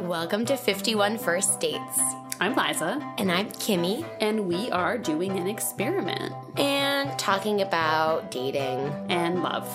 Welcome 0.00 0.44
to 0.46 0.56
51 0.56 1.18
First 1.18 1.60
Dates. 1.60 1.98
I'm 2.40 2.54
Liza, 2.56 3.00
And 3.18 3.30
I'm 3.30 3.48
Kimmy, 3.50 4.04
and 4.20 4.46
we 4.48 4.70
are 4.70 4.96
doing 4.96 5.38
an 5.38 5.46
experiment 5.46 6.32
and 6.56 7.16
talking 7.18 7.60
about 7.60 8.30
dating. 8.30 8.78
and 9.10 9.42
love. 9.42 9.68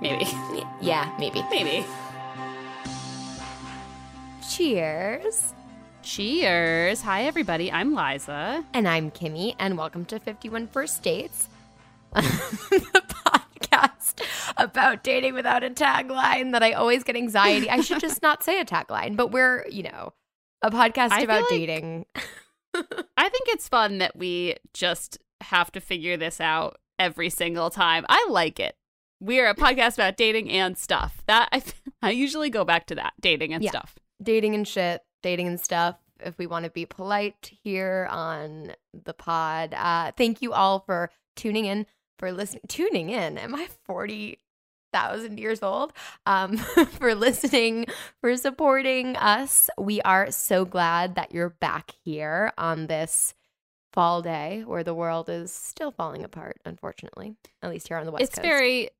Maybe. 0.00 0.26
Yeah, 0.80 1.14
maybe. 1.18 1.42
Maybe. 1.50 1.86
Cheers. 4.50 5.54
Cheers. 6.02 7.02
Hi, 7.02 7.24
everybody. 7.24 7.70
I'm 7.70 7.94
Liza. 7.94 8.64
And 8.74 8.88
I'm 8.88 9.10
Kimmy, 9.10 9.54
and 9.58 9.78
welcome 9.78 10.04
to 10.06 10.18
51 10.18 10.66
First 10.68 11.02
Dates, 11.02 11.48
about 14.64 15.02
dating 15.04 15.34
without 15.34 15.62
a 15.64 15.70
tagline 15.70 16.52
that 16.52 16.62
I 16.62 16.72
always 16.72 17.04
get 17.04 17.16
anxiety. 17.16 17.68
I 17.70 17.80
should 17.80 18.00
just 18.00 18.22
not 18.22 18.42
say 18.42 18.60
a 18.60 18.64
tagline, 18.64 19.16
but 19.16 19.30
we're, 19.32 19.66
you 19.68 19.82
know, 19.84 20.12
a 20.62 20.70
podcast 20.70 21.12
I 21.12 21.20
about 21.22 21.42
like- 21.42 21.50
dating. 21.50 22.06
I 22.74 23.28
think 23.28 23.48
it's 23.48 23.68
fun 23.68 23.98
that 23.98 24.16
we 24.16 24.56
just 24.74 25.18
have 25.42 25.72
to 25.72 25.80
figure 25.80 26.16
this 26.16 26.40
out 26.40 26.78
every 26.98 27.30
single 27.30 27.70
time. 27.70 28.04
I 28.08 28.26
like 28.28 28.60
it. 28.60 28.76
We're 29.18 29.48
a 29.48 29.54
podcast 29.54 29.94
about 29.94 30.16
dating 30.18 30.50
and 30.50 30.76
stuff. 30.76 31.22
That 31.26 31.48
I, 31.52 31.62
I 32.02 32.10
usually 32.10 32.50
go 32.50 32.64
back 32.64 32.86
to 32.88 32.94
that 32.96 33.14
dating 33.20 33.54
and 33.54 33.62
Yeah. 33.64 33.70
stuff. 33.70 33.94
dating 34.22 34.54
and 34.54 34.68
shit, 34.68 35.02
dating 35.22 35.46
and 35.46 35.58
stuff. 35.60 35.96
If 36.20 36.36
we 36.38 36.46
want 36.46 36.64
to 36.64 36.70
be 36.70 36.84
polite 36.86 37.50
here 37.62 38.08
on 38.10 38.72
the 39.04 39.14
pod, 39.14 39.72
uh, 39.74 40.12
thank 40.16 40.40
you 40.42 40.52
all 40.54 40.80
for 40.80 41.10
tuning 41.34 41.64
in, 41.66 41.86
for 42.18 42.32
listening. 42.32 42.62
Tuning 42.68 43.08
in. 43.10 43.36
Am 43.38 43.54
I 43.54 43.68
forty 43.86 44.38
thousand 44.96 45.38
years 45.38 45.62
old? 45.62 45.92
Um, 46.24 46.56
for 46.98 47.14
listening, 47.14 47.86
for 48.20 48.36
supporting 48.36 49.16
us. 49.16 49.68
We 49.78 50.00
are 50.02 50.30
so 50.30 50.64
glad 50.64 51.16
that 51.16 51.32
you're 51.32 51.50
back 51.50 51.92
here 52.04 52.52
on 52.56 52.86
this 52.86 53.34
fall 53.92 54.22
day 54.22 54.62
where 54.66 54.84
the 54.84 54.94
world 54.94 55.28
is 55.28 55.52
still 55.52 55.90
falling 55.90 56.24
apart. 56.24 56.58
Unfortunately, 56.64 57.36
at 57.62 57.70
least 57.70 57.88
here 57.88 57.96
on 57.96 58.06
the 58.06 58.12
west 58.12 58.22
it's 58.22 58.34
coast. 58.34 58.38
It's 58.38 58.46
very, 58.46 58.90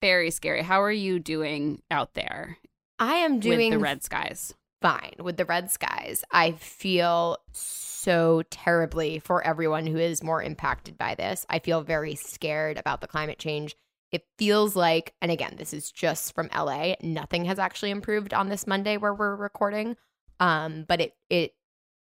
very 0.00 0.30
scary. 0.30 0.62
How 0.62 0.82
are 0.82 0.92
you 0.92 1.18
doing 1.18 1.82
out 1.90 2.14
there 2.14 2.58
I 2.98 3.14
am 3.14 3.40
doing 3.40 3.70
with 3.70 3.78
the 3.78 3.82
red 3.82 4.02
skies? 4.02 4.54
fine 4.80 5.14
with 5.18 5.36
the 5.36 5.44
red 5.44 5.70
skies. 5.70 6.24
I 6.30 6.52
feel 6.52 7.38
so 7.52 8.42
terribly 8.50 9.18
for 9.18 9.42
everyone 9.42 9.86
who 9.86 9.98
is 9.98 10.22
more 10.22 10.42
impacted 10.42 10.96
by 10.96 11.14
this. 11.14 11.44
I 11.48 11.58
feel 11.58 11.82
very 11.82 12.14
scared 12.14 12.78
about 12.78 13.00
the 13.00 13.08
climate 13.08 13.38
change. 13.38 13.76
It 14.10 14.26
feels 14.38 14.74
like, 14.74 15.14
and 15.20 15.30
again, 15.30 15.54
this 15.58 15.74
is 15.74 15.90
just 15.90 16.34
from 16.34 16.48
LA, 16.54 16.94
nothing 17.02 17.44
has 17.44 17.58
actually 17.58 17.90
improved 17.90 18.32
on 18.32 18.48
this 18.48 18.66
Monday 18.66 18.96
where 18.96 19.14
we're 19.14 19.36
recording. 19.36 19.96
Um, 20.40 20.84
but 20.88 21.00
it 21.00 21.16
it 21.28 21.54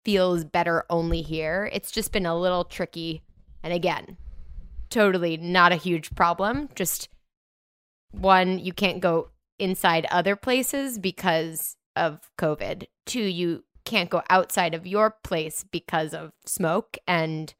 feels 0.05 0.45
better 0.45 0.85
only 0.91 1.23
here. 1.23 1.71
It's 1.73 1.91
just 1.91 2.13
been 2.13 2.27
a 2.27 2.39
little 2.39 2.65
tricky. 2.65 3.23
And 3.63 3.73
again, 3.73 4.19
totally 4.91 5.37
not 5.37 5.73
a 5.73 5.77
huge 5.77 6.15
problem. 6.15 6.69
Just 6.75 7.09
one, 8.11 8.59
you 8.59 8.73
can't 8.73 9.01
go 9.01 9.31
inside 9.59 10.07
other 10.11 10.37
places 10.37 10.99
because 10.99 11.77
of 11.97 12.31
COVID. 12.39 12.87
Two, 13.07 13.23
you 13.23 13.65
can't 13.85 14.11
go 14.11 14.23
outside 14.31 14.75
of 14.75 14.87
your 14.87 15.17
place 15.23 15.65
because 15.71 16.15
of 16.15 16.33
smoke. 16.45 16.97
And 17.07 17.55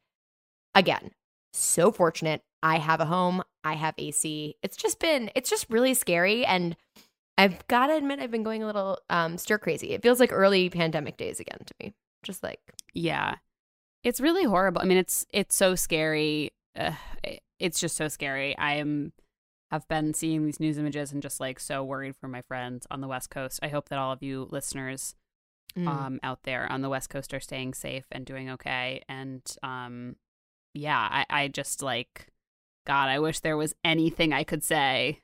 again, 0.73 1.11
so 1.53 1.91
fortunate. 1.91 2.43
I 2.65 2.79
have 2.79 2.99
a 2.99 3.05
home, 3.05 3.43
I 3.63 3.73
have 3.73 3.93
AC. 3.99 4.55
It's 4.63 4.75
just 4.75 4.99
been, 4.99 5.29
it's 5.35 5.51
just 5.51 5.69
really 5.69 5.93
scary. 5.93 6.43
And 6.43 6.75
I've 7.37 7.65
got 7.67 7.87
to 7.87 7.95
admit, 7.95 8.19
I've 8.19 8.31
been 8.31 8.41
going 8.41 8.63
a 8.63 8.65
little 8.65 8.97
um, 9.07 9.37
stir 9.37 9.59
crazy. 9.59 9.91
It 9.91 10.01
feels 10.01 10.19
like 10.19 10.33
early 10.33 10.71
pandemic 10.71 11.15
days 11.15 11.39
again 11.39 11.59
to 11.63 11.73
me. 11.79 11.93
Just 12.23 12.41
like, 12.41 12.59
Yeah. 12.91 13.35
It's 14.03 14.19
really 14.19 14.45
horrible. 14.45 14.81
I 14.81 14.85
mean, 14.85 14.97
it's 14.97 15.27
it's 15.31 15.55
so 15.55 15.75
scary. 15.75 16.53
Uh, 16.75 16.93
it's 17.59 17.79
just 17.79 17.95
so 17.95 18.07
scary. 18.07 18.57
I 18.57 18.75
am 18.75 19.13
have 19.71 19.87
been 19.87 20.15
seeing 20.15 20.45
these 20.45 20.59
news 20.59 20.79
images 20.79 21.11
and 21.11 21.21
just 21.21 21.39
like 21.39 21.59
so 21.59 21.83
worried 21.83 22.15
for 22.15 22.27
my 22.27 22.41
friends 22.41 22.87
on 22.89 23.01
the 23.01 23.07
West 23.07 23.29
Coast. 23.29 23.59
I 23.61 23.67
hope 23.67 23.89
that 23.89 23.99
all 23.99 24.11
of 24.11 24.23
you 24.23 24.47
listeners 24.49 25.15
mm, 25.77 25.87
um 25.87 26.19
out 26.23 26.43
there 26.43 26.71
on 26.71 26.81
the 26.81 26.89
West 26.89 27.09
Coast 27.09 27.33
are 27.33 27.39
staying 27.39 27.75
safe 27.75 28.05
and 28.11 28.25
doing 28.25 28.49
okay. 28.51 29.03
And 29.09 29.41
um 29.63 30.15
yeah, 30.73 30.99
I, 30.99 31.25
I 31.29 31.47
just 31.47 31.81
like 31.81 32.27
God, 32.85 33.09
I 33.09 33.19
wish 33.19 33.39
there 33.39 33.57
was 33.57 33.73
anything 33.83 34.33
I 34.33 34.43
could 34.43 34.63
say 34.63 35.21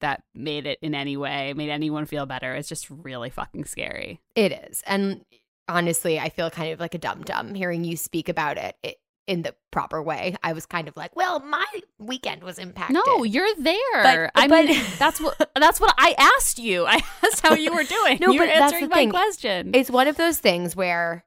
that 0.00 0.22
made 0.34 0.66
it 0.66 0.78
in 0.82 0.94
any 0.94 1.16
way, 1.16 1.52
made 1.54 1.70
anyone 1.70 2.06
feel 2.06 2.26
better. 2.26 2.54
It's 2.54 2.68
just 2.68 2.88
really 2.90 3.30
fucking 3.30 3.64
scary. 3.66 4.20
it 4.34 4.52
is. 4.70 4.82
And 4.86 5.24
honestly, 5.68 6.18
I 6.18 6.28
feel 6.28 6.50
kind 6.50 6.72
of 6.72 6.80
like 6.80 6.94
a 6.94 6.98
dum 6.98 7.22
dum 7.22 7.54
hearing 7.54 7.84
you 7.84 7.96
speak 7.96 8.28
about 8.28 8.56
it, 8.58 8.76
it 8.82 8.96
in 9.28 9.42
the 9.42 9.54
proper 9.70 10.02
way. 10.02 10.34
I 10.42 10.52
was 10.52 10.66
kind 10.66 10.88
of 10.88 10.96
like, 10.96 11.14
well, 11.14 11.38
my 11.40 11.64
weekend 12.00 12.42
was 12.42 12.58
impacted. 12.58 12.98
No, 13.06 13.22
you're 13.22 13.54
there. 13.58 14.30
I 14.34 14.48
but- 14.48 14.64
mean, 14.64 14.80
that's 14.98 15.20
what 15.20 15.50
that's 15.56 15.80
what 15.80 15.94
I 15.98 16.14
asked 16.18 16.58
you. 16.58 16.84
I 16.86 16.94
asked 17.24 17.40
how 17.46 17.54
you 17.54 17.72
were 17.72 17.84
doing. 17.84 18.18
No, 18.20 18.32
you 18.32 18.40
were 18.40 18.46
but 18.46 18.54
that's 18.54 18.72
answering 18.72 18.84
the 18.84 18.88
my 18.88 18.96
thing. 18.96 19.10
question. 19.10 19.70
It's 19.74 19.90
one 19.90 20.08
of 20.08 20.16
those 20.16 20.38
things 20.38 20.74
where 20.74 21.24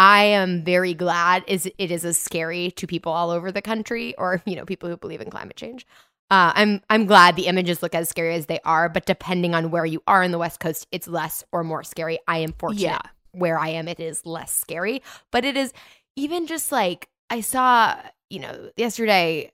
I 0.00 0.22
am 0.22 0.64
very 0.64 0.94
glad 0.94 1.44
is 1.46 1.66
it 1.66 1.90
is 1.90 2.06
as 2.06 2.16
scary 2.16 2.70
to 2.70 2.86
people 2.86 3.12
all 3.12 3.30
over 3.30 3.52
the 3.52 3.60
country 3.60 4.14
or 4.16 4.40
you 4.46 4.56
know 4.56 4.64
people 4.64 4.88
who 4.88 4.96
believe 4.96 5.20
in 5.20 5.28
climate 5.28 5.56
change. 5.56 5.86
Uh, 6.30 6.52
I'm 6.54 6.80
I'm 6.88 7.04
glad 7.04 7.36
the 7.36 7.48
images 7.48 7.82
look 7.82 7.94
as 7.94 8.08
scary 8.08 8.34
as 8.34 8.46
they 8.46 8.60
are, 8.64 8.88
but 8.88 9.04
depending 9.04 9.54
on 9.54 9.70
where 9.70 9.84
you 9.84 10.02
are 10.06 10.22
in 10.22 10.30
the 10.30 10.38
West 10.38 10.58
Coast, 10.58 10.86
it's 10.90 11.06
less 11.06 11.44
or 11.52 11.62
more 11.62 11.84
scary. 11.84 12.18
I 12.26 12.38
am 12.38 12.54
fortunate 12.58 12.80
yeah, 12.80 13.00
where 13.32 13.58
I 13.58 13.68
am, 13.68 13.88
it 13.88 14.00
is 14.00 14.24
less 14.24 14.50
scary, 14.50 15.02
but 15.30 15.44
it 15.44 15.54
is 15.54 15.74
even 16.16 16.46
just 16.46 16.72
like 16.72 17.10
I 17.28 17.42
saw, 17.42 17.94
you 18.30 18.40
know, 18.40 18.70
yesterday 18.78 19.52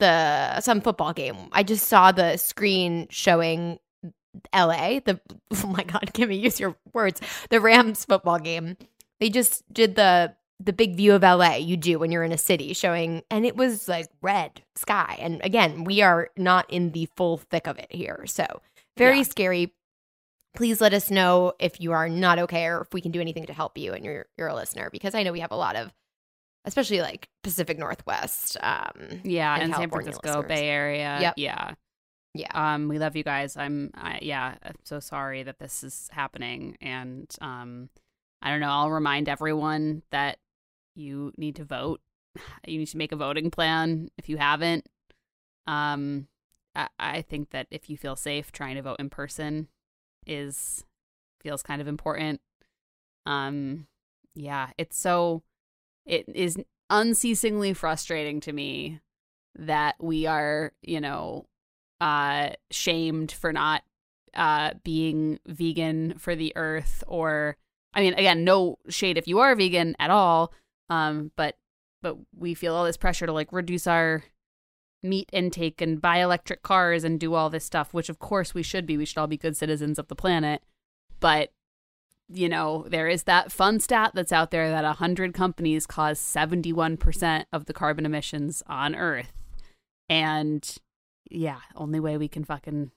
the 0.00 0.60
some 0.60 0.82
football 0.82 1.14
game. 1.14 1.48
I 1.52 1.62
just 1.62 1.88
saw 1.88 2.12
the 2.12 2.36
screen 2.36 3.06
showing 3.08 3.78
LA, 4.54 5.00
the 5.02 5.18
oh 5.64 5.66
my 5.68 5.84
god, 5.84 6.10
Kimmy, 6.12 6.38
use 6.38 6.60
your 6.60 6.76
words. 6.92 7.22
The 7.48 7.58
Rams 7.58 8.04
football 8.04 8.38
game. 8.38 8.76
They 9.20 9.30
just 9.30 9.62
did 9.72 9.94
the 9.96 10.34
the 10.60 10.72
big 10.72 10.96
view 10.96 11.14
of 11.14 11.22
LA 11.22 11.54
you 11.54 11.76
do 11.76 12.00
when 12.00 12.10
you're 12.10 12.24
in 12.24 12.32
a 12.32 12.38
city 12.38 12.72
showing 12.72 13.22
and 13.30 13.46
it 13.46 13.54
was 13.56 13.86
like 13.88 14.08
red 14.22 14.62
sky. 14.74 15.16
And 15.20 15.40
again, 15.44 15.84
we 15.84 16.02
are 16.02 16.30
not 16.36 16.68
in 16.68 16.90
the 16.90 17.08
full 17.16 17.36
thick 17.38 17.68
of 17.68 17.78
it 17.78 17.92
here. 17.92 18.24
So, 18.26 18.44
very 18.96 19.18
Yeah. 19.18 19.22
scary. 19.22 19.72
Please 20.56 20.80
let 20.80 20.92
us 20.94 21.10
know 21.12 21.52
if 21.60 21.80
you 21.80 21.92
are 21.92 22.08
not 22.08 22.40
okay 22.40 22.66
or 22.66 22.80
if 22.80 22.92
we 22.92 23.00
can 23.00 23.12
do 23.12 23.20
anything 23.20 23.46
to 23.46 23.52
help 23.52 23.78
you 23.78 23.92
and 23.92 24.04
you're 24.04 24.26
you're 24.36 24.48
a 24.48 24.54
listener 24.54 24.88
because 24.90 25.14
I 25.14 25.22
know 25.22 25.30
we 25.32 25.40
have 25.40 25.52
a 25.52 25.56
lot 25.56 25.76
of 25.76 25.92
especially 26.64 27.00
like 27.00 27.28
Pacific 27.44 27.78
Northwest 27.78 28.56
um 28.60 29.20
yeah, 29.22 29.54
and 29.54 29.64
and 29.64 29.74
San 29.76 29.90
Francisco 29.90 30.28
listeners. 30.40 30.48
Bay 30.48 30.68
Area. 30.68 31.18
Yep. 31.20 31.34
Yeah, 31.36 31.74
yeah. 32.34 32.74
um, 32.74 32.88
we 32.88 32.98
love 32.98 33.14
you 33.14 33.22
guys. 33.22 33.56
I'm, 33.56 33.92
I, 33.94 34.18
yeah, 34.22 34.56
I'm 34.64 34.74
so 34.82 34.98
sorry 34.98 35.44
that 35.44 35.60
this 35.60 35.84
is 35.84 36.08
happening, 36.12 36.76
and 36.80 37.32
um, 37.40 37.88
I 38.42 38.50
don't 38.50 38.60
know. 38.60 38.70
I'll 38.70 38.90
remind 38.90 39.28
everyone 39.28 40.02
that 40.10 40.38
you 40.94 41.32
need 41.36 41.56
to 41.56 41.64
vote. 41.64 42.00
You 42.66 42.78
need 42.78 42.86
to 42.88 42.98
make 42.98 43.12
a 43.12 43.16
voting 43.16 43.50
plan 43.50 44.10
if 44.16 44.28
you 44.28 44.36
haven't. 44.36 44.86
Um, 45.66 46.28
I, 46.74 46.88
I 46.98 47.22
think 47.22 47.50
that 47.50 47.66
if 47.70 47.90
you 47.90 47.96
feel 47.96 48.14
safe, 48.16 48.52
trying 48.52 48.76
to 48.76 48.82
vote 48.82 49.00
in 49.00 49.10
person 49.10 49.68
is 50.26 50.84
feels 51.40 51.62
kind 51.62 51.80
of 51.80 51.88
important. 51.88 52.40
Um, 53.26 53.86
yeah, 54.34 54.70
it's 54.78 54.98
so 54.98 55.42
it 56.06 56.26
is 56.34 56.56
unceasingly 56.90 57.74
frustrating 57.74 58.40
to 58.40 58.52
me 58.52 59.00
that 59.58 59.96
we 59.98 60.26
are, 60.26 60.72
you 60.82 61.00
know, 61.00 61.46
uh 62.00 62.50
shamed 62.70 63.32
for 63.32 63.52
not 63.52 63.82
uh 64.34 64.72
being 64.84 65.40
vegan 65.46 66.16
for 66.18 66.36
the 66.36 66.52
earth 66.54 67.02
or 67.08 67.56
I 67.98 68.00
mean 68.00 68.14
again, 68.14 68.44
no 68.44 68.78
shade 68.88 69.18
if 69.18 69.26
you 69.26 69.40
are 69.40 69.56
vegan 69.56 69.96
at 69.98 70.10
all. 70.10 70.52
Um 70.88 71.32
but 71.34 71.56
but 72.00 72.16
we 72.32 72.54
feel 72.54 72.74
all 72.74 72.84
this 72.84 72.96
pressure 72.96 73.26
to 73.26 73.32
like 73.32 73.52
reduce 73.52 73.88
our 73.88 74.22
meat 75.02 75.28
intake 75.32 75.80
and 75.80 76.00
buy 76.00 76.18
electric 76.18 76.62
cars 76.62 77.02
and 77.02 77.18
do 77.18 77.34
all 77.34 77.50
this 77.50 77.64
stuff, 77.64 77.92
which 77.92 78.08
of 78.08 78.20
course 78.20 78.54
we 78.54 78.62
should 78.62 78.86
be. 78.86 78.96
We 78.96 79.04
should 79.04 79.18
all 79.18 79.26
be 79.26 79.36
good 79.36 79.56
citizens 79.56 79.98
of 79.98 80.06
the 80.06 80.14
planet. 80.14 80.62
But 81.18 81.52
you 82.28 82.48
know, 82.48 82.84
there 82.88 83.08
is 83.08 83.24
that 83.24 83.50
fun 83.50 83.80
stat 83.80 84.12
that's 84.14 84.32
out 84.32 84.52
there 84.52 84.70
that 84.70 84.84
100 84.84 85.34
companies 85.34 85.86
cause 85.86 86.20
71% 86.20 87.46
of 87.52 87.64
the 87.64 87.72
carbon 87.72 88.06
emissions 88.06 88.62
on 88.68 88.94
Earth. 88.94 89.32
And 90.08 90.76
yeah, 91.28 91.60
only 91.74 91.98
way 91.98 92.16
we 92.16 92.28
can 92.28 92.44
fucking 92.44 92.92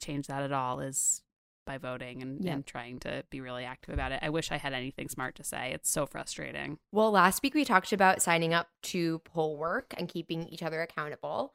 change 0.00 0.28
that 0.28 0.42
at 0.42 0.52
all 0.52 0.80
is 0.80 1.23
by 1.64 1.78
voting 1.78 2.22
and, 2.22 2.44
Yeah. 2.44 2.52
and 2.52 2.66
trying 2.66 3.00
to 3.00 3.24
be 3.30 3.40
really 3.40 3.64
active 3.64 3.94
about 3.94 4.12
it. 4.12 4.20
I 4.22 4.30
wish 4.30 4.52
I 4.52 4.56
had 4.58 4.72
anything 4.72 5.08
smart 5.08 5.34
to 5.36 5.44
say. 5.44 5.72
It's 5.72 5.90
so 5.90 6.06
frustrating. 6.06 6.78
Well, 6.92 7.10
last 7.10 7.42
week 7.42 7.54
we 7.54 7.64
talked 7.64 7.92
about 7.92 8.22
signing 8.22 8.52
up 8.54 8.68
to 8.84 9.20
poll 9.20 9.56
work 9.56 9.94
and 9.96 10.08
keeping 10.08 10.46
each 10.48 10.62
other 10.62 10.82
accountable. 10.82 11.54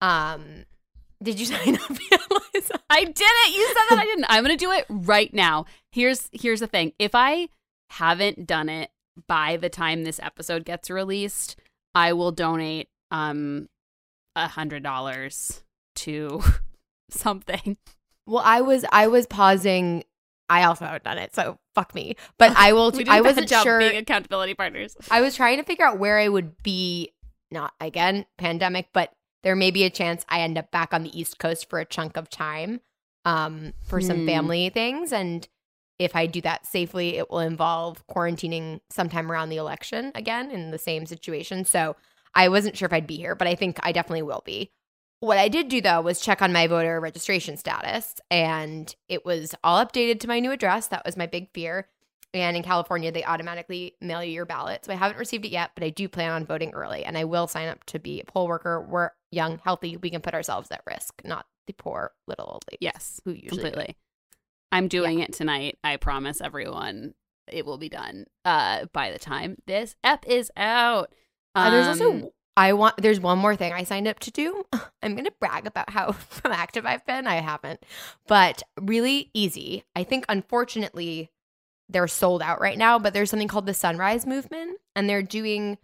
Um, 0.00 0.64
did 1.22 1.38
you 1.38 1.46
sign 1.54 1.76
up 1.76 1.90
yet, 2.10 2.20
Liza? 2.54 2.80
I 2.88 3.04
did 3.04 3.20
it. 3.20 3.54
You 3.56 3.66
said 3.66 3.84
that 3.96 3.98
I 4.00 4.04
didn't. 4.04 4.26
I'm 4.28 4.42
going 4.44 4.56
to 4.56 4.64
do 4.64 4.72
it 4.72 4.86
right 4.88 5.32
now. 5.34 5.66
here's 5.92 6.28
here's 6.32 6.60
the 6.60 6.66
thing. 6.66 6.92
If 6.98 7.14
I 7.14 7.48
haven't 7.90 8.46
done 8.46 8.68
it 8.68 8.90
by 9.26 9.56
the 9.56 9.68
time 9.68 10.04
this 10.04 10.20
episode 10.22 10.64
gets 10.64 10.88
released, 10.90 11.56
I 11.94 12.12
will 12.14 12.32
donate 12.32 12.88
um 13.10 13.68
a 14.36 14.46
hundred 14.48 14.82
dollars 14.82 15.62
to 15.96 16.40
something. 17.10 17.76
Well, 18.26 18.42
I 18.44 18.60
was 18.60 18.84
I 18.92 19.06
was 19.08 19.26
pausing. 19.26 20.04
I 20.48 20.64
also 20.64 20.84
haven't 20.84 21.04
done 21.04 21.18
it, 21.18 21.34
so 21.34 21.58
fuck 21.74 21.94
me. 21.94 22.16
But 22.38 22.56
I 22.56 22.72
will. 22.72 22.92
I 23.08 23.20
wasn't 23.20 23.48
sure. 23.48 23.78
being 23.78 23.96
accountability 23.96 24.54
partners. 24.54 24.96
I 25.10 25.20
was 25.20 25.36
trying 25.36 25.58
to 25.58 25.64
figure 25.64 25.86
out 25.86 25.98
where 25.98 26.18
I 26.18 26.28
would 26.28 26.62
be. 26.62 27.12
Not 27.52 27.72
again, 27.80 28.26
pandemic, 28.38 28.88
but 28.92 29.12
there 29.42 29.56
may 29.56 29.70
be 29.72 29.84
a 29.84 29.90
chance 29.90 30.24
I 30.28 30.40
end 30.42 30.56
up 30.56 30.70
back 30.70 30.94
on 30.94 31.02
the 31.02 31.18
East 31.18 31.38
Coast 31.40 31.68
for 31.68 31.80
a 31.80 31.84
chunk 31.84 32.16
of 32.16 32.28
time, 32.28 32.80
um, 33.24 33.72
for 33.82 34.00
some 34.00 34.18
Hmm. 34.20 34.26
family 34.26 34.68
things. 34.68 35.12
And 35.12 35.48
if 35.98 36.14
I 36.14 36.26
do 36.26 36.40
that 36.42 36.64
safely, 36.66 37.16
it 37.16 37.28
will 37.28 37.40
involve 37.40 38.06
quarantining 38.06 38.80
sometime 38.90 39.32
around 39.32 39.48
the 39.48 39.56
election 39.56 40.12
again 40.14 40.50
in 40.50 40.70
the 40.70 40.78
same 40.78 41.06
situation. 41.06 41.64
So 41.64 41.96
I 42.34 42.48
wasn't 42.48 42.76
sure 42.76 42.86
if 42.86 42.92
I'd 42.92 43.06
be 43.06 43.16
here, 43.16 43.34
but 43.34 43.48
I 43.48 43.54
think 43.56 43.78
I 43.82 43.90
definitely 43.92 44.22
will 44.22 44.42
be. 44.44 44.70
What 45.20 45.38
I 45.38 45.48
did 45.48 45.68
do 45.68 45.80
though 45.80 46.00
was 46.00 46.20
check 46.20 46.40
on 46.42 46.52
my 46.52 46.66
voter 46.66 46.98
registration 46.98 47.56
status, 47.56 48.14
and 48.30 48.94
it 49.08 49.24
was 49.24 49.54
all 49.62 49.84
updated 49.84 50.20
to 50.20 50.28
my 50.28 50.40
new 50.40 50.50
address. 50.50 50.88
That 50.88 51.04
was 51.04 51.16
my 51.16 51.26
big 51.26 51.50
fear. 51.52 51.88
And 52.32 52.56
in 52.56 52.62
California, 52.62 53.10
they 53.10 53.24
automatically 53.24 53.96
mail 54.00 54.22
you 54.22 54.32
your 54.32 54.46
ballot. 54.46 54.84
So 54.84 54.92
I 54.92 54.96
haven't 54.96 55.18
received 55.18 55.44
it 55.44 55.50
yet, 55.50 55.72
but 55.74 55.82
I 55.82 55.90
do 55.90 56.08
plan 56.08 56.30
on 56.30 56.46
voting 56.46 56.70
early. 56.70 57.04
And 57.04 57.18
I 57.18 57.24
will 57.24 57.48
sign 57.48 57.68
up 57.68 57.82
to 57.86 57.98
be 57.98 58.20
a 58.20 58.24
poll 58.24 58.46
worker. 58.46 58.80
We're 58.80 59.10
young, 59.32 59.58
healthy. 59.58 59.96
We 59.96 60.10
can 60.10 60.20
put 60.20 60.32
ourselves 60.32 60.70
at 60.70 60.82
risk, 60.86 61.22
not 61.24 61.46
the 61.66 61.72
poor 61.72 62.12
little 62.28 62.46
old 62.46 62.64
ladies 62.70 62.78
Yes, 62.80 63.20
who 63.24 63.32
usually 63.32 63.48
completely. 63.48 63.96
I'm 64.70 64.86
doing 64.86 65.18
it 65.18 65.32
tonight. 65.32 65.78
I 65.82 65.96
promise 65.96 66.40
everyone 66.40 67.14
it 67.48 67.66
will 67.66 67.78
be 67.78 67.88
done 67.88 68.26
uh 68.44 68.84
by 68.92 69.10
the 69.10 69.18
time 69.18 69.56
this 69.66 69.96
ep 70.04 70.24
is 70.28 70.52
out. 70.56 71.12
Uh, 71.56 71.70
there's 71.70 72.00
Um, 72.00 72.12
also 72.12 72.32
I 72.56 72.72
want 72.72 72.96
there's 72.98 73.20
one 73.20 73.38
more 73.38 73.56
thing 73.56 73.72
I 73.72 73.84
signed 73.84 74.08
up 74.08 74.18
to 74.20 74.30
do. 74.30 74.64
I'm 75.02 75.14
gonna 75.14 75.30
brag 75.40 75.66
about 75.66 75.90
how 75.90 76.08
proactive 76.12 76.84
I've 76.84 77.04
been. 77.06 77.26
I 77.26 77.36
haven't, 77.36 77.84
but 78.26 78.62
really 78.80 79.30
easy. 79.34 79.84
I 79.96 80.04
think 80.04 80.24
unfortunately 80.28 81.30
they're 81.88 82.08
sold 82.08 82.42
out 82.42 82.60
right 82.60 82.78
now, 82.78 82.98
but 82.98 83.14
there's 83.14 83.30
something 83.30 83.48
called 83.48 83.66
the 83.66 83.74
Sunrise 83.74 84.26
Movement, 84.26 84.78
and 84.94 85.08
they're 85.08 85.22
doing 85.22 85.78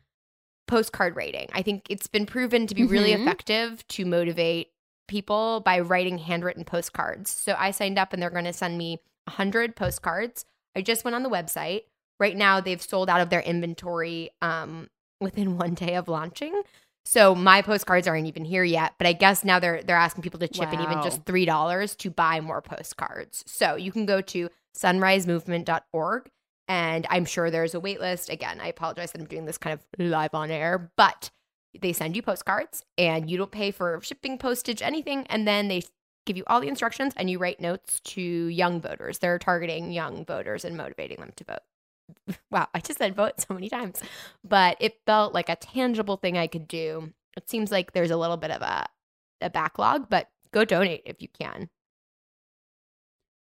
postcard 0.69 1.17
writing. 1.17 1.49
I 1.53 1.63
think 1.63 1.87
it's 1.89 2.07
been 2.09 2.27
proven 2.27 2.67
to 2.67 2.75
be 2.75 2.85
really 2.85 3.11
Mhm. 3.13 3.23
effective 3.23 3.87
to 3.89 4.05
motivate 4.05 4.73
people 5.09 5.61
by 5.61 5.79
writing 5.81 6.19
handwritten 6.19 6.65
postcards. 6.65 7.31
So 7.31 7.55
I 7.57 7.71
signed 7.71 7.99
up 7.99 8.13
and 8.13 8.21
they're 8.21 8.31
going 8.31 8.45
to 8.47 8.53
send 8.53 8.77
me 8.77 8.99
100 9.29 9.77
postcards. 9.77 10.45
I 10.75 10.83
just 10.83 11.05
went 11.05 11.15
on 11.15 11.23
the 11.23 11.31
website. 11.31 11.85
Right 12.19 12.37
now 12.37 12.61
they've 12.61 12.83
sold 12.83 13.09
out 13.09 13.21
of 13.21 13.31
their 13.31 13.41
inventory 13.43 14.31
um 14.43 14.89
within 15.21 15.57
one 15.57 15.75
day 15.75 15.95
of 15.95 16.09
launching. 16.09 16.63
So 17.05 17.35
my 17.37 17.63
postcards 17.63 18.09
aren't 18.09 18.27
even 18.27 18.45
here 18.45 18.65
yet, 18.65 18.95
but 18.99 19.07
I 19.07 19.13
guess 19.13 19.45
now 19.45 19.61
they're 19.61 19.83
they're 19.83 19.97
asking 19.97 20.23
people 20.23 20.41
to 20.41 20.49
chip 20.49 20.73
in 20.73 20.81
even 20.81 21.03
just 21.03 21.25
$3 21.25 21.97
to 21.99 22.11
buy 22.11 22.41
more 22.41 22.61
postcards. 22.61 23.45
So 23.47 23.77
you 23.77 23.93
can 23.93 24.07
go 24.07 24.21
to 24.23 24.51
sunrisemovement.org 24.77 26.31
and 26.69 27.07
I'm 27.09 27.25
sure 27.25 27.51
there's 27.51 27.75
a 27.75 27.81
wait 27.81 28.01
list. 28.01 28.29
Again, 28.29 28.61
I 28.61 28.69
apologize 28.69 29.13
that 29.13 29.21
I'm 29.21 29.29
doing 29.29 29.45
this 29.45 29.57
kind 29.57 29.75
of 29.75 29.85
live 29.99 30.35
on 30.35 30.51
air, 30.51 30.91
but 30.97 31.31
they 31.81 31.93
send 31.93 32.17
you 32.17 32.23
postcards 32.23 32.85
and 32.99 33.31
you 33.31 33.39
don't 33.39 33.53
pay 33.53 33.71
for 33.71 34.01
shipping, 34.03 34.37
postage, 34.37 34.83
anything. 34.83 35.27
And 35.29 35.47
then 35.47 35.69
they 35.69 35.83
give 36.25 36.37
you 36.37 36.45
all 36.49 36.61
the 36.61 36.69
instructions 36.69 37.15
and 37.17 37.31
you 37.31 37.39
write 37.39 37.61
notes 37.61 38.01
to 38.01 38.21
young 38.21 38.81
voters. 38.81 39.19
They're 39.19 39.39
targeting 39.39 39.93
young 39.93 40.25
voters 40.25 40.65
and 40.65 40.77
motivating 40.77 41.19
them 41.21 41.33
to 41.37 41.45
vote. 41.45 41.63
Wow, 42.51 42.69
I 42.75 42.81
just 42.81 42.99
said 42.99 43.15
vote 43.15 43.41
so 43.41 43.55
many 43.55 43.69
times, 43.69 44.01
but 44.45 44.77
it 44.81 44.99
felt 45.07 45.35
like 45.35 45.49
a 45.49 45.57
tangible 45.57 46.17
thing 46.17 46.37
I 46.39 46.47
could 46.47 46.67
do. 46.69 47.13
It 47.37 47.49
seems 47.49 47.71
like 47.71 47.93
there's 47.93 48.11
a 48.11 48.17
little 48.17 48.37
bit 48.37 48.51
of 48.51 48.63
a, 48.63 48.87
a 49.41 49.51
backlog, 49.51 50.09
but 50.09 50.29
go 50.53 50.65
donate 50.65 51.03
if 51.05 51.21
you 51.21 51.29
can. 51.29 51.69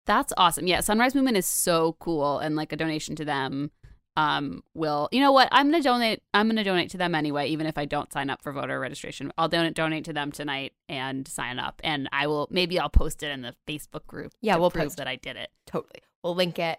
That's 0.07 0.33
awesome. 0.37 0.67
Yeah, 0.67 0.81
Sunrise 0.81 1.15
Movement 1.15 1.37
is 1.37 1.47
so 1.47 1.97
cool 2.01 2.39
and 2.39 2.57
like 2.57 2.73
a 2.73 2.77
donation 2.77 3.15
to 3.17 3.25
them 3.25 3.71
um 4.17 4.65
will 4.75 5.09
you 5.13 5.21
know 5.21 5.31
what 5.31 5.49
i'm 5.53 5.71
gonna 5.71 5.81
donate 5.81 6.21
i'm 6.35 6.49
gonna 6.49 6.65
donate 6.65 6.91
to 6.91 6.97
them 6.97 7.15
anyway 7.15 7.47
even 7.47 7.69
if 7.69 7.79
i 7.79 7.85
don't 7.85 8.13
sign 8.13 8.29
up 8.29 8.43
for 8.43 8.51
voter 8.53 8.81
registration 8.81 9.33
i'll 9.39 9.47
donate 9.47 9.75
donate 9.75 10.05
to 10.05 10.13
them 10.13 10.33
tonight 10.33 10.73
and 10.89 11.29
sign 11.29 11.61
up 11.61 11.81
and 11.85 12.09
i 12.11 12.27
will 12.27 12.49
maybe 12.51 12.81
i'll 12.81 12.89
post 12.89 13.23
it 13.23 13.31
in 13.31 13.43
the 13.43 13.55
facebook 13.69 14.05
group 14.09 14.33
Yeah, 14.41 14.57
we'll 14.57 14.73
prove 14.73 14.87
post 14.87 14.97
that 14.97 15.07
i 15.07 15.15
did 15.15 15.37
it 15.37 15.51
Totally. 15.67 16.01
We'll 16.25 16.35
link 16.35 16.59
it. 16.59 16.79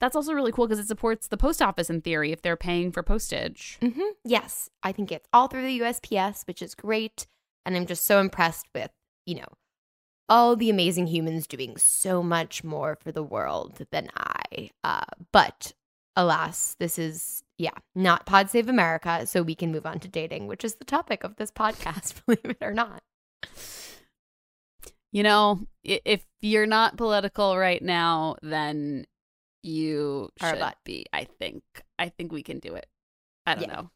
That's 0.00 0.16
also 0.16 0.32
really 0.32 0.52
cool 0.52 0.66
because 0.66 0.78
it 0.82 0.88
supports 0.88 1.28
the 1.28 1.36
post 1.36 1.60
office 1.62 1.90
in 1.90 2.00
theory 2.00 2.32
if 2.32 2.42
they're 2.42 2.56
paying 2.56 2.90
for 2.92 3.02
postage 3.02 3.78
hmm 3.80 4.00
Yes, 4.24 4.68
I 4.82 4.92
think 4.92 5.12
it's 5.12 5.28
all 5.32 5.46
through 5.48 5.66
the 5.66 5.80
USPS, 5.80 6.46
which 6.46 6.62
is 6.62 6.74
great. 6.74 7.26
And 7.66 7.76
I'm 7.76 7.86
just 7.86 8.04
so 8.04 8.20
impressed 8.20 8.66
with, 8.74 8.90
you 9.26 9.36
know, 9.36 9.48
all 10.28 10.56
the 10.56 10.70
amazing 10.70 11.08
humans 11.08 11.46
doing 11.46 11.76
so 11.76 12.22
much 12.22 12.62
more 12.64 12.96
for 13.02 13.12
the 13.12 13.22
world 13.22 13.84
than 13.90 14.08
I. 14.16 14.70
Uh, 14.84 15.04
but 15.32 15.72
alas, 16.16 16.76
this 16.78 16.98
is, 16.98 17.42
yeah, 17.58 17.76
not 17.94 18.26
Pod 18.26 18.48
Save 18.50 18.68
America. 18.68 19.26
So 19.26 19.42
we 19.42 19.54
can 19.54 19.72
move 19.72 19.86
on 19.86 19.98
to 20.00 20.08
dating, 20.08 20.46
which 20.46 20.64
is 20.64 20.76
the 20.76 20.84
topic 20.84 21.24
of 21.24 21.36
this 21.36 21.50
podcast, 21.50 22.22
believe 22.26 22.44
it 22.44 22.58
or 22.62 22.72
not. 22.72 23.00
you 25.12 25.22
know 25.22 25.60
if 25.82 26.24
you're 26.40 26.66
not 26.66 26.96
political 26.96 27.56
right 27.58 27.82
now 27.82 28.36
then 28.42 29.04
you 29.62 30.30
Are 30.40 30.56
should 30.56 30.74
be 30.84 31.06
i 31.12 31.24
think 31.24 31.62
i 31.98 32.08
think 32.08 32.32
we 32.32 32.42
can 32.42 32.58
do 32.58 32.74
it 32.74 32.86
i 33.46 33.54
don't 33.54 33.64
Yeah. 33.68 33.74
know 33.74 33.90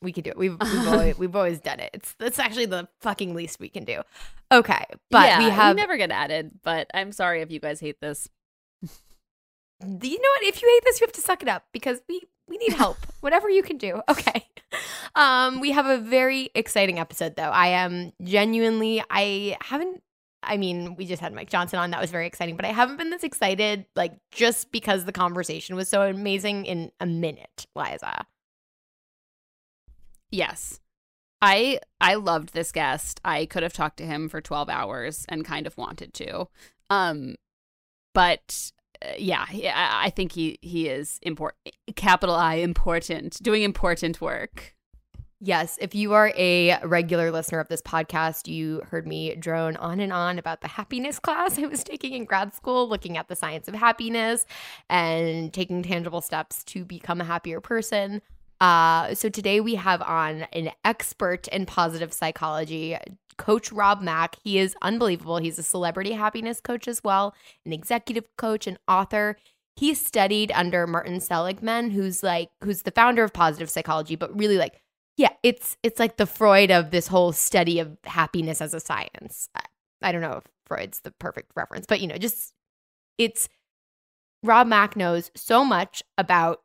We 0.00 0.12
could 0.12 0.22
do 0.24 0.30
it. 0.30 0.38
We've 0.38 0.56
we've 0.60 0.88
always, 0.88 1.18
we've 1.22 1.34
always 1.34 1.58
done 1.60 1.80
it. 1.80 1.90
It's 1.92 2.14
that's 2.20 2.38
actually 2.38 2.66
the 2.66 2.88
fucking 3.00 3.34
least 3.34 3.58
we 3.58 3.68
can 3.68 3.84
do. 3.84 4.02
Okay, 4.52 4.84
but 5.10 5.26
yeah, 5.26 5.38
we 5.40 5.50
have 5.50 5.74
never 5.74 5.96
get 5.96 6.10
added 6.12 6.52
but 6.62 6.86
i'm 6.94 7.10
sorry 7.12 7.42
if 7.42 7.50
you 7.50 7.58
guys 7.60 7.80
hate 7.80 8.00
this 8.00 8.28
you 9.80 10.18
know 10.18 10.30
what? 10.36 10.42
If 10.42 10.60
you 10.60 10.68
hate 10.68 10.84
this, 10.84 11.00
you 11.00 11.06
have 11.06 11.12
to 11.12 11.20
suck 11.20 11.42
it 11.42 11.48
up 11.48 11.64
because 11.72 12.00
we 12.08 12.22
we 12.48 12.56
need 12.58 12.72
help. 12.72 12.96
Whatever 13.20 13.48
you 13.48 13.62
can 13.62 13.76
do. 13.78 14.00
Okay. 14.08 14.46
Um, 15.14 15.60
we 15.60 15.70
have 15.70 15.86
a 15.86 15.96
very 15.96 16.50
exciting 16.54 16.98
episode 16.98 17.34
though. 17.34 17.50
I 17.50 17.68
am 17.68 18.12
genuinely 18.22 19.02
I 19.10 19.56
haven't 19.62 20.02
I 20.42 20.56
mean, 20.56 20.94
we 20.96 21.04
just 21.06 21.20
had 21.20 21.34
Mike 21.34 21.50
Johnson 21.50 21.78
on. 21.78 21.90
That 21.90 22.00
was 22.00 22.10
very 22.10 22.26
exciting, 22.26 22.56
but 22.56 22.64
I 22.64 22.72
haven't 22.72 22.96
been 22.96 23.10
this 23.10 23.24
excited 23.24 23.86
like 23.96 24.12
just 24.30 24.70
because 24.72 25.04
the 25.04 25.12
conversation 25.12 25.76
was 25.76 25.88
so 25.88 26.02
amazing 26.02 26.64
in 26.66 26.92
a 27.00 27.06
minute, 27.06 27.66
Liza. 27.74 28.26
yes 30.30 30.80
i 31.40 31.78
i 32.00 32.14
loved 32.14 32.52
this 32.52 32.72
guest 32.72 33.20
i 33.24 33.46
could 33.46 33.62
have 33.62 33.72
talked 33.72 33.96
to 33.96 34.04
him 34.04 34.28
for 34.28 34.40
12 34.40 34.68
hours 34.68 35.24
and 35.28 35.44
kind 35.44 35.66
of 35.66 35.76
wanted 35.78 36.12
to 36.12 36.48
um 36.90 37.34
but 38.14 38.72
uh, 39.00 39.12
yeah, 39.16 39.44
I 39.48 40.06
I 40.06 40.10
think 40.10 40.32
he 40.32 40.58
he 40.60 40.88
is 40.88 41.20
important. 41.22 41.60
Capital 41.94 42.34
I 42.34 42.54
important, 42.54 43.40
doing 43.42 43.62
important 43.62 44.20
work. 44.20 44.74
Yes, 45.40 45.78
if 45.80 45.94
you 45.94 46.14
are 46.14 46.32
a 46.36 46.80
regular 46.82 47.30
listener 47.30 47.60
of 47.60 47.68
this 47.68 47.80
podcast, 47.80 48.48
you 48.48 48.82
heard 48.90 49.06
me 49.06 49.36
drone 49.36 49.76
on 49.76 50.00
and 50.00 50.12
on 50.12 50.36
about 50.36 50.62
the 50.62 50.68
happiness 50.68 51.18
class 51.20 51.58
I 51.58 51.66
was 51.66 51.84
taking 51.84 52.12
in 52.14 52.24
grad 52.24 52.54
school, 52.54 52.88
looking 52.88 53.16
at 53.16 53.28
the 53.28 53.36
science 53.36 53.68
of 53.68 53.74
happiness 53.74 54.46
and 54.90 55.52
taking 55.52 55.82
tangible 55.84 56.20
steps 56.20 56.64
to 56.64 56.84
become 56.84 57.20
a 57.20 57.24
happier 57.24 57.60
person. 57.60 58.20
Uh, 58.60 59.14
so 59.14 59.28
today 59.28 59.60
we 59.60 59.76
have 59.76 60.02
on 60.02 60.42
an 60.52 60.72
expert 60.84 61.46
in 61.48 61.66
positive 61.66 62.12
psychology, 62.12 62.96
Coach 63.36 63.70
Rob 63.70 64.02
Mack. 64.02 64.34
He 64.42 64.58
is 64.58 64.74
unbelievable. 64.82 65.36
He's 65.36 65.60
a 65.60 65.62
celebrity 65.62 66.12
happiness 66.12 66.60
coach 66.60 66.88
as 66.88 67.04
well, 67.04 67.36
an 67.64 67.72
executive 67.72 68.24
coach, 68.36 68.66
an 68.66 68.78
author 68.88 69.36
he 69.76 69.94
studied 69.94 70.50
under 70.56 70.88
Martin 70.88 71.20
Seligman, 71.20 71.90
who's 71.90 72.24
like 72.24 72.50
who's 72.64 72.82
the 72.82 72.90
founder 72.90 73.22
of 73.22 73.32
positive 73.32 73.70
psychology, 73.70 74.16
but 74.16 74.36
really 74.36 74.58
like 74.58 74.82
yeah, 75.18 75.32
it's 75.42 75.76
it's 75.82 75.98
like 75.98 76.16
the 76.16 76.26
Freud 76.26 76.70
of 76.70 76.92
this 76.92 77.08
whole 77.08 77.32
study 77.32 77.80
of 77.80 77.98
happiness 78.04 78.62
as 78.62 78.72
a 78.72 78.80
science. 78.80 79.50
I, 79.54 79.62
I 80.00 80.12
don't 80.12 80.22
know 80.22 80.38
if 80.38 80.44
Freud's 80.64 81.00
the 81.00 81.10
perfect 81.10 81.50
reference, 81.56 81.86
but 81.86 82.00
you 82.00 82.06
know, 82.06 82.16
just 82.16 82.54
it's 83.18 83.48
Rob 84.44 84.68
Mack 84.68 84.96
knows 84.96 85.32
so 85.34 85.64
much 85.64 86.04
about 86.16 86.62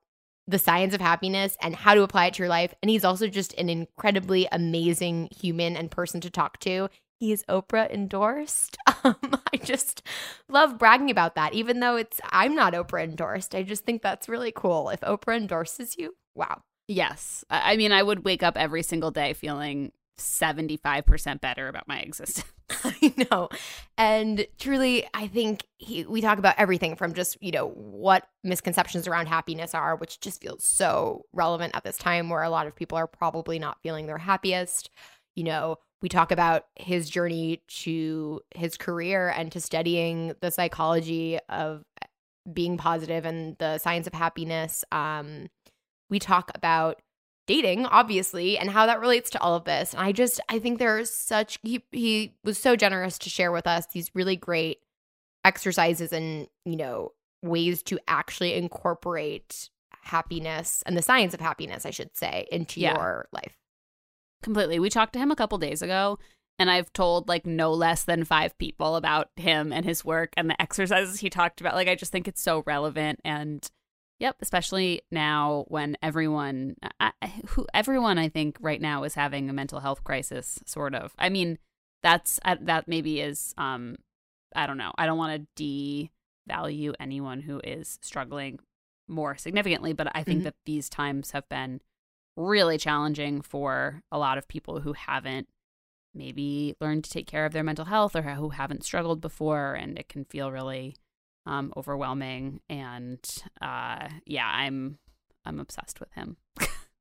the 0.47 0.59
science 0.59 0.93
of 0.93 1.01
happiness 1.01 1.57
and 1.61 1.75
how 1.75 1.95
to 1.95 2.03
apply 2.03 2.27
it 2.27 2.35
to 2.35 2.43
your 2.43 2.49
life. 2.49 2.75
And 2.83 2.91
he's 2.91 3.03
also 3.03 3.27
just 3.27 3.53
an 3.55 3.69
incredibly 3.69 4.47
amazing 4.51 5.29
human 5.35 5.75
and 5.75 5.89
person 5.89 6.21
to 6.21 6.29
talk 6.29 6.59
to. 6.59 6.89
He 7.19 7.31
is 7.31 7.43
Oprah 7.49 7.91
endorsed. 7.91 8.77
Um, 9.05 9.17
I 9.53 9.57
just 9.57 10.01
love 10.47 10.79
bragging 10.79 11.11
about 11.11 11.35
that, 11.35 11.53
even 11.53 11.81
though 11.81 11.97
it's 11.97 12.21
I'm 12.31 12.55
not 12.55 12.71
Oprah 12.71 13.03
endorsed. 13.03 13.53
I 13.53 13.63
just 13.63 13.83
think 13.83 14.01
that's 14.01 14.29
really 14.29 14.53
cool. 14.55 14.87
If 14.87 15.01
Oprah 15.01 15.35
endorses 15.35 15.97
you, 15.97 16.15
wow. 16.35 16.61
Yes, 16.87 17.45
I 17.49 17.77
mean, 17.77 17.91
I 17.91 18.03
would 18.03 18.25
wake 18.25 18.43
up 18.43 18.57
every 18.57 18.83
single 18.83 19.11
day 19.11 19.33
feeling 19.33 19.91
75% 20.17 21.41
better 21.41 21.67
about 21.67 21.87
my 21.87 21.99
existence. 21.99 22.47
I 22.83 23.13
know. 23.29 23.49
And 23.97 24.47
truly, 24.57 25.05
I 25.13 25.27
think 25.27 25.63
he, 25.77 26.05
we 26.05 26.21
talk 26.21 26.39
about 26.39 26.55
everything 26.57 26.95
from 26.95 27.13
just, 27.13 27.37
you 27.41 27.51
know, 27.51 27.69
what 27.69 28.27
misconceptions 28.43 29.07
around 29.07 29.27
happiness 29.27 29.73
are, 29.73 29.95
which 29.95 30.19
just 30.19 30.41
feels 30.41 30.65
so 30.65 31.25
relevant 31.33 31.75
at 31.75 31.83
this 31.83 31.97
time 31.97 32.29
where 32.29 32.43
a 32.43 32.49
lot 32.49 32.67
of 32.67 32.75
people 32.75 32.97
are 32.97 33.07
probably 33.07 33.59
not 33.59 33.81
feeling 33.81 34.05
their 34.05 34.17
happiest. 34.17 34.89
You 35.35 35.43
know, 35.43 35.77
we 36.01 36.09
talk 36.09 36.31
about 36.31 36.65
his 36.75 37.09
journey 37.09 37.61
to 37.67 38.41
his 38.55 38.77
career 38.77 39.29
and 39.29 39.51
to 39.51 39.61
studying 39.61 40.33
the 40.41 40.51
psychology 40.51 41.39
of 41.49 41.83
being 42.51 42.77
positive 42.77 43.25
and 43.25 43.55
the 43.57 43.77
science 43.77 44.07
of 44.07 44.13
happiness. 44.13 44.83
Um, 44.91 45.47
we 46.13 46.19
talk 46.19 46.49
about 46.55 47.01
dating 47.47 47.85
obviously 47.87 48.57
and 48.57 48.69
how 48.69 48.85
that 48.85 49.01
relates 49.01 49.29
to 49.29 49.41
all 49.41 49.53
of 49.55 49.65
this 49.65 49.93
and 49.93 50.01
i 50.01 50.11
just 50.13 50.39
i 50.47 50.57
think 50.59 50.79
there's 50.79 51.09
such 51.09 51.59
he 51.63 51.83
he 51.91 52.33
was 52.45 52.57
so 52.57 52.75
generous 52.77 53.17
to 53.17 53.29
share 53.29 53.51
with 53.51 53.67
us 53.67 53.85
these 53.87 54.09
really 54.15 54.37
great 54.37 54.77
exercises 55.43 56.13
and 56.13 56.47
you 56.63 56.77
know 56.77 57.11
ways 57.41 57.83
to 57.83 57.99
actually 58.07 58.53
incorporate 58.53 59.69
happiness 60.03 60.83
and 60.85 60.95
the 60.97 61.01
science 61.01 61.33
of 61.33 61.41
happiness 61.41 61.85
i 61.85 61.89
should 61.89 62.15
say 62.15 62.47
into 62.51 62.79
Yeah. 62.79 62.93
your 62.95 63.27
life 63.33 63.57
Completely. 64.43 64.77
We 64.77 64.89
talked 64.89 65.13
to 65.13 65.19
him 65.19 65.31
a 65.31 65.37
couple 65.37 65.57
days 65.57 65.81
ago, 65.81 66.19
and 66.59 66.69
I've 66.69 66.91
told 66.91 67.29
like 67.29 67.45
no 67.45 67.71
less 67.71 68.03
than 68.03 68.25
five 68.25 68.57
people 68.57 68.97
about 68.97 69.29
him 69.37 69.71
and 69.71 69.85
his 69.85 70.03
work 70.03 70.33
and 70.35 70.49
the 70.49 70.61
exercises 70.61 71.21
he 71.21 71.29
talked 71.29 71.61
about. 71.61 71.75
Like, 71.75 71.87
I 71.87 71.95
just 71.95 72.11
think 72.11 72.27
it's 72.27 72.41
so 72.41 72.61
relevant. 72.67 73.21
And 73.23 73.65
yep, 74.23 74.37
especially 74.41 75.01
now 75.11 75.65
when 75.67 75.97
everyone, 76.01 76.77
I, 76.97 77.11
who 77.47 77.67
everyone 77.73 78.17
I 78.17 78.29
think 78.29 78.57
right 78.61 78.79
now 78.81 79.03
is 79.03 79.15
having 79.15 79.49
a 79.49 79.53
mental 79.53 79.81
health 79.81 80.05
crisis, 80.05 80.59
sort 80.65 80.95
of. 80.95 81.13
I 81.19 81.27
mean, 81.27 81.57
that's 82.01 82.39
that 82.61 82.87
maybe 82.87 83.19
is, 83.19 83.53
um, 83.57 83.97
I 84.55 84.65
don't 84.65 84.77
know. 84.77 84.93
I 84.97 85.05
don't 85.05 85.17
want 85.17 85.45
to 85.57 86.09
devalue 86.49 86.93
anyone 87.01 87.41
who 87.41 87.59
is 87.65 87.99
struggling 88.01 88.59
more 89.09 89.35
significantly, 89.35 89.91
but 89.91 90.07
I 90.15 90.23
think 90.23 90.39
Mhm. 90.39 90.43
that 90.43 90.55
these 90.65 90.87
times 90.87 91.31
have 91.31 91.49
been 91.49 91.81
really 92.37 92.77
challenging 92.77 93.41
for 93.41 94.03
a 94.09 94.17
lot 94.17 94.37
of 94.37 94.47
people 94.47 94.79
who 94.79 94.93
haven't 94.93 95.49
maybe 96.13 96.75
learned 96.79 97.03
to 97.03 97.09
take 97.09 97.27
care 97.27 97.45
of 97.45 97.51
their 97.51 97.63
mental 97.63 97.85
health 97.85 98.15
or 98.15 98.21
who 98.21 98.49
haven't 98.51 98.85
struggled 98.85 99.19
before 99.19 99.73
and 99.73 99.99
it 99.99 100.07
can 100.07 100.23
feel 100.23 100.49
really 100.49 100.95
um, 101.45 101.73
overwhelming 101.77 102.61
and 102.69 103.19
uh, 103.61 104.07
yeah 104.25 104.47
i'm 104.47 104.97
i'm 105.45 105.59
obsessed 105.59 105.99
with 105.99 106.11
him. 106.13 106.37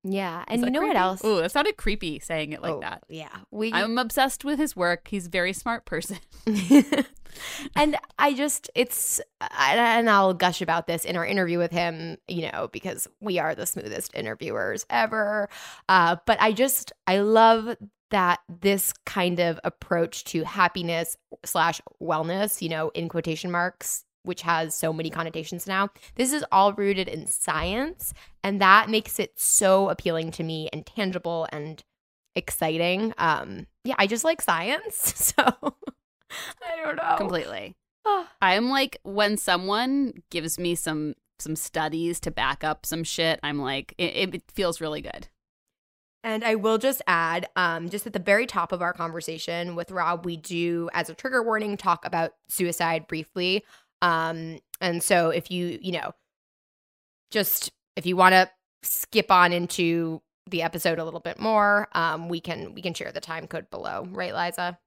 Yeah 0.05 0.45
and 0.49 0.63
you 0.63 0.71
know 0.71 0.83
what 0.83 0.97
else? 0.97 1.25
Ooh, 1.25 1.41
that 1.41 1.53
sounded 1.53 1.77
creepy 1.77 2.19
saying 2.19 2.53
it 2.53 2.61
like 2.63 2.73
Oh, 2.73 2.81
that. 2.81 3.05
yeah 3.09 3.37
we 3.51 3.73
i'm 3.73 3.99
obsessed 3.99 4.45
with 4.45 4.59
his 4.59 4.75
work. 4.75 5.09
He's 5.09 5.27
a 5.27 5.31
very 5.31 5.53
smart 5.53 5.85
person. 5.85 6.19
And 7.77 7.97
I 8.19 8.35
just, 8.35 8.71
it's, 8.75 9.21
and 9.41 10.11
I'll 10.11 10.35
gush 10.35 10.61
about 10.61 10.87
this 10.87 11.05
in 11.05 11.17
our 11.17 11.25
interview 11.25 11.59
with 11.59 11.73
him, 11.73 12.19
you 12.29 12.51
know, 12.51 12.69
because 12.73 13.09
we 13.21 13.39
are 13.39 13.55
the 13.55 13.67
smoothest 13.67 14.15
interviewers 14.15 14.85
ever. 14.91 15.49
Uh, 15.89 16.17
but 16.27 16.37
I 16.41 16.53
just, 16.53 16.93
I 17.07 17.19
love 17.19 17.77
that 18.11 18.41
this 18.61 18.93
kind 19.07 19.41
of 19.41 19.59
approach 19.65 20.25
to 20.25 20.45
happiness 20.45 21.17
slash 21.45 21.81
wellness, 22.03 22.61
you 22.61 22.69
know, 22.69 22.91
in 22.91 23.09
quotation 23.09 23.51
marks, 23.51 24.05
which 24.25 24.43
has 24.43 24.75
so 24.75 24.93
many 24.93 25.11
connotations 25.11 25.67
now. 25.67 25.89
This 26.17 26.33
is 26.33 26.45
all 26.53 26.73
rooted 26.73 27.09
in 27.09 27.27
science, 27.27 28.13
and 28.43 28.61
that 28.61 28.89
makes 28.91 29.19
it 29.19 29.39
so 29.39 29.89
appealing 29.89 30.31
to 30.33 30.43
me 30.43 30.69
and 30.73 30.85
tangible 30.87 31.47
and 31.53 31.83
exciting. 32.35 33.13
Um, 33.19 33.67
yeah, 33.85 33.95
I 33.99 34.07
just 34.07 34.25
like 34.25 34.41
science, 34.43 34.97
so 35.37 35.43
I 35.45 36.77
don't 36.85 36.97
know. 36.97 37.15
completely 37.19 37.75
Ah. 38.05 38.29
i'm 38.41 38.69
like 38.69 38.99
when 39.05 39.37
someone 39.37 40.23
gives 40.31 40.59
me 40.59 40.75
some 40.75 41.15
some 41.39 41.55
studies 41.55 42.19
to 42.21 42.31
back 42.33 42.65
up 42.65 42.85
some 42.87 43.05
shit 43.05 43.39
i'm 43.45 43.61
like 43.61 43.95
it, 43.99 44.35
it 44.35 44.43
feels 44.53 44.81
really 44.81 45.01
good 45.03 45.29
And 46.25 46.45
I 46.45 46.55
will 46.55 46.79
just 46.79 47.03
add, 47.09 47.49
um, 47.57 47.89
just 47.91 48.07
at 48.07 48.13
the 48.13 48.21
very 48.21 48.47
top 48.47 48.71
of 48.71 48.81
our 48.81 48.93
conversation 48.93 49.75
with 49.75 49.91
Rob, 49.91 50.25
we 50.25 50.37
do, 50.37 50.89
as 50.95 51.11
a 51.11 51.15
trigger 51.15 51.43
warning, 51.43 51.77
talk 51.77 52.05
about 52.07 52.35
suicide 52.49 53.09
briefly. 53.09 53.65
Um, 54.03 54.59
and 54.81 55.03
so 55.03 55.31
if 55.31 55.51
you, 55.51 55.79
you 55.81 55.93
know, 55.93 56.13
just 57.31 57.71
if 57.97 58.07
you 58.07 58.17
want 58.17 58.33
to 58.35 58.51
skip 58.83 59.31
on 59.31 59.53
into 59.53 60.21
the 60.51 60.63
episode 60.63 60.99
a 60.99 61.05
little 61.05 61.21
bit 61.21 61.39
more, 61.39 61.89
um, 61.93 62.29
we 62.29 62.41
can 62.41 62.75
we 62.75 62.83
can 62.83 62.95
share 62.95 63.13
the 63.13 63.21
time 63.21 63.47
code 63.47 63.71
below, 63.71 64.07
right, 64.11 64.35
Liza? 64.35 64.79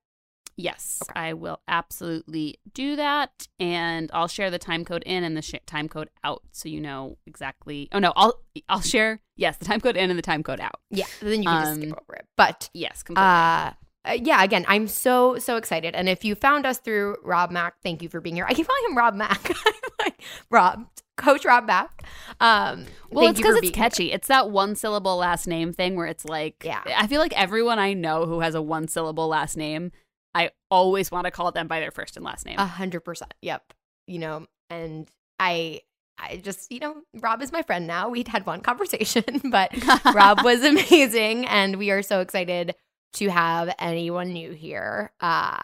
Yes, 0.58 1.00
Okay. 1.04 1.20
I 1.20 1.34
will 1.34 1.60
absolutely 1.68 2.60
do 2.74 2.96
that, 2.96 3.48
and 3.60 4.10
I'll 4.14 4.30
share 4.30 4.50
the 4.50 4.60
time 4.60 4.86
code 4.86 5.04
in 5.06 5.26
and 5.26 5.36
the 5.36 5.42
sh- 5.42 5.56
time 5.66 5.90
code 5.90 6.10
out, 6.24 6.44
so 6.52 6.70
you 6.70 6.80
know 6.80 7.18
exactly. 7.26 7.90
Oh 7.92 8.00
no, 8.00 8.14
I'll 8.16 8.40
I'll 8.70 8.80
share 8.82 9.20
yes 9.36 9.58
the 9.58 9.66
time 9.66 9.82
code 9.82 9.98
in 9.98 10.10
and 10.10 10.18
the 10.18 10.24
time 10.24 10.44
code 10.44 10.62
out. 10.62 10.80
Yeah, 10.92 11.08
then 11.22 11.44
you 11.44 11.50
can 11.50 11.60
just 11.62 11.76
skip 11.76 11.92
Um, 11.92 12.00
over 12.08 12.16
it. 12.16 12.26
But 12.38 12.70
Yes, 12.74 13.04
completely. 13.04 13.28
uh, 13.28 13.72
uh, 14.08 14.14
yeah, 14.22 14.44
again, 14.44 14.66
I'm 14.68 14.88
so 14.88 15.38
so 15.40 15.58
excited. 15.58 15.96
And 15.96 16.08
if 16.08 16.24
you 16.24 16.36
found 16.36 16.66
us 16.66 16.78
through 16.78 17.18
Rob 17.24 17.52
Mack, 17.52 17.76
thank 17.82 18.02
you 18.02 18.10
for 18.10 18.22
being 18.22 18.36
here. 18.36 18.46
I 18.48 18.54
keep 18.54 18.68
calling 18.68 18.84
him 18.90 18.98
Rob 18.98 19.16
Mack. 19.16 19.52
Like 20.04 20.22
Rob, 20.52 20.86
Coach 21.18 21.46
Rob 21.46 21.66
Mack. 21.66 22.04
Um, 22.40 22.86
well, 23.10 23.28
it's 23.28 23.40
because 23.40 23.56
it's 23.56 23.62
being 23.62 23.74
here. 23.74 23.84
catchy. 23.84 24.12
It's 24.12 24.28
that 24.28 24.52
one 24.52 24.76
syllable 24.76 25.18
last 25.18 25.48
name 25.48 25.74
thing 25.74 25.96
where 25.96 26.06
it's 26.06 26.26
like, 26.26 26.62
Yeah. 26.64 26.84
I 26.86 27.08
feel 27.08 27.20
like 27.20 27.34
everyone 27.34 27.80
I 27.80 27.94
know 27.94 28.28
who 28.28 28.42
has 28.42 28.54
a 28.54 28.62
one 28.62 28.88
syllable 28.88 29.28
last 29.28 29.58
name, 29.58 29.92
I 30.36 30.52
always 30.70 31.10
want 31.10 31.26
to 31.26 31.32
call 31.32 31.52
them 31.52 31.68
by 31.68 31.80
their 31.80 31.90
first 31.90 32.18
and 32.18 32.26
last 32.26 32.46
name. 32.46 32.60
A 32.60 32.66
hundred 32.68 33.00
percent. 33.00 33.34
Yep. 33.42 33.74
You 34.06 34.20
know, 34.20 34.46
and 34.70 35.10
I, 35.40 35.82
I 36.20 36.38
just, 36.38 36.72
you 36.72 36.80
know, 36.80 36.98
Rob 37.16 37.42
is 37.42 37.52
my 37.52 37.64
friend 37.64 37.88
now. 37.88 38.10
We'd 38.10 38.28
had 38.28 38.46
one 38.46 38.62
conversation, 38.70 39.42
but 39.50 39.72
Rob 40.14 40.44
was 40.44 40.64
amazing, 40.64 41.48
and 41.48 41.78
we 41.78 41.90
are 41.90 42.04
so 42.04 42.20
excited 42.20 42.76
to 43.16 43.30
have 43.30 43.74
anyone 43.80 44.32
new 44.34 44.52
here. 44.52 45.12
Uh 45.20 45.64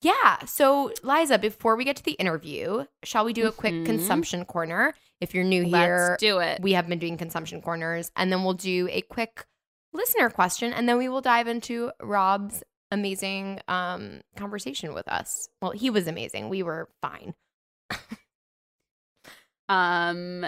yeah. 0.00 0.44
So, 0.46 0.92
Liza, 1.04 1.38
before 1.38 1.76
we 1.76 1.84
get 1.84 1.94
to 1.96 2.02
the 2.02 2.12
interview, 2.12 2.86
shall 3.04 3.24
we 3.24 3.32
do 3.32 3.46
a 3.46 3.52
quick 3.52 3.72
Mhm. 3.74 3.86
consumption 3.86 4.44
corner? 4.44 4.94
If 5.20 5.32
you're 5.34 5.44
new 5.44 5.62
here, 5.62 6.08
Let's 6.10 6.20
do 6.20 6.38
it. 6.38 6.60
we 6.60 6.72
have 6.72 6.88
been 6.88 6.98
doing 6.98 7.16
consumption 7.16 7.62
corners, 7.62 8.10
and 8.16 8.32
then 8.32 8.42
we'll 8.42 8.54
do 8.54 8.88
a 8.90 9.02
quick 9.02 9.46
listener 9.92 10.28
question, 10.30 10.72
and 10.72 10.88
then 10.88 10.98
we 10.98 11.08
will 11.08 11.20
dive 11.20 11.46
into 11.46 11.92
Rob's 12.00 12.64
amazing 12.90 13.60
um 13.68 14.20
conversation 14.36 14.92
with 14.92 15.06
us. 15.08 15.48
Well, 15.62 15.70
he 15.70 15.88
was 15.90 16.06
amazing. 16.08 16.48
We 16.48 16.62
were 16.64 16.88
fine. 17.00 17.34
Um 19.68 20.44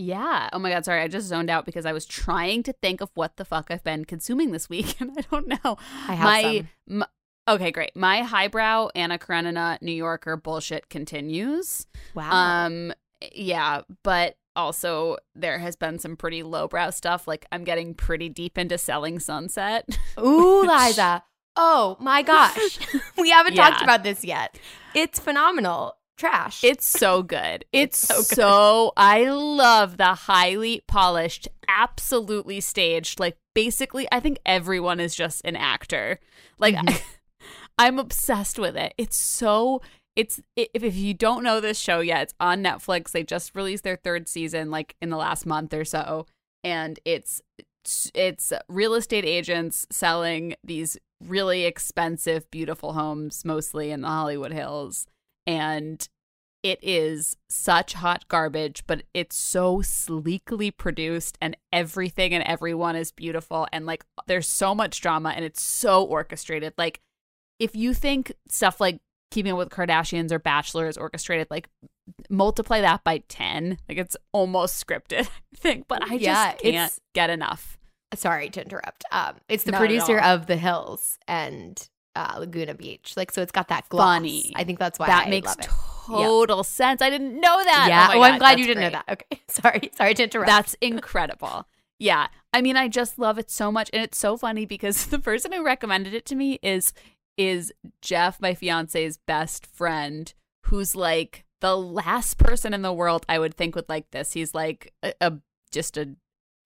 yeah. 0.00 0.48
Oh 0.52 0.58
my 0.58 0.70
god, 0.70 0.84
sorry. 0.84 1.02
I 1.02 1.08
just 1.08 1.26
zoned 1.28 1.50
out 1.50 1.66
because 1.66 1.86
I 1.86 1.92
was 1.92 2.06
trying 2.06 2.62
to 2.64 2.72
think 2.72 3.00
of 3.00 3.10
what 3.14 3.36
the 3.36 3.44
fuck 3.44 3.66
I've 3.70 3.84
been 3.84 4.04
consuming 4.04 4.52
this 4.52 4.68
week 4.68 4.96
and 5.00 5.10
I 5.16 5.22
don't 5.30 5.46
know. 5.48 5.76
I 6.08 6.14
have 6.14 6.24
my, 6.24 6.42
some. 6.42 6.68
m- 7.02 7.04
Okay, 7.48 7.70
great. 7.72 7.96
My 7.96 8.22
highbrow 8.22 8.90
Anna 8.94 9.18
Karenina 9.18 9.78
New 9.80 9.92
Yorker 9.92 10.36
bullshit 10.36 10.88
continues. 10.88 11.86
Wow. 12.14 12.30
Um 12.66 12.92
yeah, 13.34 13.82
but 14.02 14.36
also 14.56 15.16
there 15.34 15.58
has 15.58 15.76
been 15.76 15.98
some 15.98 16.16
pretty 16.16 16.42
lowbrow 16.42 16.90
stuff 16.90 17.26
like 17.28 17.46
I'm 17.52 17.64
getting 17.64 17.94
pretty 17.94 18.28
deep 18.28 18.56
into 18.58 18.78
selling 18.78 19.18
sunset. 19.18 19.88
Ooh, 20.20 20.60
which- 20.62 20.70
Liza. 20.70 21.22
Oh 21.56 21.96
my 22.00 22.22
gosh. 22.22 22.78
we 23.18 23.30
haven't 23.30 23.54
talked 23.56 23.82
about 23.82 24.02
this 24.04 24.24
yet. 24.24 24.58
It's 24.94 25.18
phenomenal. 25.18 25.96
Trash. 26.20 26.62
It's 26.62 26.86
so 26.86 27.22
good. 27.22 27.64
It's, 27.72 27.98
so 27.98 28.20
so, 28.20 28.92
good. 28.96 29.02
I 29.02 29.30
love 29.30 29.96
the 29.96 30.14
highly 30.14 30.82
polished, 30.86 31.48
absolutely 31.66 32.60
staged. 32.60 33.18
Like 33.18 33.36
basically, 33.54 34.06
I 34.12 34.20
think 34.20 34.38
everyone 34.44 35.00
is 35.00 35.14
just 35.14 35.40
an 35.44 35.56
actor. 35.56 36.18
Like 36.58 36.74
Mhm. 36.74 37.00
I'm 37.78 37.98
obsessed 37.98 38.58
with 38.58 38.76
it. 38.76 38.92
It's 38.98 39.16
so 39.16 39.80
it's 40.14 40.40
if 40.56 40.84
if 40.84 40.94
you 40.94 41.14
don't 41.14 41.42
know 41.42 41.60
this 41.60 41.78
show 41.78 42.00
yet, 42.00 42.22
it's 42.24 42.34
on 42.38 42.62
Netflix. 42.62 43.12
They 43.12 43.22
just 43.22 43.56
released 43.56 43.84
their 43.84 43.96
third 43.96 44.28
season 44.28 44.70
like 44.70 44.94
in 45.00 45.08
the 45.08 45.16
last 45.16 45.46
month 45.46 45.72
or 45.72 45.86
so, 45.86 46.26
and 46.62 47.00
it's 47.06 47.40
it's 48.14 48.52
real 48.68 48.92
estate 48.94 49.24
agents 49.24 49.86
selling 49.90 50.54
these 50.62 50.98
really 51.26 51.64
expensive, 51.64 52.50
beautiful 52.50 52.92
homes, 52.92 53.42
mostly 53.44 53.90
in 53.90 54.02
the 54.02 54.08
Hollywood 54.08 54.52
Hills, 54.52 55.06
and 55.46 56.08
it 56.62 56.78
is 56.82 57.36
such 57.48 57.94
hot 57.94 58.28
garbage, 58.28 58.84
but 58.86 59.02
it's 59.14 59.36
so 59.36 59.80
sleekly 59.80 60.70
produced, 60.70 61.38
and 61.40 61.56
everything 61.72 62.34
and 62.34 62.44
everyone 62.44 62.96
is 62.96 63.12
beautiful, 63.12 63.66
and 63.72 63.86
like 63.86 64.04
there's 64.26 64.46
so 64.48 64.74
much 64.74 65.00
drama, 65.00 65.30
and 65.30 65.44
it's 65.44 65.62
so 65.62 66.04
orchestrated. 66.04 66.74
Like 66.76 67.00
if 67.58 67.74
you 67.74 67.94
think 67.94 68.32
stuff 68.48 68.80
like 68.80 69.00
Keeping 69.30 69.52
Up 69.52 69.58
with 69.58 69.70
Kardashians 69.70 70.32
or 70.32 70.38
Bachelor 70.38 70.86
is 70.88 70.96
orchestrated, 70.98 71.46
like 71.50 71.68
multiply 72.28 72.80
that 72.80 73.04
by 73.04 73.18
ten. 73.28 73.78
Like 73.88 73.96
it's 73.98 74.16
almost 74.32 74.84
scripted, 74.86 75.28
I 75.54 75.56
think. 75.56 75.86
But 75.88 76.02
I 76.10 76.14
Yeah, 76.14 76.50
just 76.52 76.62
can't 76.62 76.74
it's- 76.74 77.00
get 77.14 77.30
enough. 77.30 77.78
sorry 78.14 78.50
to 78.50 78.60
interrupt. 78.62 79.04
Um, 79.12 79.36
it's 79.48 79.64
the 79.64 79.70
Not 79.72 79.78
producer 79.78 80.18
of 80.18 80.46
The 80.46 80.56
Hills 80.56 81.16
and 81.28 81.88
uh, 82.16 82.36
Laguna 82.38 82.74
Beach. 82.74 83.14
Like, 83.16 83.30
so 83.32 83.42
it's 83.42 83.52
got 83.52 83.68
that 83.68 83.88
gloss. 83.88 84.16
Funny. 84.16 84.52
I 84.54 84.64
think 84.64 84.78
that's 84.78 84.98
why 84.98 85.06
that 85.06 85.26
I 85.26 85.30
makes 85.30 85.48
love 85.48 85.58
it. 85.60 85.68
total 86.06 86.64
sense. 86.64 87.02
I 87.02 87.10
didn't 87.10 87.34
know 87.40 87.64
that. 87.64 87.86
yeah. 87.88 88.08
my 88.08 88.16
Oh, 88.16 88.22
I'm 88.22 88.38
glad 88.38 88.58
you 88.58 88.66
didn't 88.66 88.82
know 88.82 88.90
that. 88.90 89.04
Okay. 89.08 89.40
Sorry. 89.48 89.90
Sorry 89.94 90.14
to 90.14 90.24
interrupt. 90.24 90.48
That's 90.48 90.74
incredible. 90.80 91.66
Yeah. 91.98 92.28
I 92.52 92.62
mean, 92.62 92.76
I 92.76 92.88
just 92.88 93.18
love 93.18 93.38
it 93.38 93.50
so 93.50 93.70
much. 93.70 93.90
And 93.92 94.02
it's 94.02 94.18
so 94.18 94.36
funny 94.36 94.66
because 94.66 95.06
the 95.08 95.18
person 95.18 95.52
who 95.52 95.64
recommended 95.64 96.14
it 96.14 96.26
to 96.26 96.34
me 96.34 96.58
is 96.62 96.92
is 97.36 97.72
Jeff, 98.02 98.40
my 98.40 98.52
fiance's 98.54 99.16
best 99.16 99.66
friend, 99.66 100.34
who's 100.66 100.94
like 100.94 101.44
the 101.60 101.76
last 101.76 102.36
person 102.36 102.74
in 102.74 102.82
the 102.82 102.92
world 102.92 103.24
I 103.28 103.38
would 103.38 103.54
think 103.54 103.74
would 103.74 103.88
like 103.88 104.10
this. 104.10 104.32
He's 104.32 104.54
like 104.54 104.92
a, 105.02 105.14
a 105.20 105.32
just 105.70 105.96
a 105.96 106.16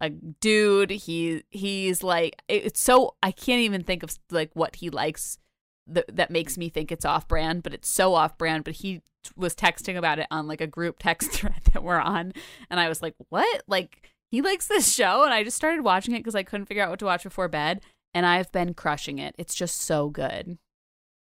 a 0.01 0.11
dude. 0.11 0.91
He 0.91 1.43
he's 1.51 2.03
like 2.03 2.43
it's 2.49 2.81
so 2.81 3.15
I 3.23 3.33
can't 3.33 3.61
even 3.61 3.83
think 3.83 4.03
of 4.03 4.19
like 4.31 4.51
what 4.55 4.77
he 4.77 4.91
likes 4.91 5.39
that 5.87 6.17
that 6.17 6.31
makes 6.31 6.57
me 6.57 6.69
think 6.69 6.91
it's 6.91 7.05
off 7.05 7.29
brand, 7.29 7.63
but 7.63 7.75
it's 7.75 7.89
so 7.89 8.15
off 8.15 8.39
brand. 8.39 8.65
But 8.65 8.75
he 8.75 9.03
was 9.37 9.55
texting 9.55 9.97
about 9.97 10.19
it 10.19 10.27
on 10.31 10.47
like 10.47 10.61
a 10.61 10.67
group 10.67 10.97
text 10.99 11.31
thread 11.33 11.63
that 11.73 11.83
we're 11.83 12.01
on, 12.01 12.33
and 12.71 12.81
I 12.81 12.89
was 12.89 13.03
like, 13.03 13.15
"What? 13.29 13.63
Like 13.67 14.11
he 14.31 14.43
likes 14.43 14.67
this 14.67 14.93
show?" 14.93 15.25
And 15.25 15.33
I 15.33 15.45
just 15.45 15.57
started 15.57 15.83
watching 15.83 16.15
it 16.15 16.21
because 16.21 16.35
I 16.35 16.43
couldn't 16.43 16.67
figure 16.67 16.83
out 16.83 16.91
what 16.91 16.99
to 17.01 17.07
watch 17.07 17.25
before 17.25 17.49
bed, 17.49 17.81
and 18.13 18.27
I've 18.27 18.53
been 18.53 18.75
crushing 18.75 19.19
it. 19.19 19.35
It's 19.39 19.55
just 19.55 19.81
so 19.81 20.09
good. 20.09 20.59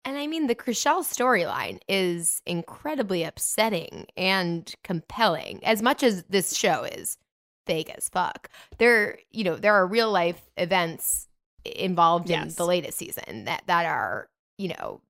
And 0.03 0.17
I 0.17 0.27
mean, 0.27 0.47
the 0.47 0.55
Chrishell 0.55 1.03
storyline 1.03 1.81
is 1.87 2.41
incredibly 2.47 3.23
upsetting 3.23 4.07
and 4.17 4.73
compelling, 4.83 5.63
as 5.63 5.83
much 5.83 6.03
as 6.03 6.25
this 6.25 6.57
show 6.57 6.85
is 6.85 7.19
fake 7.67 7.91
as 7.97 8.09
fuck. 8.09 8.49
There, 8.79 9.19
you 9.31 9.45
know, 9.45 9.57
there 9.57 9.75
are 9.75 9.87
real 9.87 10.11
life 10.11 10.41
events 10.57 11.29
involved 11.65 12.31
in 12.31 12.49
the 12.57 12.65
latest 12.67 12.99
season 12.99 13.45
that 13.45 13.63
that 13.67 13.87
are, 13.87 14.29
you 14.59 14.69
know, 14.69 15.01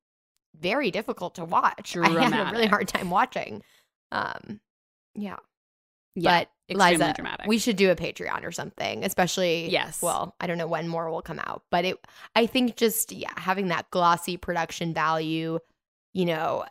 very 0.59 0.91
difficult 0.91 1.37
to 1.37 1.45
watch. 1.45 1.97
I 2.01 2.09
had 2.29 2.49
a 2.49 2.53
really 2.53 2.67
hard 2.67 2.89
time 2.89 3.11
watching. 3.11 3.63
Um, 4.13 4.61
yeah, 5.15 5.37
Yeah, 6.15 6.41
but 6.41 6.51
extremely 6.69 6.97
Liza, 6.97 7.13
dramatic. 7.15 7.47
we 7.47 7.59
should 7.59 7.77
do 7.77 7.91
a 7.91 7.97
Patreon 7.97 8.45
or 8.45 8.53
something, 8.53 9.05
especially. 9.05 9.71
Yes. 9.71 10.03
Well, 10.03 10.35
I 10.41 10.47
don't 10.47 10.59
know 10.59 10.67
when 10.67 10.89
more 10.89 11.11
will 11.11 11.23
come 11.23 11.39
out, 11.41 11.63
but 11.71 11.85
it. 11.85 11.97
I 12.35 12.47
think 12.47 12.77
just 12.77 13.13
yeah, 13.13 13.33
having 13.37 13.69
that 13.69 13.91
glossy 13.91 14.37
production 14.37 14.93
value, 14.93 15.59
you 16.13 16.25
know, 16.27 16.65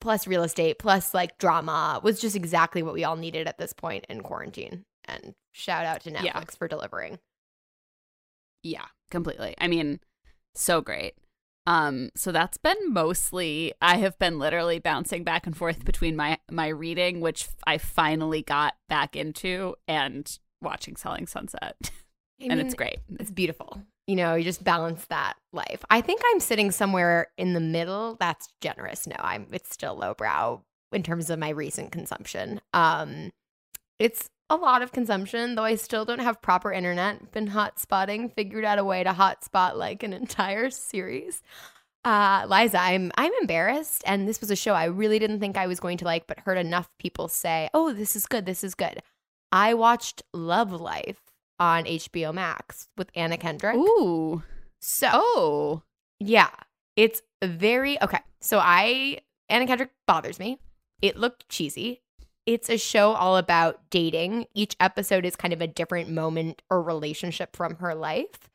plus 0.00 0.26
real 0.26 0.44
estate, 0.44 0.78
plus 0.78 1.14
like 1.14 1.38
drama 1.38 2.00
was 2.02 2.20
just 2.20 2.36
exactly 2.36 2.82
what 2.82 2.94
we 2.94 3.04
all 3.04 3.16
needed 3.16 3.48
at 3.48 3.58
this 3.58 3.72
point 3.72 4.06
in 4.08 4.20
quarantine. 4.22 4.84
And 5.06 5.34
shout 5.52 5.84
out 5.84 6.00
to 6.02 6.10
Netflix 6.10 6.24
Yeah. 6.24 6.40
for 6.58 6.68
delivering. 6.68 7.18
Yeah, 8.62 8.86
completely. 9.10 9.54
I 9.58 9.68
mean, 9.68 10.00
so 10.54 10.80
great. 10.80 11.14
Um, 11.66 12.10
so 12.14 12.30
that's 12.30 12.58
been 12.58 12.76
mostly 12.92 13.72
I 13.80 13.96
have 13.96 14.18
been 14.18 14.38
literally 14.38 14.78
bouncing 14.78 15.24
back 15.24 15.46
and 15.46 15.56
forth 15.56 15.84
between 15.84 16.14
my 16.16 16.38
my 16.50 16.68
reading, 16.68 17.20
which 17.20 17.48
I 17.66 17.78
finally 17.78 18.42
got 18.42 18.74
back 18.88 19.16
into, 19.16 19.74
and 19.88 20.30
watching 20.60 20.96
Selling 20.96 21.26
Sunset, 21.26 21.76
I 22.40 22.46
and 22.50 22.60
it's 22.60 22.74
great. 22.74 22.98
It's 23.18 23.30
beautiful. 23.30 23.80
You 24.06 24.16
know, 24.16 24.34
you 24.34 24.44
just 24.44 24.62
balance 24.62 25.06
that 25.06 25.34
life. 25.54 25.82
I 25.88 26.02
think 26.02 26.20
I'm 26.32 26.40
sitting 26.40 26.70
somewhere 26.70 27.28
in 27.38 27.54
the 27.54 27.60
middle. 27.60 28.16
That's 28.20 28.48
generous. 28.60 29.06
No, 29.06 29.16
I'm 29.18 29.46
it's 29.50 29.72
still 29.72 29.96
lowbrow 29.96 30.62
in 30.92 31.02
terms 31.02 31.30
of 31.30 31.38
my 31.38 31.48
recent 31.48 31.92
consumption. 31.92 32.60
Um 32.74 33.30
it's 33.98 34.28
a 34.50 34.56
lot 34.56 34.82
of 34.82 34.92
consumption, 34.92 35.54
though 35.54 35.64
I 35.64 35.74
still 35.76 36.04
don't 36.04 36.20
have 36.20 36.42
proper 36.42 36.72
internet. 36.72 37.32
Been 37.32 37.48
hotspotting, 37.48 38.32
figured 38.34 38.64
out 38.64 38.78
a 38.78 38.84
way 38.84 39.02
to 39.02 39.12
hotspot 39.12 39.76
like 39.76 40.02
an 40.02 40.12
entire 40.12 40.70
series. 40.70 41.42
Uh, 42.04 42.44
Liza, 42.48 42.78
I'm 42.78 43.10
I'm 43.16 43.32
embarrassed, 43.40 44.02
and 44.06 44.28
this 44.28 44.40
was 44.40 44.50
a 44.50 44.56
show 44.56 44.74
I 44.74 44.84
really 44.84 45.18
didn't 45.18 45.40
think 45.40 45.56
I 45.56 45.66
was 45.66 45.80
going 45.80 45.96
to 45.98 46.04
like, 46.04 46.26
but 46.26 46.38
heard 46.40 46.58
enough 46.58 46.90
people 46.98 47.28
say, 47.28 47.70
"Oh, 47.72 47.92
this 47.92 48.14
is 48.14 48.26
good, 48.26 48.44
this 48.44 48.62
is 48.62 48.74
good." 48.74 49.02
I 49.50 49.72
watched 49.72 50.22
Love 50.34 50.72
Life 50.72 51.20
on 51.58 51.84
HBO 51.84 52.34
Max 52.34 52.88
with 52.98 53.10
Anna 53.14 53.38
Kendrick. 53.38 53.76
Ooh, 53.76 54.42
So 54.80 55.08
oh, 55.12 55.82
yeah, 56.20 56.50
it's 56.96 57.22
very 57.42 58.00
okay. 58.02 58.20
So 58.40 58.58
I 58.58 59.20
Anna 59.48 59.66
Kendrick 59.66 59.92
bothers 60.06 60.38
me. 60.38 60.58
It 61.00 61.16
looked 61.16 61.48
cheesy. 61.48 62.02
It's 62.46 62.68
a 62.68 62.76
show 62.76 63.12
all 63.12 63.36
about 63.36 63.80
dating. 63.90 64.46
Each 64.54 64.76
episode 64.78 65.24
is 65.24 65.36
kind 65.36 65.54
of 65.54 65.60
a 65.60 65.66
different 65.66 66.10
moment 66.10 66.62
or 66.70 66.82
relationship 66.82 67.56
from 67.56 67.76
her 67.76 67.94
life. 67.94 68.50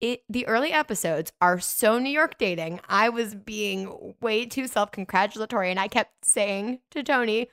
It 0.00 0.22
the 0.28 0.46
early 0.46 0.72
episodes 0.72 1.32
are 1.40 1.58
so 1.58 1.98
New 1.98 2.10
York 2.10 2.38
dating. 2.38 2.80
I 2.88 3.08
was 3.08 3.34
being 3.34 4.14
way 4.20 4.46
too 4.46 4.66
self-congratulatory 4.66 5.70
and 5.70 5.80
I 5.80 5.88
kept 5.88 6.24
saying 6.24 6.80
to 6.90 7.02
Tony, 7.02 7.48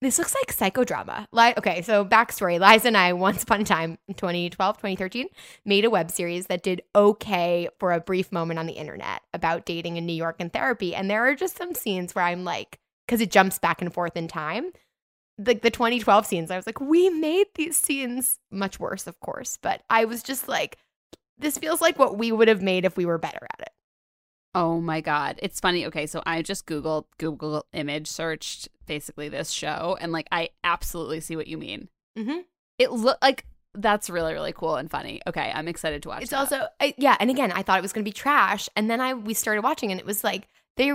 this 0.00 0.18
looks 0.18 0.34
like 0.34 0.54
psychodrama. 0.54 1.26
Like, 1.32 1.56
okay, 1.56 1.80
so 1.80 2.04
backstory. 2.04 2.60
Liza 2.60 2.88
and 2.88 2.96
I, 2.96 3.14
once 3.14 3.42
upon 3.42 3.62
a 3.62 3.64
time 3.64 3.96
in 4.06 4.14
2012, 4.14 4.76
2013, 4.76 5.28
made 5.64 5.86
a 5.86 5.90
web 5.90 6.10
series 6.10 6.46
that 6.48 6.62
did 6.62 6.82
okay 6.94 7.68
for 7.78 7.92
a 7.92 8.00
brief 8.00 8.30
moment 8.30 8.58
on 8.58 8.66
the 8.66 8.74
internet 8.74 9.22
about 9.32 9.64
dating 9.64 9.96
in 9.96 10.04
New 10.04 10.12
York 10.12 10.36
and 10.40 10.52
therapy. 10.52 10.94
And 10.94 11.08
there 11.08 11.26
are 11.26 11.34
just 11.34 11.56
some 11.56 11.74
scenes 11.74 12.14
where 12.14 12.26
I'm 12.26 12.44
like, 12.44 12.78
because 13.06 13.22
it 13.22 13.30
jumps 13.30 13.58
back 13.58 13.80
and 13.80 13.94
forth 13.94 14.16
in 14.16 14.28
time. 14.28 14.72
Like 15.38 15.62
the 15.62 15.70
2012 15.70 16.26
scenes, 16.26 16.50
I 16.50 16.56
was 16.56 16.66
like, 16.66 16.80
we 16.80 17.10
made 17.10 17.46
these 17.54 17.76
scenes 17.76 18.38
much 18.50 18.78
worse, 18.78 19.06
of 19.06 19.18
course. 19.20 19.58
But 19.60 19.82
I 19.90 20.04
was 20.04 20.22
just 20.22 20.46
like, 20.48 20.78
this 21.38 21.58
feels 21.58 21.80
like 21.80 21.98
what 21.98 22.16
we 22.16 22.30
would 22.30 22.48
have 22.48 22.62
made 22.62 22.84
if 22.84 22.96
we 22.96 23.04
were 23.06 23.18
better 23.18 23.46
at 23.52 23.60
it. 23.60 23.70
oh 24.54 24.80
my 24.80 25.00
God! 25.00 25.38
It's 25.42 25.58
funny. 25.58 25.84
Okay, 25.86 26.06
so 26.06 26.22
I 26.24 26.42
just 26.42 26.66
googled 26.66 27.06
Google 27.18 27.66
image 27.72 28.06
searched 28.06 28.68
basically 28.86 29.28
this 29.28 29.50
show, 29.50 29.96
and 30.00 30.12
like 30.12 30.28
I 30.30 30.50
absolutely 30.62 31.20
see 31.20 31.34
what 31.34 31.48
you 31.48 31.58
mean. 31.58 31.88
Mm-hmm. 32.16 32.38
It 32.78 32.92
look 32.92 33.18
like 33.20 33.46
that's 33.74 34.08
really 34.08 34.32
really 34.32 34.52
cool 34.52 34.76
and 34.76 34.88
funny. 34.88 35.20
Okay, 35.26 35.50
I'm 35.52 35.66
excited 35.66 36.02
to 36.04 36.08
watch. 36.10 36.22
It's 36.22 36.30
that. 36.30 36.38
also 36.38 36.66
I, 36.80 36.94
yeah, 36.96 37.16
and 37.18 37.30
again, 37.30 37.50
I 37.50 37.62
thought 37.62 37.78
it 37.78 37.82
was 37.82 37.92
going 37.92 38.04
to 38.04 38.08
be 38.08 38.12
trash, 38.12 38.68
and 38.76 38.88
then 38.88 39.00
I 39.00 39.14
we 39.14 39.34
started 39.34 39.62
watching, 39.62 39.90
and 39.90 39.98
it 39.98 40.06
was 40.06 40.22
like 40.22 40.46
they 40.76 40.92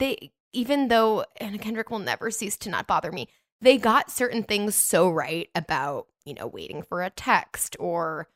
they 0.00 0.32
even 0.52 0.88
though 0.88 1.24
Anna 1.36 1.58
Kendrick 1.58 1.90
will 1.90 2.00
never 2.00 2.30
cease 2.32 2.56
to 2.56 2.70
not 2.70 2.86
bother 2.88 3.12
me, 3.12 3.28
they 3.60 3.78
got 3.78 4.10
certain 4.10 4.42
things 4.42 4.74
so 4.74 5.10
right 5.10 5.48
about 5.54 6.06
you 6.24 6.34
know 6.34 6.46
waiting 6.46 6.82
for 6.82 7.02
a 7.02 7.10
text 7.10 7.76
or 7.78 8.28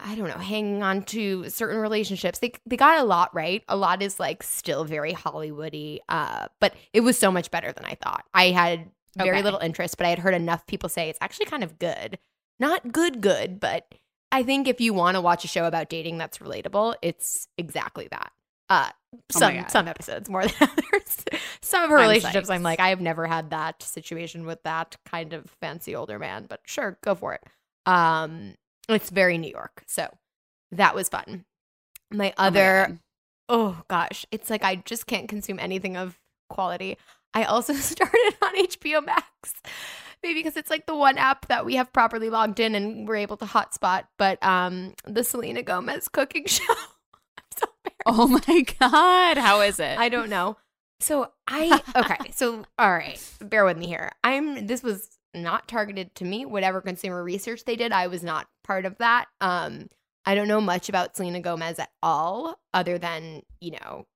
I 0.00 0.16
don't 0.16 0.28
know 0.28 0.38
hanging 0.38 0.82
on 0.82 1.02
to 1.04 1.48
certain 1.48 1.78
relationships. 1.80 2.40
They 2.40 2.52
they 2.66 2.76
got 2.76 2.98
a 2.98 3.04
lot 3.04 3.32
right. 3.34 3.62
A 3.68 3.76
lot 3.76 4.02
is 4.02 4.18
like 4.18 4.42
still 4.42 4.84
very 4.84 5.12
Hollywoody, 5.12 5.98
uh, 6.08 6.48
but 6.60 6.74
it 6.92 7.00
was 7.00 7.18
so 7.18 7.30
much 7.30 7.50
better 7.50 7.72
than 7.72 7.84
I 7.84 7.94
thought. 8.02 8.24
I 8.34 8.46
had 8.50 8.90
very 9.16 9.36
Okay. 9.36 9.42
little 9.42 9.60
interest, 9.60 9.96
but 9.96 10.06
I 10.06 10.10
had 10.10 10.18
heard 10.18 10.34
enough 10.34 10.66
people 10.66 10.88
say 10.88 11.08
it's 11.08 11.18
actually 11.20 11.46
kind 11.46 11.62
of 11.62 11.78
good. 11.78 12.18
Not 12.58 12.92
good, 12.92 13.20
good, 13.20 13.60
but 13.60 13.94
I 14.32 14.42
think 14.42 14.66
if 14.66 14.80
you 14.80 14.92
want 14.94 15.14
to 15.16 15.20
watch 15.20 15.44
a 15.44 15.48
show 15.48 15.66
about 15.66 15.88
dating 15.88 16.18
that's 16.18 16.38
relatable, 16.38 16.94
it's 17.02 17.46
exactly 17.58 18.08
that. 18.10 18.32
Uh, 18.68 18.90
Oh 19.14 19.18
some 19.38 19.54
God. 19.54 19.70
some 19.70 19.88
episodes 19.88 20.30
more 20.30 20.42
than 20.46 20.54
others. 20.62 21.24
some 21.60 21.84
of 21.84 21.90
her 21.90 21.96
I'm 21.98 22.02
relationships, 22.02 22.48
I'm 22.48 22.62
like, 22.62 22.80
I 22.80 22.88
have 22.88 23.00
never 23.02 23.26
had 23.26 23.50
that 23.50 23.82
situation 23.82 24.46
with 24.46 24.62
that 24.62 24.96
kind 25.04 25.34
of 25.34 25.50
fancy 25.60 25.94
older 25.94 26.18
man, 26.18 26.46
but 26.48 26.60
sure, 26.64 26.96
go 27.02 27.14
for 27.14 27.34
it. 27.34 27.42
Um, 27.84 28.54
it's 28.88 29.10
very 29.10 29.36
New 29.36 29.50
York, 29.50 29.84
so 29.86 30.08
that 30.70 30.94
was 30.94 31.10
fun. 31.10 31.44
My 32.10 32.32
Oh 32.38 32.42
my 32.42 32.46
other 32.46 32.98
oh 33.50 33.82
gosh, 33.88 34.24
it's 34.30 34.48
like 34.48 34.64
I 34.64 34.76
just 34.76 35.06
can't 35.06 35.28
consume 35.28 35.58
anything 35.58 35.98
of 35.98 36.18
quality. 36.48 36.96
I 37.34 37.44
also 37.44 37.72
started 37.74 38.34
on 38.40 38.54
HBO 38.66 39.04
Max. 39.04 39.52
Maybe 40.22 40.38
because 40.40 40.56
it's 40.56 40.70
like 40.70 40.86
the 40.86 40.96
one 40.96 41.18
app 41.18 41.48
that 41.48 41.66
we 41.66 41.74
have 41.74 41.92
properly 41.92 42.30
logged 42.30 42.60
in 42.60 42.74
and 42.74 43.06
we're 43.06 43.16
able 43.16 43.36
to 43.38 43.44
hotspot, 43.44 44.04
but 44.16 44.42
um 44.42 44.94
the 45.04 45.22
Selena 45.22 45.62
Gomez 45.62 46.08
cooking 46.08 46.46
show. 46.46 46.72
I'm 48.06 48.14
so 48.14 48.22
embarrassed. 48.22 48.48
Oh 48.48 48.52
my 48.52 48.62
god, 48.90 49.38
how 49.38 49.60
is 49.60 49.78
it? 49.78 49.98
I 49.98 50.08
don't 50.08 50.28
know. 50.30 50.56
So 51.00 51.32
I 51.48 51.82
okay, 51.96 52.30
so 52.32 52.64
all 52.78 52.92
right, 52.92 53.20
bear 53.40 53.64
with 53.64 53.76
me 53.76 53.86
here. 53.86 54.12
I'm 54.24 54.66
this 54.66 54.82
was 54.82 55.18
not 55.34 55.68
targeted 55.68 56.14
to 56.16 56.24
me. 56.24 56.44
Whatever 56.46 56.80
consumer 56.80 57.22
research 57.22 57.64
they 57.64 57.76
did, 57.76 57.92
I 57.92 58.06
was 58.06 58.22
not 58.22 58.48
part 58.64 58.84
of 58.86 58.98
that. 58.98 59.26
Um 59.40 59.88
I 60.24 60.34
don't 60.34 60.48
know 60.48 60.60
much 60.60 60.88
about 60.88 61.16
Selena 61.16 61.40
Gomez 61.40 61.80
at 61.80 61.90
all 62.00 62.60
other 62.72 62.96
than, 62.96 63.42
you 63.60 63.72
know, 63.72 64.06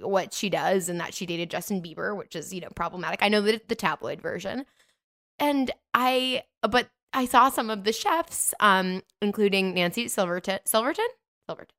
what 0.00 0.32
she 0.32 0.48
does 0.48 0.88
and 0.88 1.00
that 1.00 1.14
she 1.14 1.26
dated 1.26 1.50
Justin 1.50 1.82
Bieber, 1.82 2.16
which 2.16 2.36
is, 2.36 2.52
you 2.54 2.60
know, 2.60 2.68
problematic. 2.74 3.20
I 3.22 3.28
know 3.28 3.40
the, 3.40 3.60
the 3.66 3.74
tabloid 3.74 4.20
version. 4.20 4.64
And 5.38 5.70
I 5.92 6.44
but 6.62 6.90
I 7.12 7.26
saw 7.26 7.48
some 7.48 7.70
of 7.70 7.84
the 7.84 7.92
chefs 7.92 8.54
um 8.60 9.02
including 9.20 9.74
Nancy 9.74 10.06
Silverton 10.08 10.60
Silverton? 10.64 11.08
Silverton. 11.48 11.74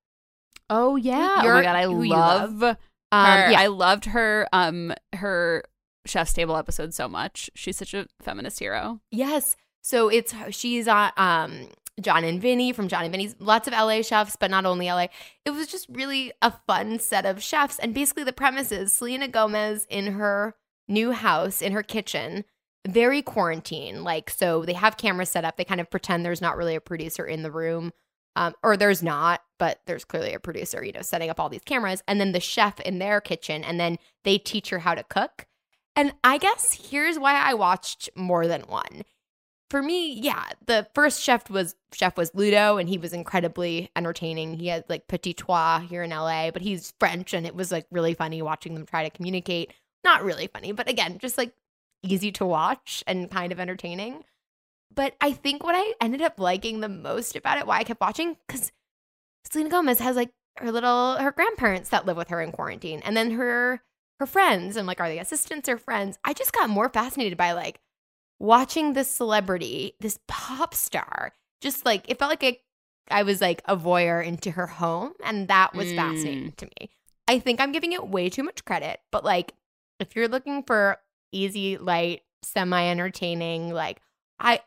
Oh 0.69 0.95
yeah. 0.95 1.38
Oh 1.39 1.43
You're- 1.43 1.56
my 1.58 1.63
god, 1.63 1.75
I 1.75 1.86
love, 1.86 2.54
love. 2.54 2.62
her. 2.62 2.78
Um 3.12 3.51
yeah, 3.51 3.60
I 3.60 3.67
loved 3.67 4.06
her 4.06 4.47
um 4.54 4.93
her 5.13 5.63
chef's 6.06 6.34
table 6.34 6.56
episode 6.58 6.93
so 6.93 7.08
much. 7.08 7.49
She's 7.56 7.78
such 7.78 7.93
a 7.93 8.08
feminist 8.21 8.60
hero. 8.60 8.99
Yes. 9.12 9.56
So 9.84 10.10
it's 10.10 10.34
she's 10.51 10.88
on 10.88 11.12
um 11.17 11.67
Jon 12.01 12.23
and 12.25 12.41
Vinny 12.41 12.73
from 12.73 12.89
Jon 12.89 13.04
and 13.04 13.12
Vinny's, 13.12 13.36
lots 13.39 13.67
of 13.69 13.73
LA 13.73 14.01
chefs, 14.01 14.36
but 14.36 14.51
not 14.51 14.65
only 14.65 14.88
LA. 14.88 15.08
It 15.45 15.51
was 15.51 15.67
just 15.67 15.88
really 15.89 16.34
a 16.41 16.51
fun 16.67 16.99
set 16.99 17.25
of 17.25 17.41
chefs. 17.41 17.80
And 17.80 17.93
basically, 17.93 18.25
the 18.25 18.34
premise 18.34 18.69
is 18.73 18.91
Selena 18.91 19.30
Gomez 19.30 19.88
in 19.89 20.08
her 20.13 20.56
new 20.89 21.13
house, 21.13 21.62
in 21.62 21.71
her 21.71 21.84
kitchen, 21.84 22.43
very 22.86 23.21
quarantine. 23.21 24.04
Like, 24.04 24.30
so 24.30 24.65
they 24.65 24.73
have 24.73 24.97
cameras 24.97 25.30
set 25.30 25.45
up. 25.45 25.56
They 25.56 25.63
kind 25.63 25.80
of 25.80 25.89
pretend 25.89 26.25
there's 26.25 26.41
not 26.41 26.58
really 26.58 26.75
a 26.75 26.82
producer 26.82 27.25
in 27.25 27.43
the 27.43 27.51
room, 27.51 27.93
um, 28.36 28.54
or 28.63 28.78
there's 28.78 29.04
not, 29.04 29.41
but 29.58 29.80
there's 29.86 30.06
clearly 30.06 30.34
a 30.34 30.39
producer, 30.39 30.84
you 30.84 30.91
know, 30.91 31.02
setting 31.02 31.30
up 31.30 31.39
all 31.39 31.50
these 31.50 31.63
cameras. 31.65 32.04
And 32.08 32.19
then 32.19 32.32
the 32.32 32.39
chef 32.39 32.80
in 32.82 33.00
their 33.00 33.21
kitchen, 33.21 33.63
and 33.63 33.80
then 33.80 33.98
they 34.24 34.38
teach 34.38 34.69
her 34.69 34.80
how 34.80 34.95
to 34.95 35.04
cook. 35.04 35.45
And 35.95 36.13
I 36.24 36.38
guess 36.38 36.89
here's 36.89 37.17
why 37.17 37.36
I 37.36 37.54
watched 37.54 38.10
more 38.15 38.48
than 38.48 38.62
one 38.62 39.04
for 39.69 39.82
me, 39.82 40.13
yeah, 40.13 40.45
the 40.67 40.88
first 40.93 41.21
chef 41.21 41.50
was 41.50 41.76
chef 41.93 42.17
was 42.17 42.32
Ludo, 42.34 42.78
and 42.78 42.88
he 42.88 42.98
was 42.98 43.13
incredibly 43.13 43.89
entertaining. 43.95 44.54
He 44.54 44.67
had 44.67 44.86
like 44.89 45.08
Petit 45.08 45.34
Trois 45.34 45.80
here 45.80 46.04
in 46.04 46.12
LA, 46.12 46.52
but 46.52 46.62
he's 46.62 46.93
French, 47.00 47.34
and 47.34 47.45
it 47.45 47.56
was 47.56 47.71
like 47.71 47.86
really 47.91 48.13
funny 48.13 48.41
watching 48.41 48.74
them 48.74 48.86
try 48.86 49.04
to 49.04 49.10
communicate. 49.10 49.74
Not 50.04 50.24
really 50.24 50.48
funny, 50.48 50.71
but 50.71 50.89
again, 50.89 51.17
just 51.17 51.38
like 51.38 51.54
easy 52.04 52.32
to 52.34 52.45
watch 52.45 53.04
and 53.08 53.30
kind 53.32 53.52
of 53.52 53.60
entertaining. 53.60 54.24
But 54.93 55.15
I 55.19 55.32
think 55.32 55.63
what 55.63 55.76
I 55.76 55.93
ended 56.00 56.21
up 56.21 56.39
liking 56.39 56.80
the 56.80 56.89
most 56.89 57.36
about 57.36 57.58
it, 57.58 57.67
why 57.67 57.80
I 57.80 57.84
kept 57.84 58.02
watching, 58.02 58.38
because 58.48 58.71
Selena 59.50 59.69
Gomez 59.69 60.00
has 60.00 60.15
like 60.15 60.32
her 60.58 60.71
little 60.71 61.17
her 61.17 61.32
grandparents 61.32 61.89
that 61.89 62.06
live 62.06 62.17
with 62.17 62.30
her 62.30 62.41
in 62.41 62.52
quarantine, 62.52 63.02
and 63.04 63.15
then 63.15 63.32
her 63.32 63.82
her 64.19 64.26
friends, 64.26 64.78
and 64.78 64.88
like 64.88 65.02
are 65.02 65.10
they 65.10 65.19
assistants 65.19 65.67
or 65.67 65.78
friends? 65.78 66.17
I 66.24 66.34
just 66.34 66.54
got 66.54 66.69
more 66.69 66.89
fascinated 66.89 67.38
by 67.38 67.52
like 67.52 67.80
watching 68.39 68.93
this 68.93 69.10
celebrity, 69.10 69.95
this 70.00 70.19
pop 70.28 70.74
star, 70.74 71.34
just 71.62 71.86
like 71.86 72.10
it 72.10 72.19
felt 72.19 72.30
like 72.30 72.43
a, 72.43 72.60
I 73.10 73.24
was 73.24 73.41
like 73.41 73.62
a 73.65 73.78
voyeur 73.78 74.26
into 74.26 74.52
her 74.52 74.67
home. 74.67 75.13
And 75.24 75.48
that 75.48 75.74
was 75.74 75.88
mm. 75.88 75.95
fascinating 75.95 76.54
to 76.58 76.65
me. 76.65 76.89
I 77.28 77.39
think 77.39 77.60
I'm 77.60 77.71
giving 77.71 77.93
it 77.93 78.08
way 78.08 78.30
too 78.30 78.43
much 78.43 78.65
credit, 78.65 79.00
but 79.12 79.24
like 79.24 79.54
if 80.00 80.15
you're 80.15 80.28
looking 80.28 80.63
for 80.63 80.98
easy, 81.32 81.78
light, 81.78 82.21
semi 82.43 82.88
entertaining, 82.88 83.74
like 83.74 84.02
I 84.39 84.60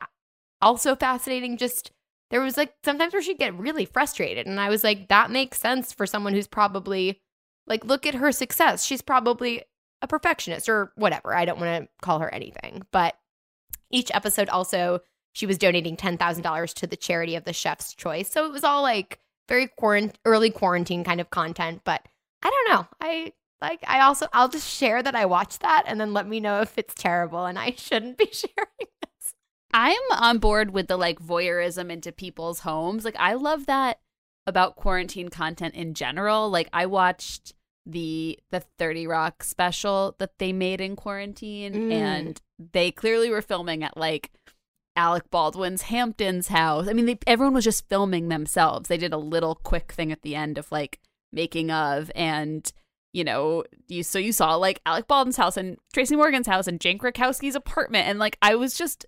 also 0.61 0.96
fascinating, 0.96 1.57
just 1.57 1.92
there 2.31 2.40
was 2.40 2.57
like 2.57 2.74
sometimes 2.85 3.12
where 3.12 3.22
she'd 3.22 3.38
get 3.38 3.59
really 3.59 3.85
frustrated. 3.85 4.46
And 4.46 4.61
I 4.61 4.68
was 4.68 4.85
like, 4.85 5.09
that 5.09 5.31
makes 5.31 5.59
sense 5.59 5.92
for 5.92 6.07
someone 6.07 6.35
who's 6.35 6.46
probably 6.46 7.20
like, 7.66 7.85
look 7.85 8.07
at 8.07 8.14
her 8.14 8.33
success. 8.33 8.85
She's 8.85 9.02
probably 9.02 9.62
a 10.02 10.07
perfectionist 10.07 10.68
or 10.68 10.92
whatever. 10.96 11.35
I 11.35 11.44
don't 11.44 11.61
want 11.61 11.85
to 11.85 11.88
call 12.02 12.20
her 12.20 12.33
anything, 12.33 12.83
but 12.92 13.16
each 13.90 14.11
episode 14.14 14.48
also, 14.48 15.00
she 15.33 15.46
was 15.46 15.59
donating 15.59 15.96
$10,000 15.96 16.74
to 16.74 16.87
the 16.87 16.96
charity 16.96 17.35
of 17.35 17.44
the 17.44 17.52
chef's 17.52 17.94
choice. 17.94 18.31
So 18.31 18.44
it 18.44 18.52
was 18.52 18.64
all 18.64 18.83
like 18.83 19.18
very 19.48 19.68
quarant- 19.68 20.16
early 20.24 20.50
quarantine 20.50 21.04
kind 21.04 21.20
of 21.20 21.31
content. 21.31 21.83
But 21.85 22.02
I 22.42 22.50
don't 22.50 22.74
know. 22.74 22.87
I 23.00 23.33
like, 23.61 23.81
I 23.87 24.00
also, 24.00 24.26
I'll 24.33 24.48
just 24.48 24.68
share 24.68 25.02
that 25.02 25.14
I 25.14 25.26
watched 25.26 25.61
that 25.61 25.85
and 25.87 26.00
then 26.00 26.12
let 26.12 26.28
me 26.28 26.40
know 26.40 26.61
if 26.61 26.76
it's 26.78 26.94
terrible 26.94 27.46
and 27.46 27.59
I 27.59 27.72
shouldn't 27.72 28.18
be 28.18 28.26
sharing. 28.33 28.88
I'm 29.72 30.00
on 30.12 30.38
board 30.38 30.70
with 30.70 30.88
the 30.88 30.96
like 30.96 31.18
voyeurism 31.18 31.90
into 31.90 32.12
people's 32.12 32.61
homes. 32.61 33.04
Like, 33.04 33.16
I 33.18 33.35
love 33.35 33.66
that 33.66 34.00
about 34.46 34.76
quarantine 34.76 35.28
content 35.28 35.74
in 35.74 35.94
general. 35.94 36.48
Like, 36.48 36.68
I 36.72 36.87
watched 36.87 37.54
the 37.88 38.38
the 38.50 38.61
30 38.61 39.07
Rock 39.07 39.42
special 39.42 40.14
that 40.18 40.38
they 40.38 40.52
made 40.52 40.81
in 40.81 40.94
quarantine 40.94 41.72
mm. 41.72 41.92
and 41.92 42.40
they 42.72 42.90
clearly 42.90 43.31
were 43.31 43.40
filming 43.40 43.83
at 43.83 43.96
like 43.96 44.31
Alec 44.94 45.31
Baldwin's 45.31 45.83
Hamptons 45.83 46.48
house. 46.48 46.88
I 46.88 46.92
mean, 46.92 47.07
they, 47.07 47.18
everyone 47.26 47.54
was 47.54 47.64
just 47.64 47.88
filming 47.88 48.28
themselves. 48.28 48.88
They 48.88 48.98
did 48.98 49.12
a 49.12 49.18
little 49.18 49.54
quick 49.54 49.92
thing 49.92 50.12
at 50.12 50.22
the 50.22 50.35
end 50.35 50.59
of 50.59 50.70
like 50.70 51.00
making 51.33 51.70
of 51.70 52.11
and 52.14 52.70
you 53.14 53.24
know, 53.24 53.64
you 53.88 54.02
so 54.02 54.18
you 54.18 54.33
saw 54.33 54.54
like 54.57 54.81
Alec 54.85 55.09
Baldwin's 55.09 55.38
house 55.38 55.57
and 55.57 55.78
Tracy 55.94 56.14
Morgan's 56.14 56.46
house 56.46 56.66
and 56.66 56.81
Jane 56.81 56.98
Krakowski's 56.98 57.54
apartment 57.54 58.07
and 58.07 58.18
like 58.18 58.37
I 58.42 58.54
was 58.54 58.74
just 58.74 59.07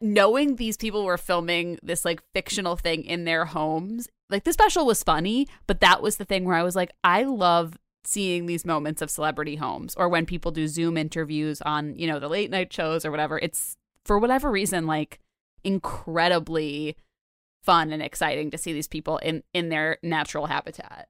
knowing 0.00 0.56
these 0.56 0.76
people 0.76 1.04
were 1.04 1.18
filming 1.18 1.78
this 1.82 2.04
like 2.04 2.22
fictional 2.34 2.76
thing 2.76 3.04
in 3.04 3.24
their 3.24 3.44
homes. 3.44 4.08
Like 4.28 4.44
the 4.44 4.52
special 4.52 4.86
was 4.86 5.02
funny, 5.02 5.46
but 5.66 5.80
that 5.80 6.02
was 6.02 6.16
the 6.16 6.24
thing 6.24 6.44
where 6.44 6.56
I 6.56 6.62
was 6.62 6.76
like 6.76 6.90
I 7.04 7.22
love 7.22 7.78
seeing 8.04 8.46
these 8.46 8.64
moments 8.64 9.02
of 9.02 9.10
celebrity 9.10 9.56
homes 9.56 9.94
or 9.96 10.08
when 10.08 10.26
people 10.26 10.52
do 10.52 10.68
Zoom 10.68 10.96
interviews 10.96 11.60
on, 11.62 11.96
you 11.96 12.06
know, 12.06 12.18
the 12.18 12.28
late 12.28 12.50
night 12.50 12.72
shows 12.72 13.04
or 13.04 13.10
whatever. 13.10 13.38
It's 13.38 13.76
for 14.04 14.18
whatever 14.18 14.50
reason 14.50 14.86
like 14.86 15.20
incredibly 15.64 16.96
fun 17.62 17.92
and 17.92 18.02
exciting 18.02 18.50
to 18.52 18.58
see 18.58 18.72
these 18.72 18.88
people 18.88 19.18
in 19.18 19.42
in 19.52 19.68
their 19.68 19.98
natural 20.02 20.46
habitat. 20.46 21.08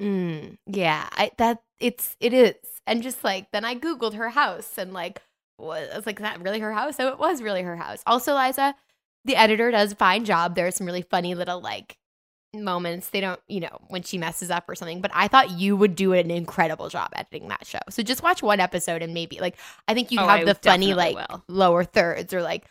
Mm, 0.00 0.56
yeah, 0.66 1.08
I 1.12 1.30
that 1.36 1.62
it's 1.78 2.16
it 2.20 2.32
is. 2.32 2.54
And 2.86 3.02
just 3.02 3.22
like 3.22 3.50
then 3.52 3.64
I 3.64 3.74
googled 3.74 4.14
her 4.14 4.30
house 4.30 4.78
and 4.78 4.92
like 4.92 5.22
was 5.60 6.06
like 6.06 6.20
that 6.20 6.40
really 6.40 6.60
her 6.60 6.72
house? 6.72 6.96
So 6.96 7.08
it 7.08 7.18
was 7.18 7.42
really 7.42 7.62
her 7.62 7.76
house. 7.76 8.02
Also, 8.06 8.34
Liza, 8.34 8.74
the 9.24 9.36
editor 9.36 9.70
does 9.70 9.92
a 9.92 9.96
fine 9.96 10.24
job. 10.24 10.54
There 10.54 10.66
are 10.66 10.70
some 10.72 10.86
really 10.86 11.02
funny 11.02 11.34
little 11.34 11.60
like 11.60 11.98
moments 12.52 13.10
they 13.10 13.20
don't 13.20 13.40
you 13.46 13.60
know 13.60 13.78
when 13.88 14.02
she 14.02 14.18
messes 14.18 14.50
up 14.50 14.68
or 14.68 14.74
something 14.74 15.00
but 15.00 15.10
i 15.14 15.28
thought 15.28 15.50
you 15.52 15.76
would 15.76 15.94
do 15.94 16.12
an 16.12 16.32
incredible 16.32 16.88
job 16.88 17.08
editing 17.14 17.46
that 17.46 17.64
show 17.64 17.78
so 17.88 18.02
just 18.02 18.24
watch 18.24 18.42
one 18.42 18.58
episode 18.58 19.02
and 19.02 19.14
maybe 19.14 19.38
like 19.38 19.56
i 19.86 19.94
think 19.94 20.10
you 20.10 20.18
oh, 20.18 20.26
have 20.26 20.40
I 20.40 20.44
the 20.44 20.54
funny 20.56 20.92
like 20.92 21.14
will. 21.14 21.44
lower 21.46 21.84
thirds 21.84 22.34
or 22.34 22.42
like 22.42 22.66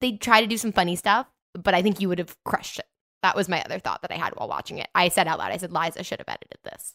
they 0.00 0.12
try 0.16 0.40
to 0.40 0.48
do 0.48 0.58
some 0.58 0.72
funny 0.72 0.96
stuff 0.96 1.28
but 1.54 1.74
i 1.74 1.82
think 1.82 2.00
you 2.00 2.08
would 2.08 2.18
have 2.18 2.36
crushed 2.44 2.80
it 2.80 2.86
that 3.22 3.36
was 3.36 3.48
my 3.48 3.62
other 3.62 3.78
thought 3.78 4.02
that 4.02 4.10
i 4.10 4.16
had 4.16 4.32
while 4.34 4.48
watching 4.48 4.78
it 4.78 4.88
i 4.96 5.08
said 5.08 5.28
out 5.28 5.38
loud 5.38 5.52
i 5.52 5.56
said 5.58 5.72
liza 5.72 6.02
should 6.02 6.18
have 6.18 6.28
edited 6.28 6.58
this 6.64 6.94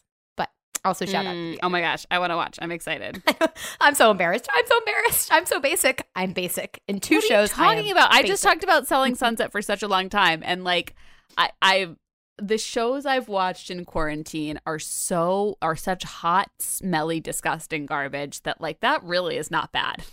also 0.84 1.06
shout 1.06 1.24
mm, 1.24 1.54
out 1.54 1.58
oh 1.62 1.68
my 1.68 1.80
gosh 1.80 2.06
i 2.10 2.18
want 2.18 2.30
to 2.30 2.36
watch. 2.36 2.58
I'm 2.60 2.72
excited. 2.72 3.22
I'm 3.80 3.94
so 3.94 4.10
embarrassed. 4.10 4.48
I'm 4.54 4.66
so 4.66 4.78
embarrassed. 4.78 5.32
I'm 5.32 5.46
so 5.46 5.60
basic. 5.60 6.06
I'm 6.14 6.32
basic 6.32 6.80
in 6.88 7.00
two 7.00 7.16
what 7.16 7.24
shows. 7.24 7.50
Talking 7.50 7.90
about? 7.90 8.10
Basic. 8.10 8.24
i 8.24 8.28
just 8.28 8.42
talked 8.42 8.64
about 8.64 8.86
selling 8.86 9.14
sunset 9.14 9.52
for 9.52 9.62
such 9.62 9.82
a 9.82 9.88
long 9.88 10.08
time 10.08 10.42
and 10.44 10.64
like 10.64 10.94
I 11.36 11.50
I 11.62 11.94
the 12.38 12.58
shows 12.58 13.06
I've 13.06 13.28
watched 13.28 13.70
in 13.70 13.84
quarantine 13.84 14.58
are 14.66 14.78
so 14.78 15.56
are 15.62 15.76
such 15.76 16.02
hot, 16.02 16.50
smelly, 16.58 17.20
disgusting 17.20 17.86
garbage 17.86 18.42
that 18.42 18.60
like 18.60 18.80
that 18.80 19.02
really 19.04 19.36
is 19.36 19.50
not 19.50 19.72
bad. 19.72 20.04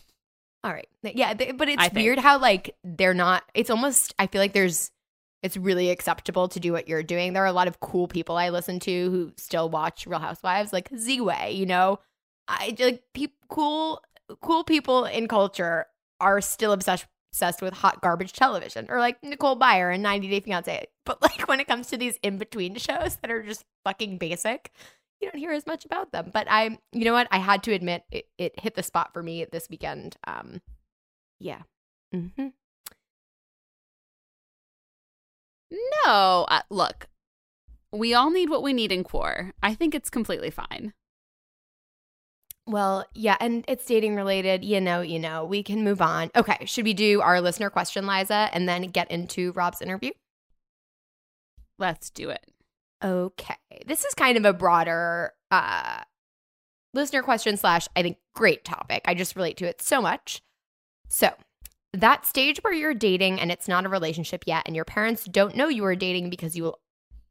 All 0.63 0.71
right. 0.71 0.87
Yeah, 1.01 1.33
they, 1.33 1.51
but 1.51 1.69
it's 1.69 1.91
weird 1.93 2.19
how 2.19 2.39
like 2.39 2.75
they're 2.83 3.15
not 3.15 3.43
it's 3.53 3.69
almost 3.69 4.13
I 4.19 4.27
feel 4.27 4.41
like 4.41 4.53
there's 4.53 4.91
it's 5.43 5.57
really 5.57 5.89
acceptable 5.89 6.47
to 6.49 6.59
do 6.59 6.71
what 6.71 6.87
you're 6.87 7.03
doing. 7.03 7.33
There 7.33 7.43
are 7.43 7.47
a 7.47 7.53
lot 7.53 7.67
of 7.67 7.79
cool 7.79 8.07
people 8.07 8.37
I 8.37 8.49
listen 8.49 8.79
to 8.81 9.09
who 9.09 9.33
still 9.37 9.69
watch 9.69 10.05
Real 10.05 10.19
Housewives 10.19 10.71
like 10.71 10.89
Z-Way, 10.95 11.51
you 11.53 11.65
know. 11.65 11.99
I 12.47 12.75
like 12.79 13.03
pe- 13.13 13.27
cool 13.49 14.01
cool 14.41 14.63
people 14.63 15.05
in 15.05 15.27
culture 15.27 15.87
are 16.19 16.41
still 16.41 16.71
obsessed 16.71 17.07
obsessed 17.31 17.61
with 17.61 17.73
hot 17.73 18.01
garbage 18.01 18.33
television 18.33 18.85
or 18.89 18.99
like 18.99 19.21
Nicole 19.23 19.57
Byer 19.57 19.93
and 19.93 20.03
90 20.03 20.29
Day 20.29 20.39
Fiance. 20.39 20.85
But 21.03 21.21
like 21.21 21.47
when 21.47 21.59
it 21.59 21.67
comes 21.67 21.87
to 21.87 21.97
these 21.97 22.19
in 22.21 22.37
between 22.37 22.75
shows 22.75 23.17
that 23.17 23.31
are 23.31 23.41
just 23.41 23.65
fucking 23.83 24.19
basic, 24.19 24.71
you 25.19 25.29
don't 25.29 25.39
hear 25.39 25.51
as 25.51 25.65
much 25.65 25.83
about 25.83 26.11
them. 26.11 26.29
But 26.31 26.47
I, 26.49 26.77
you 26.91 27.05
know 27.05 27.13
what? 27.13 27.27
I 27.31 27.39
had 27.39 27.63
to 27.63 27.73
admit 27.73 28.03
it, 28.11 28.27
it 28.37 28.59
hit 28.59 28.75
the 28.75 28.83
spot 28.83 29.11
for 29.11 29.23
me 29.23 29.45
this 29.51 29.67
weekend. 29.69 30.15
Um, 30.27 30.61
yeah. 31.39 31.63
Mm-hmm. 32.13 32.49
No, 35.71 36.45
uh, 36.49 36.61
look, 36.69 37.07
we 37.91 38.13
all 38.13 38.29
need 38.29 38.49
what 38.49 38.63
we 38.63 38.73
need 38.73 38.91
in 38.91 39.03
core. 39.03 39.53
I 39.63 39.73
think 39.73 39.95
it's 39.95 40.09
completely 40.09 40.49
fine. 40.49 40.93
Well, 42.67 43.05
yeah, 43.13 43.37
and 43.39 43.65
it's 43.67 43.85
dating 43.85 44.15
related. 44.15 44.63
You 44.63 44.79
know, 44.79 45.01
you 45.01 45.19
know, 45.19 45.45
we 45.45 45.63
can 45.63 45.83
move 45.83 46.01
on. 46.01 46.29
Okay, 46.35 46.65
should 46.65 46.85
we 46.85 46.93
do 46.93 47.21
our 47.21 47.41
listener 47.41 47.69
question, 47.69 48.05
Liza, 48.05 48.49
and 48.53 48.67
then 48.69 48.83
get 48.83 49.09
into 49.09 49.51
Rob's 49.53 49.81
interview? 49.81 50.11
Let's 51.79 52.09
do 52.09 52.29
it. 52.29 52.45
Okay. 53.03 53.55
This 53.87 54.05
is 54.05 54.13
kind 54.13 54.37
of 54.37 54.45
a 54.45 54.53
broader 54.53 55.33
uh 55.49 56.01
listener 56.93 57.23
question 57.23 57.57
slash 57.57 57.87
I 57.95 58.03
think 58.03 58.17
great 58.35 58.63
topic. 58.63 59.01
I 59.05 59.15
just 59.15 59.35
relate 59.35 59.57
to 59.57 59.67
it 59.67 59.81
so 59.81 60.01
much. 60.01 60.41
So, 61.09 61.31
that 61.93 62.25
stage 62.25 62.59
where 62.59 62.73
you're 62.73 62.93
dating 62.93 63.39
and 63.39 63.51
it's 63.51 63.67
not 63.67 63.85
a 63.85 63.89
relationship 63.89 64.43
yet 64.47 64.63
and 64.65 64.75
your 64.75 64.85
parents 64.85 65.25
don't 65.25 65.55
know 65.55 65.67
you 65.67 65.83
are 65.85 65.95
dating 65.95 66.29
because 66.29 66.55
you 66.55 66.63
will 66.63 66.79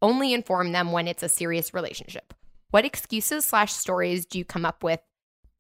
only 0.03 0.33
inform 0.33 0.73
them 0.73 0.93
when 0.93 1.09
it's 1.09 1.23
a 1.23 1.29
serious 1.29 1.73
relationship. 1.73 2.35
What 2.71 2.85
excuses 2.85 3.45
slash 3.45 3.73
stories 3.73 4.27
do 4.27 4.39
you 4.39 4.45
come 4.45 4.65
up 4.65 4.83
with 4.83 5.01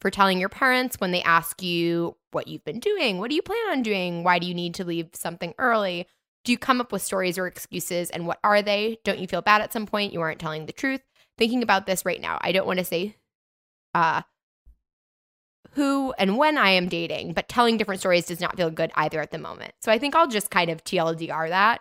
for 0.01 0.11
telling 0.11 0.41
your 0.41 0.49
parents 0.49 0.97
when 0.99 1.11
they 1.11 1.23
ask 1.23 1.63
you 1.63 2.17
what 2.31 2.49
you've 2.49 2.65
been 2.65 2.81
doing. 2.81 3.19
What 3.19 3.29
do 3.29 3.37
you 3.37 3.43
plan 3.43 3.71
on 3.71 3.83
doing? 3.83 4.25
Why 4.25 4.39
do 4.39 4.47
you 4.47 4.55
need 4.55 4.75
to 4.75 4.85
leave 4.85 5.11
something 5.13 5.55
early? 5.59 6.07
Do 6.45 6.53
you 6.53 6.59
come 6.59 6.81
up 6.81 6.91
with 6.91 7.03
stories 7.03 7.37
or 7.37 7.47
excuses 7.47 8.09
and 8.11 8.27
what 8.27 8.39
are 8.43 8.63
they? 8.63 8.99
Don't 9.05 9.19
you 9.19 9.27
feel 9.27 9.43
bad 9.43 9.61
at 9.61 9.73
some 9.73 9.87
point 9.87 10.13
you 10.13 10.21
aren't 10.21 10.41
telling 10.41 10.67
the 10.67 10.73
truth? 10.73 11.03
Thinking 11.37 11.63
about 11.63 11.87
this 11.87 12.05
right 12.05 12.21
now, 12.21 12.39
I 12.41 12.53
don't 12.53 12.67
want 12.67 12.79
to 12.79 12.85
say 12.85 13.17
uh 13.95 14.23
who 15.72 16.12
and 16.18 16.37
when 16.37 16.59
I 16.59 16.70
am 16.70 16.88
dating, 16.88 17.33
but 17.33 17.48
telling 17.48 17.76
different 17.76 18.00
stories 18.00 18.26
does 18.26 18.40
not 18.40 18.56
feel 18.56 18.70
good 18.70 18.90
either 18.94 19.20
at 19.20 19.30
the 19.30 19.38
moment. 19.38 19.72
So 19.80 19.92
I 19.92 19.98
think 19.98 20.14
I'll 20.14 20.26
just 20.28 20.50
kind 20.50 20.70
of 20.70 20.85
TLDR 20.85 21.48
that. 21.50 21.80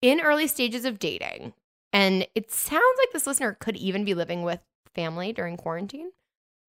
in 0.00 0.20
early 0.20 0.46
stages 0.48 0.84
of 0.84 0.98
dating, 0.98 1.52
and 1.92 2.26
it 2.34 2.50
sounds 2.50 2.98
like 2.98 3.12
this 3.12 3.26
listener 3.26 3.56
could 3.60 3.76
even 3.76 4.04
be 4.04 4.14
living 4.14 4.42
with 4.42 4.60
family 4.94 5.32
during 5.32 5.56
quarantine, 5.56 6.10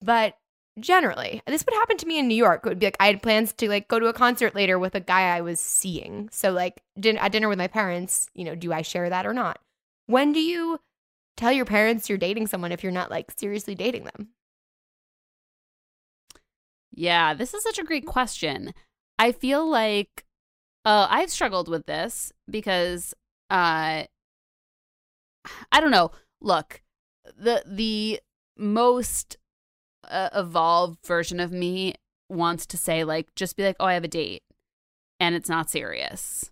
but 0.01 0.37
generally, 0.79 1.41
this 1.47 1.65
would 1.65 1.73
happen 1.75 1.97
to 1.97 2.05
me 2.07 2.17
in 2.19 2.27
New 2.27 2.35
York. 2.35 2.61
It 2.65 2.69
would 2.69 2.79
be 2.79 2.87
like 2.87 2.97
I 2.99 3.07
had 3.07 3.21
plans 3.21 3.53
to 3.53 3.69
like 3.69 3.87
go 3.87 3.99
to 3.99 4.07
a 4.07 4.13
concert 4.13 4.55
later 4.55 4.77
with 4.79 4.95
a 4.95 4.99
guy 4.99 5.35
I 5.35 5.41
was 5.41 5.59
seeing. 5.59 6.29
So 6.31 6.51
like 6.51 6.81
din- 6.99 7.17
at 7.17 7.31
dinner 7.31 7.47
with 7.49 7.57
my 7.59 7.67
parents, 7.67 8.27
you 8.33 8.43
know, 8.43 8.55
do 8.55 8.73
I 8.73 8.81
share 8.81 9.09
that 9.09 9.25
or 9.25 9.33
not? 9.33 9.59
When 10.07 10.33
do 10.33 10.39
you 10.39 10.79
tell 11.37 11.51
your 11.51 11.65
parents 11.65 12.09
you're 12.09 12.17
dating 12.17 12.47
someone 12.47 12.71
if 12.71 12.83
you're 12.83 12.91
not 12.91 13.11
like 13.11 13.31
seriously 13.37 13.75
dating 13.75 14.05
them? 14.05 14.29
Yeah, 16.93 17.33
this 17.33 17.53
is 17.53 17.63
such 17.63 17.79
a 17.79 17.83
great 17.83 18.05
question. 18.05 18.73
I 19.17 19.31
feel 19.31 19.67
like 19.67 20.25
uh, 20.85 21.07
I've 21.09 21.29
struggled 21.29 21.67
with 21.67 21.85
this 21.85 22.31
because 22.49 23.13
uh, 23.49 24.03
I 25.71 25.81
don't 25.81 25.91
know. 25.91 26.11
Look, 26.41 26.81
the 27.37 27.63
the 27.65 28.19
most 28.57 29.37
uh, 30.09 30.29
evolved 30.35 31.05
version 31.05 31.39
of 31.39 31.51
me 31.51 31.95
wants 32.29 32.65
to 32.67 32.77
say 32.77 33.03
like 33.03 33.33
just 33.35 33.55
be 33.55 33.63
like, 33.63 33.77
"Oh, 33.79 33.85
I 33.85 33.93
have 33.93 34.03
a 34.03 34.09
date." 34.09 34.43
And 35.19 35.35
it's 35.35 35.49
not 35.49 35.69
serious. 35.69 36.51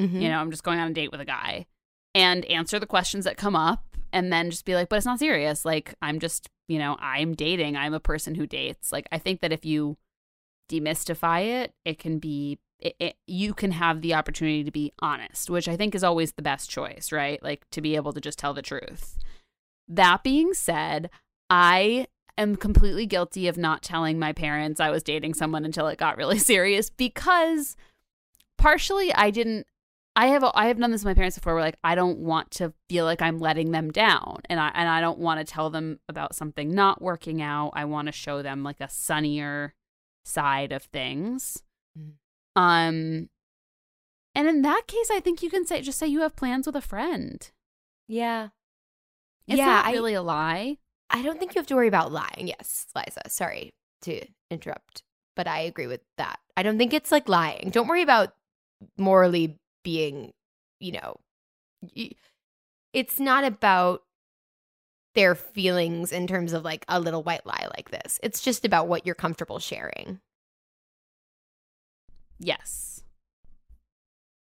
Mm-hmm. 0.00 0.20
You 0.20 0.28
know, 0.28 0.38
I'm 0.38 0.50
just 0.50 0.62
going 0.62 0.78
on 0.78 0.90
a 0.90 0.94
date 0.94 1.10
with 1.10 1.20
a 1.20 1.24
guy 1.24 1.66
and 2.14 2.44
answer 2.46 2.78
the 2.78 2.86
questions 2.86 3.24
that 3.24 3.36
come 3.36 3.56
up 3.56 3.84
and 4.12 4.32
then 4.32 4.50
just 4.50 4.64
be 4.64 4.74
like, 4.74 4.88
"But 4.88 4.96
it's 4.96 5.06
not 5.06 5.18
serious. 5.18 5.64
Like 5.64 5.94
I'm 6.00 6.18
just, 6.20 6.48
you 6.72 6.78
know, 6.78 6.96
I'm 7.00 7.34
dating. 7.34 7.76
I'm 7.76 7.94
a 7.94 8.00
person 8.00 8.34
who 8.34 8.46
dates." 8.46 8.92
Like 8.92 9.06
I 9.12 9.18
think 9.18 9.40
that 9.40 9.52
if 9.52 9.64
you 9.64 9.96
demystify 10.70 11.62
it, 11.62 11.74
it 11.84 11.98
can 11.98 12.18
be 12.18 12.58
it, 12.78 12.96
it, 12.98 13.16
you 13.26 13.54
can 13.54 13.72
have 13.72 14.00
the 14.00 14.14
opportunity 14.14 14.64
to 14.64 14.70
be 14.70 14.92
honest, 15.00 15.48
which 15.48 15.68
I 15.68 15.76
think 15.76 15.94
is 15.94 16.04
always 16.04 16.32
the 16.32 16.42
best 16.42 16.68
choice, 16.68 17.12
right? 17.12 17.42
Like 17.42 17.68
to 17.70 17.80
be 17.80 17.94
able 17.96 18.12
to 18.12 18.20
just 18.20 18.38
tell 18.38 18.54
the 18.54 18.62
truth. 18.62 19.18
That 19.88 20.22
being 20.22 20.54
said, 20.54 21.10
I 21.48 22.06
am 22.38 22.56
completely 22.56 23.06
guilty 23.06 23.46
of 23.46 23.56
not 23.56 23.82
telling 23.82 24.18
my 24.18 24.32
parents 24.32 24.80
I 24.80 24.90
was 24.90 25.02
dating 25.02 25.34
someone 25.34 25.64
until 25.64 25.86
it 25.88 25.98
got 25.98 26.16
really 26.16 26.38
serious 26.52 26.90
because 26.90 27.76
partially 28.58 29.12
I 29.14 29.30
didn't 29.30 29.66
I 30.14 30.26
have 30.26 30.44
I 30.54 30.66
have 30.66 30.78
done 30.78 30.90
this 30.90 31.02
with 31.02 31.10
my 31.10 31.14
parents 31.14 31.38
before 31.38 31.54
where 31.54 31.62
like 31.62 31.78
I 31.82 31.94
don't 31.94 32.18
want 32.18 32.50
to 32.52 32.74
feel 32.88 33.06
like 33.06 33.22
I'm 33.22 33.38
letting 33.38 33.70
them 33.70 33.90
down 33.90 34.42
and 34.50 34.60
I 34.60 34.70
and 34.74 34.88
I 34.88 35.00
don't 35.00 35.18
want 35.18 35.40
to 35.40 35.50
tell 35.50 35.70
them 35.70 36.00
about 36.08 36.34
something 36.34 36.74
not 36.74 37.00
working 37.00 37.40
out. 37.40 37.70
I 37.74 37.86
want 37.86 38.06
to 38.06 38.12
show 38.12 38.42
them 38.42 38.62
like 38.62 38.80
a 38.80 38.90
sunnier 38.90 39.74
side 40.24 40.70
of 40.72 40.82
things. 40.84 41.62
Mm. 41.98 42.12
Um 42.56 43.28
and 44.34 44.48
in 44.48 44.62
that 44.62 44.82
case 44.86 45.10
I 45.10 45.20
think 45.20 45.42
you 45.42 45.48
can 45.48 45.66
say 45.66 45.80
just 45.80 45.98
say 45.98 46.06
you 46.06 46.20
have 46.20 46.36
plans 46.36 46.66
with 46.66 46.76
a 46.76 46.82
friend. 46.82 47.50
Yeah. 48.06 48.48
It's 49.48 49.56
Yeah, 49.58 49.66
not 49.66 49.92
really 49.92 50.14
a 50.14 50.22
lie. 50.22 50.76
I 51.08 51.22
don't 51.22 51.38
think 51.38 51.54
you 51.54 51.58
have 51.58 51.66
to 51.68 51.74
worry 51.74 51.88
about 51.88 52.12
lying. 52.12 52.48
Yes, 52.48 52.86
Liza. 52.94 53.28
Sorry 53.28 53.74
to 54.02 54.20
interrupt, 54.50 55.02
but 55.36 55.46
I 55.46 55.60
agree 55.60 55.86
with 55.86 56.02
that. 56.18 56.38
I 56.56 56.62
don't 56.62 56.78
think 56.78 56.92
it's 56.92 57.12
like 57.12 57.28
lying. 57.28 57.70
Don't 57.70 57.88
worry 57.88 58.02
about 58.02 58.34
morally 58.98 59.58
being, 59.82 60.32
you 60.80 60.92
know, 60.92 61.16
it's 62.92 63.18
not 63.18 63.44
about 63.44 64.02
their 65.14 65.34
feelings 65.34 66.12
in 66.12 66.26
terms 66.26 66.52
of 66.52 66.64
like 66.64 66.84
a 66.88 67.00
little 67.00 67.22
white 67.22 67.44
lie 67.46 67.66
like 67.76 67.90
this. 67.90 68.18
It's 68.22 68.40
just 68.40 68.64
about 68.64 68.88
what 68.88 69.04
you're 69.04 69.14
comfortable 69.14 69.58
sharing. 69.58 70.20
Yes. 72.38 73.02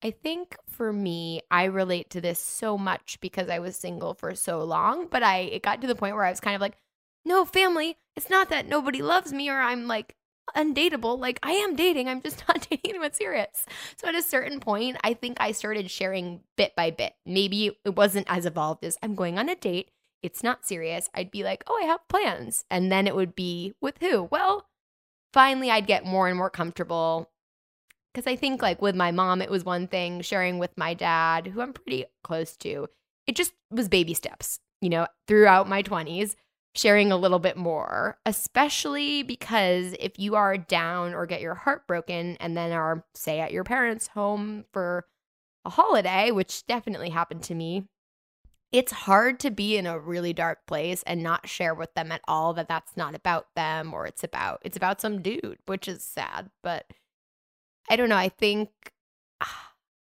I 0.04 0.12
think 0.12 0.56
for 0.70 0.92
me, 0.92 1.42
I 1.50 1.66
relate 1.66 2.10
to 2.12 2.22
this 2.22 2.40
so 2.40 2.78
much 2.78 3.18
because 3.22 3.50
I 3.50 3.60
was 3.60 3.76
single 3.76 4.14
for 4.14 4.36
so 4.36 4.64
long, 4.64 5.08
but 5.08 5.24
I 5.24 5.40
it 5.40 5.64
got 5.64 5.82
to 5.82 5.88
the 5.88 5.96
point 5.96 6.16
where 6.16 6.26
I 6.26 6.30
was 6.30 6.40
kind 6.40 6.56
of 6.56 6.62
like, 6.62 6.78
no, 7.24 7.46
family, 7.46 7.98
it's 8.16 8.30
not 8.30 8.50
that 8.50 8.68
nobody 8.68 9.02
loves 9.02 9.34
me 9.34 9.50
or 9.50 9.60
I'm 9.60 9.88
like 9.88 10.16
undateable. 10.56 11.20
Like 11.20 11.40
I 11.44 11.52
am 11.52 11.76
dating, 11.76 12.08
I'm 12.08 12.22
just 12.22 12.44
not 12.48 12.68
dating 12.70 12.92
anyone 12.92 13.14
serious. 13.14 13.66
So 13.98 14.08
at 14.08 14.16
a 14.16 14.22
certain 14.22 14.60
point, 14.60 14.98
I 15.04 15.14
think 15.14 15.38
I 15.40 15.52
started 15.52 15.90
sharing 15.92 16.42
bit 16.58 16.76
by 16.76 16.92
bit. 16.92 17.14
Maybe 17.26 17.78
it 17.84 17.96
wasn't 17.96 18.28
as 18.30 18.46
evolved 18.46 18.84
as 18.84 18.98
I'm 19.02 19.16
going 19.16 19.38
on 19.38 19.50
a 19.50 19.56
date. 19.56 19.90
It's 20.24 20.44
not 20.44 20.66
serious. 20.66 21.10
I'd 21.14 21.30
be 21.30 21.44
like, 21.44 21.64
oh, 21.68 21.80
I 21.82 21.86
have 21.86 22.08
plans. 22.08 22.66
And 22.72 22.92
then 22.92 23.06
it 23.08 23.16
would 23.16 23.36
be 23.36 23.74
with 23.80 23.98
who? 24.00 24.24
Well, 24.24 24.68
finally, 25.34 25.70
I'd 25.70 25.86
get 25.86 26.06
more 26.06 26.28
and 26.28 26.38
more 26.38 26.50
comfortable 26.50 27.30
because 28.14 28.26
I 28.26 28.38
think 28.38 28.62
like 28.62 28.82
with 28.82 28.96
my 28.96 29.12
mom, 29.12 29.42
it 29.42 29.52
was 29.52 29.66
one 29.66 29.88
thing 29.88 30.22
sharing 30.22 30.58
with 30.58 30.72
my 30.78 30.94
dad, 30.94 31.48
who 31.48 31.62
I'm 31.62 31.74
pretty 31.74 32.06
close 32.24 32.56
to. 32.58 32.88
It 33.28 33.36
just 33.36 33.54
was 33.70 33.90
baby 33.90 34.14
steps, 34.14 34.60
you 34.82 34.90
know, 34.90 35.08
throughout 35.28 35.68
my 35.68 35.84
20s, 35.84 36.36
sharing 36.76 37.12
a 37.12 37.18
little 37.18 37.40
bit 37.40 37.58
more, 37.58 38.18
especially 38.26 39.24
because 39.24 39.96
if 40.00 40.20
you 40.20 40.36
are 40.36 40.58
down 40.58 41.14
or 41.14 41.26
get 41.26 41.42
your 41.42 41.56
heart 41.56 41.88
broken 41.88 42.38
and 42.40 42.56
then 42.56 42.72
are, 42.72 43.06
say, 43.14 43.40
at 43.40 43.54
your 43.54 43.64
parents' 43.64 44.08
home 44.08 44.66
for 44.74 45.06
a 45.64 45.70
holiday, 45.70 46.32
which 46.32 46.66
definitely 46.68 47.10
happened 47.10 47.44
to 47.44 47.56
me, 47.56 47.88
it's 48.72 48.92
hard 48.92 49.40
to 49.40 49.52
be 49.52 49.78
in 49.78 49.88
a 49.88 49.98
really 49.98 50.34
dark 50.34 50.68
place 50.68 51.02
and 51.04 51.24
not 51.24 51.48
share 51.48 51.74
with 51.74 51.94
them 51.94 52.12
at 52.12 52.22
all 52.28 52.54
that 52.54 52.68
that's 52.68 52.98
not 52.98 53.16
about 53.16 53.48
them 53.56 53.94
or 53.94 54.06
it's 54.06 54.24
about 54.24 54.60
it's 54.64 54.76
about 54.76 55.00
some 55.00 55.22
dude, 55.22 55.60
which 55.66 55.88
is 55.88 56.04
sad, 56.04 56.50
but 56.62 56.86
I 57.90 57.96
don't 57.96 58.10
know. 58.10 58.18
I 58.18 58.30
think 58.30 58.70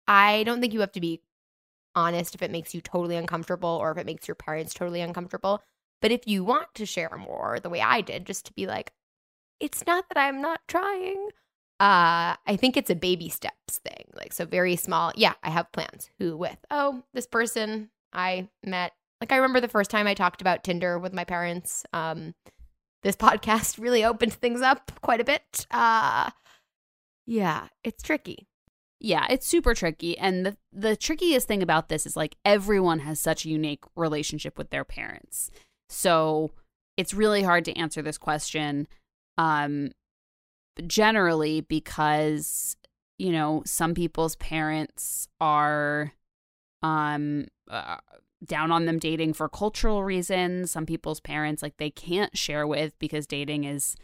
I 0.06 0.42
don't 0.44 0.60
think 0.60 0.74
you 0.74 0.80
have 0.80 0.92
to 0.92 1.00
be 1.00 1.22
honest 1.94 2.34
if 2.34 2.42
it 2.42 2.50
makes 2.50 2.74
you 2.74 2.80
totally 2.80 3.16
uncomfortable 3.16 3.70
or 3.70 3.90
if 3.90 3.98
it 3.98 4.06
makes 4.06 4.28
your 4.28 4.34
parents 4.34 4.74
totally 4.74 5.00
uncomfortable. 5.00 5.62
But 6.00 6.12
if 6.12 6.26
you 6.26 6.44
want 6.44 6.68
to 6.74 6.86
share 6.86 7.16
more, 7.18 7.58
the 7.60 7.70
way 7.70 7.80
I 7.80 8.00
did, 8.00 8.26
just 8.26 8.46
to 8.46 8.52
be 8.52 8.66
like, 8.66 8.92
it's 9.60 9.84
not 9.86 10.08
that 10.08 10.18
I'm 10.18 10.40
not 10.40 10.60
trying. 10.68 11.28
Uh, 11.80 12.34
I 12.46 12.56
think 12.56 12.76
it's 12.76 12.90
a 12.90 12.96
baby 12.96 13.28
steps 13.28 13.78
thing. 13.78 14.04
Like, 14.14 14.32
so 14.32 14.44
very 14.44 14.76
small. 14.76 15.12
Yeah, 15.14 15.34
I 15.42 15.50
have 15.50 15.72
plans. 15.72 16.10
Who 16.18 16.36
with? 16.36 16.58
Oh, 16.70 17.02
this 17.14 17.26
person 17.26 17.90
I 18.12 18.48
met. 18.64 18.92
Like, 19.20 19.32
I 19.32 19.36
remember 19.36 19.60
the 19.60 19.68
first 19.68 19.90
time 19.90 20.06
I 20.06 20.14
talked 20.14 20.40
about 20.40 20.64
Tinder 20.64 20.98
with 20.98 21.12
my 21.12 21.24
parents. 21.24 21.84
Um, 21.92 22.34
this 23.02 23.16
podcast 23.16 23.78
really 23.82 24.04
opened 24.04 24.34
things 24.34 24.60
up 24.60 24.92
quite 25.02 25.20
a 25.20 25.24
bit. 25.24 25.66
Uh, 25.70 26.30
yeah, 27.26 27.68
it's 27.84 28.02
tricky. 28.02 28.48
Yeah, 29.00 29.26
it's 29.30 29.46
super 29.46 29.74
tricky. 29.74 30.18
And 30.18 30.44
the, 30.44 30.56
the 30.72 30.96
trickiest 30.96 31.46
thing 31.46 31.62
about 31.62 31.88
this 31.88 32.06
is 32.06 32.16
like 32.16 32.36
everyone 32.44 33.00
has 33.00 33.20
such 33.20 33.44
a 33.44 33.48
unique 33.48 33.84
relationship 33.94 34.58
with 34.58 34.70
their 34.70 34.84
parents. 34.84 35.50
So 35.88 36.50
it's 36.96 37.14
really 37.14 37.42
hard 37.42 37.64
to 37.66 37.78
answer 37.78 38.02
this 38.02 38.18
question 38.18 38.88
um, 39.36 39.90
generally 40.86 41.60
because, 41.60 42.76
you 43.18 43.30
know, 43.32 43.62
some 43.64 43.94
people's 43.94 44.36
parents 44.36 45.28
are 45.40 46.12
um, 46.82 47.46
uh, 47.70 47.96
down 48.44 48.70
on 48.70 48.86
them 48.86 48.98
dating 48.98 49.32
for 49.32 49.48
cultural 49.48 50.04
reasons. 50.04 50.70
Some 50.70 50.86
people's 50.86 51.20
parents, 51.20 51.62
like, 51.62 51.76
they 51.78 51.90
can't 51.90 52.36
share 52.36 52.66
with 52.66 52.98
because 52.98 53.26
dating 53.26 53.64
is, 53.64 53.96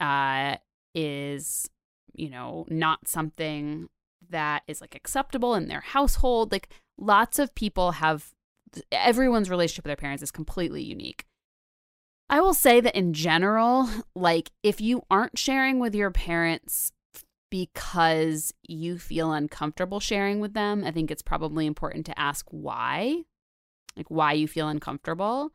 uh, 0.00 0.56
is, 0.94 1.68
you 2.14 2.30
know, 2.30 2.64
not 2.68 3.08
something 3.08 3.88
that 4.30 4.62
is 4.66 4.80
like 4.80 4.94
acceptable 4.94 5.54
in 5.54 5.68
their 5.68 5.80
household. 5.80 6.52
Like 6.52 6.68
lots 6.98 7.38
of 7.38 7.54
people 7.54 7.92
have 7.92 8.32
everyone's 8.92 9.50
relationship 9.50 9.84
with 9.84 9.90
their 9.90 9.96
parents 9.96 10.22
is 10.22 10.30
completely 10.30 10.82
unique. 10.82 11.24
I 12.28 12.40
will 12.40 12.54
say 12.54 12.80
that 12.80 12.96
in 12.96 13.12
general, 13.12 13.88
like 14.14 14.50
if 14.62 14.80
you 14.80 15.02
aren't 15.10 15.38
sharing 15.38 15.78
with 15.78 15.94
your 15.94 16.10
parents 16.10 16.92
because 17.50 18.52
you 18.62 18.98
feel 18.98 19.32
uncomfortable 19.32 20.00
sharing 20.00 20.40
with 20.40 20.52
them, 20.54 20.84
I 20.84 20.90
think 20.90 21.10
it's 21.10 21.22
probably 21.22 21.66
important 21.66 22.06
to 22.06 22.18
ask 22.18 22.44
why. 22.50 23.22
Like 23.96 24.10
why 24.10 24.32
you 24.32 24.48
feel 24.48 24.68
uncomfortable. 24.68 25.52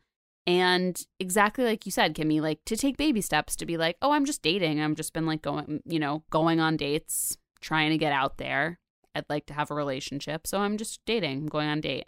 And 0.47 0.99
exactly 1.19 1.65
like 1.65 1.85
you 1.85 1.91
said, 1.91 2.15
Kimmy, 2.15 2.41
like 2.41 2.59
to 2.65 2.75
take 2.75 2.97
baby 2.97 3.21
steps 3.21 3.55
to 3.57 3.65
be 3.65 3.77
like, 3.77 3.97
oh, 4.01 4.11
I'm 4.11 4.25
just 4.25 4.41
dating. 4.41 4.81
I've 4.81 4.95
just 4.95 5.13
been 5.13 5.25
like 5.25 5.41
going, 5.41 5.81
you 5.85 5.99
know, 5.99 6.23
going 6.31 6.59
on 6.59 6.77
dates, 6.77 7.37
trying 7.59 7.91
to 7.91 7.97
get 7.97 8.13
out 8.13 8.37
there. 8.37 8.79
I'd 9.13 9.29
like 9.29 9.45
to 9.47 9.53
have 9.53 9.69
a 9.69 9.75
relationship. 9.75 10.47
So 10.47 10.59
I'm 10.59 10.77
just 10.77 11.01
dating, 11.05 11.39
I'm 11.39 11.47
going 11.47 11.67
on 11.67 11.81
date. 11.81 12.07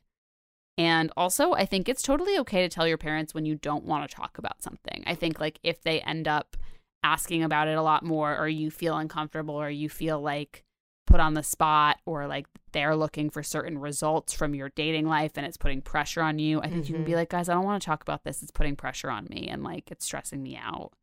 And 0.78 1.12
also, 1.16 1.54
I 1.54 1.66
think 1.66 1.88
it's 1.88 2.02
totally 2.02 2.38
okay 2.40 2.62
to 2.64 2.70
tell 2.70 2.88
your 2.88 2.98
parents 2.98 3.34
when 3.34 3.46
you 3.46 3.56
don't 3.56 3.84
want 3.86 4.10
to 4.10 4.16
talk 4.16 4.38
about 4.38 4.64
something. 4.64 5.04
I 5.06 5.14
think, 5.16 5.40
like, 5.40 5.60
if 5.64 5.82
they 5.84 6.02
end 6.02 6.28
up 6.28 6.58
asking 7.04 7.44
about 7.44 7.68
it 7.68 7.78
a 7.78 7.82
lot 7.82 8.04
more, 8.04 8.36
or 8.38 8.48
you 8.48 8.72
feel 8.72 8.98
uncomfortable, 8.98 9.56
or 9.56 9.70
you 9.70 9.88
feel 9.90 10.20
like 10.22 10.64
put 11.06 11.20
on 11.20 11.34
the 11.36 11.44
spot, 11.44 12.00
or 12.06 12.26
like 12.28 12.48
they're 12.72 12.96
looking 12.96 13.30
for 13.30 13.44
certain 13.44 13.78
results 13.78 14.34
from 14.34 14.56
your 14.56 14.70
dating 14.70 15.06
life 15.06 15.34
and 15.36 15.46
it's 15.46 15.58
putting 15.58 15.82
pressure 15.82 16.22
on 16.22 16.40
you, 16.40 16.60
I 16.62 16.70
think 16.70 16.88
you 16.88 16.96
can 16.96 17.04
be 17.04 17.12
Mhm. 17.12 17.16
like, 17.18 17.30
guys, 17.30 17.50
I 17.50 17.54
don't 17.54 17.66
want 17.66 17.82
to 17.82 17.86
talk 17.86 18.02
about 18.02 18.24
this. 18.24 18.42
It's 18.42 18.52
putting 18.52 18.76
pressure 18.78 19.12
on 19.12 19.26
me 19.30 19.48
and 19.50 19.64
like 19.64 19.92
it's 19.92 20.06
stressing 20.06 20.42
me 20.42 20.56
out 20.58 20.94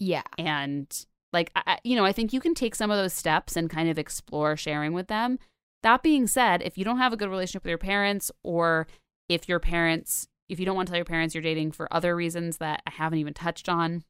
Yeah. 0.00 0.22
and 0.36 0.86
like 1.32 1.50
I- 1.54 1.78
you 1.84 1.94
know 1.94 2.04
i 2.06 2.12
think 2.12 2.32
you 2.32 2.40
can 2.40 2.54
take 2.54 2.74
some 2.74 2.90
of 2.90 2.96
those 2.96 3.12
steps 3.12 3.54
and 3.54 3.68
kind 3.68 3.88
of 3.90 3.98
explore 3.98 4.56
sharing 4.56 4.92
with 4.94 5.08
them 5.08 5.38
that 5.82 6.02
being 6.02 6.26
said, 6.26 6.62
if 6.62 6.76
you 6.76 6.84
don't 6.84 6.98
have 6.98 7.12
a 7.12 7.16
good 7.16 7.30
relationship 7.30 7.64
with 7.64 7.70
your 7.70 7.78
parents, 7.78 8.30
or 8.42 8.86
if 9.28 9.48
your 9.48 9.60
parents, 9.60 10.28
if 10.48 10.58
you 10.58 10.66
don't 10.66 10.76
want 10.76 10.88
to 10.88 10.90
tell 10.92 10.98
your 10.98 11.04
parents 11.04 11.34
you're 11.34 11.42
dating 11.42 11.72
for 11.72 11.92
other 11.92 12.16
reasons 12.16 12.58
that 12.58 12.82
I 12.86 12.90
haven't 12.90 13.18
even 13.18 13.34
touched 13.34 13.68
on, 13.68 14.04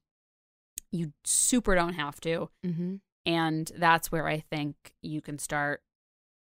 you 0.91 1.13
super 1.25 1.75
don't 1.75 1.95
have 1.95 2.21
to. 2.23 2.49
Mm-hmm. 2.65 2.97
And 3.27 3.71
that's 3.77 4.11
where 4.11 4.27
I 4.27 4.41
think 4.41 4.77
you 5.03 5.21
can 5.21 5.39
start, 5.39 5.83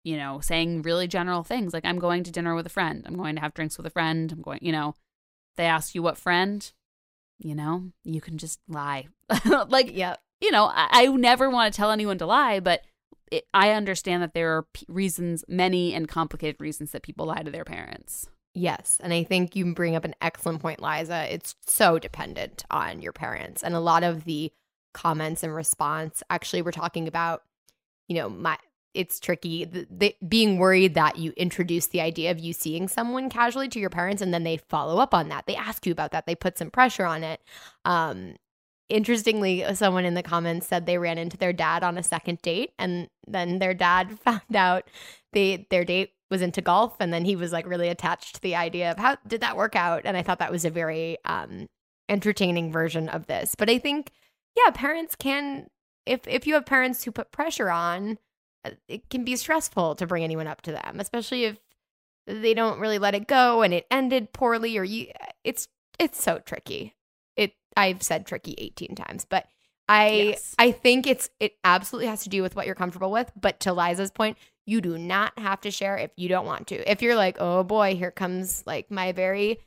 you 0.02 0.16
know, 0.16 0.40
saying 0.40 0.82
really 0.82 1.06
general 1.06 1.44
things 1.44 1.72
like, 1.72 1.84
I'm 1.84 1.98
going 1.98 2.24
to 2.24 2.32
dinner 2.32 2.54
with 2.54 2.66
a 2.66 2.70
friend. 2.70 3.04
I'm 3.06 3.16
going 3.16 3.36
to 3.36 3.40
have 3.40 3.54
drinks 3.54 3.76
with 3.76 3.86
a 3.86 3.90
friend. 3.90 4.32
I'm 4.32 4.42
going, 4.42 4.58
you 4.62 4.72
know, 4.72 4.94
they 5.56 5.66
ask 5.66 5.94
you 5.94 6.02
what 6.02 6.18
friend, 6.18 6.72
you 7.38 7.54
know, 7.54 7.90
you 8.02 8.20
can 8.20 8.38
just 8.38 8.58
lie. 8.68 9.06
like, 9.68 9.94
yeah, 9.94 10.16
you 10.40 10.50
know, 10.50 10.64
I, 10.66 10.88
I 10.90 11.06
never 11.06 11.48
want 11.48 11.72
to 11.72 11.76
tell 11.76 11.90
anyone 11.90 12.18
to 12.18 12.26
lie, 12.26 12.58
but 12.58 12.82
it, 13.30 13.46
I 13.54 13.70
understand 13.70 14.22
that 14.22 14.34
there 14.34 14.56
are 14.56 14.66
p- 14.72 14.86
reasons, 14.88 15.44
many 15.48 15.94
and 15.94 16.08
complicated 16.08 16.60
reasons 16.60 16.92
that 16.92 17.02
people 17.02 17.26
lie 17.26 17.42
to 17.42 17.50
their 17.50 17.64
parents. 17.64 18.28
Yes. 18.54 18.98
And 19.02 19.12
I 19.12 19.24
think 19.24 19.56
you 19.56 19.74
bring 19.74 19.96
up 19.96 20.04
an 20.04 20.14
excellent 20.20 20.62
point, 20.62 20.80
Liza. 20.80 21.32
It's 21.32 21.56
so 21.66 21.98
dependent 21.98 22.64
on 22.70 23.02
your 23.02 23.12
parents. 23.12 23.64
And 23.64 23.74
a 23.74 23.80
lot 23.80 24.04
of 24.04 24.24
the 24.24 24.52
comments 24.92 25.42
and 25.42 25.54
response 25.54 26.22
actually 26.30 26.62
were 26.62 26.72
talking 26.72 27.08
about, 27.08 27.42
you 28.08 28.16
know, 28.16 28.28
my 28.28 28.56
it's 28.94 29.18
tricky 29.18 29.64
the, 29.64 29.86
the, 29.90 30.14
being 30.26 30.56
worried 30.56 30.94
that 30.94 31.18
you 31.18 31.32
introduce 31.36 31.88
the 31.88 32.00
idea 32.00 32.30
of 32.30 32.38
you 32.38 32.52
seeing 32.52 32.86
someone 32.86 33.28
casually 33.28 33.68
to 33.68 33.80
your 33.80 33.90
parents 33.90 34.22
and 34.22 34.32
then 34.32 34.44
they 34.44 34.56
follow 34.56 34.98
up 34.98 35.12
on 35.12 35.28
that 35.28 35.46
they 35.46 35.56
ask 35.56 35.84
you 35.84 35.92
about 35.92 36.12
that 36.12 36.26
they 36.26 36.34
put 36.34 36.56
some 36.56 36.70
pressure 36.70 37.04
on 37.04 37.24
it 37.24 37.40
um 37.84 38.36
interestingly 38.88 39.64
someone 39.74 40.04
in 40.04 40.14
the 40.14 40.22
comments 40.22 40.66
said 40.66 40.84
they 40.84 40.98
ran 40.98 41.18
into 41.18 41.36
their 41.36 41.52
dad 41.52 41.82
on 41.82 41.96
a 41.96 42.02
second 42.02 42.40
date 42.42 42.72
and 42.78 43.08
then 43.26 43.58
their 43.58 43.74
dad 43.74 44.18
found 44.24 44.54
out 44.54 44.84
they 45.32 45.66
their 45.70 45.84
date 45.84 46.12
was 46.30 46.42
into 46.42 46.60
golf 46.60 46.96
and 47.00 47.12
then 47.12 47.24
he 47.24 47.36
was 47.36 47.52
like 47.52 47.66
really 47.66 47.88
attached 47.88 48.34
to 48.34 48.40
the 48.42 48.54
idea 48.54 48.90
of 48.90 48.98
how 48.98 49.16
did 49.26 49.40
that 49.40 49.56
work 49.56 49.76
out 49.76 50.02
and 50.04 50.16
i 50.16 50.22
thought 50.22 50.38
that 50.38 50.52
was 50.52 50.64
a 50.64 50.70
very 50.70 51.16
um 51.24 51.66
entertaining 52.08 52.70
version 52.70 53.08
of 53.08 53.26
this. 53.26 53.54
But 53.54 53.70
i 53.70 53.78
think 53.78 54.10
yeah 54.56 54.70
parents 54.72 55.14
can 55.16 55.68
if 56.06 56.26
if 56.26 56.46
you 56.46 56.54
have 56.54 56.66
parents 56.66 57.04
who 57.04 57.10
put 57.10 57.32
pressure 57.32 57.70
on 57.70 58.18
uh, 58.64 58.70
it 58.88 59.08
can 59.10 59.24
be 59.24 59.36
stressful 59.36 59.94
to 59.96 60.06
bring 60.06 60.24
anyone 60.24 60.46
up 60.46 60.62
to 60.62 60.72
them 60.72 61.00
especially 61.00 61.44
if 61.44 61.58
they 62.26 62.54
don't 62.54 62.80
really 62.80 62.98
let 62.98 63.14
it 63.14 63.26
go 63.26 63.62
and 63.62 63.74
it 63.74 63.86
ended 63.90 64.32
poorly 64.32 64.76
or 64.76 64.84
you 64.84 65.08
it's 65.44 65.68
it's 65.98 66.22
so 66.22 66.38
tricky 66.38 66.94
i've 67.76 68.02
said 68.02 68.26
tricky 68.26 68.54
18 68.58 68.94
times 68.94 69.26
but 69.28 69.46
i 69.88 70.08
Yes. 70.08 70.54
i 70.58 70.70
think 70.70 71.06
it's 71.06 71.30
it 71.40 71.54
absolutely 71.64 72.08
has 72.08 72.22
to 72.24 72.28
do 72.28 72.42
with 72.42 72.56
what 72.56 72.66
you're 72.66 72.74
comfortable 72.74 73.10
with 73.10 73.30
but 73.40 73.60
to 73.60 73.72
liza's 73.72 74.10
point 74.10 74.38
you 74.66 74.80
do 74.80 74.96
not 74.96 75.38
have 75.38 75.60
to 75.62 75.70
share 75.70 75.96
if 75.98 76.10
you 76.16 76.28
don't 76.28 76.46
want 76.46 76.66
to 76.68 76.90
if 76.90 77.02
you're 77.02 77.14
like 77.14 77.36
oh 77.40 77.62
boy 77.64 77.94
here 77.94 78.10
comes 78.10 78.62
like 78.66 78.90
my 78.90 79.12
very 79.12 79.58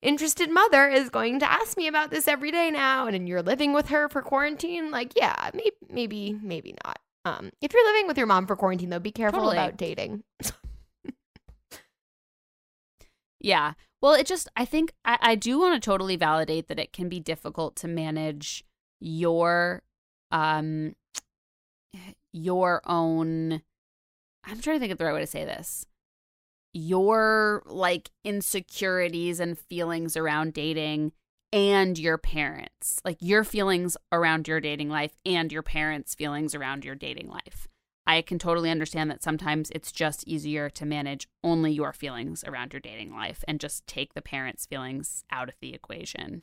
interested 0.00 0.48
mother 0.50 0.88
is 0.88 1.10
going 1.10 1.40
to 1.40 1.50
ask 1.50 1.76
me 1.76 1.88
about 1.88 2.10
this 2.10 2.28
every 2.28 2.52
day 2.52 2.70
now 2.70 3.08
and 3.08 3.28
you're 3.28 3.42
living 3.42 3.72
with 3.72 3.88
her 3.88 4.08
for 4.08 4.22
quarantine 4.22 4.90
like 4.92 5.12
yeah 5.16 5.50
maybe 5.54 5.76
maybe 5.90 6.38
maybe 6.40 6.74
not 6.84 7.00
um 7.24 7.50
if 7.60 7.72
you're 7.72 7.84
living 7.92 8.06
with 8.06 8.16
your 8.16 8.26
mom 8.28 8.46
for 8.46 8.54
quarantine 8.54 8.90
though 8.90 9.00
be 9.00 9.10
careful 9.10 9.40
Totally. 9.40 9.56
about 9.56 9.76
dating 9.76 10.22
Yeah. 13.40 13.74
Well, 14.00 14.14
it 14.14 14.26
just, 14.26 14.48
I 14.56 14.64
think 14.64 14.92
I, 15.04 15.18
I 15.20 15.34
do 15.34 15.58
want 15.58 15.74
to 15.74 15.84
totally 15.84 16.16
validate 16.16 16.68
that 16.68 16.78
it 16.78 16.92
can 16.92 17.08
be 17.08 17.20
difficult 17.20 17.76
to 17.76 17.88
manage 17.88 18.64
your, 19.00 19.82
um, 20.30 20.94
your 22.32 22.82
own, 22.86 23.62
I'm 24.44 24.60
trying 24.60 24.76
to 24.76 24.80
think 24.80 24.92
of 24.92 24.98
the 24.98 25.04
right 25.04 25.14
way 25.14 25.20
to 25.20 25.26
say 25.26 25.44
this. 25.44 25.86
Your 26.72 27.62
like 27.66 28.10
insecurities 28.24 29.40
and 29.40 29.58
feelings 29.58 30.16
around 30.16 30.52
dating 30.52 31.12
and 31.52 31.98
your 31.98 32.18
parents, 32.18 33.00
like 33.04 33.16
your 33.20 33.42
feelings 33.42 33.96
around 34.12 34.46
your 34.46 34.60
dating 34.60 34.90
life 34.90 35.16
and 35.24 35.50
your 35.50 35.62
parents' 35.62 36.14
feelings 36.14 36.54
around 36.54 36.84
your 36.84 36.94
dating 36.94 37.28
life. 37.28 37.68
I 38.08 38.22
can 38.22 38.38
totally 38.38 38.70
understand 38.70 39.10
that 39.10 39.22
sometimes 39.22 39.70
it's 39.74 39.92
just 39.92 40.26
easier 40.26 40.70
to 40.70 40.86
manage 40.86 41.28
only 41.44 41.70
your 41.72 41.92
feelings 41.92 42.42
around 42.42 42.72
your 42.72 42.80
dating 42.80 43.14
life 43.14 43.44
and 43.46 43.60
just 43.60 43.86
take 43.86 44.14
the 44.14 44.22
parents' 44.22 44.64
feelings 44.64 45.24
out 45.30 45.50
of 45.50 45.56
the 45.60 45.74
equation. 45.74 46.42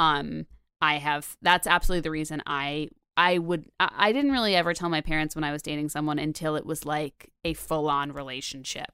Um, 0.00 0.46
I 0.82 0.96
have 0.96 1.36
that's 1.40 1.68
absolutely 1.68 2.02
the 2.02 2.10
reason 2.10 2.42
I 2.44 2.88
I 3.16 3.38
would 3.38 3.66
I, 3.78 4.12
didn't 4.12 4.32
really 4.32 4.56
ever 4.56 4.74
tell 4.74 4.90
my 4.90 5.00
parents 5.00 5.34
when 5.34 5.44
I 5.44 5.52
was 5.52 5.62
dating 5.62 5.88
someone 5.88 6.18
until 6.18 6.56
it 6.56 6.66
was 6.66 6.84
like 6.84 7.30
a 7.44 7.54
full 7.54 7.88
on 7.88 8.12
relationship. 8.12 8.92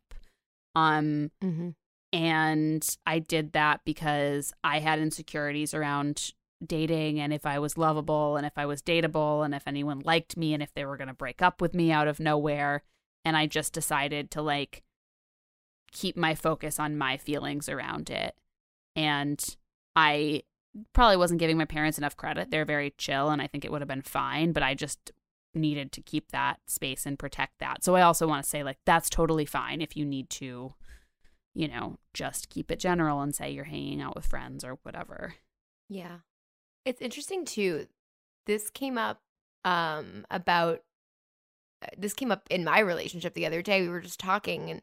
Um, 0.77 1.31
mm-hmm. 1.43 1.71
and 2.13 2.97
I 3.07 3.19
did 3.19 3.53
that 3.53 3.81
because 3.85 4.53
I 4.63 4.79
had 4.79 5.01
insecurities 5.01 5.75
around 5.75 6.33
dating 6.65 7.21
and 7.21 7.33
if 7.33 7.47
I 7.47 7.59
was 7.59 7.79
lovable 7.79 8.37
and 8.37 8.47
if 8.47 8.53
I 8.57 8.67
was 8.67 8.83
dateable 8.83 9.45
and 9.45 9.55
if 9.55 9.67
anyone 9.67 10.01
liked 10.01 10.37
me 10.37 10.55
and 10.55 10.63
if 10.63 10.73
they 10.75 10.85
were 10.85 10.97
going 10.97 11.09
to 11.09 11.15
break 11.15 11.43
up 11.43 11.61
with 11.61 11.75
me 11.75 11.91
out 11.91 12.09
of 12.09 12.21
nowhere. 12.21 12.83
And 13.25 13.37
I 13.37 13.47
just 13.47 13.73
decided 13.73 14.31
to 14.33 14.43
like 14.43 14.83
keep 15.93 16.17
my 16.17 16.35
focus 16.35 16.81
on 16.81 16.99
my 16.99 17.17
feelings 17.17 17.69
around 17.69 18.11
it. 18.11 18.37
And 18.97 19.45
I 19.95 20.43
probably 20.93 21.17
wasn't 21.17 21.41
giving 21.41 21.59
my 21.59 21.65
parents 21.65 21.99
enough 21.99 22.17
credit. 22.17 22.51
They're 22.51 22.65
very 22.65 22.95
chill 22.97 23.31
and 23.31 23.43
I 23.43 23.47
think 23.47 23.65
it 23.65 23.71
would 23.71 23.81
have 23.81 23.89
been 23.89 24.03
fine, 24.03 24.53
but 24.53 24.63
I 24.63 24.75
just 24.75 25.13
needed 25.55 25.93
to 25.93 26.01
keep 26.01 26.33
that 26.33 26.61
space 26.67 27.05
and 27.05 27.19
protect 27.19 27.59
that. 27.59 27.85
So 27.85 27.95
I 27.95 28.03
also 28.03 28.27
want 28.27 28.43
to 28.43 28.49
say 28.49 28.63
like 28.63 28.79
that's 28.87 29.11
totally 29.11 29.45
fine 29.45 29.81
if 29.81 29.97
you 29.97 30.05
need 30.05 30.31
to 30.31 30.75
you 31.55 31.69
know, 31.69 31.99
just 32.15 32.49
keep 32.49 32.71
it 32.71 32.79
general 32.79 33.21
and 33.21 33.35
say 33.35 33.51
you're 33.51 33.65
hanging 33.65 34.01
out 34.01 34.15
with 34.15 34.27
friends 34.27 34.65
or 34.65 34.79
whatever. 34.83 35.35
Yeah. 35.89 36.19
It's 36.85 37.01
interesting 37.01 37.45
too. 37.45 37.87
This 38.47 38.71
came 38.71 38.99
up 38.99 39.21
um 39.65 40.27
about 40.31 40.81
uh, 41.83 41.89
this 41.97 42.15
came 42.15 42.33
up 42.33 42.47
in 42.51 42.65
my 42.65 42.81
relationship 42.81 43.35
the 43.35 43.47
other 43.47 43.63
day. 43.63 43.83
We 43.83 43.89
were 43.89 44.01
just 44.01 44.21
talking 44.21 44.71
and 44.71 44.83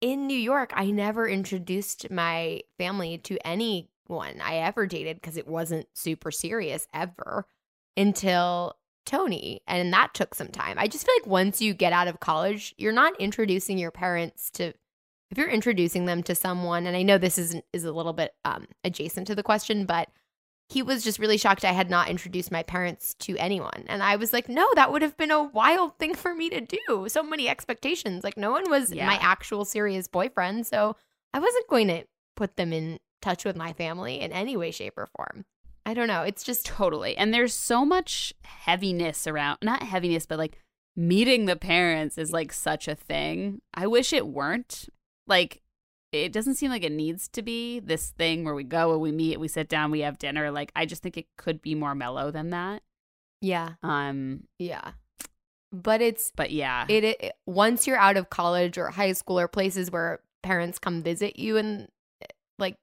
in 0.00 0.26
New 0.26 0.38
York, 0.38 0.72
I 0.74 0.90
never 0.90 1.26
introduced 1.26 2.10
my 2.10 2.60
family 2.76 3.16
to 3.18 3.38
anyone 3.46 4.40
I 4.42 4.56
ever 4.56 4.86
dated 4.86 5.16
because 5.16 5.38
it 5.38 5.48
wasn't 5.48 5.86
super 5.94 6.30
serious 6.30 6.86
ever 6.92 7.46
until 7.96 8.76
Tony. 9.06 9.62
And 9.66 9.92
that 9.94 10.12
took 10.12 10.34
some 10.34 10.48
time. 10.48 10.78
I 10.78 10.88
just 10.88 11.06
feel 11.06 11.14
like 11.18 11.26
once 11.26 11.62
you 11.62 11.72
get 11.72 11.94
out 11.94 12.08
of 12.08 12.20
college, 12.20 12.74
you're 12.76 12.92
not 12.92 13.18
introducing 13.20 13.78
your 13.78 13.90
parents 13.90 14.50
to 14.52 14.74
if 15.30 15.38
you're 15.38 15.48
introducing 15.48 16.04
them 16.04 16.22
to 16.24 16.34
someone, 16.34 16.86
and 16.86 16.96
I 16.96 17.02
know 17.02 17.18
this 17.18 17.38
is 17.38 17.56
is 17.72 17.84
a 17.84 17.92
little 17.92 18.12
bit 18.12 18.34
um, 18.44 18.66
adjacent 18.84 19.26
to 19.28 19.34
the 19.34 19.42
question, 19.42 19.86
but 19.86 20.08
he 20.68 20.82
was 20.82 21.04
just 21.04 21.18
really 21.18 21.36
shocked 21.36 21.64
I 21.64 21.72
had 21.72 21.90
not 21.90 22.08
introduced 22.08 22.50
my 22.50 22.62
parents 22.62 23.14
to 23.20 23.36
anyone, 23.36 23.84
and 23.86 24.02
I 24.02 24.16
was 24.16 24.32
like, 24.32 24.48
no, 24.48 24.66
that 24.74 24.90
would 24.90 25.02
have 25.02 25.16
been 25.16 25.30
a 25.30 25.42
wild 25.42 25.98
thing 25.98 26.14
for 26.14 26.34
me 26.34 26.48
to 26.50 26.60
do. 26.60 27.06
So 27.08 27.22
many 27.22 27.48
expectations, 27.48 28.24
like 28.24 28.36
no 28.36 28.50
one 28.50 28.68
was 28.70 28.92
Yeah. 28.92 29.06
my 29.06 29.16
actual 29.20 29.64
serious 29.64 30.08
boyfriend, 30.08 30.66
so 30.66 30.96
I 31.32 31.38
wasn't 31.38 31.68
going 31.68 31.88
to 31.88 32.04
put 32.36 32.56
them 32.56 32.72
in 32.72 32.98
touch 33.22 33.44
with 33.44 33.56
my 33.56 33.72
family 33.72 34.20
in 34.20 34.32
any 34.32 34.56
way, 34.56 34.70
shape, 34.70 34.94
or 34.96 35.08
form. 35.16 35.44
I 35.86 35.92
don't 35.94 36.08
know. 36.08 36.22
It's 36.22 36.42
just 36.42 36.64
Totally. 36.64 37.16
And 37.16 37.32
there's 37.34 37.52
so 37.52 37.84
much 37.84 38.32
heaviness 38.42 39.26
around, 39.26 39.58
not 39.62 39.82
heaviness, 39.82 40.24
but 40.26 40.38
like 40.38 40.58
meeting 40.96 41.44
the 41.44 41.56
parents 41.56 42.16
is 42.16 42.32
like 42.32 42.52
such 42.52 42.88
a 42.88 42.94
thing. 42.94 43.60
I 43.74 43.86
wish 43.86 44.12
it 44.12 44.26
weren't. 44.26 44.88
Like, 45.26 45.60
it 46.14 46.32
doesn't 46.32 46.54
seem 46.54 46.70
like 46.70 46.84
it 46.84 46.92
needs 46.92 47.28
to 47.28 47.42
be 47.42 47.80
this 47.80 48.10
thing 48.10 48.44
where 48.44 48.54
we 48.54 48.64
go 48.64 48.92
and 48.92 49.00
we 49.00 49.12
meet, 49.12 49.40
we 49.40 49.48
sit 49.48 49.68
down, 49.68 49.90
we 49.90 50.00
have 50.00 50.18
dinner. 50.18 50.50
Like, 50.50 50.72
I 50.76 50.86
just 50.86 51.02
think 51.02 51.16
it 51.16 51.26
could 51.36 51.60
be 51.60 51.74
more 51.74 51.94
mellow 51.94 52.30
than 52.30 52.50
that. 52.50 52.82
yeah, 53.40 53.74
Um, 53.82 54.44
yeah. 54.58 54.92
But 55.72 56.00
it's 56.00 56.32
but 56.36 56.52
yeah. 56.52 56.86
it, 56.88 57.02
it 57.04 57.32
once 57.46 57.86
you're 57.86 57.98
out 57.98 58.16
of 58.16 58.30
college 58.30 58.78
or 58.78 58.90
high 58.90 59.12
school 59.12 59.40
or 59.40 59.48
places 59.48 59.90
where 59.90 60.20
parents 60.44 60.78
come 60.78 61.02
visit 61.02 61.36
you 61.38 61.56
in 61.56 61.88
like 62.58 62.76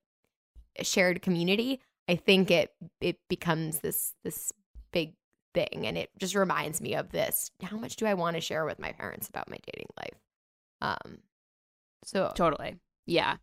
a 0.77 0.83
shared 0.83 1.21
community 1.21 1.79
i 2.09 2.15
think 2.15 2.49
it 2.49 2.73
it 2.99 3.17
becomes 3.29 3.79
this 3.79 4.13
this 4.23 4.51
big 4.91 5.13
thing 5.53 5.85
and 5.85 5.97
it 5.97 6.09
just 6.17 6.33
reminds 6.33 6.81
me 6.81 6.95
of 6.95 7.11
this 7.11 7.51
how 7.63 7.77
much 7.77 7.95
do 7.97 8.05
i 8.07 8.13
want 8.15 8.35
to 8.35 8.41
share 8.41 8.65
with 8.65 8.79
my 8.79 8.91
parents 8.91 9.29
about 9.29 9.47
my 9.49 9.57
dating 9.65 9.87
life 9.95 10.19
um 10.81 11.19
so 12.03 12.31
Totally. 12.35 12.77
Yeah. 13.11 13.37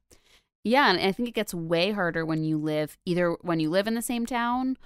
Yeah, 0.65 0.91
and 0.91 0.99
I 0.99 1.13
think 1.13 1.29
it 1.29 1.35
gets 1.35 1.55
way 1.55 1.93
harder 1.93 2.25
when 2.25 2.43
you 2.43 2.59
live 2.59 2.99
either 3.05 3.37
when 3.43 3.61
you 3.61 3.71
live 3.71 3.87
in 3.87 3.95
the 3.95 4.03
same 4.03 4.27
town 4.27 4.77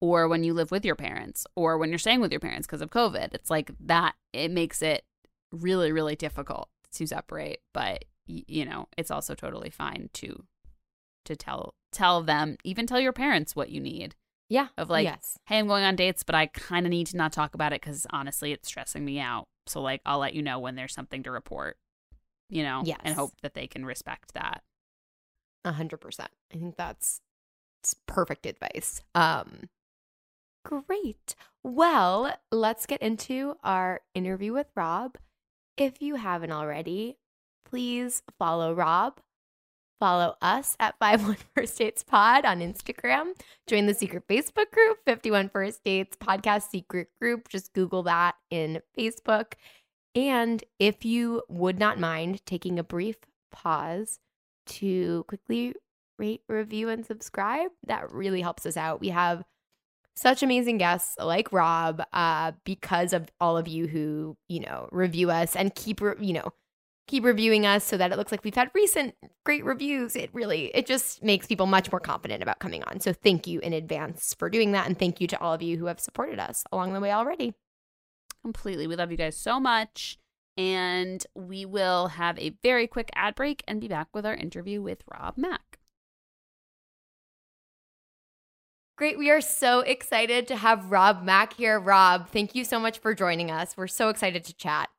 or 0.00 0.28
when 0.28 0.44
you 0.44 0.54
live 0.54 0.70
with 0.70 0.84
your 0.84 0.96
parents 0.96 1.46
or 1.54 1.78
when 1.78 1.90
you're 1.90 1.98
staying 1.98 2.20
with 2.20 2.32
your 2.32 2.40
parents 2.40 2.66
because 2.66 2.80
of 2.80 2.90
COVID. 2.90 3.34
It's 3.34 3.50
like 3.50 3.70
that 3.80 4.14
it 4.32 4.50
makes 4.50 4.82
it 4.82 5.04
really 5.52 5.92
really 5.92 6.16
difficult 6.16 6.68
to 6.94 7.06
separate, 7.06 7.60
but 7.72 8.04
you 8.26 8.64
know, 8.64 8.88
it's 8.96 9.10
also 9.10 9.34
totally 9.34 9.70
fine 9.70 10.08
to 10.14 10.44
to 11.26 11.36
tell 11.36 11.74
tell 11.92 12.22
them, 12.22 12.56
even 12.64 12.86
tell 12.86 13.00
your 13.00 13.12
parents 13.12 13.54
what 13.54 13.70
you 13.70 13.80
need. 13.80 14.14
yeah 14.48 14.68
Of 14.78 14.88
like, 14.90 15.04
yes 15.04 15.38
Hey, 15.46 15.58
I'm 15.58 15.68
going 15.68 15.84
on 15.84 15.96
dates, 15.96 16.22
but 16.22 16.34
I 16.34 16.46
kind 16.46 16.86
of 16.86 16.90
need 16.90 17.06
to 17.08 17.16
not 17.16 17.32
talk 17.32 17.54
about 17.54 17.72
it 17.72 17.82
cuz 17.82 18.06
honestly, 18.10 18.52
it's 18.52 18.68
stressing 18.68 19.04
me 19.04 19.20
out. 19.20 19.48
So 19.66 19.80
like 19.80 20.00
I'll 20.04 20.18
let 20.18 20.34
you 20.34 20.42
know 20.42 20.58
when 20.58 20.76
there's 20.76 20.94
something 20.94 21.22
to 21.24 21.30
report, 21.30 21.76
you 22.50 22.62
know, 22.62 22.82
Yes. 22.84 23.00
and 23.04 23.14
hope 23.14 23.32
that 23.42 23.54
they 23.54 23.66
can 23.66 23.86
respect 23.86 24.34
that. 24.34 24.62
A 25.64 25.72
hundred 25.72 25.98
percent. 25.98 26.30
I 26.52 26.56
think 26.58 26.76
that's 26.76 27.20
perfect 28.06 28.44
advice. 28.46 29.02
Um, 29.14 29.68
great. 30.64 31.34
Well, 31.62 32.34
let's 32.50 32.86
get 32.86 33.02
into 33.02 33.56
our 33.62 34.00
interview 34.14 34.52
with 34.52 34.68
Rob. 34.74 35.16
If 35.76 36.00
you 36.02 36.16
haven't 36.16 36.52
already, 36.52 37.16
please 37.64 38.22
follow 38.38 38.74
Rob. 38.74 39.20
Follow 39.98 40.36
us 40.40 40.76
at 40.80 40.94
51 40.98 41.36
First 41.54 41.76
Dates 41.76 42.02
Pod 42.02 42.46
on 42.46 42.60
Instagram. 42.60 43.34
Join 43.66 43.84
the 43.84 43.92
secret 43.92 44.26
Facebook 44.26 44.70
group, 44.70 44.98
51 45.04 45.50
First 45.50 45.84
Dates 45.84 46.16
Podcast 46.16 46.70
Secret 46.70 47.08
Group. 47.20 47.48
Just 47.50 47.74
Google 47.74 48.02
that 48.04 48.34
in 48.50 48.80
Facebook. 48.98 49.52
And 50.14 50.62
if 50.78 51.04
you 51.04 51.42
would 51.48 51.78
not 51.78 51.98
mind 51.98 52.44
taking 52.44 52.78
a 52.78 52.84
brief 52.84 53.16
pause 53.52 54.18
to 54.66 55.24
quickly 55.28 55.74
rate, 56.18 56.42
review, 56.48 56.88
and 56.88 57.06
subscribe, 57.06 57.70
that 57.86 58.12
really 58.12 58.40
helps 58.40 58.66
us 58.66 58.76
out. 58.76 59.00
We 59.00 59.08
have 59.08 59.44
such 60.14 60.42
amazing 60.42 60.78
guests 60.78 61.14
like 61.18 61.52
Rob 61.52 62.02
uh, 62.12 62.52
because 62.64 63.12
of 63.12 63.30
all 63.40 63.56
of 63.56 63.68
you 63.68 63.86
who, 63.86 64.36
you 64.48 64.60
know, 64.60 64.88
review 64.92 65.30
us 65.30 65.56
and 65.56 65.74
keep, 65.74 66.00
you 66.20 66.32
know, 66.32 66.52
keep 67.06 67.24
reviewing 67.24 67.64
us 67.64 67.84
so 67.84 67.96
that 67.96 68.12
it 68.12 68.18
looks 68.18 68.30
like 68.30 68.44
we've 68.44 68.54
had 68.54 68.70
recent 68.74 69.14
great 69.44 69.64
reviews. 69.64 70.14
It 70.14 70.30
really, 70.32 70.66
it 70.74 70.86
just 70.86 71.22
makes 71.22 71.46
people 71.46 71.66
much 71.66 71.90
more 71.90 72.00
confident 72.00 72.42
about 72.42 72.58
coming 72.58 72.84
on. 72.84 73.00
So 73.00 73.12
thank 73.12 73.46
you 73.46 73.60
in 73.60 73.72
advance 73.72 74.34
for 74.38 74.50
doing 74.50 74.72
that. 74.72 74.86
And 74.86 74.98
thank 74.98 75.20
you 75.20 75.26
to 75.28 75.40
all 75.40 75.54
of 75.54 75.62
you 75.62 75.78
who 75.78 75.86
have 75.86 76.00
supported 76.00 76.38
us 76.38 76.64
along 76.70 76.92
the 76.92 77.00
way 77.00 77.12
already. 77.12 77.54
Completely. 78.42 78.86
We 78.86 78.96
love 78.96 79.10
you 79.10 79.16
guys 79.16 79.36
so 79.36 79.60
much. 79.60 80.18
And 80.56 81.24
we 81.34 81.64
will 81.64 82.08
have 82.08 82.38
a 82.38 82.54
very 82.62 82.86
quick 82.86 83.10
ad 83.14 83.34
break 83.34 83.62
and 83.66 83.80
be 83.80 83.88
back 83.88 84.08
with 84.12 84.26
our 84.26 84.34
interview 84.34 84.82
with 84.82 85.02
Rob 85.10 85.38
Mack. 85.38 85.78
Great. 88.96 89.16
We 89.16 89.30
are 89.30 89.40
so 89.40 89.80
excited 89.80 90.46
to 90.48 90.56
have 90.56 90.90
Rob 90.90 91.22
Mack 91.22 91.54
here. 91.54 91.80
Rob, 91.80 92.28
thank 92.28 92.54
you 92.54 92.64
so 92.64 92.78
much 92.78 92.98
for 92.98 93.14
joining 93.14 93.50
us. 93.50 93.74
We're 93.74 93.86
so 93.86 94.10
excited 94.10 94.44
to 94.44 94.54
chat. 94.54 94.90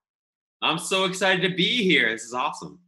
I'm 0.63 0.79
so 0.79 1.05
excited 1.05 1.47
to 1.47 1.55
be 1.55 1.83
here. 1.83 2.09
This 2.09 2.23
is 2.23 2.33
awesome. 2.33 2.79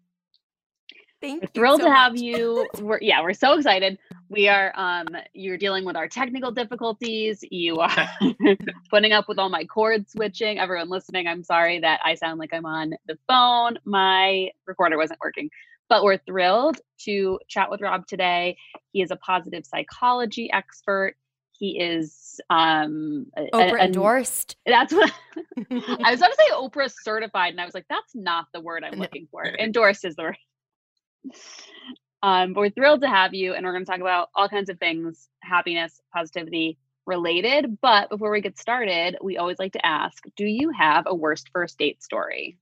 Thank 1.23 1.53
thrilled 1.53 1.79
so 1.79 1.87
to 1.87 1.93
have 1.93 2.11
much. 2.11 2.21
you. 2.21 2.67
We're, 2.81 2.99
yeah, 3.01 3.21
we're 3.21 3.33
so 3.33 3.53
excited. 3.53 3.97
We 4.27 4.49
are 4.49 4.73
um 4.75 5.07
you're 5.33 5.57
dealing 5.57 5.85
with 5.85 5.95
our 5.95 6.09
technical 6.09 6.51
difficulties. 6.51 7.41
You 7.49 7.77
are 7.77 8.09
putting 8.89 9.13
up 9.13 9.29
with 9.29 9.39
all 9.39 9.47
my 9.47 9.63
cord 9.63 10.09
switching. 10.09 10.59
Everyone 10.59 10.89
listening, 10.89 11.27
I'm 11.27 11.41
sorry 11.41 11.79
that 11.79 12.01
I 12.03 12.15
sound 12.15 12.39
like 12.39 12.53
I'm 12.53 12.65
on 12.65 12.93
the 13.07 13.17
phone. 13.29 13.77
My 13.85 14.49
recorder 14.65 14.97
wasn't 14.97 15.21
working. 15.23 15.49
But 15.87 16.03
we're 16.03 16.17
thrilled 16.17 16.81
to 17.05 17.39
chat 17.47 17.71
with 17.71 17.79
Rob 17.79 18.05
today. 18.05 18.57
He 18.91 19.01
is 19.01 19.11
a 19.11 19.15
positive 19.15 19.65
psychology 19.65 20.51
expert. 20.51 21.15
He 21.53 21.79
is 21.79 22.41
um 22.49 23.27
a- 23.37 23.43
a- 23.43 23.51
Oprah 23.51 23.79
a- 23.79 23.85
endorsed. 23.85 24.57
That's 24.65 24.93
what 24.93 25.09
I 25.69 26.11
was 26.11 26.19
about 26.19 26.31
to 26.31 26.37
say 26.37 26.53
Oprah 26.53 26.91
certified, 26.91 27.51
and 27.51 27.61
I 27.61 27.65
was 27.65 27.73
like, 27.73 27.85
that's 27.89 28.13
not 28.13 28.47
the 28.53 28.59
word 28.59 28.83
I'm 28.83 28.99
looking 28.99 29.29
for. 29.31 29.45
Endorsed 29.45 30.03
is 30.03 30.15
the 30.15 30.23
word. 30.23 30.37
Um, 32.21 32.53
but 32.53 32.61
we're 32.61 32.69
thrilled 32.69 33.01
to 33.01 33.09
have 33.09 33.33
you, 33.33 33.53
and 33.53 33.65
we're 33.65 33.73
going 33.73 33.83
to 33.83 33.91
talk 33.91 33.99
about 33.99 34.29
all 34.33 34.47
kinds 34.47 34.69
of 34.69 34.79
things 34.79 35.29
happiness, 35.41 35.99
positivity 36.13 36.77
related. 37.05 37.77
But 37.81 38.09
before 38.09 38.31
we 38.31 38.41
get 38.41 38.57
started, 38.57 39.17
we 39.21 39.37
always 39.37 39.59
like 39.59 39.73
to 39.73 39.85
ask 39.85 40.23
Do 40.37 40.45
you 40.45 40.71
have 40.71 41.05
a 41.07 41.13
worst 41.13 41.49
first 41.53 41.77
date 41.77 42.01
story? 42.01 42.57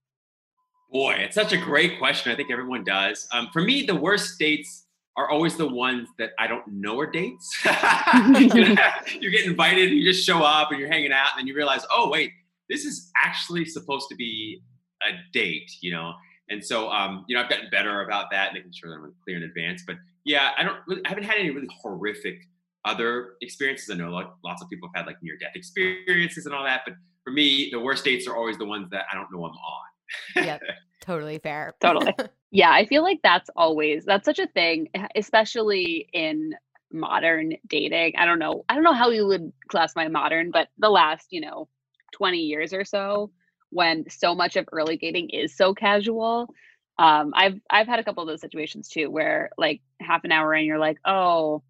Boy, 0.91 1.13
it's 1.19 1.35
such 1.35 1.53
a 1.53 1.57
great 1.57 1.99
question. 1.99 2.31
I 2.31 2.35
think 2.35 2.51
everyone 2.51 2.83
does. 2.83 3.27
Um, 3.31 3.49
for 3.53 3.61
me, 3.61 3.85
the 3.85 3.95
worst 3.95 4.37
dates 4.37 4.87
are 5.15 5.29
always 5.29 5.55
the 5.55 5.67
ones 5.67 6.09
that 6.17 6.31
I 6.39 6.47
don't 6.47 6.67
know 6.67 6.99
are 6.99 7.09
dates. 7.09 7.55
you, 7.65 9.31
get 9.31 9.45
invited, 9.45 9.89
and 9.89 9.97
you 9.97 10.03
just 10.03 10.25
show 10.25 10.41
up, 10.43 10.71
and 10.71 10.79
you're 10.79 10.89
hanging 10.89 11.11
out, 11.11 11.29
and 11.33 11.39
then 11.39 11.47
you 11.47 11.55
realize, 11.55 11.85
oh 11.91 12.09
wait, 12.09 12.31
this 12.69 12.83
is 12.83 13.11
actually 13.21 13.65
supposed 13.65 14.07
to 14.09 14.15
be 14.15 14.61
a 15.03 15.11
date, 15.33 15.71
you 15.81 15.91
know. 15.91 16.13
And 16.51 16.63
so, 16.63 16.89
um, 16.89 17.25
you 17.27 17.35
know, 17.35 17.41
I've 17.41 17.49
gotten 17.49 17.69
better 17.71 18.03
about 18.03 18.29
that, 18.31 18.53
making 18.53 18.73
sure 18.73 18.89
that 18.89 18.97
I'm 18.97 19.13
clear 19.23 19.37
in 19.37 19.43
advance. 19.43 19.83
But 19.87 19.95
yeah, 20.25 20.51
I 20.57 20.63
don't, 20.63 20.77
really, 20.87 21.01
I 21.05 21.09
haven't 21.09 21.23
had 21.23 21.37
any 21.37 21.49
really 21.49 21.69
horrific 21.81 22.47
other 22.85 23.33
experiences. 23.41 23.89
I 23.89 23.95
know 23.95 24.09
like, 24.11 24.27
lots 24.43 24.61
of 24.61 24.69
people 24.69 24.89
have 24.93 25.05
had 25.05 25.07
like 25.07 25.17
near-death 25.23 25.55
experiences 25.55 26.45
and 26.45 26.53
all 26.53 26.63
that, 26.63 26.81
but 26.85 26.95
for 27.23 27.31
me, 27.31 27.69
the 27.71 27.79
worst 27.79 28.03
dates 28.03 28.27
are 28.27 28.35
always 28.35 28.57
the 28.57 28.65
ones 28.65 28.89
that 28.91 29.05
I 29.11 29.15
don't 29.15 29.31
know 29.31 29.45
I'm 29.45 29.51
on. 29.51 30.45
yep. 30.45 30.61
Totally 31.01 31.39
fair. 31.39 31.73
Totally. 31.81 32.13
Yeah, 32.53 32.69
I 32.69 32.85
feel 32.85 33.01
like 33.01 33.21
that's 33.23 33.49
always 33.55 34.03
that's 34.03 34.25
such 34.25 34.37
a 34.37 34.45
thing, 34.45 34.89
e- 34.93 35.05
especially 35.15 36.09
in 36.11 36.53
modern 36.91 37.53
dating. 37.65 38.15
I 38.17 38.25
don't 38.25 38.39
know. 38.39 38.65
I 38.67 38.75
don't 38.75 38.83
know 38.83 38.91
how 38.91 39.09
you 39.09 39.25
would 39.25 39.53
classify 39.69 40.09
modern, 40.09 40.51
but 40.51 40.67
the 40.77 40.89
last, 40.89 41.27
you 41.29 41.39
know, 41.39 41.69
20 42.11 42.39
years 42.39 42.73
or 42.73 42.83
so 42.83 43.31
when 43.71 44.09
so 44.09 44.35
much 44.35 44.55
of 44.55 44.67
early 44.71 44.97
dating 44.97 45.29
is 45.31 45.55
so 45.55 45.73
casual. 45.73 46.53
Um, 46.99 47.33
I've 47.35 47.59
I've 47.69 47.87
had 47.87 47.99
a 47.99 48.03
couple 48.03 48.21
of 48.21 48.27
those 48.29 48.41
situations 48.41 48.87
too 48.89 49.09
where 49.09 49.49
like 49.57 49.81
half 49.99 50.23
an 50.23 50.31
hour 50.31 50.53
in 50.53 50.65
you're 50.65 50.77
like, 50.77 50.97
"Oh, 51.05 51.63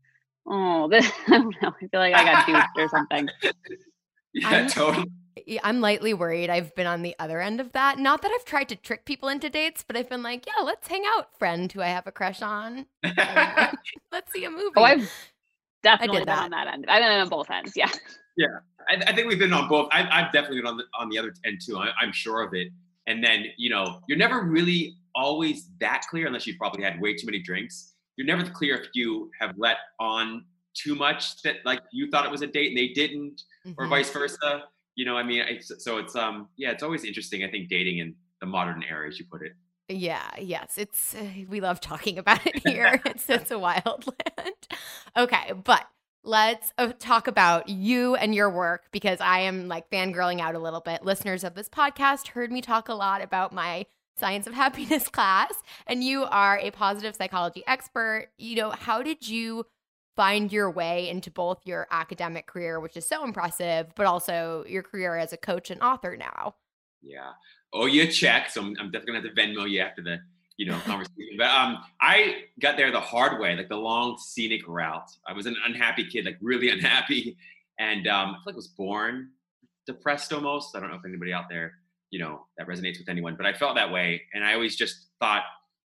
oh, 0.45 0.87
this 0.91 1.09
I 1.27 1.31
don't 1.37 1.55
know. 1.61 1.69
I 1.81 1.87
feel 1.87 1.99
like 1.99 2.13
I 2.13 2.23
got 2.23 2.45
duped 2.45 2.77
or 2.77 2.89
something." 2.89 3.29
Yeah, 4.33 4.49
I'm- 4.49 4.69
totally. 4.69 5.05
I'm 5.63 5.81
lightly 5.81 6.13
worried 6.13 6.49
I've 6.49 6.73
been 6.75 6.87
on 6.87 7.01
the 7.01 7.15
other 7.19 7.41
end 7.41 7.59
of 7.59 7.71
that. 7.73 7.99
Not 7.99 8.21
that 8.21 8.31
I've 8.33 8.45
tried 8.45 8.69
to 8.69 8.75
trick 8.75 9.05
people 9.05 9.27
into 9.29 9.49
dates, 9.49 9.83
but 9.85 9.97
I've 9.97 10.09
been 10.09 10.23
like, 10.23 10.45
yeah, 10.45 10.63
let's 10.63 10.87
hang 10.87 11.03
out, 11.05 11.37
friend 11.37 11.71
who 11.71 11.81
I 11.81 11.87
have 11.87 12.05
a 12.07 12.11
crush 12.11 12.41
on. 12.41 12.85
Let's 13.03 14.31
see 14.31 14.45
a 14.45 14.49
movie. 14.51 14.71
Oh, 14.75 14.83
I've 14.83 15.11
definitely 15.83 16.19
been 16.19 16.27
that. 16.27 16.43
on 16.43 16.51
that 16.51 16.67
end. 16.67 16.85
I've 16.87 17.01
been 17.01 17.21
on 17.21 17.29
both 17.29 17.49
ends. 17.49 17.73
Yeah. 17.75 17.89
I, 18.89 18.95
I 19.07 19.13
think 19.15 19.27
we've 19.27 19.39
been 19.39 19.53
on 19.53 19.67
both. 19.69 19.89
I've, 19.91 20.07
I've 20.11 20.31
definitely 20.31 20.57
been 20.57 20.67
on 20.67 20.77
the 20.77 20.83
on 20.99 21.09
the 21.09 21.17
other 21.19 21.33
end 21.45 21.61
too. 21.65 21.77
I, 21.77 21.91
I'm 22.01 22.11
sure 22.11 22.41
of 22.41 22.53
it. 22.53 22.69
And 23.07 23.23
then 23.23 23.45
you 23.57 23.69
know, 23.69 23.99
you're 24.07 24.17
never 24.17 24.41
really 24.43 24.95
always 25.15 25.69
that 25.79 26.03
clear 26.09 26.27
unless 26.27 26.47
you've 26.47 26.57
probably 26.57 26.83
had 26.83 26.99
way 27.01 27.15
too 27.15 27.25
many 27.25 27.39
drinks. 27.39 27.93
You're 28.17 28.27
never 28.27 28.49
clear 28.49 28.75
if 28.75 28.87
you 28.93 29.29
have 29.39 29.53
let 29.57 29.77
on 29.99 30.45
too 30.73 30.95
much 30.95 31.41
that 31.43 31.57
like 31.65 31.81
you 31.91 32.09
thought 32.09 32.25
it 32.25 32.31
was 32.31 32.41
a 32.41 32.47
date 32.47 32.69
and 32.69 32.77
they 32.77 32.89
didn't, 32.89 33.41
or 33.77 33.85
Mhm. 33.85 33.89
vice 33.89 34.09
versa. 34.11 34.63
You 34.95 35.05
know, 35.05 35.17
I 35.17 35.23
mean, 35.23 35.41
it's, 35.47 35.71
so 35.83 35.97
it's 35.97 36.15
um 36.15 36.47
yeah, 36.57 36.71
it's 36.71 36.83
always 36.83 37.03
interesting. 37.03 37.43
I 37.43 37.51
think 37.51 37.69
dating 37.69 37.99
in 37.99 38.15
the 38.39 38.45
modern 38.47 38.83
era, 38.83 39.07
as 39.07 39.19
you 39.19 39.25
put 39.25 39.41
it. 39.43 39.53
Yeah, 39.87 40.29
yes. 40.39 40.77
It's 40.77 41.15
uh, 41.15 41.25
we 41.49 41.59
love 41.59 41.81
talking 41.81 42.17
about 42.17 42.45
it 42.47 42.65
here. 42.65 43.01
it's 43.05 43.29
it's 43.29 43.51
a 43.51 43.59
wild 43.59 44.05
land. 44.37 44.55
Okay, 45.17 45.53
but 45.63 45.85
let's 46.23 46.71
uh, 46.77 46.93
talk 46.99 47.27
about 47.27 47.69
you 47.69 48.15
and 48.15 48.35
your 48.35 48.49
work 48.49 48.83
because 48.91 49.19
I 49.19 49.39
am 49.39 49.67
like 49.67 49.89
fangirling 49.89 50.39
out 50.39 50.55
a 50.55 50.59
little 50.59 50.79
bit. 50.79 51.03
Listeners 51.03 51.43
of 51.43 51.55
this 51.55 51.69
podcast 51.69 52.29
heard 52.29 52.51
me 52.51 52.61
talk 52.61 52.89
a 52.89 52.93
lot 52.93 53.21
about 53.21 53.53
my 53.53 53.85
science 54.17 54.45
of 54.45 54.53
happiness 54.53 55.07
class 55.09 55.53
and 55.87 56.03
you 56.03 56.23
are 56.25 56.59
a 56.59 56.71
positive 56.71 57.15
psychology 57.15 57.63
expert. 57.65 58.27
You 58.37 58.55
know, 58.55 58.69
how 58.71 59.01
did 59.01 59.27
you 59.27 59.65
find 60.15 60.51
your 60.51 60.69
way 60.69 61.09
into 61.09 61.31
both 61.31 61.59
your 61.65 61.87
academic 61.89 62.45
career, 62.45 62.79
which 62.79 62.97
is 62.97 63.07
so 63.07 63.23
impressive, 63.23 63.87
but 63.95 64.05
also 64.05 64.63
your 64.67 64.83
career 64.83 65.15
as 65.15 65.33
a 65.33 65.37
coach 65.37 65.71
and 65.71 65.81
author 65.81 66.15
now? 66.17 66.55
Yeah. 67.01 67.31
Oh, 67.73 67.85
you 67.85 68.05
check. 68.07 68.49
So 68.49 68.61
I'm, 68.61 68.75
I'm 68.79 68.91
definitely 68.91 69.13
gonna 69.13 69.27
have 69.27 69.35
to 69.35 69.41
Venmo 69.41 69.69
you 69.69 69.79
after 69.79 70.01
the 70.01 70.19
you 70.61 70.67
know 70.67 70.77
conversation. 70.81 71.37
but 71.39 71.47
um, 71.47 71.79
I 72.01 72.43
got 72.59 72.77
there 72.77 72.91
the 72.91 72.99
hard 72.99 73.41
way, 73.41 73.55
like 73.55 73.67
the 73.67 73.77
long 73.77 74.19
scenic 74.19 74.61
route. 74.67 75.09
I 75.27 75.33
was 75.33 75.47
an 75.47 75.55
unhappy 75.65 76.05
kid, 76.05 76.25
like 76.25 76.37
really 76.39 76.69
unhappy, 76.75 77.35
and 77.79 78.07
um, 78.07 78.29
I 78.29 78.33
feel 78.33 78.41
like 78.45 78.53
I 78.53 78.57
was 78.57 78.67
born 78.67 79.29
depressed 79.87 80.31
almost. 80.31 80.75
I 80.75 80.79
don't 80.79 80.91
know 80.91 80.97
if 80.97 81.05
anybody 81.05 81.33
out 81.33 81.45
there 81.49 81.73
you 82.11 82.19
know 82.19 82.45
that 82.59 82.67
resonates 82.67 82.99
with 82.99 83.09
anyone, 83.09 83.35
but 83.35 83.47
I 83.47 83.53
felt 83.53 83.73
that 83.75 83.91
way, 83.91 84.21
and 84.35 84.43
I 84.43 84.53
always 84.53 84.75
just 84.75 85.07
thought 85.19 85.43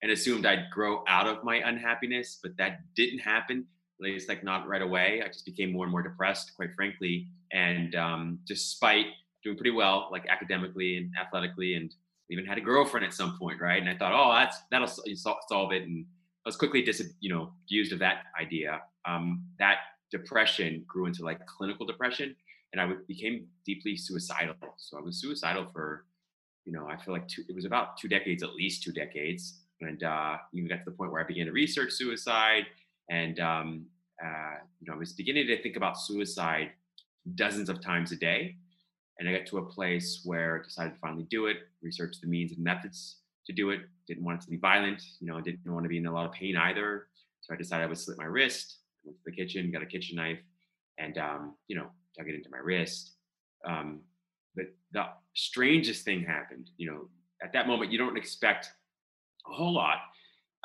and 0.03 0.11
assumed 0.11 0.47
I'd 0.47 0.69
grow 0.73 1.05
out 1.07 1.29
of 1.29 1.45
my 1.45 1.57
unhappiness, 1.57 2.41
but 2.43 2.57
that 2.59 2.81
didn't 2.97 3.21
happen. 3.21 3.67
At 4.01 4.05
least 4.05 4.29
like 4.29 4.43
not 4.43 4.67
right 4.69 4.83
away. 4.83 5.23
I 5.25 5.29
just 5.29 5.47
became 5.47 5.73
more 5.73 5.85
and 5.85 5.93
more 5.93 6.03
depressed, 6.03 6.53
quite 6.57 6.75
frankly, 6.75 7.29
and 7.53 7.95
um, 7.95 8.41
despite 8.47 9.07
doing 9.45 9.57
pretty 9.57 9.71
well, 9.71 10.09
like 10.11 10.27
academically 10.29 10.97
and 10.97 11.12
athletically, 11.19 11.75
and 11.75 11.95
even 12.31 12.45
had 12.45 12.59
a 12.59 12.61
girlfriend 12.61 13.07
at 13.07 13.14
some 13.14 13.39
point, 13.39 13.61
right? 13.61 13.81
And 13.81 13.89
I 13.89 13.97
thought, 13.97 14.12
oh, 14.12 14.33
that's 14.35 14.59
that'll 14.70 14.89
sol- 14.89 15.05
sol- 15.14 15.41
solve 15.49 15.72
it, 15.72 15.83
and 15.83 16.05
I 16.45 16.49
was 16.49 16.57
quickly 16.57 16.83
dis- 16.83 17.12
you 17.20 17.33
know 17.33 17.53
used 17.68 17.93
of 17.93 17.99
that 18.01 18.24
idea. 18.41 18.81
Um, 19.07 19.45
that 19.59 19.79
depression 20.11 20.85
grew 20.87 21.07
into 21.07 21.24
like 21.24 21.45
clinical 21.47 21.87
depression, 21.87 22.35
and 22.72 22.81
I 22.81 22.89
became 23.07 23.47
deeply 23.64 23.97
suicidal. 23.97 24.55
So 24.77 24.99
I 24.99 25.01
was 25.01 25.20
suicidal 25.20 25.66
for, 25.72 26.05
you 26.64 26.72
know, 26.72 26.87
I 26.89 26.97
feel 26.97 27.14
like 27.14 27.29
two, 27.29 27.43
it 27.49 27.55
was 27.55 27.64
about 27.64 27.97
two 27.97 28.09
decades, 28.09 28.43
at 28.43 28.55
least 28.55 28.83
two 28.83 28.93
decades, 28.93 29.61
and 29.81 30.03
uh, 30.03 30.37
even 30.53 30.68
got 30.68 30.77
to 30.77 30.85
the 30.87 30.97
point 30.97 31.12
where 31.12 31.22
I 31.22 31.27
began 31.27 31.47
to 31.47 31.53
research 31.53 31.93
suicide, 31.93 32.66
and 33.11 33.39
um, 33.41 33.87
uh, 34.24 34.57
you 34.81 34.89
know, 34.89 34.95
I 34.95 34.99
was 34.99 35.12
beginning 35.12 35.47
to 35.47 35.62
think 35.62 35.77
about 35.77 35.99
suicide 35.99 36.70
dozens 37.35 37.68
of 37.68 37.81
times 37.81 38.12
a 38.12 38.16
day 38.16 38.57
And 39.19 39.29
I 39.29 39.33
got 39.33 39.47
to 39.47 39.59
a 39.59 39.64
place 39.64 40.21
where 40.25 40.61
I 40.61 40.64
decided 40.64 40.95
to 40.95 41.01
finally 41.01 41.27
do 41.31 41.47
it, 41.47 41.59
research 41.83 42.21
the 42.21 42.27
means 42.27 42.53
and 42.53 42.62
methods 42.62 43.17
to 43.47 43.53
do 43.53 43.71
it. 43.71 43.81
Didn't 44.07 44.25
want 44.25 44.41
it 44.41 44.45
to 44.45 44.51
be 44.51 44.57
violent, 44.57 45.03
you 45.21 45.27
know, 45.27 45.39
I 45.39 45.41
didn't 45.41 45.61
want 45.73 45.85
to 45.85 45.89
be 45.89 45.99
in 45.99 46.07
a 46.07 46.12
lot 46.12 46.27
of 46.27 46.33
pain 46.33 46.57
either. 46.57 47.07
So 47.41 47.55
I 47.55 47.57
decided 47.57 47.85
I 47.85 47.87
would 47.87 47.99
slit 47.99 48.19
my 48.19 48.25
wrist, 48.25 48.79
went 49.05 49.17
to 49.19 49.23
the 49.25 49.33
kitchen, 49.33 49.71
got 49.71 49.83
a 49.83 49.87
kitchen 49.87 50.17
knife, 50.17 50.41
and, 50.99 51.17
um, 51.19 51.55
you 51.69 51.77
know, 51.77 51.87
dug 52.17 52.29
it 52.29 52.35
into 52.35 52.51
my 52.51 52.59
wrist. 52.59 53.12
Um, 53.64 54.01
but 54.55 54.67
the 54.93 55.05
strangest 55.35 56.05
thing 56.05 56.25
happened, 56.25 56.71
you 56.77 56.91
know, 56.91 57.09
at 57.43 57.53
that 57.53 57.67
moment, 57.67 57.93
you 57.93 57.99
don't 57.99 58.17
expect 58.17 58.71
a 59.49 59.53
whole 59.53 59.73
lot. 59.73 59.99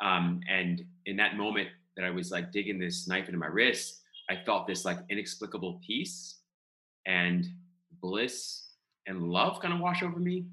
Um, 0.02 0.40
and 0.50 0.82
in 1.06 1.16
that 1.16 1.36
moment 1.36 1.68
that 1.96 2.04
I 2.04 2.10
was 2.10 2.30
like 2.30 2.50
digging 2.52 2.78
this 2.78 3.06
knife 3.06 3.26
into 3.26 3.38
my 3.38 3.46
wrist, 3.46 4.00
I 4.30 4.36
felt 4.44 4.66
this 4.66 4.84
like 4.84 4.98
inexplicable 5.10 5.80
peace 5.86 6.38
and 7.06 7.46
bliss 8.02 8.64
and 9.06 9.22
love 9.22 9.60
kind 9.60 9.72
of 9.72 9.80
wash 9.80 10.02
over 10.02 10.18
me. 10.18 10.46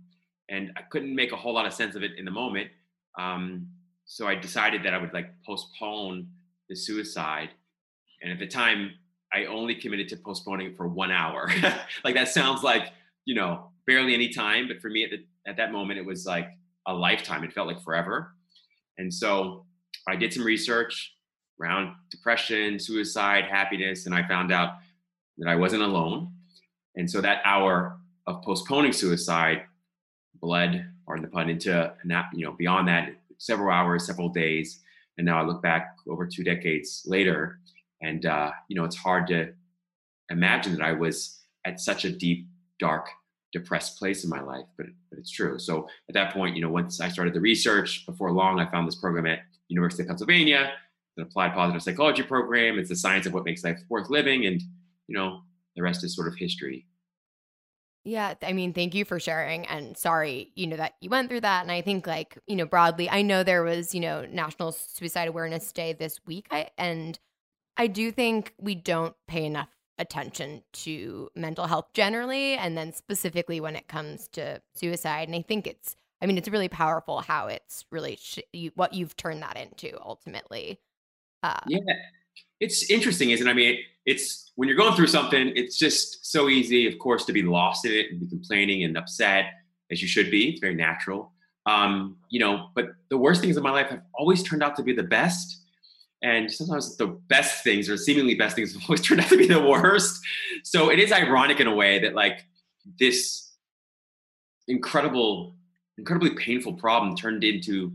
And 0.49 0.71
I 0.77 0.81
couldn't 0.83 1.13
make 1.13 1.31
a 1.31 1.35
whole 1.35 1.53
lot 1.53 1.65
of 1.65 1.73
sense 1.73 1.95
of 1.95 2.03
it 2.03 2.11
in 2.17 2.25
the 2.25 2.31
moment. 2.31 2.69
Um, 3.17 3.67
so 4.05 4.27
I 4.27 4.35
decided 4.35 4.83
that 4.83 4.93
I 4.93 4.97
would 4.97 5.13
like 5.13 5.31
postpone 5.45 6.27
the 6.69 6.75
suicide. 6.75 7.49
And 8.21 8.31
at 8.31 8.39
the 8.39 8.47
time, 8.47 8.91
I 9.31 9.45
only 9.45 9.75
committed 9.75 10.07
to 10.09 10.17
postponing 10.17 10.67
it 10.67 10.77
for 10.77 10.87
one 10.87 11.11
hour. 11.11 11.51
like 12.03 12.15
that 12.15 12.29
sounds 12.29 12.63
like, 12.63 12.91
you 13.25 13.35
know, 13.35 13.71
barely 13.85 14.13
any 14.13 14.29
time. 14.29 14.67
But 14.67 14.81
for 14.81 14.89
me 14.89 15.03
at, 15.03 15.11
the, 15.11 15.25
at 15.47 15.57
that 15.57 15.71
moment, 15.71 15.99
it 15.99 16.05
was 16.05 16.25
like 16.25 16.49
a 16.87 16.93
lifetime. 16.93 17.43
It 17.43 17.53
felt 17.53 17.67
like 17.67 17.83
forever. 17.83 18.33
And 18.97 19.13
so 19.13 19.65
I 20.07 20.15
did 20.15 20.33
some 20.33 20.43
research 20.43 21.13
around 21.61 21.93
depression, 22.09 22.79
suicide, 22.79 23.45
happiness, 23.45 24.05
and 24.05 24.15
I 24.15 24.27
found 24.27 24.51
out 24.51 24.73
that 25.37 25.49
I 25.49 25.55
wasn't 25.55 25.83
alone. 25.83 26.31
And 26.95 27.09
so 27.09 27.21
that 27.21 27.41
hour 27.45 27.97
of 28.27 28.41
postponing 28.43 28.91
suicide 28.91 29.63
bled, 30.35 30.85
pardon 31.05 31.23
the 31.23 31.31
pun, 31.31 31.49
into 31.49 31.93
you 32.33 32.45
know 32.45 32.53
beyond 32.53 32.87
that 32.87 33.09
several 33.37 33.71
hours, 33.71 34.05
several 34.05 34.29
days, 34.29 34.81
and 35.17 35.25
now 35.25 35.39
I 35.39 35.45
look 35.45 35.61
back 35.61 35.95
over 36.07 36.25
two 36.25 36.43
decades 36.43 37.03
later, 37.05 37.59
and 38.01 38.25
uh, 38.25 38.51
you 38.67 38.75
know 38.75 38.85
it's 38.85 38.95
hard 38.95 39.27
to 39.27 39.53
imagine 40.29 40.73
that 40.73 40.81
I 40.81 40.93
was 40.93 41.39
at 41.65 41.79
such 41.79 42.05
a 42.05 42.11
deep, 42.11 42.47
dark, 42.79 43.07
depressed 43.51 43.97
place 43.97 44.23
in 44.23 44.29
my 44.29 44.41
life, 44.41 44.65
but 44.77 44.87
but 45.09 45.19
it's 45.19 45.31
true. 45.31 45.59
So 45.59 45.87
at 46.07 46.13
that 46.13 46.33
point, 46.33 46.55
you 46.55 46.61
know, 46.61 46.69
once 46.69 47.01
I 47.01 47.09
started 47.09 47.33
the 47.33 47.41
research, 47.41 48.05
before 48.05 48.31
long, 48.31 48.59
I 48.59 48.69
found 48.69 48.87
this 48.87 48.95
program 48.95 49.25
at 49.25 49.39
University 49.67 50.03
of 50.03 50.07
Pennsylvania, 50.07 50.71
an 51.17 51.23
applied 51.23 51.53
positive 51.53 51.81
psychology 51.81 52.23
program. 52.23 52.79
It's 52.79 52.89
the 52.89 52.95
science 52.95 53.25
of 53.25 53.33
what 53.33 53.45
makes 53.45 53.63
life 53.63 53.81
worth 53.89 54.09
living, 54.09 54.45
and 54.45 54.61
you 55.07 55.17
know, 55.17 55.41
the 55.75 55.83
rest 55.83 56.03
is 56.03 56.15
sort 56.15 56.27
of 56.27 56.35
history. 56.37 56.87
Yeah, 58.05 58.35
I 58.41 58.53
mean, 58.53 58.73
thank 58.73 58.95
you 58.95 59.03
for 59.03 59.19
sharing 59.19 59.67
and 59.67 59.97
sorry, 59.97 60.51
you 60.55 60.67
know, 60.67 60.77
that 60.77 60.93
you 61.01 61.09
went 61.09 61.29
through 61.29 61.41
that 61.41 61.63
and 61.63 61.71
I 61.71 61.81
think 61.81 62.07
like, 62.07 62.37
you 62.47 62.55
know, 62.55 62.65
broadly, 62.65 63.09
I 63.09 63.21
know 63.21 63.43
there 63.43 63.63
was, 63.63 63.93
you 63.93 63.99
know, 63.99 64.25
National 64.25 64.71
Suicide 64.71 65.27
Awareness 65.27 65.71
Day 65.73 65.93
this 65.93 66.19
week 66.25 66.47
I, 66.49 66.69
and 66.77 67.19
I 67.77 67.87
do 67.87 68.11
think 68.11 68.53
we 68.57 68.73
don't 68.73 69.15
pay 69.27 69.45
enough 69.45 69.69
attention 69.97 70.63
to 70.71 71.29
mental 71.35 71.67
health 71.67 71.93
generally 71.93 72.53
and 72.53 72.77
then 72.77 72.93
specifically 72.93 73.59
when 73.59 73.75
it 73.75 73.89
comes 73.89 74.29
to 74.29 74.61
suicide 74.73 75.27
and 75.27 75.35
I 75.35 75.41
think 75.41 75.67
it's 75.67 75.95
I 76.21 76.25
mean, 76.25 76.37
it's 76.37 76.49
really 76.49 76.69
powerful 76.69 77.21
how 77.21 77.47
it's 77.47 77.85
really 77.91 78.17
sh- 78.19 78.39
you, 78.51 78.71
what 78.75 78.93
you've 78.93 79.15
turned 79.15 79.41
that 79.41 79.57
into 79.57 79.97
ultimately. 80.01 80.79
Uh, 81.43 81.59
yeah, 81.67 81.79
it's 82.59 82.89
interesting, 82.89 83.31
isn't 83.31 83.47
it? 83.47 83.49
I 83.49 83.53
mean, 83.53 83.79
it's 84.05 84.51
when 84.55 84.67
you're 84.67 84.77
going 84.77 84.95
through 84.95 85.07
something, 85.07 85.53
it's 85.55 85.77
just 85.77 86.25
so 86.25 86.49
easy, 86.49 86.87
of 86.87 86.99
course, 86.99 87.25
to 87.25 87.33
be 87.33 87.43
lost 87.43 87.85
in 87.85 87.93
it 87.93 88.07
and 88.11 88.19
be 88.19 88.27
complaining 88.27 88.83
and 88.83 88.97
upset 88.97 89.45
as 89.91 90.01
you 90.01 90.07
should 90.07 90.29
be. 90.31 90.49
It's 90.49 90.59
very 90.59 90.75
natural. 90.75 91.31
Um, 91.65 92.17
you 92.29 92.39
know, 92.39 92.69
but 92.75 92.87
the 93.09 93.17
worst 93.17 93.41
things 93.41 93.57
in 93.57 93.63
my 93.63 93.71
life 93.71 93.87
have 93.87 94.01
always 94.13 94.43
turned 94.43 94.63
out 94.63 94.75
to 94.77 94.83
be 94.83 94.93
the 94.93 95.03
best. 95.03 95.63
And 96.21 96.51
sometimes 96.51 96.97
the 96.97 97.07
best 97.07 97.63
things 97.63 97.89
or 97.89 97.95
seemingly 97.95 98.35
best 98.35 98.55
things 98.55 98.73
have 98.73 98.83
always 98.83 99.01
turned 99.01 99.21
out 99.21 99.29
to 99.29 99.37
be 99.37 99.47
the 99.47 99.61
worst. 99.61 100.19
So 100.63 100.89
it 100.89 100.99
is 100.99 101.11
ironic 101.11 101.59
in 101.59 101.67
a 101.67 101.75
way 101.75 101.99
that 101.99 102.15
like 102.15 102.45
this 102.99 103.53
incredible, 104.67 105.55
incredibly 105.97 106.31
painful 106.35 106.73
problem 106.73 107.15
turned 107.15 107.43
into 107.43 107.93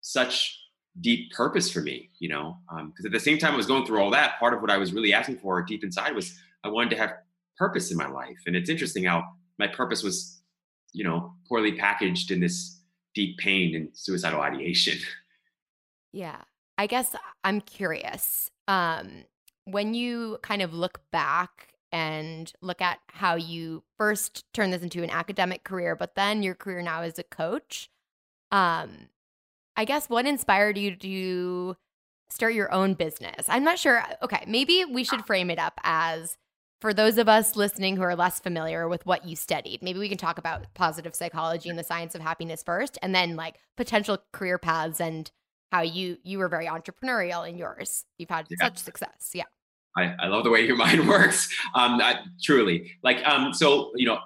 such 0.00 0.57
deep 1.00 1.32
purpose 1.32 1.70
for 1.70 1.80
me, 1.80 2.10
you 2.18 2.28
know, 2.28 2.56
because 2.68 3.04
um, 3.04 3.06
at 3.06 3.12
the 3.12 3.20
same 3.20 3.38
time 3.38 3.54
I 3.54 3.56
was 3.56 3.66
going 3.66 3.86
through 3.86 4.00
all 4.00 4.10
that, 4.10 4.38
part 4.38 4.54
of 4.54 4.60
what 4.60 4.70
I 4.70 4.78
was 4.78 4.92
really 4.92 5.12
asking 5.12 5.38
for 5.38 5.62
deep 5.62 5.84
inside 5.84 6.14
was 6.14 6.38
I 6.64 6.68
wanted 6.68 6.90
to 6.90 6.96
have 6.96 7.12
purpose 7.56 7.90
in 7.90 7.96
my 7.96 8.08
life. 8.08 8.38
And 8.46 8.56
it's 8.56 8.70
interesting 8.70 9.04
how 9.04 9.24
my 9.58 9.66
purpose 9.66 10.02
was, 10.02 10.40
you 10.92 11.04
know, 11.04 11.34
poorly 11.48 11.72
packaged 11.72 12.30
in 12.30 12.40
this 12.40 12.80
deep 13.14 13.38
pain 13.38 13.74
and 13.74 13.88
suicidal 13.92 14.40
ideation. 14.40 14.98
Yeah. 16.10 16.40
I 16.78 16.86
guess 16.86 17.14
I'm 17.44 17.60
curious. 17.60 18.50
Um, 18.66 19.24
when 19.64 19.92
you 19.92 20.38
kind 20.42 20.62
of 20.62 20.72
look 20.72 21.02
back 21.12 21.74
and 21.92 22.50
look 22.62 22.80
at 22.80 22.98
how 23.08 23.34
you 23.34 23.82
first 23.98 24.44
turned 24.54 24.72
this 24.72 24.82
into 24.82 25.02
an 25.02 25.10
academic 25.10 25.64
career, 25.64 25.94
but 25.94 26.14
then 26.14 26.42
your 26.42 26.54
career 26.54 26.80
now 26.80 27.02
as 27.02 27.18
a 27.18 27.24
coach, 27.24 27.90
um, 28.50 29.08
I 29.78 29.84
guess 29.84 30.10
what 30.10 30.26
inspired 30.26 30.76
you 30.76 30.96
to 30.96 31.76
start 32.30 32.52
your 32.52 32.72
own 32.74 32.94
business? 32.94 33.46
I'm 33.48 33.62
not 33.62 33.78
sure. 33.78 34.02
Okay, 34.20 34.42
maybe 34.48 34.84
we 34.84 35.04
should 35.04 35.24
frame 35.24 35.50
it 35.50 35.58
up 35.60 35.78
as 35.84 36.36
for 36.80 36.92
those 36.92 37.16
of 37.16 37.28
us 37.28 37.54
listening 37.54 37.96
who 37.96 38.02
are 38.02 38.16
less 38.16 38.40
familiar 38.40 38.88
with 38.88 39.06
what 39.06 39.24
you 39.24 39.36
studied, 39.36 39.80
maybe 39.80 40.00
we 40.00 40.08
can 40.08 40.18
talk 40.18 40.36
about 40.36 40.66
positive 40.74 41.14
psychology 41.14 41.68
and 41.68 41.78
the 41.78 41.84
science 41.84 42.16
of 42.16 42.20
happiness 42.20 42.62
first, 42.64 42.98
and 43.02 43.14
then 43.14 43.36
like 43.36 43.54
potential 43.76 44.18
career 44.32 44.58
paths 44.58 45.00
and 45.00 45.30
how 45.70 45.82
you 45.82 46.18
you 46.24 46.38
were 46.38 46.48
very 46.48 46.66
entrepreneurial 46.66 47.48
in 47.48 47.56
yours. 47.56 48.04
You've 48.18 48.30
had 48.30 48.48
yeah. 48.50 48.56
such 48.66 48.78
success. 48.78 49.30
Yeah. 49.32 49.44
I, 49.96 50.14
I 50.18 50.26
love 50.26 50.42
the 50.42 50.50
way 50.50 50.66
your 50.66 50.76
mind 50.84 51.08
works. 51.08 51.48
Um, 51.76 52.00
I, 52.00 52.16
truly, 52.42 52.96
like, 53.04 53.24
um, 53.24 53.54
so 53.54 53.92
you 53.94 54.06
know, 54.06 54.18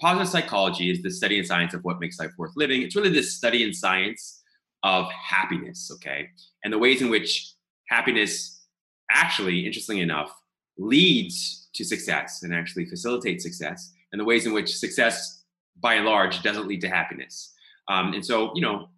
positive 0.00 0.28
psychology 0.28 0.88
is 0.88 1.02
the 1.02 1.10
study 1.10 1.38
and 1.38 1.46
science 1.46 1.74
of 1.74 1.82
what 1.82 1.98
makes 1.98 2.20
life 2.20 2.30
worth 2.38 2.52
living. 2.54 2.82
It's 2.82 2.94
really 2.94 3.10
the 3.10 3.24
study 3.24 3.64
and 3.64 3.74
science 3.74 4.39
of 4.82 5.10
happiness, 5.12 5.90
okay? 5.94 6.28
And 6.64 6.72
the 6.72 6.78
ways 6.78 7.02
in 7.02 7.10
which 7.10 7.52
happiness 7.88 8.64
actually, 9.10 9.66
interestingly 9.66 10.02
enough, 10.02 10.32
leads 10.78 11.68
to 11.74 11.84
success 11.84 12.42
and 12.42 12.54
actually 12.54 12.86
facilitates 12.86 13.44
success, 13.44 13.92
and 14.12 14.20
the 14.20 14.24
ways 14.24 14.46
in 14.46 14.52
which 14.52 14.76
success, 14.76 15.44
by 15.80 15.94
and 15.94 16.06
large, 16.06 16.42
doesn't 16.42 16.66
lead 16.66 16.80
to 16.80 16.88
happiness. 16.88 17.54
Um, 17.88 18.14
and 18.14 18.24
so, 18.24 18.52
you 18.54 18.62
know, 18.62 18.88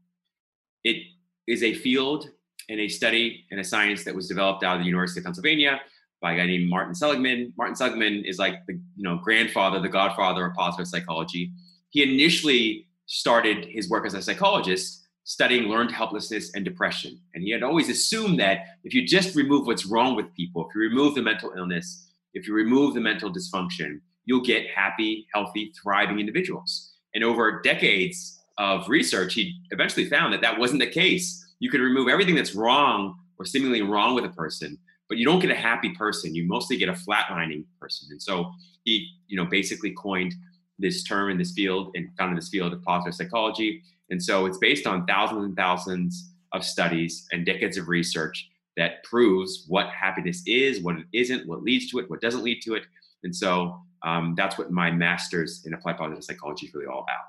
it 0.84 1.02
is 1.46 1.62
a 1.62 1.74
field 1.74 2.28
and 2.68 2.80
a 2.80 2.88
study 2.88 3.44
and 3.50 3.58
a 3.60 3.64
science 3.64 4.04
that 4.04 4.14
was 4.14 4.28
developed 4.28 4.62
out 4.62 4.76
of 4.76 4.80
the 4.80 4.86
University 4.86 5.20
of 5.20 5.24
Pennsylvania 5.24 5.80
by 6.20 6.32
a 6.32 6.36
guy 6.36 6.46
named 6.46 6.70
Martin 6.70 6.94
Seligman. 6.94 7.52
Martin 7.56 7.74
Seligman 7.74 8.24
is 8.24 8.38
like 8.38 8.64
the 8.66 8.74
you 8.74 9.02
know 9.02 9.18
grandfather, 9.22 9.80
the 9.80 9.88
godfather 9.88 10.46
of 10.46 10.54
positive 10.54 10.86
psychology. 10.86 11.52
He 11.90 12.02
initially 12.02 12.86
started 13.06 13.66
his 13.66 13.90
work 13.90 14.06
as 14.06 14.14
a 14.14 14.22
psychologist 14.22 15.01
studying 15.24 15.68
learned 15.68 15.92
helplessness 15.92 16.54
and 16.54 16.64
depression. 16.64 17.20
And 17.34 17.44
he 17.44 17.50
had 17.50 17.62
always 17.62 17.88
assumed 17.88 18.40
that 18.40 18.78
if 18.84 18.92
you 18.94 19.06
just 19.06 19.36
remove 19.36 19.66
what's 19.66 19.86
wrong 19.86 20.16
with 20.16 20.34
people, 20.34 20.68
if 20.68 20.74
you 20.74 20.80
remove 20.80 21.14
the 21.14 21.22
mental 21.22 21.52
illness, 21.56 22.08
if 22.34 22.46
you 22.46 22.54
remove 22.54 22.94
the 22.94 23.00
mental 23.00 23.32
dysfunction, 23.32 24.00
you'll 24.24 24.44
get 24.44 24.66
happy, 24.74 25.26
healthy, 25.32 25.72
thriving 25.80 26.18
individuals. 26.18 26.92
And 27.14 27.22
over 27.22 27.60
decades 27.62 28.40
of 28.58 28.88
research, 28.88 29.34
he 29.34 29.54
eventually 29.70 30.08
found 30.08 30.32
that 30.32 30.40
that 30.42 30.58
wasn't 30.58 30.80
the 30.80 30.90
case. 30.90 31.44
You 31.58 31.70
could 31.70 31.80
remove 31.80 32.08
everything 32.08 32.34
that's 32.34 32.54
wrong 32.54 33.16
or 33.38 33.44
seemingly 33.44 33.82
wrong 33.82 34.14
with 34.14 34.24
a 34.24 34.30
person, 34.30 34.78
but 35.08 35.18
you 35.18 35.24
don't 35.24 35.40
get 35.40 35.50
a 35.50 35.56
happy 35.56 35.90
person. 35.90 36.34
You 36.34 36.46
mostly 36.46 36.76
get 36.76 36.88
a 36.88 36.92
flatlining 36.92 37.64
person. 37.80 38.08
And 38.10 38.20
so 38.20 38.50
he, 38.84 39.08
you 39.28 39.36
know, 39.36 39.44
basically 39.44 39.92
coined 39.92 40.34
this 40.78 41.04
term 41.04 41.30
in 41.30 41.38
this 41.38 41.52
field 41.52 41.90
and 41.94 42.08
founded 42.18 42.38
this 42.38 42.48
field 42.48 42.72
of 42.72 42.82
positive 42.82 43.14
psychology. 43.14 43.82
And 44.12 44.22
so 44.22 44.46
it's 44.46 44.58
based 44.58 44.86
on 44.86 45.06
thousands 45.06 45.44
and 45.44 45.56
thousands 45.56 46.30
of 46.52 46.64
studies 46.64 47.26
and 47.32 47.46
decades 47.46 47.78
of 47.78 47.88
research 47.88 48.48
that 48.76 49.02
proves 49.04 49.64
what 49.68 49.88
happiness 49.88 50.42
is, 50.46 50.80
what 50.82 50.96
it 50.96 51.06
isn't, 51.14 51.48
what 51.48 51.62
leads 51.62 51.90
to 51.90 51.98
it, 51.98 52.08
what 52.10 52.20
doesn't 52.20 52.44
lead 52.44 52.60
to 52.62 52.74
it. 52.74 52.84
And 53.24 53.34
so 53.34 53.80
um, 54.04 54.34
that's 54.36 54.58
what 54.58 54.70
my 54.70 54.90
master's 54.90 55.64
in 55.64 55.72
applied 55.72 55.96
positive 55.96 56.22
psychology 56.22 56.66
is 56.66 56.74
really 56.74 56.86
all 56.86 57.00
about. 57.00 57.24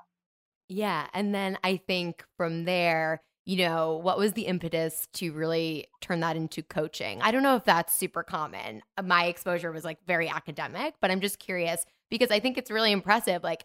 Yeah. 0.68 1.06
And 1.14 1.34
then 1.34 1.58
I 1.64 1.78
think 1.78 2.22
from 2.36 2.64
there, 2.64 3.22
you 3.46 3.56
know, 3.56 3.96
what 4.02 4.18
was 4.18 4.32
the 4.32 4.46
impetus 4.46 5.08
to 5.14 5.32
really 5.32 5.86
turn 6.02 6.20
that 6.20 6.36
into 6.36 6.62
coaching? 6.62 7.20
I 7.22 7.30
don't 7.30 7.42
know 7.42 7.56
if 7.56 7.64
that's 7.64 7.94
super 7.94 8.22
common. 8.22 8.82
My 9.02 9.24
exposure 9.26 9.72
was 9.72 9.84
like 9.84 9.98
very 10.06 10.28
academic, 10.28 10.94
but 11.00 11.10
I'm 11.10 11.20
just 11.20 11.38
curious 11.38 11.84
because 12.10 12.30
I 12.30 12.40
think 12.40 12.58
it's 12.58 12.70
really 12.70 12.92
impressive. 12.92 13.42
Like, 13.42 13.64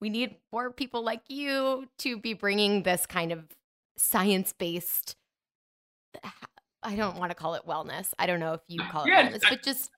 we 0.00 0.10
need 0.10 0.36
more 0.52 0.70
people 0.70 1.02
like 1.02 1.22
you 1.28 1.88
to 1.98 2.18
be 2.18 2.32
bringing 2.34 2.82
this 2.82 3.06
kind 3.06 3.32
of 3.32 3.44
science 3.96 4.52
based 4.52 5.16
I 6.82 6.96
don't 6.96 7.16
want 7.18 7.30
to 7.30 7.34
call 7.34 7.54
it 7.54 7.62
wellness. 7.66 8.12
I 8.18 8.26
don't 8.26 8.40
know 8.40 8.54
if 8.54 8.60
you 8.68 8.80
call 8.90 9.04
it 9.04 9.08
yeah, 9.08 9.28
wellness, 9.30 9.42
but 9.48 9.62
just 9.62 9.90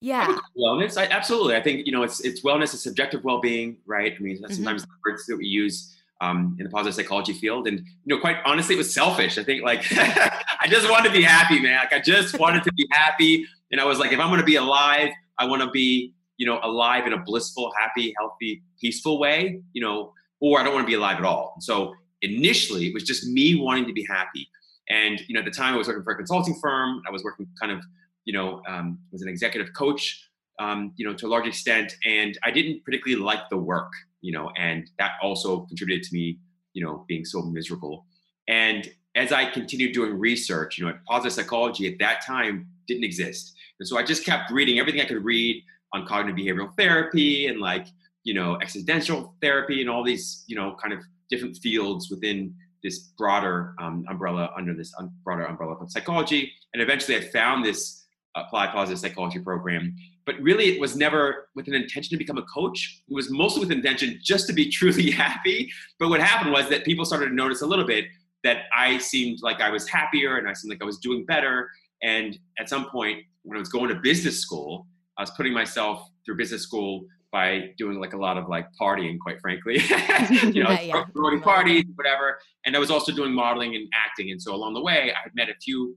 Yeah. 0.00 0.38
Wellness, 0.58 0.98
I, 0.98 1.06
absolutely. 1.06 1.56
I 1.56 1.62
think 1.62 1.86
you 1.86 1.92
know 1.92 2.02
it's 2.02 2.20
it's 2.20 2.42
wellness, 2.42 2.74
it's 2.74 2.82
subjective 2.82 3.24
well-being, 3.24 3.76
right? 3.86 4.14
I 4.18 4.22
mean, 4.22 4.36
Mm-hmm. 4.36 4.52
sometimes 4.52 4.82
the 4.82 4.88
words 5.04 5.26
that 5.26 5.36
we 5.36 5.46
use 5.46 5.94
um, 6.20 6.56
in 6.58 6.64
the 6.64 6.70
positive 6.70 6.94
psychology 6.94 7.34
field, 7.34 7.68
and 7.68 7.78
you 7.78 8.14
know, 8.14 8.18
quite 8.18 8.38
honestly, 8.44 8.74
it 8.74 8.78
was 8.78 8.92
selfish. 8.92 9.38
I 9.38 9.44
think 9.44 9.62
like 9.62 9.84
I 9.92 10.66
just 10.68 10.90
wanted 10.90 11.10
to 11.10 11.14
be 11.14 11.22
happy, 11.22 11.60
man. 11.60 11.78
Like 11.78 11.92
I 11.92 12.00
just 12.00 12.38
wanted 12.38 12.64
to 12.64 12.72
be 12.72 12.88
happy, 12.90 13.46
and 13.70 13.80
I 13.80 13.84
was 13.84 13.98
like, 13.98 14.12
if 14.12 14.18
I'm 14.18 14.28
going 14.28 14.40
to 14.40 14.46
be 14.46 14.56
alive, 14.56 15.10
I 15.38 15.44
want 15.46 15.62
to 15.62 15.70
be 15.70 16.14
you 16.38 16.46
know 16.46 16.60
alive 16.62 17.06
in 17.06 17.12
a 17.12 17.18
blissful, 17.18 17.72
happy, 17.78 18.14
healthy, 18.18 18.62
peaceful 18.80 19.18
way, 19.18 19.60
you 19.72 19.82
know, 19.82 20.12
or 20.40 20.60
I 20.60 20.64
don't 20.64 20.74
want 20.74 20.84
to 20.86 20.90
be 20.90 20.94
alive 20.94 21.18
at 21.18 21.24
all. 21.24 21.56
So 21.60 21.94
initially, 22.22 22.86
it 22.86 22.94
was 22.94 23.02
just 23.02 23.26
me 23.26 23.56
wanting 23.56 23.86
to 23.86 23.92
be 23.92 24.04
happy. 24.04 24.48
And 24.88 25.20
you 25.28 25.34
know, 25.34 25.40
at 25.40 25.46
the 25.46 25.50
time, 25.50 25.74
I 25.74 25.76
was 25.76 25.88
working 25.88 26.04
for 26.04 26.12
a 26.12 26.16
consulting 26.16 26.54
firm. 26.60 27.02
I 27.06 27.10
was 27.10 27.24
working 27.24 27.46
kind 27.60 27.72
of, 27.72 27.82
you 28.24 28.32
know, 28.32 28.62
um, 28.68 28.98
was 29.12 29.22
an 29.22 29.28
executive 29.28 29.72
coach, 29.74 30.28
um, 30.58 30.92
you 30.96 31.06
know, 31.06 31.14
to 31.14 31.26
a 31.26 31.28
large 31.28 31.46
extent, 31.46 31.94
and 32.04 32.38
I 32.44 32.50
didn't 32.50 32.84
particularly 32.84 33.22
like 33.22 33.48
the 33.50 33.56
work, 33.56 33.90
you 34.20 34.32
know, 34.32 34.50
and 34.56 34.88
that 34.98 35.12
also 35.22 35.60
contributed 35.66 36.04
to 36.04 36.14
me, 36.14 36.38
you 36.72 36.84
know, 36.84 37.04
being 37.08 37.24
so 37.24 37.42
miserable. 37.42 38.06
And 38.48 38.88
as 39.16 39.32
I 39.32 39.46
continued 39.46 39.92
doing 39.92 40.18
research, 40.18 40.78
you 40.78 40.86
know, 40.86 40.94
positive 41.08 41.32
psychology 41.32 41.90
at 41.90 41.98
that 41.98 42.24
time 42.24 42.68
didn't 42.86 43.04
exist, 43.04 43.54
and 43.80 43.88
so 43.88 43.98
I 43.98 44.02
just 44.02 44.24
kept 44.24 44.50
reading 44.50 44.78
everything 44.78 45.00
I 45.00 45.06
could 45.06 45.24
read 45.24 45.62
on 45.92 46.06
cognitive 46.06 46.36
behavioral 46.36 46.74
therapy 46.76 47.46
and 47.46 47.60
like, 47.60 47.86
you 48.24 48.34
know, 48.34 48.58
existential 48.60 49.34
therapy 49.40 49.80
and 49.80 49.90
all 49.90 50.02
these, 50.02 50.44
you 50.46 50.56
know, 50.56 50.76
kind 50.82 50.92
of 50.92 51.00
different 51.30 51.56
fields 51.56 52.10
within 52.10 52.54
this 52.82 52.98
broader 53.18 53.74
um, 53.80 54.04
umbrella 54.08 54.50
under 54.56 54.74
this 54.74 54.92
um, 54.98 55.10
broader 55.24 55.44
umbrella 55.44 55.74
of 55.74 55.90
psychology. 55.90 56.52
And 56.72 56.82
eventually 56.82 57.16
I 57.16 57.20
found 57.20 57.64
this 57.64 58.06
applied 58.36 58.70
positive 58.70 58.98
psychology 58.98 59.38
program. 59.38 59.96
But 60.24 60.40
really, 60.40 60.66
it 60.66 60.80
was 60.80 60.96
never 60.96 61.48
with 61.54 61.68
an 61.68 61.74
intention 61.74 62.10
to 62.10 62.16
become 62.16 62.38
a 62.38 62.42
coach. 62.42 63.02
It 63.08 63.14
was 63.14 63.30
mostly 63.30 63.60
with 63.60 63.70
intention 63.70 64.18
just 64.22 64.46
to 64.48 64.52
be 64.52 64.70
truly 64.70 65.10
happy. 65.10 65.70
But 65.98 66.08
what 66.08 66.20
happened 66.20 66.52
was 66.52 66.68
that 66.68 66.84
people 66.84 67.04
started 67.04 67.28
to 67.28 67.34
notice 67.34 67.62
a 67.62 67.66
little 67.66 67.86
bit 67.86 68.06
that 68.44 68.64
I 68.76 68.98
seemed 68.98 69.38
like 69.42 69.60
I 69.60 69.70
was 69.70 69.88
happier 69.88 70.36
and 70.36 70.48
I 70.48 70.52
seemed 70.52 70.70
like 70.70 70.82
I 70.82 70.84
was 70.84 70.98
doing 70.98 71.24
better. 71.24 71.70
And 72.02 72.38
at 72.58 72.68
some 72.68 72.88
point, 72.90 73.22
when 73.42 73.56
I 73.56 73.60
was 73.60 73.68
going 73.68 73.88
to 73.88 73.96
business 73.96 74.40
school, 74.40 74.86
I 75.18 75.22
was 75.22 75.30
putting 75.30 75.52
myself 75.52 76.08
through 76.24 76.36
business 76.36 76.62
school 76.62 77.06
by 77.32 77.70
doing 77.76 77.98
like 78.00 78.12
a 78.12 78.16
lot 78.16 78.38
of 78.38 78.48
like 78.48 78.66
partying, 78.80 79.18
quite 79.18 79.40
frankly. 79.40 79.74
you 80.30 80.62
know, 80.64 80.70
Yeah, 80.70 80.80
yeah. 80.80 81.04
promoting 81.12 81.40
parties, 81.40 81.84
whatever. 81.94 82.38
And 82.64 82.76
I 82.76 82.78
was 82.78 82.90
also 82.90 83.12
doing 83.12 83.32
modeling 83.32 83.74
and 83.74 83.88
acting. 83.94 84.30
And 84.30 84.40
so 84.40 84.54
along 84.54 84.74
the 84.74 84.82
way, 84.82 85.12
I 85.12 85.18
had 85.22 85.34
met 85.34 85.48
a 85.48 85.54
few 85.62 85.96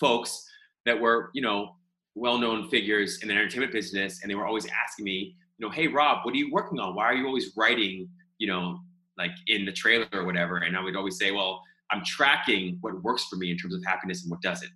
folks 0.00 0.44
that 0.86 1.00
were, 1.00 1.30
you 1.34 1.42
know, 1.42 1.76
well-known 2.14 2.68
figures 2.68 3.20
in 3.22 3.28
the 3.28 3.34
entertainment 3.34 3.72
business, 3.72 4.22
and 4.22 4.30
they 4.30 4.34
were 4.34 4.46
always 4.46 4.66
asking 4.66 5.04
me, 5.04 5.36
you 5.58 5.66
know, 5.66 5.70
hey 5.70 5.88
Rob, 5.88 6.24
what 6.24 6.34
are 6.34 6.36
you 6.36 6.52
working 6.52 6.78
on? 6.78 6.94
Why 6.94 7.04
are 7.04 7.14
you 7.14 7.26
always 7.26 7.52
writing, 7.56 8.08
you 8.38 8.46
know, 8.46 8.78
like 9.18 9.32
in 9.46 9.64
the 9.64 9.72
trailer 9.72 10.06
or 10.12 10.24
whatever? 10.24 10.58
And 10.58 10.76
I 10.76 10.82
would 10.82 10.96
always 10.96 11.18
say, 11.18 11.30
well, 11.30 11.62
I'm 11.90 12.04
tracking 12.04 12.78
what 12.80 13.00
works 13.02 13.24
for 13.24 13.36
me 13.36 13.50
in 13.50 13.56
terms 13.56 13.74
of 13.74 13.84
happiness 13.84 14.22
and 14.22 14.30
what 14.30 14.42
doesn't. 14.42 14.72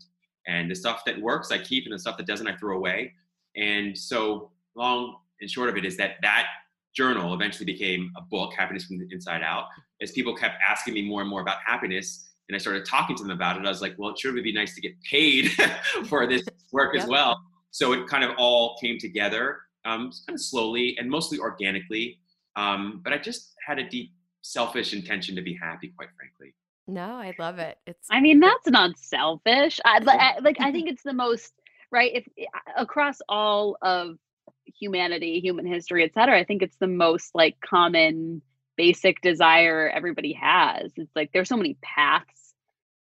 And 0.46 0.70
the 0.70 0.74
stuff 0.74 1.02
that 1.06 1.20
works, 1.20 1.50
I 1.50 1.58
keep, 1.58 1.84
and 1.84 1.92
the 1.92 1.98
stuff 1.98 2.16
that 2.16 2.26
doesn't, 2.26 2.46
I 2.46 2.56
throw 2.56 2.76
away. 2.76 3.12
And 3.56 3.96
so, 3.96 4.50
long 4.74 5.16
and 5.40 5.50
short 5.50 5.68
of 5.68 5.76
it 5.76 5.84
is 5.84 5.96
that 5.96 6.16
that 6.22 6.46
journal 6.94 7.34
eventually 7.34 7.66
became 7.66 8.10
a 8.16 8.22
book, 8.22 8.54
Happiness 8.54 8.84
from 8.84 8.98
the 8.98 9.06
Inside 9.10 9.42
Out. 9.42 9.66
As 10.00 10.12
people 10.12 10.34
kept 10.34 10.56
asking 10.66 10.94
me 10.94 11.02
more 11.02 11.20
and 11.20 11.30
more 11.30 11.40
about 11.40 11.58
happiness, 11.64 12.28
and 12.48 12.56
I 12.56 12.58
started 12.58 12.84
talking 12.84 13.14
to 13.16 13.22
them 13.22 13.32
about 13.32 13.56
it, 13.56 13.66
I 13.66 13.68
was 13.68 13.82
like, 13.82 13.94
well, 13.98 14.10
it 14.10 14.18
sure 14.18 14.32
would 14.32 14.44
be 14.44 14.52
nice 14.52 14.74
to 14.74 14.80
get 14.80 14.92
paid 15.02 15.50
for 16.08 16.26
this 16.26 16.42
work 16.72 16.96
as 16.96 17.06
well. 17.06 17.40
So 17.70 17.92
it 17.92 18.06
kind 18.06 18.24
of 18.24 18.32
all 18.38 18.76
came 18.78 18.98
together, 18.98 19.58
um, 19.84 20.10
kind 20.26 20.34
of 20.34 20.40
slowly 20.40 20.96
and 20.98 21.10
mostly 21.10 21.38
organically. 21.38 22.18
Um, 22.56 23.00
but 23.04 23.12
I 23.12 23.18
just 23.18 23.54
had 23.66 23.78
a 23.78 23.88
deep 23.88 24.12
selfish 24.42 24.94
intention 24.94 25.36
to 25.36 25.42
be 25.42 25.54
happy, 25.54 25.92
quite 25.96 26.08
frankly. 26.16 26.54
No, 26.88 27.16
I 27.16 27.34
love 27.38 27.58
it. 27.58 27.76
It's 27.86 28.06
I 28.10 28.20
mean, 28.20 28.40
that's 28.40 28.66
not 28.66 28.98
selfish. 28.98 29.78
I, 29.84 30.00
I, 30.06 30.40
like, 30.40 30.56
I 30.58 30.72
think 30.72 30.88
it's 30.88 31.02
the 31.02 31.12
most 31.12 31.52
right. 31.90 32.12
If 32.14 32.28
eh, 32.38 32.44
across 32.76 33.20
all 33.28 33.76
of 33.82 34.16
humanity, 34.64 35.40
human 35.40 35.66
history, 35.66 36.04
et 36.04 36.14
cetera, 36.14 36.38
I 36.38 36.44
think 36.44 36.62
it's 36.62 36.76
the 36.76 36.86
most 36.86 37.34
like 37.34 37.60
common, 37.60 38.42
basic 38.76 39.20
desire 39.20 39.88
everybody 39.88 40.34
has. 40.34 40.92
It's 40.96 41.14
like 41.16 41.30
there's 41.32 41.48
so 41.48 41.56
many 41.56 41.76
paths 41.82 42.54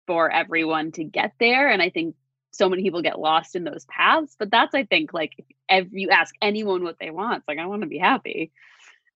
for 0.07 0.30
everyone 0.30 0.93
to 0.93 1.05
get 1.05 1.33
there, 1.39 1.70
and 1.70 1.80
I 1.80 1.91
think 1.91 2.16
so 2.51 2.68
many 2.68 2.83
people 2.83 3.03
get 3.03 3.18
lost 3.18 3.57
in 3.57 3.64
those 3.64 3.85
paths. 3.87 4.37
But 4.39 4.51
that's, 4.51 4.74
I 4.74 4.85
think, 4.85 5.12
like 5.14 5.33
if 5.68 5.89
you 5.93 6.11
ask 6.11 6.35
anyone 6.43 6.85
what 6.85 6.99
they 7.01 7.11
want, 7.11 7.39
it's 7.39 7.49
like 7.49 7.59
I 7.59 7.66
want 7.66 7.83
to 7.83 7.89
be 7.89 7.99
happy. 7.99 8.53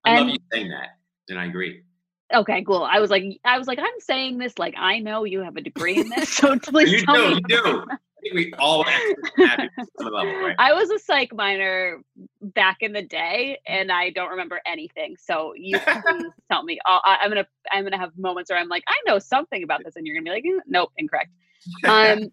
I 0.05 0.19
love 0.19 0.29
you 0.29 0.39
saying 0.53 0.69
that, 0.71 0.97
and 1.29 1.39
I 1.39 1.47
agree. 1.47 1.83
Okay, 2.35 2.65
cool. 2.65 2.83
I 2.83 2.99
was 2.99 3.11
like, 3.11 3.25
I 3.45 3.57
was 3.59 3.69
like, 3.69 3.79
I'm 3.79 4.01
saying 4.01 4.39
this 4.39 4.59
like 4.59 4.75
I 4.77 4.99
know 4.99 5.25
you 5.25 5.41
have 5.41 5.57
a 5.57 5.61
degree 5.61 5.99
in 5.99 6.09
this, 6.09 6.29
so 6.37 6.59
please 6.59 6.91
You 6.91 7.07
tell 7.07 7.15
do, 7.15 7.29
me. 7.37 7.43
you 7.49 7.63
do. 7.63 7.85
We 8.35 8.53
all 8.59 8.83
have 8.83 9.01
happiness 9.37 9.71
at 9.79 9.87
some 10.01 10.13
level, 10.13 10.33
right? 10.43 10.57
I 10.59 10.73
was 10.73 10.91
a 10.91 10.99
psych 10.99 11.33
minor 11.33 12.03
back 12.43 12.79
in 12.81 12.93
the 12.93 13.03
day, 13.03 13.61
and 13.69 13.93
I 13.93 14.11
don't 14.11 14.31
remember 14.31 14.61
anything. 14.67 15.15
So 15.17 15.53
you 15.57 15.79
please 15.79 16.25
tell 16.51 16.65
me. 16.65 16.81
I'll, 16.87 17.01
I, 17.05 17.19
I'm 17.23 17.31
gonna 17.31 17.47
I'm 17.71 17.85
gonna 17.85 17.99
have 17.99 18.11
moments 18.19 18.51
where 18.51 18.59
I'm 18.59 18.69
like, 18.69 18.83
I 18.89 19.01
know 19.07 19.21
something 19.21 19.63
about 19.63 19.85
this, 19.85 19.95
and 19.95 20.05
you're 20.05 20.17
gonna 20.17 20.25
be 20.25 20.31
like, 20.31 20.45
"Eh, 20.45 20.61
nope, 20.67 20.91
incorrect. 20.97 21.31
Um, 21.89 22.31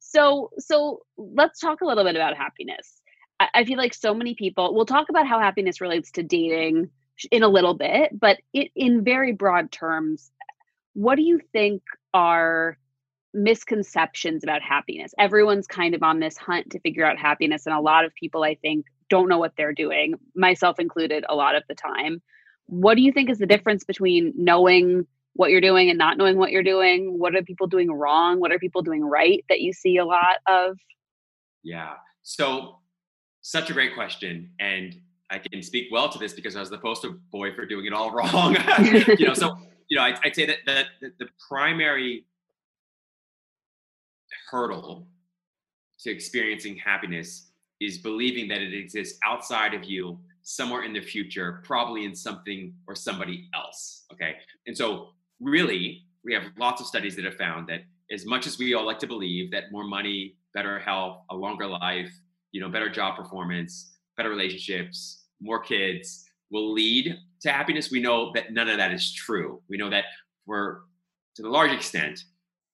so 0.00 0.50
so 0.58 1.00
let's 1.16 1.60
talk 1.60 1.80
a 1.80 1.86
little 1.86 2.02
bit 2.04 2.16
about 2.16 2.36
happiness. 2.36 3.00
I, 3.38 3.48
I 3.54 3.64
feel 3.64 3.78
like 3.78 3.94
so 3.94 4.12
many 4.14 4.34
people. 4.34 4.74
We'll 4.74 4.84
talk 4.86 5.10
about 5.10 5.28
how 5.28 5.38
happiness 5.38 5.80
relates 5.80 6.10
to 6.12 6.24
dating 6.24 6.90
in 7.30 7.42
a 7.42 7.48
little 7.48 7.74
bit, 7.74 8.18
but 8.18 8.38
it, 8.52 8.70
in 8.74 9.04
very 9.04 9.32
broad 9.32 9.72
terms, 9.72 10.30
what 10.94 11.16
do 11.16 11.22
you 11.22 11.40
think 11.52 11.82
are 12.14 12.78
misconceptions 13.34 14.42
about 14.42 14.62
happiness. 14.62 15.14
Everyone's 15.18 15.66
kind 15.66 15.94
of 15.94 16.02
on 16.02 16.20
this 16.20 16.36
hunt 16.36 16.70
to 16.70 16.80
figure 16.80 17.04
out 17.04 17.18
happiness, 17.18 17.66
and 17.66 17.74
a 17.74 17.80
lot 17.80 18.04
of 18.04 18.14
people, 18.14 18.42
I 18.42 18.54
think, 18.56 18.86
don't 19.08 19.28
know 19.28 19.38
what 19.38 19.52
they're 19.56 19.72
doing, 19.72 20.14
myself 20.34 20.78
included, 20.78 21.24
a 21.28 21.34
lot 21.34 21.54
of 21.54 21.62
the 21.68 21.74
time. 21.74 22.20
What 22.66 22.96
do 22.96 23.02
you 23.02 23.12
think 23.12 23.30
is 23.30 23.38
the 23.38 23.46
difference 23.46 23.84
between 23.84 24.32
knowing 24.36 25.06
what 25.34 25.50
you're 25.50 25.60
doing 25.60 25.88
and 25.88 25.98
not 25.98 26.18
knowing 26.18 26.36
what 26.36 26.50
you're 26.50 26.62
doing? 26.62 27.18
What 27.18 27.34
are 27.34 27.42
people 27.42 27.66
doing 27.66 27.90
wrong? 27.90 28.40
What 28.40 28.52
are 28.52 28.58
people 28.58 28.82
doing 28.82 29.04
right 29.04 29.44
that 29.48 29.60
you 29.60 29.72
see 29.72 29.96
a 29.96 30.04
lot 30.04 30.36
of? 30.46 30.76
Yeah. 31.62 31.94
So, 32.22 32.80
such 33.40 33.70
a 33.70 33.72
great 33.72 33.94
question. 33.94 34.50
And 34.60 34.94
I 35.30 35.38
can 35.38 35.62
speak 35.62 35.88
well 35.90 36.08
to 36.08 36.18
this 36.18 36.32
because 36.32 36.56
I 36.56 36.60
was 36.60 36.70
the 36.70 36.78
poster 36.78 37.10
boy 37.10 37.54
for 37.54 37.66
doing 37.66 37.86
it 37.86 37.92
all 37.92 38.10
wrong. 38.14 38.56
you 39.18 39.26
know, 39.26 39.34
so, 39.34 39.56
you 39.88 39.96
know, 39.96 40.02
I, 40.02 40.14
I'd 40.24 40.34
say 40.34 40.46
that, 40.46 40.58
that, 40.66 40.86
that 41.00 41.18
the 41.18 41.28
primary 41.48 42.24
hurdle 44.50 45.06
to 46.00 46.10
experiencing 46.10 46.76
happiness 46.76 47.50
is 47.80 47.98
believing 47.98 48.48
that 48.48 48.60
it 48.60 48.74
exists 48.74 49.18
outside 49.24 49.74
of 49.74 49.84
you, 49.84 50.18
somewhere 50.42 50.82
in 50.82 50.92
the 50.92 51.00
future, 51.00 51.60
probably 51.64 52.04
in 52.04 52.14
something 52.14 52.74
or 52.86 52.94
somebody 52.94 53.48
else. 53.54 54.04
Okay. 54.12 54.36
And 54.66 54.76
so, 54.76 55.10
really, 55.40 56.04
we 56.24 56.32
have 56.34 56.44
lots 56.58 56.80
of 56.80 56.86
studies 56.86 57.14
that 57.16 57.24
have 57.24 57.36
found 57.36 57.68
that 57.68 57.82
as 58.10 58.26
much 58.26 58.46
as 58.46 58.58
we 58.58 58.74
all 58.74 58.86
like 58.86 58.98
to 58.98 59.06
believe 59.06 59.50
that 59.50 59.70
more 59.70 59.84
money, 59.84 60.36
better 60.54 60.78
health, 60.78 61.22
a 61.30 61.36
longer 61.36 61.66
life, 61.66 62.10
you 62.52 62.60
know, 62.60 62.68
better 62.68 62.88
job 62.88 63.16
performance, 63.16 63.97
better 64.18 64.28
relationships, 64.28 65.24
more 65.40 65.58
kids 65.58 66.26
will 66.50 66.72
lead 66.72 67.16
to 67.40 67.50
happiness, 67.50 67.90
we 67.90 68.00
know 68.00 68.32
that 68.34 68.52
none 68.52 68.68
of 68.68 68.76
that 68.76 68.92
is 68.92 69.12
true. 69.12 69.62
We 69.68 69.78
know 69.78 69.88
that 69.88 70.04
we're, 70.46 70.80
to 71.36 71.42
the 71.42 71.48
large 71.48 71.70
extent, 71.70 72.24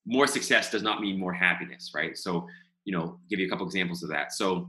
more 0.07 0.27
success 0.27 0.71
does 0.71 0.83
not 0.83 1.01
mean 1.01 1.19
more 1.19 1.33
happiness, 1.33 1.93
right? 1.95 2.19
So, 2.19 2.49
you 2.85 2.93
know, 2.93 3.21
give 3.31 3.39
you 3.39 3.47
a 3.47 3.51
couple 3.51 3.67
examples 3.67 4.03
of 4.03 4.11
that. 4.11 4.33
So, 4.33 4.69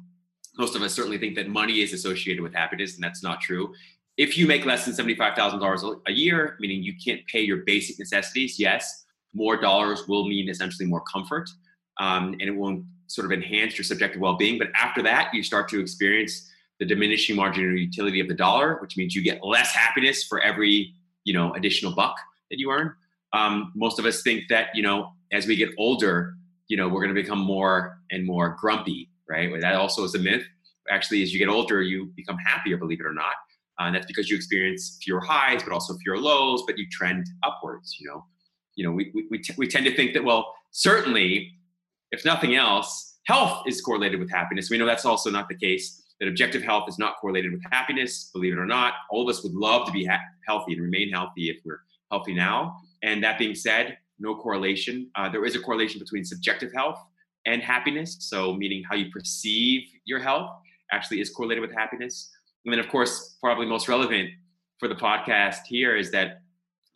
most 0.58 0.76
of 0.76 0.82
us 0.82 0.94
certainly 0.94 1.18
think 1.18 1.36
that 1.36 1.50
money 1.50 1.82
is 1.82 1.92
associated 1.92 2.42
with 2.42 2.54
happiness, 2.54 2.96
and 2.96 3.04
that's 3.04 3.22
not 3.22 3.42
true. 3.42 3.74
If 4.16 4.38
you 4.38 4.48
make 4.48 4.66
less 4.66 4.86
than 4.86 4.94
$75,000 4.94 6.00
a 6.08 6.12
year, 6.14 6.56
meaning 6.62 6.82
you 6.82 6.94
can't 7.04 7.20
pay 7.28 7.42
your 7.42 7.58
basic 7.66 8.00
necessities, 8.00 8.58
yes, 8.58 9.06
more 9.36 9.58
dollars 9.58 10.08
will 10.08 10.28
mean 10.28 10.50
essentially 10.50 10.88
more 10.88 11.02
comfort 11.02 11.50
um, 12.00 12.34
and 12.40 12.44
it 12.44 12.56
will 12.56 12.84
sort 13.08 13.26
of 13.26 13.32
enhance 13.32 13.78
your 13.78 13.86
subjective 13.86 14.20
well-being 14.20 14.58
but 14.58 14.70
after 14.76 15.04
that 15.04 15.32
you 15.34 15.44
start 15.44 15.70
to 15.70 15.80
experience 15.80 16.50
the 16.80 16.86
diminishing 16.86 17.36
marginal 17.36 17.78
utility 17.78 18.20
of 18.20 18.28
the 18.28 18.34
dollar 18.34 18.78
which 18.82 18.98
means 18.98 19.16
you 19.16 19.22
get 19.22 19.44
less 19.44 19.72
happiness 19.74 20.24
for 20.24 20.42
every 20.42 20.94
you 21.24 21.34
know 21.34 21.54
additional 21.54 21.94
buck 21.94 22.16
that 22.50 22.60
you 22.60 22.72
earn 22.72 22.94
um, 23.34 23.72
most 23.76 24.00
of 24.00 24.06
us 24.06 24.22
think 24.22 24.44
that 24.50 24.68
you 24.74 24.84
know 24.84 25.12
as 25.32 25.48
we 25.48 25.56
get 25.56 25.70
older 25.78 26.36
you 26.68 26.78
know 26.78 26.88
we're 26.88 27.02
going 27.02 27.14
to 27.14 27.22
become 27.22 27.40
more 27.40 28.00
and 28.12 28.26
more 28.26 28.56
grumpy 28.60 29.10
right 29.30 29.50
that 29.62 29.76
also 29.76 30.04
is 30.04 30.16
a 30.16 30.20
myth 30.20 30.44
actually 30.90 31.24
as 31.24 31.34
you 31.34 31.40
get 31.40 31.50
older 31.50 31.82
you 31.82 32.12
become 32.16 32.38
happier 32.38 32.78
believe 32.78 33.00
it 33.00 33.06
or 33.06 33.14
not 33.14 33.34
uh, 33.80 33.86
and 33.86 33.96
that's 33.96 34.06
because 34.06 34.30
you 34.30 34.36
experience 34.36 35.00
fewer 35.02 35.22
highs 35.22 35.64
but 35.64 35.72
also 35.72 35.96
fewer 35.98 36.18
lows 36.18 36.64
but 36.68 36.78
you 36.78 36.86
trend 36.92 37.26
upwards 37.44 37.98
you 38.00 38.08
know 38.08 38.24
you 38.76 38.86
know 38.86 38.92
we, 38.92 39.12
we, 39.16 39.26
we, 39.32 39.40
t- 39.40 39.56
we 39.58 39.68
tend 39.68 39.86
to 39.86 39.96
think 39.96 40.14
that 40.14 40.24
well 40.24 40.54
certainly 40.72 41.52
if 42.12 42.24
nothing 42.24 42.56
else 42.56 43.16
health 43.26 43.64
is 43.68 43.82
correlated 43.82 44.20
with 44.20 44.32
happiness. 44.32 44.70
We 44.70 44.78
know 44.78 44.86
that's 44.86 45.06
also 45.06 45.30
not 45.30 45.50
the 45.50 45.56
case. 45.56 46.04
That 46.20 46.30
objective 46.30 46.64
health 46.64 46.88
is 46.88 46.98
not 46.98 47.18
correlated 47.20 47.52
with 47.52 47.62
happiness, 47.72 48.30
believe 48.34 48.54
it 48.54 48.60
or 48.60 48.66
not. 48.66 48.94
All 49.10 49.28
of 49.28 49.36
us 49.36 49.44
would 49.44 49.54
love 49.54 49.86
to 49.88 49.92
be 49.92 50.06
ha- 50.06 50.20
healthy 50.48 50.74
and 50.74 50.82
remain 50.82 51.10
healthy 51.12 51.50
if 51.50 51.58
we're 51.66 51.82
healthy 52.12 52.34
now. 52.34 52.78
And 53.04 53.24
that 53.24 53.38
being 53.38 53.56
said, 53.56 53.98
no 54.20 54.36
correlation. 54.36 55.10
Uh, 55.16 55.30
there 55.30 55.46
is 55.46 55.56
a 55.56 55.60
correlation 55.60 56.00
between 56.00 56.24
subjective 56.24 56.72
health 56.74 57.00
and 57.46 57.62
happiness. 57.62 58.18
So, 58.20 58.54
meaning 58.54 58.84
how 58.90 58.96
you 58.96 59.12
perceive 59.12 59.84
your 60.06 60.20
health 60.20 60.50
actually 60.92 61.22
is 61.22 61.30
correlated 61.30 61.62
with 61.62 61.74
happiness. 61.74 62.32
And 62.64 62.74
then, 62.74 62.80
of 62.80 62.88
course, 62.90 63.38
probably 63.42 63.66
most 63.66 63.88
relevant 63.88 64.30
for 64.80 64.88
the 64.88 64.96
podcast 64.96 65.66
here 65.68 65.96
is 65.96 66.12
that 66.12 66.42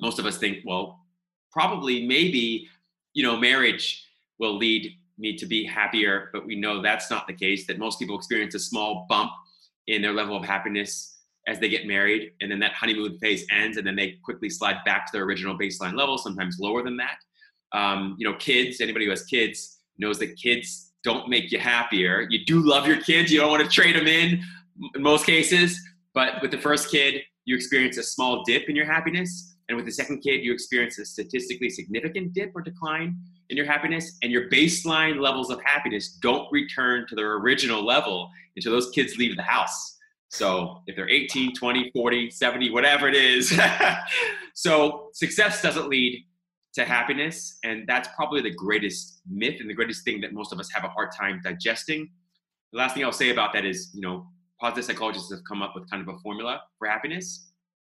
most 0.01 0.19
of 0.19 0.25
us 0.25 0.37
think, 0.37 0.59
well, 0.65 1.05
probably, 1.51 2.05
maybe, 2.05 2.67
you 3.13 3.23
know, 3.23 3.35
marriage 3.35 4.05
will 4.39 4.55
lead 4.55 4.93
me 5.19 5.35
to 5.37 5.45
be 5.45 5.65
happier, 5.65 6.29
but 6.33 6.45
we 6.45 6.55
know 6.55 6.81
that's 6.81 7.11
not 7.11 7.27
the 7.27 7.33
case, 7.33 7.67
that 7.67 7.77
most 7.77 7.99
people 7.99 8.17
experience 8.17 8.55
a 8.55 8.59
small 8.59 9.05
bump 9.09 9.31
in 9.87 10.01
their 10.01 10.13
level 10.13 10.35
of 10.35 10.45
happiness 10.45 11.17
as 11.47 11.59
they 11.59 11.69
get 11.69 11.87
married, 11.87 12.31
and 12.41 12.51
then 12.51 12.59
that 12.59 12.73
honeymoon 12.73 13.17
phase 13.19 13.45
ends, 13.51 13.77
and 13.77 13.85
then 13.85 13.95
they 13.95 14.17
quickly 14.23 14.49
slide 14.49 14.77
back 14.85 15.05
to 15.05 15.11
their 15.11 15.23
original 15.23 15.57
baseline 15.57 15.95
level, 15.95 16.17
sometimes 16.17 16.57
lower 16.59 16.83
than 16.83 16.97
that. 16.97 17.17
Um, 17.71 18.15
you 18.19 18.29
know, 18.29 18.37
kids, 18.37 18.81
anybody 18.81 19.05
who 19.05 19.11
has 19.11 19.23
kids 19.23 19.79
knows 19.97 20.19
that 20.19 20.37
kids 20.37 20.93
don't 21.03 21.29
make 21.29 21.51
you 21.51 21.59
happier. 21.59 22.27
You 22.29 22.45
do 22.45 22.59
love 22.59 22.87
your 22.87 23.01
kids, 23.01 23.31
you 23.31 23.39
don't 23.39 23.49
want 23.49 23.63
to 23.63 23.69
trade 23.69 23.95
them 23.95 24.07
in 24.07 24.41
in 24.95 25.01
most 25.01 25.25
cases, 25.25 25.79
but 26.13 26.41
with 26.41 26.51
the 26.51 26.57
first 26.57 26.89
kid, 26.89 27.21
you 27.45 27.55
experience 27.55 27.97
a 27.97 28.03
small 28.03 28.43
dip 28.45 28.69
in 28.69 28.75
your 28.75 28.85
happiness. 28.85 29.57
And 29.67 29.75
with 29.75 29.85
the 29.85 29.91
second 29.91 30.21
kid, 30.21 30.43
you 30.43 30.53
experience 30.53 30.97
a 30.99 31.05
statistically 31.05 31.69
significant 31.69 32.33
dip 32.33 32.51
or 32.55 32.61
decline 32.61 33.17
in 33.49 33.57
your 33.57 33.65
happiness. 33.65 34.17
And 34.21 34.31
your 34.31 34.49
baseline 34.49 35.19
levels 35.19 35.49
of 35.49 35.61
happiness 35.63 36.13
don't 36.21 36.47
return 36.51 37.05
to 37.09 37.15
their 37.15 37.33
original 37.35 37.85
level 37.85 38.29
until 38.55 38.71
those 38.71 38.89
kids 38.91 39.17
leave 39.17 39.35
the 39.35 39.43
house. 39.43 39.97
So 40.29 40.81
if 40.85 40.95
they're 40.95 41.09
18, 41.09 41.55
20, 41.55 41.91
40, 41.91 42.29
70, 42.29 42.69
whatever 42.71 43.07
it 43.07 43.15
is. 43.15 43.59
so 44.53 45.09
success 45.13 45.61
doesn't 45.61 45.89
lead 45.89 46.23
to 46.75 46.85
happiness. 46.85 47.57
And 47.63 47.87
that's 47.87 48.07
probably 48.15 48.41
the 48.41 48.53
greatest 48.53 49.21
myth 49.27 49.59
and 49.59 49.69
the 49.69 49.73
greatest 49.73 50.03
thing 50.05 50.21
that 50.21 50.33
most 50.33 50.53
of 50.53 50.59
us 50.59 50.69
have 50.71 50.83
a 50.83 50.89
hard 50.89 51.09
time 51.11 51.41
digesting. 51.43 52.09
The 52.71 52.77
last 52.77 52.93
thing 52.93 53.03
I'll 53.03 53.11
say 53.11 53.31
about 53.31 53.53
that 53.53 53.65
is, 53.65 53.89
you 53.93 54.01
know, 54.01 54.27
positive 54.61 54.85
psychologists 54.85 55.31
have 55.31 55.43
come 55.47 55.63
up 55.63 55.73
with 55.73 55.89
kind 55.89 56.07
of 56.07 56.13
a 56.13 56.19
formula 56.19 56.61
for 56.77 56.87
happiness. 56.87 57.51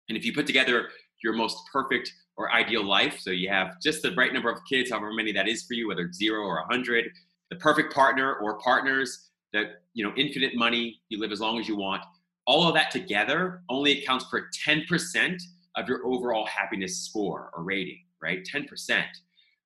And 0.08 0.18
if 0.18 0.26
you 0.26 0.34
put 0.34 0.48
together 0.48 0.88
your 1.24 1.34
most 1.34 1.58
perfect 1.72 2.14
or 2.38 2.52
ideal 2.52 2.84
life, 2.84 3.20
so 3.20 3.32
you 3.32 3.50
have 3.50 3.80
just 3.82 4.02
the 4.02 4.12
right 4.14 4.34
number 4.34 4.50
of 4.50 4.60
kids, 4.70 4.92
however 4.92 5.14
many 5.14 5.32
that 5.34 5.48
is 5.48 5.64
for 5.64 5.74
you, 5.74 5.88
whether 5.88 6.04
it's 6.04 6.18
zero 6.18 6.44
or 6.44 6.60
a 6.60 6.66
hundred, 6.66 7.06
the 7.50 7.58
perfect 7.58 7.94
partner 7.94 8.36
or 8.36 8.58
partners, 8.60 9.30
that 9.54 9.82
you 9.94 10.04
know, 10.04 10.14
infinite 10.16 10.56
money, 10.56 11.02
you 11.10 11.20
live 11.20 11.32
as 11.32 11.42
long 11.42 11.60
as 11.60 11.68
you 11.68 11.76
want. 11.76 12.02
All 12.48 12.68
of 12.68 12.74
that 12.76 12.92
together 12.92 13.62
only 13.70 14.02
accounts 14.02 14.26
for 14.30 14.50
10% 14.66 15.38
of 15.76 15.88
your 15.88 16.06
overall 16.06 16.46
happiness 16.48 17.00
score 17.00 17.52
or 17.56 17.64
rating, 17.64 18.00
right? 18.22 18.44
10%. 18.44 19.04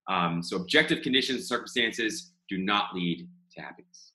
Um, 0.07 0.43
so 0.43 0.57
objective 0.57 1.01
conditions 1.01 1.37
and 1.39 1.47
circumstances 1.47 2.31
do 2.49 2.57
not 2.57 2.93
lead 2.93 3.27
to 3.55 3.61
happiness. 3.61 4.11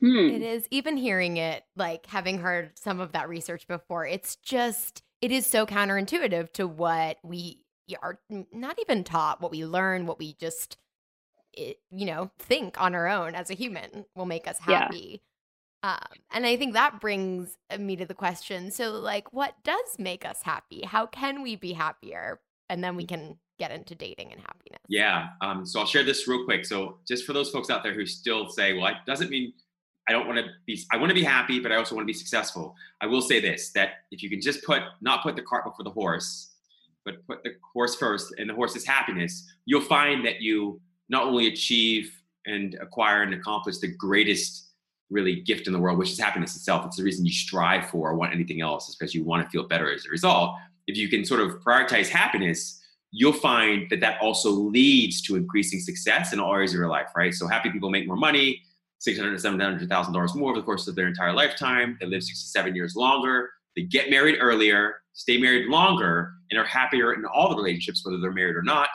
Hmm. 0.00 0.30
It 0.30 0.42
is 0.42 0.66
even 0.70 0.96
hearing 0.96 1.36
it, 1.36 1.64
like 1.76 2.06
having 2.06 2.38
heard 2.38 2.72
some 2.74 3.00
of 3.00 3.12
that 3.12 3.28
research 3.28 3.66
before, 3.68 4.06
it's 4.06 4.36
just, 4.36 5.02
it 5.22 5.30
is 5.30 5.46
so 5.46 5.64
counterintuitive 5.64 6.52
to 6.54 6.66
what 6.66 7.18
we 7.22 7.60
are 8.02 8.18
not 8.52 8.78
even 8.80 9.04
taught, 9.04 9.40
what 9.40 9.52
we 9.52 9.64
learn, 9.64 10.06
what 10.06 10.18
we 10.18 10.34
just, 10.34 10.76
you 11.56 12.06
know, 12.06 12.30
think 12.38 12.80
on 12.80 12.94
our 12.94 13.08
own 13.08 13.34
as 13.34 13.48
a 13.48 13.54
human 13.54 14.04
will 14.16 14.26
make 14.26 14.48
us 14.48 14.58
happy. 14.58 15.22
Yeah. 15.22 15.28
Um, 15.84 16.18
and 16.32 16.46
I 16.46 16.56
think 16.56 16.74
that 16.74 17.00
brings 17.00 17.56
me 17.76 17.96
to 17.96 18.06
the 18.06 18.14
question 18.14 18.70
so, 18.70 18.92
like, 18.92 19.32
what 19.32 19.54
does 19.64 19.98
make 19.98 20.24
us 20.24 20.40
happy? 20.42 20.82
How 20.84 21.06
can 21.06 21.42
we 21.42 21.56
be 21.56 21.72
happier? 21.72 22.40
And 22.68 22.82
then 22.82 22.96
we 22.96 23.04
can 23.04 23.36
get 23.58 23.70
into 23.70 23.94
dating 23.94 24.32
and 24.32 24.40
happiness. 24.40 24.80
Yeah. 24.88 25.28
Um, 25.40 25.66
so 25.66 25.80
I'll 25.80 25.86
share 25.86 26.04
this 26.04 26.26
real 26.26 26.44
quick. 26.44 26.64
So, 26.64 26.98
just 27.06 27.24
for 27.24 27.32
those 27.32 27.50
folks 27.50 27.68
out 27.68 27.82
there 27.82 27.94
who 27.94 28.06
still 28.06 28.48
say, 28.48 28.74
well, 28.74 28.86
it 28.86 28.96
doesn't 29.06 29.30
mean 29.30 29.52
I 30.08 30.12
don't 30.12 30.26
want 30.26 30.38
to 30.38 30.46
be 30.66 30.80
I 30.92 30.96
want 30.96 31.10
to 31.10 31.14
be 31.14 31.22
happy, 31.22 31.60
but 31.60 31.72
I 31.72 31.76
also 31.76 31.94
want 31.94 32.04
to 32.04 32.12
be 32.12 32.18
successful. 32.18 32.74
I 33.00 33.06
will 33.06 33.22
say 33.22 33.40
this 33.40 33.70
that 33.72 34.04
if 34.10 34.22
you 34.22 34.30
can 34.30 34.40
just 34.40 34.64
put 34.64 34.82
not 35.00 35.22
put 35.22 35.36
the 35.36 35.42
cart 35.42 35.64
before 35.64 35.84
the 35.84 35.90
horse, 35.90 36.54
but 37.04 37.26
put 37.26 37.42
the 37.44 37.52
horse 37.72 37.94
first 37.96 38.34
and 38.38 38.48
the 38.48 38.54
horse's 38.54 38.84
happiness, 38.84 39.48
you'll 39.64 39.80
find 39.80 40.24
that 40.26 40.40
you 40.40 40.80
not 41.08 41.24
only 41.24 41.46
achieve 41.46 42.12
and 42.46 42.74
acquire 42.80 43.22
and 43.22 43.34
accomplish 43.34 43.78
the 43.78 43.88
greatest 43.88 44.70
really 45.10 45.40
gift 45.42 45.66
in 45.66 45.72
the 45.72 45.78
world, 45.78 45.98
which 45.98 46.10
is 46.10 46.18
happiness 46.18 46.56
itself. 46.56 46.86
It's 46.86 46.96
the 46.96 47.04
reason 47.04 47.24
you 47.24 47.32
strive 47.32 47.90
for 47.90 48.10
or 48.10 48.16
want 48.16 48.32
anything 48.34 48.60
else, 48.60 48.88
is 48.88 48.96
because 48.96 49.14
you 49.14 49.22
want 49.22 49.44
to 49.44 49.50
feel 49.50 49.68
better 49.68 49.92
as 49.92 50.06
a 50.06 50.10
result. 50.10 50.56
If 50.86 50.96
you 50.96 51.08
can 51.08 51.24
sort 51.24 51.40
of 51.40 51.60
prioritize 51.60 52.08
happiness, 52.08 52.80
you'll 53.10 53.34
find 53.34 53.88
that 53.90 54.00
that 54.00 54.20
also 54.20 54.50
leads 54.50 55.20
to 55.22 55.36
increasing 55.36 55.80
success 55.80 56.32
in 56.32 56.40
all 56.40 56.54
areas 56.54 56.72
of 56.72 56.78
your 56.78 56.88
life, 56.88 57.08
right? 57.14 57.34
So 57.34 57.46
happy 57.46 57.70
people 57.70 57.90
make 57.90 58.06
more 58.06 58.16
money, 58.16 58.62
six 59.02 59.18
hundred 59.18 59.38
seven 59.40 59.58
hundred 59.58 59.88
thousand 59.88 60.12
dollars 60.12 60.34
more 60.36 60.50
over 60.50 60.60
the 60.60 60.64
course 60.64 60.86
of 60.86 60.94
their 60.94 61.08
entire 61.08 61.32
lifetime. 61.32 61.98
They 62.00 62.06
live 62.06 62.22
six 62.22 62.40
to 62.44 62.48
seven 62.48 62.76
years 62.76 62.94
longer. 62.94 63.50
They 63.74 63.82
get 63.82 64.10
married 64.10 64.36
earlier, 64.40 64.94
stay 65.12 65.38
married 65.38 65.66
longer, 65.66 66.32
and 66.50 66.60
are 66.60 66.64
happier 66.64 67.14
in 67.14 67.24
all 67.24 67.48
the 67.48 67.56
relationships, 67.56 68.04
whether 68.04 68.20
they're 68.20 68.32
married 68.32 68.54
or 68.54 68.62
not. 68.62 68.88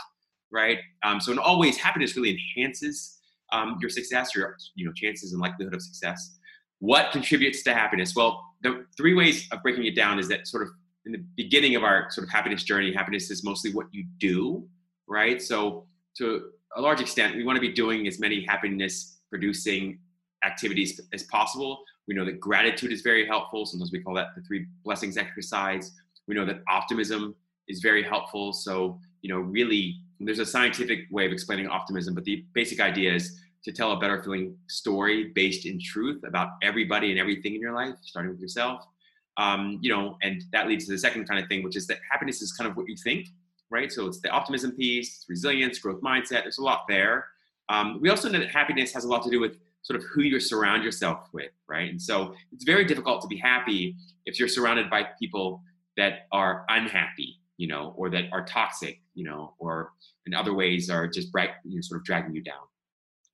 Right. 0.50 0.80
Um, 1.04 1.20
so 1.20 1.34
in 1.34 1.40
all 1.40 1.60
ways, 1.60 1.76
happiness 1.76 2.16
really 2.16 2.32
enhances 2.32 3.20
um, 3.52 3.78
your 3.82 3.90
success, 3.90 4.34
your 4.34 4.56
you 4.76 4.86
know 4.86 4.94
chances 4.94 5.34
and 5.34 5.42
likelihood 5.42 5.74
of 5.74 5.82
success. 5.82 6.38
What 6.80 7.12
contributes 7.12 7.64
to 7.64 7.74
happiness? 7.74 8.16
Well, 8.16 8.42
the 8.62 8.86
three 8.96 9.14
ways 9.14 9.46
of 9.52 9.62
breaking 9.62 9.86
it 9.86 9.96
down 9.96 10.20
is 10.20 10.30
that 10.30 10.48
sort 10.48 10.64
of 10.64 10.70
in 11.06 11.12
the 11.12 11.24
beginning 11.36 11.76
of 11.76 11.84
our 11.84 12.10
sort 12.12 12.28
of 12.28 12.32
happiness 12.32 12.64
journey, 12.64 12.94
happiness 12.94 13.30
is 13.30 13.44
mostly 13.44 13.74
what 13.74 13.88
you 13.92 14.06
do, 14.20 14.66
right? 15.08 15.42
So 15.42 15.86
to 16.18 16.52
a 16.78 16.82
large 16.82 17.02
extent, 17.02 17.36
we 17.36 17.44
want 17.44 17.58
to 17.58 17.62
be 17.62 17.74
doing 17.74 18.08
as 18.08 18.20
many 18.20 18.46
happiness 18.48 19.17
producing 19.30 20.00
activities 20.46 21.00
as 21.14 21.24
possible. 21.24 21.84
We 22.08 22.16
know 22.16 22.26
that 22.26 22.40
gratitude 22.40 22.92
is 22.92 23.02
very 23.02 23.26
helpful. 23.26 23.66
Sometimes 23.66 23.92
we 23.92 24.02
call 24.02 24.14
that 24.16 24.28
the 24.36 24.42
three 24.44 24.66
blessings 24.84 25.18
exercise. 25.18 25.92
We 26.28 26.36
know 26.36 26.46
that 26.46 26.62
optimism 26.70 27.36
is 27.68 27.80
very 27.80 28.04
helpful. 28.04 28.54
So, 28.54 29.00
you 29.22 29.34
know, 29.34 29.40
really, 29.40 29.96
there's 30.20 30.40
a 30.40 30.46
scientific 30.46 31.00
way 31.12 31.26
of 31.26 31.32
explaining 31.32 31.68
optimism, 31.68 32.16
but 32.16 32.24
the 32.24 32.46
basic 32.54 32.80
idea 32.80 33.14
is 33.14 33.40
to 33.64 33.72
tell 33.72 33.92
a 33.92 34.00
better 34.00 34.22
feeling 34.24 34.56
story 34.68 35.32
based 35.36 35.66
in 35.66 35.80
truth 35.80 36.24
about 36.26 36.50
everybody 36.62 37.12
and 37.12 37.20
everything 37.20 37.56
in 37.56 37.62
your 37.62 37.74
life, 37.74 37.96
starting 38.02 38.32
with 38.32 38.40
yourself. 38.40 38.86
Um, 39.38 39.78
you 39.82 39.94
know, 39.94 40.18
and 40.24 40.44
that 40.52 40.68
leads 40.68 40.86
to 40.86 40.92
the 40.92 40.98
second 40.98 41.28
kind 41.28 41.42
of 41.42 41.48
thing, 41.48 41.64
which 41.64 41.76
is 41.76 41.86
that 41.88 42.00
happiness 42.10 42.42
is 42.42 42.54
kind 42.54 42.70
of 42.70 42.76
what 42.76 42.88
you 42.88 42.96
think, 42.96 43.28
right? 43.70 43.92
So 43.92 44.08
it's 44.08 44.20
the 44.22 44.30
optimism 44.30 44.72
piece, 44.72 45.26
resilience, 45.30 45.78
growth 45.80 46.02
mindset. 46.02 46.44
There's 46.44 46.58
a 46.58 46.64
lot 46.64 46.86
there. 46.88 47.26
Um, 47.70 48.00
we 48.02 48.10
also 48.10 48.30
know 48.30 48.40
that 48.40 48.52
happiness 48.52 48.94
has 48.94 49.04
a 49.04 49.08
lot 49.08 49.24
to 49.24 49.30
do 49.30 49.40
with 49.40 49.58
sort 49.82 50.00
of 50.00 50.06
who 50.14 50.22
you 50.22 50.40
surround 50.40 50.84
yourself 50.84 51.28
with, 51.34 51.52
right? 51.68 51.90
And 51.90 52.02
so 52.02 52.34
it's 52.52 52.66
very 52.66 52.86
difficult 52.86 53.22
to 53.22 53.28
be 53.28 53.38
happy 53.38 53.96
if 54.26 54.40
you're 54.40 54.48
surrounded 54.48 54.90
by 54.90 55.08
people 55.20 55.62
that 55.96 56.28
are 56.32 56.66
unhappy, 56.70 57.40
you 57.58 57.68
know, 57.68 57.94
or 57.98 58.10
that 58.10 58.26
are 58.32 58.46
toxic, 58.46 59.02
you 59.14 59.24
know, 59.24 59.54
or 59.60 59.94
in 60.26 60.34
other 60.34 60.54
ways 60.54 60.90
are 60.90 61.08
just 61.08 61.32
bright, 61.32 61.52
you 61.64 61.76
know, 61.76 61.82
sort 61.82 62.02
of 62.02 62.06
dragging 62.06 62.36
you 62.36 62.44
down. 62.44 62.64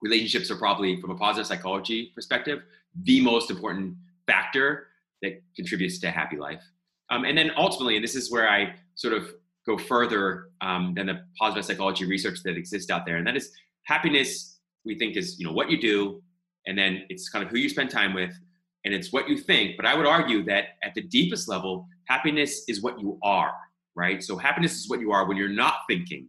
Relationships 0.02 0.52
are 0.52 0.56
probably, 0.56 1.00
from 1.02 1.12
a 1.12 1.16
positive 1.16 1.48
psychology 1.48 2.12
perspective, 2.14 2.62
the 3.04 3.22
most 3.22 3.50
important 3.50 3.96
factor 4.28 4.88
that 5.22 5.42
contributes 5.56 6.00
to 6.00 6.08
a 6.08 6.12
happy 6.12 6.38
life. 6.38 6.62
Um, 7.10 7.26
and 7.26 7.38
then 7.38 7.52
ultimately, 7.58 7.96
and 7.96 8.04
this 8.04 8.16
is 8.16 8.32
where 8.32 8.50
I 8.50 8.76
sort 8.96 9.14
of 9.14 9.34
go 9.66 9.78
further 9.78 10.50
um, 10.62 10.94
than 10.96 11.08
the 11.08 11.22
positive 11.40 11.66
psychology 11.66 12.06
research 12.06 12.44
that 12.44 12.58
exists 12.58 12.92
out 12.92 13.06
there, 13.06 13.18
and 13.18 13.26
that 13.26 13.36
is 13.36 13.52
happiness 13.84 14.60
we 14.86 14.98
think 14.98 15.16
is 15.16 15.40
you 15.40 15.46
know 15.46 15.54
what 15.54 15.70
you 15.70 15.80
do 15.80 16.22
and 16.68 16.78
then 16.78 17.04
it's 17.10 17.30
kind 17.30 17.44
of 17.44 17.50
who 17.52 17.58
you 17.58 17.70
spend 17.70 17.90
time 17.90 18.14
with 18.14 18.34
and 18.86 18.94
it's 18.94 19.14
what 19.14 19.30
you 19.30 19.38
think. 19.38 19.78
But 19.78 19.86
i 19.86 19.96
would 19.96 20.06
argue 20.06 20.44
that 20.46 20.66
at 20.84 20.94
the 20.94 21.02
deepest 21.02 21.48
level 21.48 21.88
happiness 22.06 22.64
is 22.68 22.82
what 22.82 23.00
you 23.00 23.18
are 23.24 23.54
right? 23.96 24.24
So 24.24 24.38
happiness 24.38 24.74
is 24.74 24.90
what 24.90 25.00
you 25.00 25.12
are 25.12 25.28
when 25.28 25.38
you're 25.38 25.50
not 25.50 25.82
thinking. 25.88 26.28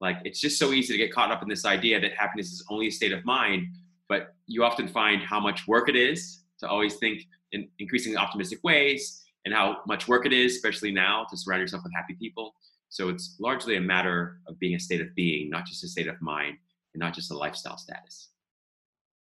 Like 0.00 0.18
it's 0.24 0.40
just 0.40 0.58
so 0.58 0.72
easy 0.72 0.92
to 0.92 0.98
get 0.98 1.12
caught 1.12 1.30
up 1.30 1.42
in 1.42 1.48
this 1.48 1.64
idea 1.64 2.00
that 2.00 2.12
happiness 2.16 2.52
is 2.52 2.64
only 2.70 2.88
a 2.88 2.90
state 2.90 3.12
of 3.12 3.24
mind 3.24 3.66
but 4.08 4.34
you 4.46 4.62
often 4.62 4.86
find 4.86 5.20
how 5.22 5.40
much 5.40 5.66
work 5.66 5.88
it 5.88 5.96
is 5.96 6.44
to 6.60 6.68
always 6.68 6.94
think 6.96 7.22
in 7.52 7.68
increasingly 7.80 8.16
optimistic 8.16 8.60
ways 8.62 9.24
and 9.44 9.54
how 9.54 9.78
much 9.88 10.06
work 10.06 10.26
it 10.26 10.32
is 10.32 10.54
especially 10.54 10.92
now 10.92 11.26
to 11.28 11.36
surround 11.36 11.60
yourself 11.60 11.82
with 11.82 11.92
happy 11.94 12.14
people. 12.14 12.54
So 12.88 13.08
it's 13.08 13.36
largely 13.40 13.76
a 13.76 13.80
matter 13.80 14.38
of 14.46 14.58
being 14.60 14.76
a 14.76 14.80
state 14.80 15.00
of 15.00 15.12
being 15.14 15.50
not 15.50 15.66
just 15.66 15.82
a 15.82 15.88
state 15.88 16.06
of 16.06 16.20
mind 16.20 16.56
and 16.96 17.00
not 17.00 17.14
just 17.14 17.30
a 17.30 17.36
lifestyle 17.36 17.76
status. 17.76 18.30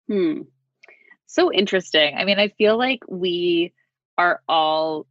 Hmm. 0.08 0.44
So 1.26 1.52
interesting. 1.52 2.16
I 2.16 2.24
mean, 2.24 2.40
I 2.40 2.48
feel 2.48 2.78
like 2.78 3.02
we 3.10 3.74
are 4.18 4.42
all 4.48 5.06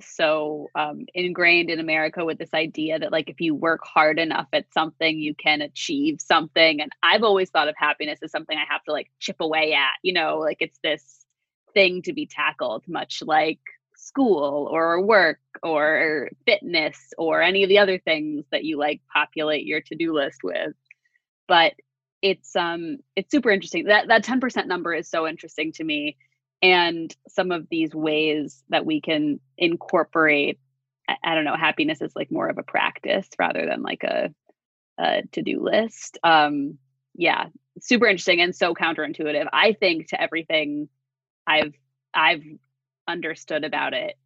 so 0.00 0.68
um, 0.76 1.06
ingrained 1.14 1.68
in 1.68 1.80
America 1.80 2.24
with 2.24 2.38
this 2.38 2.54
idea 2.54 3.00
that 3.00 3.10
like 3.10 3.28
if 3.28 3.40
you 3.40 3.56
work 3.56 3.80
hard 3.82 4.20
enough 4.20 4.46
at 4.52 4.72
something, 4.72 5.18
you 5.18 5.34
can 5.34 5.62
achieve 5.62 6.20
something. 6.20 6.80
And 6.80 6.92
I've 7.02 7.24
always 7.24 7.50
thought 7.50 7.68
of 7.68 7.74
happiness 7.76 8.20
as 8.22 8.30
something 8.30 8.56
I 8.56 8.72
have 8.72 8.84
to 8.84 8.92
like 8.92 9.10
chip 9.18 9.36
away 9.40 9.72
at. 9.72 9.94
You 10.02 10.12
know, 10.12 10.38
like 10.38 10.58
it's 10.60 10.78
this 10.84 11.24
thing 11.74 12.02
to 12.02 12.12
be 12.12 12.26
tackled, 12.26 12.84
much 12.86 13.20
like 13.26 13.58
school 13.96 14.68
or 14.70 15.00
work 15.00 15.40
or 15.64 16.28
fitness 16.44 17.12
or 17.18 17.42
any 17.42 17.64
of 17.64 17.68
the 17.68 17.78
other 17.78 17.98
things 17.98 18.44
that 18.52 18.62
you 18.62 18.78
like 18.78 19.00
populate 19.12 19.66
your 19.66 19.80
to-do 19.80 20.14
list 20.14 20.38
with. 20.44 20.74
But 21.48 21.74
it's 22.26 22.56
um 22.56 22.98
it's 23.14 23.30
super 23.30 23.50
interesting. 23.50 23.84
That 23.84 24.08
that 24.08 24.24
10% 24.24 24.66
number 24.66 24.92
is 24.92 25.08
so 25.08 25.26
interesting 25.26 25.72
to 25.72 25.84
me 25.84 26.16
and 26.62 27.14
some 27.28 27.52
of 27.52 27.68
these 27.70 27.94
ways 27.94 28.64
that 28.70 28.86
we 28.86 29.00
can 29.00 29.40
incorporate 29.58 30.58
I, 31.08 31.16
I 31.22 31.34
don't 31.34 31.44
know 31.44 31.56
happiness 31.56 32.00
is 32.00 32.16
like 32.16 32.30
more 32.30 32.48
of 32.48 32.58
a 32.58 32.62
practice 32.62 33.28
rather 33.38 33.64
than 33.66 33.82
like 33.82 34.02
a, 34.02 34.34
a 34.98 35.22
to-do 35.32 35.62
list 35.62 36.18
um 36.24 36.78
yeah 37.14 37.46
super 37.80 38.06
interesting 38.06 38.40
and 38.40 38.54
so 38.54 38.74
counterintuitive 38.74 39.46
i 39.52 39.72
think 39.72 40.08
to 40.08 40.20
everything 40.20 40.88
i've 41.46 41.74
i've 42.14 42.42
understood 43.06 43.64
about 43.64 43.92
it 43.92 44.16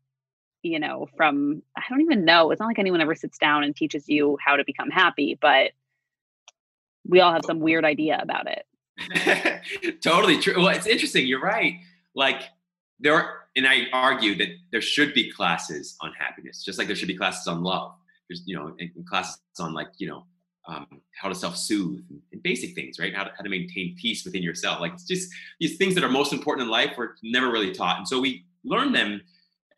you 0.62 0.78
know 0.78 1.08
from 1.16 1.62
i 1.76 1.82
don't 1.90 2.00
even 2.02 2.24
know 2.24 2.50
it's 2.50 2.60
not 2.60 2.66
like 2.66 2.78
anyone 2.78 3.00
ever 3.00 3.14
sits 3.14 3.38
down 3.38 3.64
and 3.64 3.74
teaches 3.74 4.08
you 4.08 4.38
how 4.44 4.56
to 4.56 4.64
become 4.64 4.90
happy 4.90 5.36
but 5.40 5.72
we 7.06 7.20
all 7.20 7.32
have 7.32 7.44
some 7.44 7.60
weird 7.60 7.84
idea 7.84 8.18
about 8.22 8.46
it 8.48 8.66
totally 10.02 10.38
true 10.38 10.54
well 10.58 10.68
it's 10.68 10.86
interesting 10.86 11.26
you're 11.26 11.40
right 11.40 11.76
like 12.14 12.42
there 13.00 13.14
are, 13.14 13.40
and 13.56 13.66
I 13.66 13.86
argue 13.92 14.36
that 14.36 14.48
there 14.70 14.82
should 14.82 15.14
be 15.14 15.32
classes 15.32 15.96
on 16.00 16.12
happiness, 16.12 16.62
just 16.62 16.78
like 16.78 16.86
there 16.86 16.96
should 16.96 17.08
be 17.08 17.16
classes 17.16 17.46
on 17.46 17.62
love. 17.62 17.94
There's, 18.28 18.42
you 18.46 18.54
know, 18.54 18.76
and, 18.78 18.90
classes 19.06 19.40
on 19.58 19.72
like, 19.72 19.88
you 19.98 20.06
know, 20.06 20.24
um, 20.68 20.86
how 21.20 21.28
to 21.28 21.34
self-soothe 21.34 22.04
and, 22.10 22.20
and, 22.32 22.42
basic 22.42 22.74
things, 22.74 22.98
right? 23.00 23.14
How 23.14 23.24
to, 23.24 23.32
how 23.36 23.42
to 23.42 23.48
maintain 23.48 23.96
peace 23.98 24.24
within 24.24 24.42
yourself. 24.42 24.78
Like 24.78 24.92
it's 24.92 25.04
just 25.04 25.30
these 25.58 25.78
things 25.78 25.94
that 25.94 26.04
are 26.04 26.08
most 26.08 26.32
important 26.32 26.66
in 26.66 26.70
life 26.70 26.96
were 26.96 27.16
never 27.22 27.50
really 27.50 27.72
taught. 27.72 27.96
And 27.98 28.06
so 28.06 28.20
we 28.20 28.44
learn 28.62 28.92
them 28.92 29.22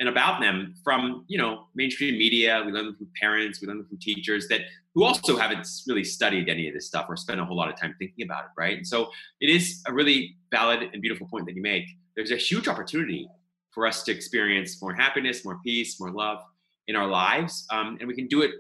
and 0.03 0.09
about 0.09 0.41
them 0.41 0.75
from, 0.83 1.25
you 1.29 1.39
know, 1.39 1.69
mainstream 1.77 2.19
media. 2.19 2.61
We 2.67 2.73
learn 2.73 2.87
them 2.87 2.97
from 2.97 3.07
parents. 3.21 3.61
We 3.61 3.69
learn 3.69 3.79
them 3.79 3.87
from 3.87 3.99
teachers 3.99 4.49
that 4.49 4.63
who 4.97 5.05
also 5.05 5.37
haven't 5.37 5.65
really 5.87 6.03
studied 6.03 6.49
any 6.49 6.67
of 6.67 6.75
this 6.75 6.89
stuff 6.89 7.07
or 7.09 7.17
spent 7.17 7.39
a 7.39 7.45
whole 7.45 7.57
lot 7.57 7.69
of 7.69 7.81
time 7.81 7.95
thinking 8.01 8.25
about 8.25 8.47
it, 8.47 8.51
right? 8.59 8.77
And 8.77 8.85
so 8.87 9.11
it 9.41 9.49
is 9.49 9.81
a 9.87 9.93
really 9.93 10.35
valid 10.51 10.91
and 10.93 11.01
beautiful 11.01 11.29
point 11.29 11.47
that 11.47 11.55
you 11.55 11.63
make 11.63 11.85
there's 12.17 12.33
a 12.33 12.37
huge 12.37 12.67
opportunity 12.67 13.29
for 13.71 13.87
us 13.87 14.03
to 14.03 14.13
experience 14.13 14.83
more 14.83 14.93
happiness, 14.93 15.45
more 15.45 15.61
peace, 15.65 16.01
more 16.01 16.11
love 16.11 16.41
in 16.89 16.97
our 16.97 17.07
lives. 17.07 17.65
Um, 17.71 17.97
and 18.01 18.09
we 18.09 18.17
can 18.17 18.27
do 18.27 18.43
it 18.43 18.51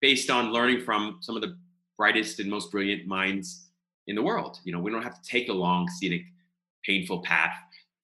based 0.00 0.30
on 0.30 0.50
learning 0.50 0.80
from 0.80 1.18
some 1.20 1.36
of 1.36 1.42
the 1.42 1.58
brightest 1.98 2.40
and 2.40 2.48
most 2.48 2.72
brilliant 2.72 3.06
minds 3.06 3.68
in 4.06 4.16
the 4.16 4.22
world. 4.22 4.58
You 4.64 4.72
know, 4.72 4.80
we 4.80 4.90
don't 4.90 5.02
have 5.02 5.20
to 5.22 5.28
take 5.28 5.50
a 5.50 5.52
long, 5.52 5.88
scenic, 5.88 6.22
painful 6.84 7.22
path 7.22 7.52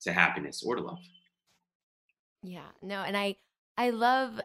to 0.02 0.12
happiness 0.12 0.62
or 0.62 0.76
to 0.76 0.82
love. 0.82 0.98
Yeah, 2.47 2.68
no, 2.80 3.03
and 3.03 3.16
I 3.16 3.36
I 3.76 3.90
love 3.90 4.40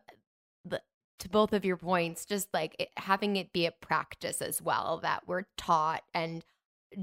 the 0.65 0.81
to 1.19 1.29
both 1.29 1.53
of 1.53 1.63
your 1.63 1.77
points, 1.77 2.25
just 2.25 2.47
like 2.53 2.75
it, 2.79 2.89
having 2.97 3.35
it 3.35 3.53
be 3.53 3.65
a 3.67 3.71
practice 3.71 4.41
as 4.41 4.61
well 4.61 4.99
that 5.03 5.27
we're 5.27 5.43
taught 5.57 6.03
and 6.13 6.43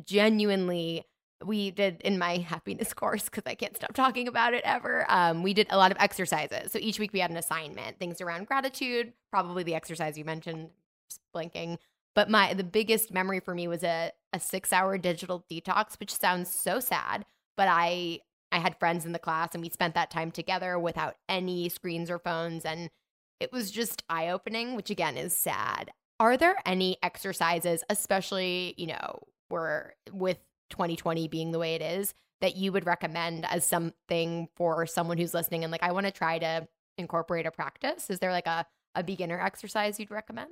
genuinely 0.04 1.04
we 1.44 1.70
did 1.70 2.00
in 2.02 2.18
my 2.18 2.36
happiness 2.38 2.92
course 2.92 3.26
because 3.26 3.44
I 3.46 3.54
can't 3.54 3.76
stop 3.76 3.94
talking 3.94 4.26
about 4.26 4.54
it 4.54 4.62
ever. 4.64 5.06
Um, 5.08 5.44
we 5.44 5.54
did 5.54 5.68
a 5.70 5.76
lot 5.76 5.92
of 5.92 5.98
exercises. 6.00 6.72
So 6.72 6.80
each 6.80 6.98
week 6.98 7.12
we 7.12 7.20
had 7.20 7.30
an 7.30 7.36
assignment, 7.36 7.98
things 8.00 8.20
around 8.20 8.48
gratitude, 8.48 9.12
probably 9.30 9.62
the 9.62 9.76
exercise 9.76 10.18
you 10.18 10.24
mentioned, 10.24 10.70
just 11.08 11.20
blinking. 11.32 11.78
But 12.16 12.28
my 12.28 12.54
the 12.54 12.64
biggest 12.64 13.12
memory 13.12 13.38
for 13.38 13.54
me 13.54 13.68
was 13.68 13.84
a, 13.84 14.10
a 14.32 14.40
six 14.40 14.72
hour 14.72 14.98
digital 14.98 15.44
detox, 15.48 15.98
which 16.00 16.12
sounds 16.12 16.52
so 16.52 16.80
sad. 16.80 17.24
But 17.56 17.68
I 17.68 18.20
I 18.50 18.58
had 18.58 18.78
friends 18.78 19.04
in 19.04 19.12
the 19.12 19.18
class 19.18 19.50
and 19.54 19.62
we 19.62 19.70
spent 19.70 19.94
that 19.94 20.10
time 20.10 20.30
together 20.30 20.78
without 20.78 21.16
any 21.28 21.68
screens 21.68 22.10
or 22.10 22.18
phones. 22.18 22.64
And 22.64 22.90
it 23.40 23.52
was 23.52 23.70
just 23.70 24.02
eye 24.08 24.28
opening, 24.28 24.74
which 24.74 24.90
again 24.90 25.16
is 25.16 25.34
sad. 25.34 25.90
Are 26.20 26.36
there 26.36 26.56
any 26.66 26.96
exercises, 27.02 27.84
especially, 27.88 28.74
you 28.76 28.88
know, 28.88 29.20
we're 29.50 29.92
with 30.12 30.38
2020 30.70 31.28
being 31.28 31.52
the 31.52 31.58
way 31.58 31.74
it 31.74 31.82
is 31.82 32.14
that 32.40 32.56
you 32.56 32.72
would 32.72 32.86
recommend 32.86 33.46
as 33.46 33.64
something 33.64 34.48
for 34.56 34.86
someone 34.86 35.18
who's 35.18 35.34
listening 35.34 35.64
and 35.64 35.72
like 35.72 35.82
I 35.82 35.92
want 35.92 36.06
to 36.06 36.12
try 36.12 36.38
to 36.38 36.66
incorporate 36.98 37.46
a 37.46 37.50
practice? 37.50 38.10
Is 38.10 38.18
there 38.18 38.32
like 38.32 38.46
a 38.46 38.66
a 38.94 39.02
beginner 39.02 39.40
exercise 39.40 40.00
you'd 40.00 40.10
recommend? 40.10 40.50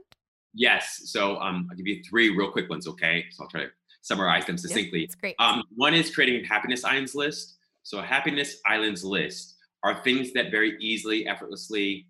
Yes. 0.55 1.03
So 1.05 1.37
um, 1.39 1.69
I'll 1.71 1.77
give 1.77 1.87
you 1.87 2.03
three 2.09 2.31
real 2.31 2.51
quick 2.51 2.71
ones. 2.71 2.87
Okay. 2.87 3.25
So 3.31 3.45
I'll 3.45 3.51
try 3.51 3.63
to 3.63 3.71
summarize 4.03 4.47
them 4.47 4.57
succinctly. 4.57 5.01
Yep, 5.01 5.07
it's 5.07 5.15
great. 5.17 5.35
Um, 5.39 5.63
one 5.75 5.95
is 5.95 6.15
creating 6.15 6.45
a 6.45 6.47
happiness 6.47 6.85
islands 6.85 7.15
list. 7.15 7.56
So 7.87 8.03
happiness 8.03 8.57
islands 8.67 9.05
list 9.05 9.55
are 9.85 10.03
things 10.03 10.33
that 10.33 10.51
very 10.51 10.77
easily, 10.81 11.29
effortlessly 11.29 12.09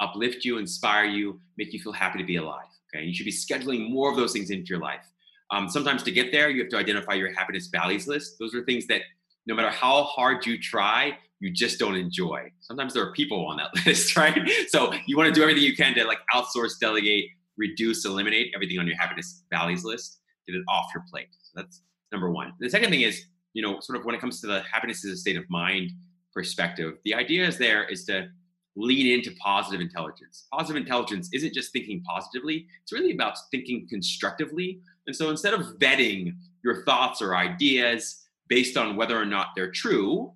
uplift 0.00 0.46
you, 0.46 0.56
inspire 0.56 1.04
you, 1.04 1.38
make 1.58 1.74
you 1.74 1.78
feel 1.78 1.92
happy 1.92 2.18
to 2.18 2.24
be 2.24 2.36
alive. 2.36 2.64
Okay. 2.88 3.04
You 3.04 3.12
should 3.12 3.26
be 3.26 3.30
scheduling 3.30 3.90
more 3.90 4.10
of 4.10 4.16
those 4.16 4.32
things 4.32 4.48
into 4.48 4.64
your 4.70 4.78
life. 4.78 5.04
Um, 5.50 5.68
sometimes 5.68 6.02
to 6.04 6.10
get 6.10 6.32
there, 6.32 6.48
you 6.48 6.62
have 6.62 6.70
to 6.70 6.78
identify 6.78 7.12
your 7.12 7.34
happiness 7.34 7.66
values 7.66 8.08
list. 8.08 8.36
Those 8.40 8.54
are 8.54 8.64
things 8.64 8.86
that 8.86 9.02
no 9.44 9.54
matter 9.54 9.68
how 9.68 10.04
hard 10.04 10.46
you 10.46 10.58
try, 10.58 11.18
you 11.38 11.50
just 11.50 11.78
don't 11.78 11.96
enjoy. 11.96 12.50
Sometimes 12.60 12.94
there 12.94 13.02
are 13.02 13.12
people 13.12 13.44
on 13.44 13.58
that 13.58 13.68
list, 13.86 14.16
right? 14.16 14.40
So 14.68 14.90
you 15.04 15.18
want 15.18 15.28
to 15.28 15.34
do 15.34 15.42
everything 15.42 15.64
you 15.64 15.76
can 15.76 15.94
to 15.96 16.04
like 16.06 16.20
outsource, 16.34 16.78
delegate, 16.80 17.26
reduce, 17.58 18.06
eliminate 18.06 18.52
everything 18.54 18.78
on 18.78 18.86
your 18.86 18.96
happiness 18.96 19.42
values 19.52 19.84
list. 19.84 20.20
Get 20.46 20.56
it 20.56 20.64
off 20.66 20.86
your 20.94 21.04
plate. 21.10 21.28
So 21.42 21.60
that's 21.60 21.82
number 22.10 22.30
one. 22.30 22.54
The 22.58 22.70
second 22.70 22.88
thing 22.88 23.02
is, 23.02 23.26
you 23.52 23.62
know, 23.62 23.80
sort 23.80 23.98
of 23.98 24.04
when 24.04 24.14
it 24.14 24.20
comes 24.20 24.40
to 24.40 24.46
the 24.46 24.62
happiness 24.72 25.04
is 25.04 25.12
a 25.12 25.16
state 25.16 25.36
of 25.36 25.48
mind 25.48 25.92
perspective, 26.32 26.98
the 27.04 27.14
idea 27.14 27.46
is 27.46 27.58
there 27.58 27.84
is 27.84 28.04
to 28.04 28.28
lean 28.76 29.18
into 29.18 29.32
positive 29.36 29.80
intelligence. 29.80 30.46
Positive 30.52 30.80
intelligence 30.80 31.28
isn't 31.32 31.52
just 31.52 31.72
thinking 31.72 32.02
positively, 32.02 32.66
it's 32.82 32.92
really 32.92 33.12
about 33.12 33.36
thinking 33.50 33.86
constructively 33.88 34.80
and 35.06 35.16
so 35.16 35.30
instead 35.30 35.54
of 35.54 35.78
vetting 35.78 36.36
your 36.62 36.84
thoughts 36.84 37.20
or 37.20 37.36
ideas 37.36 38.24
based 38.48 38.76
on 38.76 38.94
whether 38.94 39.20
or 39.20 39.24
not 39.24 39.48
they're 39.56 39.70
true, 39.72 40.32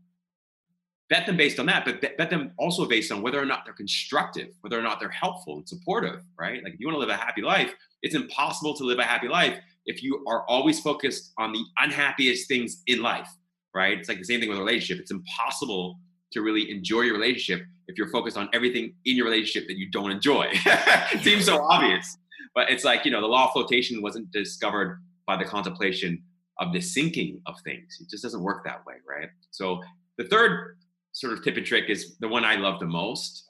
vet 1.09 1.27
them 1.27 1.37
based 1.37 1.61
on 1.61 1.67
that, 1.67 1.85
but 1.85 2.01
vet 2.01 2.31
them 2.31 2.53
also 2.59 2.85
based 2.87 3.13
on 3.13 3.23
whether 3.23 3.41
or 3.41 3.45
not 3.45 3.65
they're 3.65 3.75
constructive, 3.75 4.49
whether 4.63 4.79
or 4.79 4.83
not 4.83 4.99
they're 4.99 5.09
helpful 5.09 5.59
and 5.59 5.69
supportive, 5.69 6.23
right? 6.37 6.63
Like 6.65 6.75
if 6.75 6.81
you 6.81 6.89
want 6.89 6.97
to 6.97 7.01
live 7.01 7.09
a 7.09 7.17
happy 7.17 7.43
life, 7.43 7.73
it's 8.03 8.17
impossible 8.17 8.75
to 8.75 8.85
live 8.85 8.99
a 8.99 9.05
happy 9.05 9.29
life 9.29 9.59
if 9.87 10.03
you 10.03 10.25
are 10.27 10.45
always 10.49 10.81
focused 10.81 11.33
on 11.39 11.53
the 11.53 11.63
unhappiest 11.79 12.49
things 12.49 12.83
in 12.87 13.03
life, 13.03 13.29
right? 13.75 13.99
It's 13.99 14.09
like 14.09 14.19
the 14.19 14.25
same 14.25 14.41
thing 14.41 14.49
with 14.49 14.59
a 14.59 14.63
relationship. 14.63 15.01
It's 15.01 15.11
impossible 15.11 15.99
to 16.33 16.43
really 16.43 16.71
enjoy 16.71 17.03
your 17.03 17.15
relationship 17.15 17.67
if 17.87 17.99
you're 17.99 18.11
focused 18.11 18.37
on 18.37 18.49
everything 18.53 18.95
in 19.05 19.17
your 19.17 19.27
relationship 19.27 19.69
that 19.69 19.77
you 19.77 19.91
don't 19.91 20.11
enjoy. 20.11 20.49
it 20.53 21.23
seems 21.23 21.45
so 21.47 21.63
obvious, 21.63 22.17
but 22.55 22.71
it's 22.71 22.85
like, 22.85 23.05
you 23.05 23.11
know, 23.11 23.21
the 23.21 23.27
law 23.27 23.47
of 23.47 23.53
flotation 23.53 24.03
wasn't 24.03 24.31
discovered 24.33 25.01
by 25.27 25.37
the 25.37 25.45
contemplation 25.45 26.23
of 26.59 26.73
the 26.73 26.81
sinking 26.81 27.41
of 27.47 27.55
things. 27.65 27.99
It 28.01 28.09
just 28.09 28.23
doesn't 28.23 28.43
work 28.43 28.65
that 28.65 28.85
way, 28.87 28.95
right? 29.09 29.29
So 29.51 29.83
the 30.19 30.25
third 30.25 30.77
sort 31.13 31.33
of 31.33 31.43
tip 31.43 31.57
and 31.57 31.67
trick 31.67 31.89
is 31.89 32.17
the 32.19 32.29
one 32.29 32.45
I 32.45 32.57
love 32.57 32.81
the 32.81 32.87
most 32.87 33.45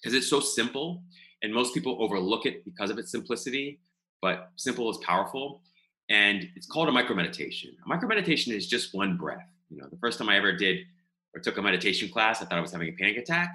because 0.00 0.14
it's 0.14 0.28
so 0.28 0.40
simple 0.40 1.02
and 1.42 1.52
most 1.52 1.74
people 1.74 1.96
overlook 2.00 2.46
it 2.46 2.64
because 2.64 2.90
of 2.90 2.98
its 2.98 3.10
simplicity, 3.10 3.78
but 4.20 4.50
simple 4.56 4.90
is 4.90 4.98
powerful. 4.98 5.62
And 6.10 6.48
it's 6.56 6.66
called 6.66 6.88
a 6.88 6.92
micro 6.92 7.14
meditation. 7.14 7.76
A 7.84 7.88
micro 7.88 8.08
meditation 8.08 8.52
is 8.54 8.66
just 8.66 8.94
one 8.94 9.16
breath. 9.16 9.46
You 9.70 9.76
know, 9.76 9.86
the 9.90 9.98
first 9.98 10.18
time 10.18 10.28
I 10.28 10.36
ever 10.36 10.52
did 10.52 10.78
or 11.34 11.40
took 11.40 11.58
a 11.58 11.62
meditation 11.62 12.08
class, 12.08 12.40
I 12.40 12.46
thought 12.46 12.58
I 12.58 12.60
was 12.60 12.72
having 12.72 12.88
a 12.88 12.92
panic 12.92 13.18
attack 13.18 13.54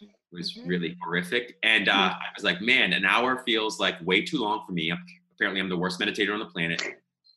It 0.00 0.08
was 0.30 0.52
mm-hmm. 0.52 0.68
really 0.68 0.96
horrific. 1.02 1.56
And 1.62 1.88
uh, 1.88 1.92
mm-hmm. 1.92 2.14
I 2.14 2.28
was 2.36 2.44
like, 2.44 2.60
man, 2.60 2.92
an 2.92 3.04
hour 3.04 3.38
feels 3.44 3.80
like 3.80 3.94
way 4.02 4.22
too 4.22 4.38
long 4.38 4.64
for 4.66 4.72
me. 4.72 4.92
Apparently, 5.34 5.60
I'm 5.60 5.68
the 5.68 5.76
worst 5.76 5.98
meditator 5.98 6.32
on 6.32 6.40
the 6.40 6.46
planet. 6.46 6.82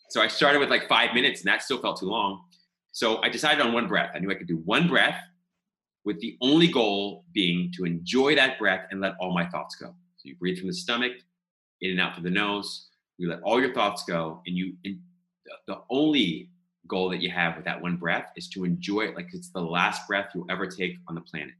So 0.09 0.21
I 0.21 0.27
started 0.27 0.59
with 0.59 0.69
like 0.69 0.89
five 0.89 1.13
minutes, 1.13 1.41
and 1.41 1.47
that 1.47 1.63
still 1.63 1.81
felt 1.81 1.99
too 1.99 2.07
long. 2.07 2.41
So 2.91 3.21
I 3.23 3.29
decided 3.29 3.65
on 3.65 3.71
one 3.71 3.87
breath. 3.87 4.11
I 4.13 4.19
knew 4.19 4.29
I 4.29 4.35
could 4.35 4.47
do 4.47 4.57
one 4.57 4.89
breath 4.89 5.21
with 6.03 6.19
the 6.19 6.37
only 6.41 6.67
goal 6.67 7.23
being 7.31 7.71
to 7.77 7.85
enjoy 7.85 8.35
that 8.35 8.59
breath 8.59 8.87
and 8.91 8.99
let 8.99 9.13
all 9.21 9.33
my 9.33 9.45
thoughts 9.45 9.75
go. 9.75 9.87
So 10.17 10.23
you 10.23 10.35
breathe 10.35 10.59
from 10.59 10.67
the 10.67 10.73
stomach, 10.73 11.13
in 11.81 11.91
and 11.91 11.99
out 11.99 12.15
through 12.15 12.23
the 12.23 12.29
nose. 12.29 12.87
You 13.17 13.29
let 13.29 13.41
all 13.41 13.59
your 13.59 13.73
thoughts 13.73 14.03
go, 14.03 14.41
and 14.45 14.57
you. 14.57 14.73
And 14.85 14.99
the 15.67 15.81
only 15.89 16.49
goal 16.87 17.09
that 17.09 17.21
you 17.21 17.29
have 17.29 17.55
with 17.55 17.65
that 17.65 17.81
one 17.81 17.95
breath 17.95 18.31
is 18.35 18.49
to 18.49 18.65
enjoy 18.65 19.01
it 19.01 19.15
like 19.15 19.27
it's 19.33 19.49
the 19.49 19.61
last 19.61 20.07
breath 20.07 20.31
you'll 20.33 20.49
ever 20.49 20.67
take 20.67 20.97
on 21.07 21.15
the 21.15 21.21
planet. 21.21 21.53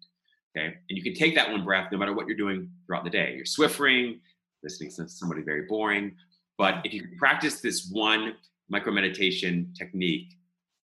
Okay. 0.55 0.67
And 0.67 0.97
you 0.97 1.03
can 1.03 1.13
take 1.13 1.36
that 1.36 1.49
one 1.49 1.63
breath 1.63 1.91
no 1.91 1.97
matter 1.97 2.13
what 2.13 2.28
you're 2.28 2.38
doing 2.38 2.69
throughout 2.86 3.03
the 3.03 3.09
day. 3.09 3.34
You're 3.36 3.45
swiffering, 3.45 4.19
listening 4.63 4.91
to 4.97 5.07
somebody 5.07 5.41
very 5.41 5.63
boring. 5.63 6.15
But 6.57 6.82
if 6.84 6.93
you 6.93 7.07
practice 7.17 7.61
this 7.61 7.89
one 7.91 8.36
micro 8.69 8.91
meditation 8.91 9.74
technique 9.78 10.34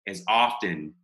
as 0.06 0.24
often 0.26 0.94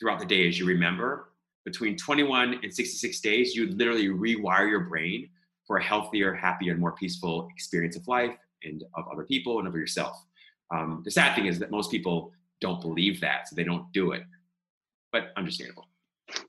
throughout 0.00 0.18
the 0.18 0.26
day 0.26 0.48
as 0.48 0.58
you 0.58 0.66
remember, 0.66 1.28
between 1.64 1.96
21 1.96 2.60
and 2.62 2.74
66 2.74 3.20
days, 3.20 3.54
you 3.54 3.70
literally 3.72 4.08
rewire 4.08 4.68
your 4.68 4.80
brain 4.80 5.28
for 5.68 5.76
a 5.76 5.82
healthier, 5.82 6.34
happier, 6.34 6.72
and 6.72 6.80
more 6.80 6.92
peaceful 6.92 7.48
experience 7.54 7.94
of 7.94 8.08
life 8.08 8.34
and 8.64 8.82
of 8.94 9.04
other 9.12 9.22
people 9.22 9.60
and 9.60 9.68
of 9.68 9.74
yourself. 9.74 10.24
Um, 10.72 11.02
the 11.04 11.10
sad 11.12 11.36
thing 11.36 11.46
is 11.46 11.60
that 11.60 11.70
most 11.70 11.90
people 11.92 12.32
don't 12.60 12.80
believe 12.80 13.20
that, 13.20 13.46
so 13.46 13.54
they 13.54 13.62
don't 13.62 13.92
do 13.92 14.10
it. 14.10 14.22
But 15.12 15.28
understandable. 15.36 15.86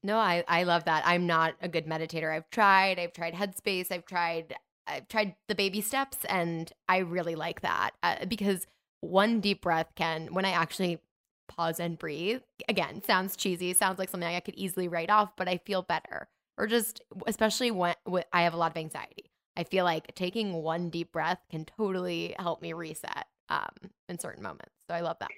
No, 0.01 0.17
I, 0.17 0.43
I 0.47 0.63
love 0.63 0.85
that. 0.85 1.03
I'm 1.05 1.27
not 1.27 1.53
a 1.61 1.69
good 1.69 1.85
meditator. 1.85 2.35
I've 2.35 2.49
tried. 2.49 2.97
I've 2.97 3.13
tried 3.13 3.35
Headspace. 3.35 3.91
I've 3.91 4.05
tried 4.05 4.55
I've 4.89 5.07
tried 5.07 5.35
the 5.47 5.55
baby 5.55 5.81
steps, 5.81 6.25
and 6.25 6.71
I 6.87 6.97
really 6.99 7.35
like 7.35 7.61
that 7.61 7.91
uh, 8.01 8.25
because 8.25 8.65
one 9.01 9.39
deep 9.39 9.61
breath 9.61 9.91
can, 9.95 10.33
when 10.33 10.45
I 10.45 10.51
actually 10.51 10.99
pause 11.47 11.79
and 11.79 11.97
breathe, 11.97 12.41
again, 12.67 13.03
sounds 13.03 13.35
cheesy, 13.35 13.73
sounds 13.73 13.99
like 13.99 14.09
something 14.09 14.27
I 14.27 14.39
could 14.39 14.55
easily 14.55 14.87
write 14.87 15.09
off, 15.09 15.35
but 15.37 15.47
I 15.47 15.57
feel 15.57 15.83
better. 15.83 16.27
Or 16.59 16.67
just, 16.67 17.01
especially 17.25 17.71
when, 17.71 17.95
when 18.03 18.23
I 18.33 18.43
have 18.43 18.53
a 18.53 18.57
lot 18.57 18.71
of 18.71 18.77
anxiety. 18.77 19.31
I 19.57 19.63
feel 19.63 19.85
like 19.85 20.13
taking 20.13 20.53
one 20.53 20.89
deep 20.89 21.11
breath 21.11 21.39
can 21.49 21.65
totally 21.65 22.35
help 22.37 22.61
me 22.61 22.73
reset 22.73 23.25
um, 23.49 23.89
in 24.07 24.19
certain 24.19 24.43
moments. 24.43 24.73
So 24.87 24.95
I 24.95 25.01
love 25.01 25.17
that. 25.21 25.29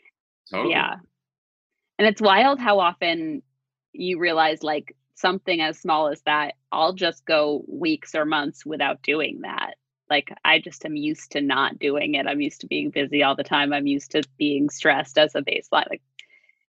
Totally. 0.52 0.72
Yeah. 0.72 0.96
And 2.00 2.08
it's 2.08 2.22
wild 2.22 2.60
how 2.60 2.80
often 2.80 3.44
you 3.94 4.20
realize 4.20 4.64
like 4.64 4.96
something 5.16 5.62
as 5.62 5.78
small 5.80 6.08
as 6.08 6.22
that, 6.24 6.56
I'll 6.72 6.94
just 6.94 7.26
go 7.26 7.64
weeks 7.68 8.16
or 8.16 8.26
months 8.26 8.66
without 8.66 9.02
doing 9.04 9.42
that. 9.42 9.76
Like 10.10 10.34
I 10.44 10.60
just 10.60 10.86
am 10.86 10.96
used 10.96 11.32
to 11.32 11.42
not 11.42 11.80
doing 11.80 12.16
it. 12.16 12.28
I'm 12.28 12.42
used 12.42 12.62
to 12.62 12.68
being 12.68 12.90
busy 12.90 13.24
all 13.24 13.36
the 13.36 13.44
time. 13.44 13.72
I'm 13.72 13.88
used 13.88 14.12
to 14.12 14.24
being 14.38 14.70
stressed 14.70 15.18
as 15.18 15.36
a 15.36 15.42
baseline. 15.42 15.90
Like 15.90 16.02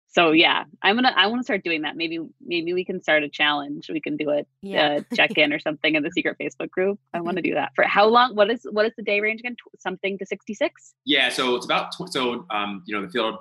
so 0.10 0.32
yeah, 0.32 0.64
I'm 0.82 0.95
gonna 0.95 1.14
I 1.16 1.28
want 1.28 1.39
to 1.41 1.43
start 1.43 1.64
doing 1.64 1.82
that. 1.84 1.95
Maybe 1.95 2.20
maybe 2.45 2.74
we 2.74 2.84
can 2.86 3.01
start 3.01 3.24
a 3.24 3.30
challenge. 3.30 3.89
We 3.91 3.99
can 4.01 4.18
do 4.18 4.30
a, 4.32 4.43
Yeah. 4.62 4.99
a 5.10 5.16
check 5.16 5.32
in 5.38 5.53
or 5.53 5.60
something 5.60 5.95
in 5.95 6.03
the 6.03 6.12
secret 6.12 6.38
Facebook 6.41 6.72
group. 6.72 6.99
I 7.14 7.22
want 7.22 7.38
to 7.38 7.41
do 7.43 7.53
that 7.53 7.72
for 7.76 7.84
how 7.84 8.08
long? 8.08 8.36
What 8.36 8.49
is 8.49 8.66
what 8.72 8.86
is 8.86 8.93
the 8.97 9.03
day 9.03 9.20
range 9.20 9.41
again? 9.41 9.55
Tw- 9.55 9.80
Something 9.80 10.18
to 10.20 10.26
66? 10.26 10.93
Yeah, 11.05 11.30
so 11.30 11.55
it's 11.55 11.66
about 11.66 11.91
tw- 11.91 12.12
so 12.12 12.45
um, 12.51 12.84
you 12.86 12.95
know 12.95 13.05
the 13.05 13.12
field 13.12 13.36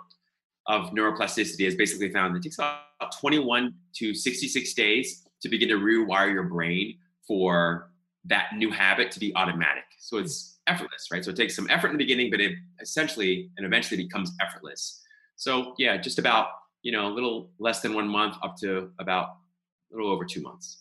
of 0.67 0.91
neuroplasticity 0.91 1.65
has 1.65 1.77
basically 1.77 2.11
found 2.13 2.35
that 2.35 2.39
it 2.41 2.43
takes 2.43 2.59
about 2.59 2.81
21 3.21 3.73
to 3.95 4.13
66 4.15 4.75
days 4.75 5.25
to 5.41 5.49
begin 5.49 5.69
to 5.69 5.77
rewire 5.77 6.33
your 6.33 6.43
brain 6.45 6.99
for 7.27 7.91
that 8.25 8.47
new 8.57 8.71
habit 8.73 9.13
to 9.13 9.21
be 9.21 9.33
automatic. 9.37 9.85
So 10.01 10.19
it's 10.19 10.59
effortless, 10.67 11.09
right? 11.13 11.25
So 11.25 11.31
it 11.31 11.37
takes 11.37 11.55
some 11.55 11.69
effort 11.71 11.89
in 11.89 11.93
the 11.93 11.99
beginning, 11.99 12.31
but 12.33 12.41
it 12.41 12.53
essentially 12.81 13.49
and 13.57 13.65
eventually 13.65 14.03
becomes 14.03 14.33
effortless. 14.43 15.03
So 15.37 15.75
yeah, 15.79 15.97
just 15.97 16.19
about 16.19 16.49
you 16.83 16.93
know 16.93 17.09
a 17.09 17.13
little 17.13 17.51
less 17.59 17.81
than 17.81 17.95
one 17.95 18.09
month 18.09 18.37
up 18.43 18.57
to 18.59 18.91
about 18.99 19.29
a 19.93 19.97
little 19.97 20.11
over 20.11 20.25
two 20.25 20.43
months. 20.43 20.79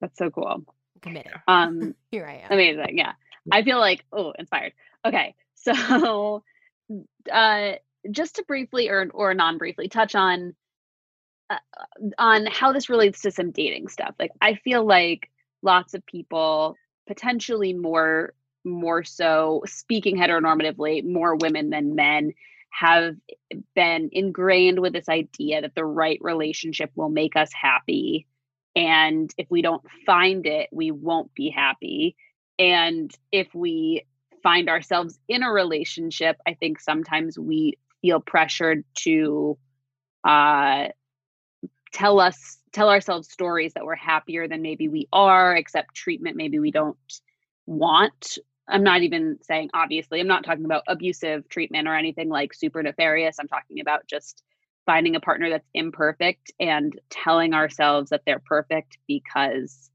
That's 0.00 0.18
so 0.18 0.30
cool. 0.30 0.64
Committed. 1.00 1.32
Um 1.48 1.94
Here 2.10 2.26
I 2.26 2.44
am. 2.44 2.52
Amazing. 2.52 2.98
Yeah. 2.98 3.12
I 3.50 3.62
feel 3.62 3.78
like, 3.80 4.04
oh, 4.12 4.32
inspired. 4.38 4.72
Okay. 5.04 5.34
So 5.54 6.42
uh 7.32 7.72
just 8.10 8.34
to 8.34 8.44
briefly 8.44 8.88
or 8.88 9.06
or 9.14 9.32
non-briefly 9.32 9.88
touch 9.88 10.16
on 10.16 10.56
uh, 11.48 11.58
on 12.18 12.46
how 12.46 12.72
this 12.72 12.88
relates 12.88 13.22
to 13.22 13.30
some 13.30 13.52
dating 13.52 13.86
stuff. 13.86 14.16
Like 14.18 14.32
I 14.40 14.54
feel 14.54 14.84
like 14.84 15.30
lots 15.62 15.94
of 15.94 16.04
people 16.04 16.74
potentially 17.06 17.72
more 17.72 18.34
more 18.64 19.04
so 19.04 19.62
speaking 19.66 20.16
heteronormatively, 20.16 21.04
more 21.04 21.36
women 21.36 21.70
than 21.70 21.94
men 21.94 22.32
have 22.72 23.16
been 23.74 24.08
ingrained 24.12 24.80
with 24.80 24.92
this 24.92 25.08
idea 25.08 25.60
that 25.60 25.74
the 25.74 25.84
right 25.84 26.18
relationship 26.20 26.90
will 26.94 27.10
make 27.10 27.36
us 27.36 27.50
happy 27.52 28.26
and 28.74 29.30
if 29.36 29.50
we 29.50 29.60
don't 29.60 29.84
find 30.06 30.46
it, 30.46 30.70
we 30.72 30.90
won't 30.90 31.34
be 31.34 31.50
happy 31.50 32.16
and 32.58 33.14
if 33.30 33.54
we 33.54 34.06
find 34.42 34.68
ourselves 34.68 35.18
in 35.28 35.42
a 35.42 35.50
relationship, 35.50 36.36
I 36.46 36.54
think 36.54 36.80
sometimes 36.80 37.38
we 37.38 37.78
feel 38.00 38.20
pressured 38.20 38.84
to 38.96 39.58
uh, 40.24 40.88
tell 41.92 42.20
us, 42.20 42.58
tell 42.72 42.88
ourselves 42.88 43.30
stories 43.30 43.74
that 43.74 43.84
we're 43.84 43.94
happier 43.94 44.48
than 44.48 44.62
maybe 44.62 44.88
we 44.88 45.08
are, 45.12 45.54
accept 45.54 45.94
treatment 45.94 46.36
maybe 46.36 46.58
we 46.58 46.70
don't 46.70 46.96
want. 47.66 48.38
I'm 48.68 48.82
not 48.82 49.02
even 49.02 49.38
saying, 49.42 49.70
obviously, 49.74 50.20
I'm 50.20 50.28
not 50.28 50.44
talking 50.44 50.64
about 50.64 50.84
abusive 50.86 51.48
treatment 51.48 51.88
or 51.88 51.94
anything 51.94 52.28
like 52.28 52.54
super 52.54 52.82
nefarious. 52.82 53.36
I'm 53.38 53.48
talking 53.48 53.80
about 53.80 54.06
just 54.06 54.42
finding 54.86 55.16
a 55.16 55.20
partner 55.20 55.50
that's 55.50 55.68
imperfect 55.74 56.52
and 56.58 56.98
telling 57.10 57.54
ourselves 57.54 58.10
that 58.10 58.22
they're 58.26 58.42
perfect 58.44 58.98
because 59.06 59.90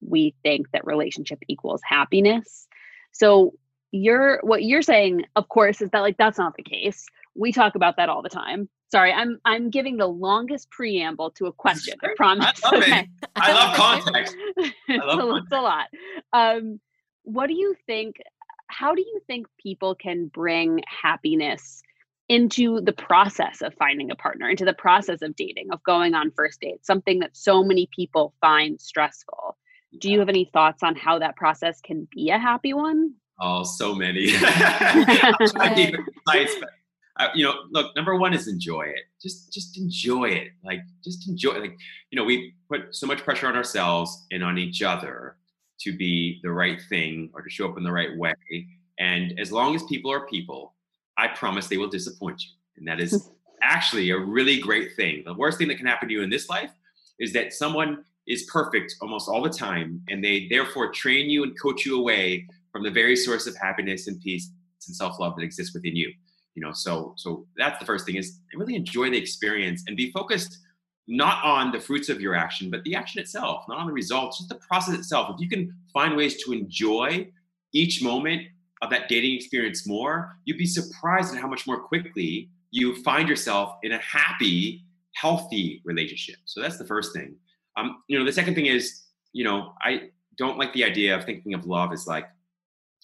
we 0.00 0.34
think 0.42 0.70
that 0.72 0.86
relationship 0.86 1.38
equals 1.48 1.80
happiness. 1.84 2.68
So 3.12 3.54
you're 3.90 4.40
what 4.42 4.62
you're 4.62 4.82
saying, 4.82 5.24
of 5.36 5.48
course, 5.48 5.80
is 5.80 5.90
that 5.90 6.00
like 6.00 6.16
that's 6.18 6.38
not 6.38 6.56
the 6.56 6.62
case. 6.62 7.06
We 7.34 7.52
talk 7.52 7.74
about 7.74 7.96
that 7.96 8.08
all 8.08 8.22
the 8.22 8.28
time. 8.28 8.68
Sorry, 8.90 9.12
I'm 9.12 9.38
I'm 9.44 9.70
giving 9.70 9.96
the 9.96 10.06
longest 10.06 10.70
preamble 10.70 11.30
to 11.32 11.46
a 11.46 11.52
question. 11.52 11.94
I 12.02 12.08
promise. 12.16 12.62
love 12.64 12.74
it. 12.74 12.82
Okay. 12.82 13.08
I 13.36 13.52
love 13.52 13.76
context. 13.76 14.36
it's, 14.56 15.04
love 15.04 15.18
a, 15.18 15.34
it's 15.36 15.52
a 15.52 15.60
lot. 15.60 15.86
Um, 16.32 16.80
what 17.28 17.48
do 17.48 17.54
you 17.54 17.74
think? 17.86 18.16
How 18.68 18.94
do 18.94 19.02
you 19.02 19.20
think 19.26 19.46
people 19.58 19.94
can 19.94 20.28
bring 20.28 20.80
happiness 21.02 21.82
into 22.28 22.80
the 22.80 22.92
process 22.92 23.62
of 23.62 23.74
finding 23.74 24.10
a 24.10 24.14
partner, 24.14 24.48
into 24.48 24.64
the 24.64 24.74
process 24.74 25.20
of 25.22 25.36
dating, 25.36 25.68
of 25.70 25.82
going 25.82 26.14
on 26.14 26.30
first 26.30 26.60
dates, 26.60 26.86
something 26.86 27.18
that 27.18 27.36
so 27.36 27.62
many 27.62 27.88
people 27.94 28.34
find 28.40 28.80
stressful? 28.80 29.56
Do 29.98 30.10
you 30.10 30.18
have 30.20 30.28
any 30.28 30.50
thoughts 30.52 30.82
on 30.82 30.96
how 30.96 31.18
that 31.18 31.36
process 31.36 31.80
can 31.82 32.08
be 32.10 32.30
a 32.30 32.38
happy 32.38 32.72
one? 32.72 33.14
Oh, 33.40 33.62
so 33.62 33.94
many. 33.94 34.32
I'm 34.36 35.48
trying 35.48 35.74
to 35.74 35.74
keep 35.74 35.94
it 35.94 36.00
concise, 36.26 36.56
but 36.58 36.70
uh, 37.18 37.28
you 37.34 37.44
know, 37.44 37.54
look, 37.70 37.94
number 37.96 38.16
one 38.16 38.32
is 38.32 38.48
enjoy 38.48 38.82
it. 38.82 39.04
Just, 39.20 39.52
just 39.52 39.76
enjoy 39.76 40.26
it. 40.26 40.48
Like, 40.64 40.80
just 41.04 41.28
enjoy. 41.28 41.58
Like, 41.58 41.76
you 42.10 42.18
know, 42.18 42.24
we 42.24 42.54
put 42.70 42.94
so 42.94 43.06
much 43.06 43.24
pressure 43.24 43.48
on 43.48 43.56
ourselves 43.56 44.26
and 44.30 44.44
on 44.44 44.56
each 44.56 44.82
other 44.82 45.37
to 45.80 45.96
be 45.96 46.40
the 46.42 46.50
right 46.50 46.80
thing 46.88 47.30
or 47.34 47.42
to 47.42 47.50
show 47.50 47.68
up 47.68 47.78
in 47.78 47.84
the 47.84 47.92
right 47.92 48.16
way. 48.16 48.34
And 48.98 49.38
as 49.38 49.52
long 49.52 49.74
as 49.74 49.82
people 49.84 50.10
are 50.10 50.26
people, 50.26 50.74
I 51.16 51.28
promise 51.28 51.68
they 51.68 51.76
will 51.76 51.88
disappoint 51.88 52.42
you. 52.42 52.50
And 52.76 52.88
that 52.88 53.00
is 53.00 53.30
actually 53.62 54.10
a 54.10 54.18
really 54.18 54.58
great 54.58 54.94
thing. 54.96 55.22
The 55.24 55.34
worst 55.34 55.58
thing 55.58 55.68
that 55.68 55.76
can 55.76 55.86
happen 55.86 56.08
to 56.08 56.14
you 56.14 56.22
in 56.22 56.30
this 56.30 56.48
life 56.48 56.70
is 57.18 57.32
that 57.32 57.52
someone 57.52 58.04
is 58.26 58.44
perfect 58.44 58.94
almost 59.00 59.28
all 59.28 59.42
the 59.42 59.50
time, 59.50 60.02
and 60.08 60.22
they 60.22 60.46
therefore 60.48 60.92
train 60.92 61.30
you 61.30 61.42
and 61.42 61.58
coach 61.60 61.86
you 61.86 61.98
away 61.98 62.46
from 62.70 62.82
the 62.82 62.90
very 62.90 63.16
source 63.16 63.46
of 63.46 63.56
happiness 63.56 64.06
and 64.06 64.20
peace 64.20 64.50
and 64.86 64.94
self-love 64.94 65.34
that 65.36 65.42
exists 65.42 65.74
within 65.74 65.96
you. 65.96 66.12
You 66.54 66.62
know, 66.62 66.72
so 66.72 67.14
so 67.16 67.46
that's 67.56 67.78
the 67.78 67.86
first 67.86 68.04
thing 68.04 68.16
is 68.16 68.40
really 68.54 68.74
enjoy 68.74 69.10
the 69.10 69.16
experience 69.16 69.84
and 69.86 69.96
be 69.96 70.10
focused 70.10 70.58
not 71.08 71.42
on 71.42 71.72
the 71.72 71.80
fruits 71.80 72.10
of 72.10 72.20
your 72.20 72.34
action, 72.34 72.70
but 72.70 72.84
the 72.84 72.94
action 72.94 73.20
itself, 73.20 73.64
not 73.66 73.78
on 73.78 73.86
the 73.86 73.92
results, 73.92 74.38
just 74.38 74.50
the 74.50 74.56
process 74.56 74.94
itself. 74.94 75.30
If 75.34 75.40
you 75.40 75.48
can 75.48 75.74
find 75.92 76.14
ways 76.14 76.42
to 76.44 76.52
enjoy 76.52 77.30
each 77.72 78.02
moment 78.02 78.42
of 78.82 78.90
that 78.90 79.08
dating 79.08 79.34
experience 79.34 79.86
more, 79.86 80.36
you'd 80.44 80.58
be 80.58 80.66
surprised 80.66 81.34
at 81.34 81.40
how 81.40 81.48
much 81.48 81.66
more 81.66 81.80
quickly 81.80 82.50
you 82.70 83.02
find 83.02 83.26
yourself 83.26 83.76
in 83.82 83.92
a 83.92 83.98
happy, 83.98 84.84
healthy 85.14 85.80
relationship. 85.84 86.36
So 86.44 86.60
that's 86.60 86.76
the 86.76 86.84
first 86.84 87.14
thing. 87.14 87.36
Um, 87.78 88.02
you 88.08 88.18
know, 88.18 88.24
the 88.24 88.32
second 88.32 88.54
thing 88.54 88.66
is, 88.66 89.04
you 89.32 89.44
know, 89.44 89.72
I 89.80 90.10
don't 90.36 90.58
like 90.58 90.74
the 90.74 90.84
idea 90.84 91.16
of 91.16 91.24
thinking 91.24 91.54
of 91.54 91.66
love 91.66 91.90
as 91.92 92.06
like 92.06 92.28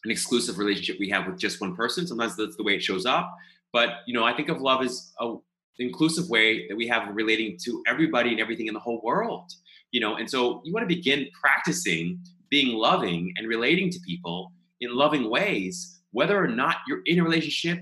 an 0.04 0.10
exclusive 0.10 0.58
relationship 0.58 0.96
we 1.00 1.08
have 1.08 1.26
with 1.26 1.38
just 1.38 1.58
one 1.60 1.74
person. 1.74 2.06
Sometimes 2.06 2.36
that's 2.36 2.56
the 2.56 2.62
way 2.62 2.74
it 2.74 2.82
shows 2.82 3.06
up. 3.06 3.34
But 3.72 4.00
you 4.06 4.12
know, 4.12 4.24
I 4.24 4.34
think 4.34 4.50
of 4.50 4.60
love 4.60 4.82
as 4.82 5.12
a 5.20 5.36
inclusive 5.78 6.28
way 6.28 6.66
that 6.68 6.76
we 6.76 6.86
have 6.88 7.14
relating 7.14 7.58
to 7.64 7.82
everybody 7.86 8.30
and 8.30 8.40
everything 8.40 8.66
in 8.66 8.74
the 8.74 8.80
whole 8.80 9.00
world. 9.02 9.50
You 9.90 10.00
know, 10.00 10.16
and 10.16 10.28
so 10.28 10.60
you 10.64 10.72
want 10.72 10.88
to 10.88 10.94
begin 10.94 11.28
practicing 11.40 12.18
being 12.50 12.76
loving 12.76 13.32
and 13.36 13.48
relating 13.48 13.90
to 13.90 13.98
people 14.06 14.52
in 14.80 14.94
loving 14.94 15.30
ways, 15.30 16.00
whether 16.12 16.42
or 16.42 16.48
not 16.48 16.76
you're 16.86 17.00
in 17.06 17.18
a 17.18 17.24
relationship 17.24 17.78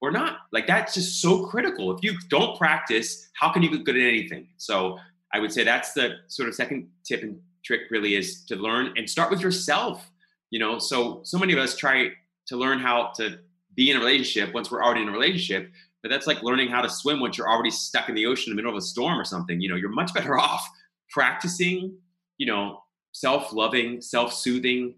or 0.00 0.10
not. 0.10 0.38
Like 0.52 0.66
that's 0.66 0.94
just 0.94 1.20
so 1.20 1.46
critical. 1.46 1.96
If 1.96 2.02
you 2.02 2.16
don't 2.28 2.56
practice, 2.56 3.30
how 3.34 3.50
can 3.50 3.62
you 3.62 3.70
get 3.70 3.84
good 3.84 3.96
at 3.96 4.02
anything? 4.02 4.48
So 4.56 4.98
I 5.32 5.40
would 5.40 5.52
say 5.52 5.64
that's 5.64 5.92
the 5.94 6.16
sort 6.28 6.48
of 6.48 6.54
second 6.54 6.88
tip 7.04 7.22
and 7.22 7.40
trick 7.64 7.82
really 7.90 8.14
is 8.14 8.44
to 8.44 8.56
learn 8.56 8.92
and 8.96 9.08
start 9.08 9.30
with 9.30 9.40
yourself. 9.40 10.08
You 10.50 10.58
know, 10.58 10.78
so 10.78 11.20
so 11.24 11.38
many 11.38 11.52
of 11.52 11.58
us 11.58 11.76
try 11.76 12.10
to 12.46 12.56
learn 12.56 12.78
how 12.78 13.12
to 13.16 13.38
be 13.74 13.90
in 13.90 13.96
a 13.96 14.00
relationship 14.00 14.54
once 14.54 14.70
we're 14.70 14.84
already 14.84 15.02
in 15.02 15.08
a 15.08 15.12
relationship, 15.12 15.72
but 16.04 16.10
that's 16.10 16.26
like 16.26 16.42
learning 16.42 16.68
how 16.68 16.82
to 16.82 16.90
swim 16.90 17.18
once 17.18 17.38
you're 17.38 17.48
already 17.48 17.70
stuck 17.70 18.10
in 18.10 18.14
the 18.14 18.26
ocean 18.26 18.50
in 18.50 18.56
the 18.56 18.62
middle 18.62 18.70
of 18.70 18.76
a 18.76 18.86
storm 18.86 19.18
or 19.18 19.24
something. 19.24 19.58
You 19.58 19.70
know, 19.70 19.74
you're 19.74 19.88
much 19.88 20.12
better 20.12 20.38
off 20.38 20.68
practicing, 21.08 21.96
you 22.36 22.44
know, 22.44 22.82
self-loving, 23.12 24.02
self-soothing 24.02 24.96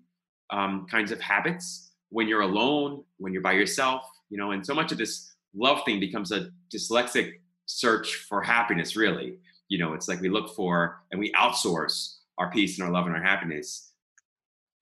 um, 0.51 0.85
kinds 0.91 1.13
of 1.13 1.21
habits 1.21 1.93
when 2.09 2.27
you're 2.27 2.41
alone, 2.41 3.05
when 3.19 3.33
you're 3.33 3.41
by 3.41 3.53
yourself, 3.53 4.03
you 4.31 4.37
know, 4.37 4.51
and 4.51 4.67
so 4.67 4.75
much 4.75 4.91
of 4.91 4.99
this 4.99 5.33
love 5.55 5.85
thing 5.85 6.01
becomes 6.01 6.33
a 6.33 6.49
dyslexic 6.75 7.35
search 7.67 8.17
for 8.29 8.43
happiness, 8.43 8.97
really. 8.97 9.39
You 9.69 9.79
know, 9.79 9.95
it's 9.95 10.09
like 10.09 10.21
we 10.21 10.29
look 10.29 10.57
for 10.57 11.03
and 11.13 11.21
we 11.21 11.33
outsource 11.35 12.17
our 12.39 12.51
peace 12.51 12.81
and 12.81 12.87
our 12.87 12.93
love 12.93 13.07
and 13.07 13.15
our 13.15 13.23
happiness 13.23 13.93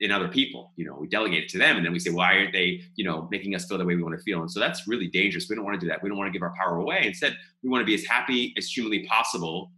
in 0.01 0.11
other 0.11 0.28
people. 0.28 0.72
You 0.76 0.86
know, 0.86 0.97
we 0.99 1.09
delegate 1.09 1.45
it 1.45 1.49
to 1.51 1.59
them 1.59 1.76
and 1.76 1.84
then 1.84 1.92
we 1.92 1.99
say, 1.99 2.11
why 2.11 2.36
aren't 2.36 2.53
they, 2.53 2.82
you 2.97 3.05
know, 3.05 3.28
making 3.30 3.55
us 3.55 3.64
feel 3.66 3.78
the 3.78 3.84
way 3.84 3.95
we 3.95 4.03
want 4.03 4.16
to 4.16 4.22
feel? 4.22 4.40
And 4.40 4.51
so 4.51 4.61
that's 4.61 4.88
really 4.88 5.09
dangerous. 5.09 5.49
We 5.49 5.57
don't 5.57 5.64
want 5.64 5.80
to 5.80 5.84
do 5.84 5.90
that. 5.90 6.03
We 6.03 6.09
don't 6.09 6.18
want 6.18 6.28
to 6.28 6.32
give 6.32 6.42
our 6.42 6.55
power 6.59 6.78
away. 6.78 7.03
Instead, 7.07 7.36
we 7.62 7.70
want 7.70 7.82
to 7.82 7.86
be 7.86 7.95
as 7.95 8.05
happy 8.05 8.55
as 8.57 8.68
humanly 8.68 9.07
possible 9.07 9.70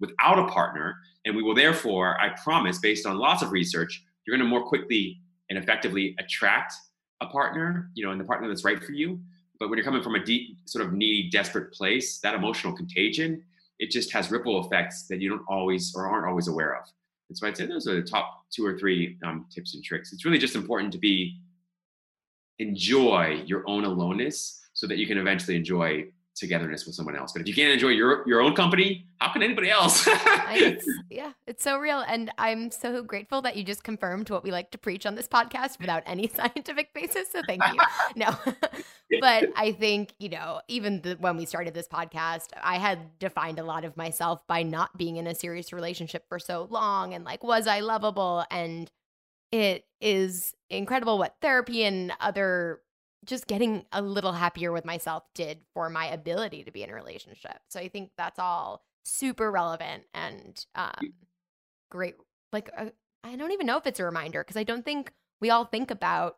without 0.00 0.38
a 0.38 0.46
partner. 0.48 0.96
And 1.24 1.36
we 1.36 1.42
will 1.42 1.54
therefore, 1.54 2.20
I 2.20 2.30
promise, 2.42 2.78
based 2.78 3.06
on 3.06 3.18
lots 3.18 3.42
of 3.42 3.52
research, 3.52 4.02
you're 4.26 4.36
going 4.36 4.44
to 4.44 4.50
more 4.50 4.66
quickly 4.66 5.20
and 5.48 5.58
effectively 5.58 6.16
attract 6.18 6.74
a 7.20 7.26
partner, 7.26 7.90
you 7.94 8.04
know, 8.04 8.12
and 8.12 8.20
the 8.20 8.24
partner 8.24 8.48
that's 8.48 8.64
right 8.64 8.82
for 8.82 8.92
you. 8.92 9.20
But 9.58 9.68
when 9.68 9.76
you're 9.76 9.84
coming 9.84 10.02
from 10.02 10.14
a 10.14 10.24
deep, 10.24 10.56
sort 10.64 10.84
of 10.84 10.94
needy, 10.94 11.28
desperate 11.28 11.72
place, 11.72 12.18
that 12.20 12.34
emotional 12.34 12.74
contagion, 12.74 13.42
it 13.78 13.90
just 13.90 14.12
has 14.12 14.30
ripple 14.30 14.64
effects 14.64 15.06
that 15.08 15.20
you 15.20 15.28
don't 15.28 15.44
always 15.48 15.92
or 15.94 16.06
aren't 16.06 16.26
always 16.26 16.48
aware 16.48 16.76
of. 16.76 16.84
And 17.30 17.38
so 17.38 17.46
I'd 17.46 17.56
say 17.56 17.64
those 17.66 17.86
are 17.86 17.94
the 17.94 18.06
top 18.06 18.44
two 18.50 18.66
or 18.66 18.76
three 18.76 19.16
um, 19.24 19.46
tips 19.54 19.74
and 19.74 19.84
tricks. 19.84 20.12
It's 20.12 20.24
really 20.24 20.36
just 20.36 20.56
important 20.56 20.92
to 20.92 20.98
be 20.98 21.36
enjoy 22.58 23.42
your 23.46 23.62
own 23.68 23.84
aloneness 23.84 24.60
so 24.72 24.88
that 24.88 24.98
you 24.98 25.06
can 25.06 25.16
eventually 25.16 25.56
enjoy 25.56 26.06
togetherness 26.40 26.86
with 26.86 26.94
someone 26.94 27.16
else. 27.16 27.32
But 27.32 27.42
if 27.42 27.48
you 27.48 27.54
can't 27.54 27.72
enjoy 27.72 27.90
your 27.90 28.26
your 28.26 28.40
own 28.40 28.54
company, 28.54 29.06
how 29.18 29.32
can 29.32 29.42
anybody 29.42 29.70
else? 29.70 30.06
it's, 30.08 30.88
yeah, 31.10 31.32
it's 31.46 31.62
so 31.62 31.78
real, 31.78 32.00
and 32.00 32.32
I'm 32.38 32.70
so 32.70 33.02
grateful 33.02 33.42
that 33.42 33.56
you 33.56 33.64
just 33.64 33.84
confirmed 33.84 34.30
what 34.30 34.42
we 34.42 34.50
like 34.50 34.70
to 34.72 34.78
preach 34.78 35.06
on 35.06 35.14
this 35.14 35.28
podcast 35.28 35.78
without 35.78 36.02
any 36.06 36.28
scientific 36.34 36.92
basis. 36.94 37.30
So 37.30 37.42
thank 37.46 37.62
you. 37.72 37.80
no, 38.16 38.30
but 39.20 39.50
I 39.56 39.72
think 39.72 40.14
you 40.18 40.30
know, 40.30 40.60
even 40.68 41.02
the, 41.02 41.16
when 41.20 41.36
we 41.36 41.46
started 41.46 41.74
this 41.74 41.88
podcast, 41.88 42.48
I 42.62 42.78
had 42.78 43.18
defined 43.18 43.58
a 43.58 43.64
lot 43.64 43.84
of 43.84 43.96
myself 43.96 44.46
by 44.46 44.62
not 44.62 44.96
being 44.96 45.16
in 45.16 45.26
a 45.26 45.34
serious 45.34 45.72
relationship 45.72 46.24
for 46.28 46.38
so 46.38 46.66
long, 46.70 47.14
and 47.14 47.24
like, 47.24 47.44
was 47.44 47.66
I 47.66 47.80
lovable? 47.80 48.44
And 48.50 48.90
it 49.52 49.84
is 50.00 50.54
incredible 50.68 51.18
what 51.18 51.36
therapy 51.42 51.84
and 51.84 52.12
other 52.20 52.80
just 53.24 53.46
getting 53.46 53.84
a 53.92 54.02
little 54.02 54.32
happier 54.32 54.72
with 54.72 54.84
myself 54.84 55.24
did 55.34 55.58
for 55.74 55.90
my 55.90 56.06
ability 56.06 56.64
to 56.64 56.70
be 56.70 56.82
in 56.82 56.90
a 56.90 56.94
relationship. 56.94 57.58
So 57.68 57.80
I 57.80 57.88
think 57.88 58.10
that's 58.16 58.38
all 58.38 58.82
super 59.04 59.50
relevant 59.50 60.04
and 60.14 60.64
um, 60.74 61.12
great. 61.90 62.14
Like, 62.52 62.70
uh, 62.76 62.86
I 63.22 63.36
don't 63.36 63.52
even 63.52 63.66
know 63.66 63.76
if 63.76 63.86
it's 63.86 64.00
a 64.00 64.04
reminder 64.04 64.42
because 64.42 64.56
I 64.56 64.64
don't 64.64 64.84
think 64.84 65.12
we 65.40 65.50
all 65.50 65.64
think 65.64 65.90
about 65.90 66.36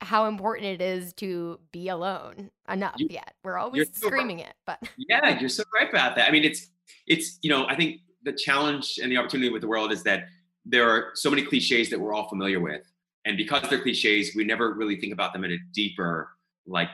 how 0.00 0.26
important 0.26 0.66
it 0.66 0.80
is 0.80 1.12
to 1.14 1.58
be 1.72 1.88
alone 1.88 2.50
enough 2.70 2.94
you, 2.98 3.08
yet. 3.10 3.34
We're 3.42 3.58
always 3.58 3.88
so 3.92 4.06
screaming 4.06 4.38
right. 4.38 4.48
it, 4.48 4.54
but 4.66 4.78
yeah, 4.96 5.38
you're 5.40 5.48
so 5.48 5.64
right 5.74 5.88
about 5.88 6.14
that. 6.16 6.28
I 6.28 6.32
mean, 6.32 6.44
it's 6.44 6.68
it's 7.06 7.38
you 7.42 7.50
know, 7.50 7.66
I 7.66 7.74
think 7.74 8.00
the 8.22 8.32
challenge 8.32 8.98
and 9.02 9.10
the 9.10 9.16
opportunity 9.16 9.50
with 9.50 9.62
the 9.62 9.68
world 9.68 9.92
is 9.92 10.02
that 10.04 10.24
there 10.64 10.88
are 10.88 11.10
so 11.14 11.30
many 11.30 11.42
cliches 11.42 11.90
that 11.90 11.98
we're 11.98 12.12
all 12.12 12.28
familiar 12.28 12.60
with 12.60 12.82
and 13.28 13.36
because 13.36 13.62
they're 13.68 13.80
cliches 13.80 14.34
we 14.34 14.42
never 14.42 14.74
really 14.74 14.98
think 14.98 15.12
about 15.12 15.32
them 15.32 15.44
in 15.44 15.52
a 15.52 15.58
deeper 15.72 16.30
like 16.66 16.90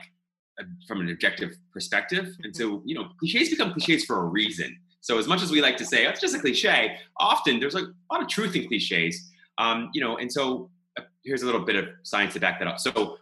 from 0.87 1.01
an 1.01 1.09
objective 1.09 1.51
perspective. 1.71 2.25
And 2.43 2.53
mm-hmm. 2.53 2.75
so 2.75 2.81
you 2.85 2.95
know 2.95 3.09
cliches 3.19 3.49
become 3.49 3.71
cliches 3.71 4.05
for 4.05 4.19
a 4.19 4.25
reason. 4.25 4.77
So 5.01 5.17
as 5.19 5.27
much 5.27 5.41
as 5.41 5.51
we 5.51 5.61
like 5.61 5.77
to 5.77 5.85
say 5.85 6.05
oh, 6.05 6.09
it's 6.09 6.21
just 6.21 6.35
a 6.35 6.39
cliche 6.39 6.97
often 7.17 7.59
there's 7.59 7.75
a 7.75 7.87
lot 8.11 8.21
of 8.21 8.27
truth 8.27 8.55
in 8.55 8.67
cliches. 8.67 9.31
Um, 9.57 9.89
you 9.93 10.01
know 10.01 10.17
and 10.17 10.31
so 10.31 10.69
uh, 10.99 11.03
here's 11.23 11.41
a 11.41 11.45
little 11.45 11.65
bit 11.65 11.75
of 11.75 11.85
science 12.03 12.33
to 12.33 12.39
back 12.39 12.59
that 12.59 12.67
up. 12.67 12.79
So 12.79 13.17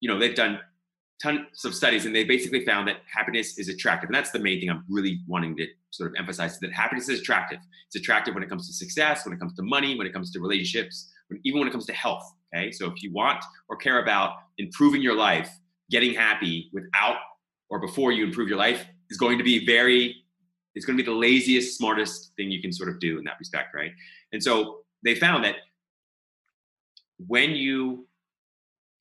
you 0.00 0.08
know 0.08 0.18
they've 0.18 0.34
done 0.34 0.60
tons 1.22 1.64
of 1.64 1.74
studies 1.74 2.04
and 2.04 2.14
they 2.14 2.24
basically 2.24 2.62
found 2.66 2.86
that 2.86 2.96
happiness 3.10 3.58
is 3.58 3.68
attractive. 3.68 4.08
And 4.08 4.14
that's 4.14 4.32
the 4.32 4.38
main 4.38 4.60
thing 4.60 4.68
i'm 4.68 4.84
really 4.88 5.20
wanting 5.26 5.56
to 5.56 5.66
sort 5.90 6.10
of 6.10 6.16
emphasize 6.18 6.58
that 6.60 6.72
happiness 6.72 7.08
is 7.08 7.20
attractive. 7.20 7.58
It's 7.86 7.96
attractive 7.96 8.34
when 8.34 8.42
it 8.42 8.50
comes 8.50 8.66
to 8.66 8.74
success 8.74 9.24
when 9.24 9.34
it 9.34 9.40
comes 9.40 9.54
to 9.54 9.62
money 9.62 9.96
when 9.96 10.06
it 10.06 10.12
comes 10.12 10.30
to 10.32 10.40
relationships 10.40 11.10
when, 11.28 11.40
even 11.44 11.58
when 11.60 11.68
it 11.68 11.72
comes 11.72 11.86
to 11.86 11.92
health 11.94 12.24
Okay. 12.54 12.72
So 12.72 12.86
if 12.86 13.02
you 13.02 13.12
want 13.12 13.44
or 13.68 13.76
care 13.76 14.02
about 14.02 14.34
improving 14.58 15.02
your 15.02 15.16
life, 15.16 15.50
getting 15.90 16.14
happy 16.14 16.70
without 16.72 17.16
or 17.70 17.80
before 17.80 18.12
you 18.12 18.24
improve 18.24 18.48
your 18.48 18.58
life 18.58 18.84
is 19.10 19.18
going 19.18 19.38
to 19.38 19.44
be 19.44 19.64
very, 19.64 20.16
it's 20.74 20.84
going 20.84 20.96
to 20.96 21.02
be 21.02 21.08
the 21.08 21.16
laziest, 21.16 21.76
smartest 21.76 22.32
thing 22.36 22.50
you 22.50 22.60
can 22.60 22.72
sort 22.72 22.88
of 22.88 23.00
do 23.00 23.18
in 23.18 23.24
that 23.24 23.36
respect. 23.38 23.74
Right. 23.74 23.92
And 24.32 24.42
so 24.42 24.78
they 25.04 25.14
found 25.14 25.44
that 25.44 25.56
when 27.26 27.50
you 27.50 28.06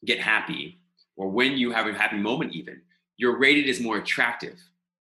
get 0.05 0.19
happy 0.19 0.79
or 1.15 1.29
when 1.29 1.57
you 1.57 1.71
have 1.71 1.87
a 1.87 1.93
happy 1.93 2.17
moment, 2.17 2.53
even, 2.53 2.81
you're 3.17 3.37
rated 3.37 3.69
as 3.69 3.79
more 3.79 3.97
attractive 3.97 4.59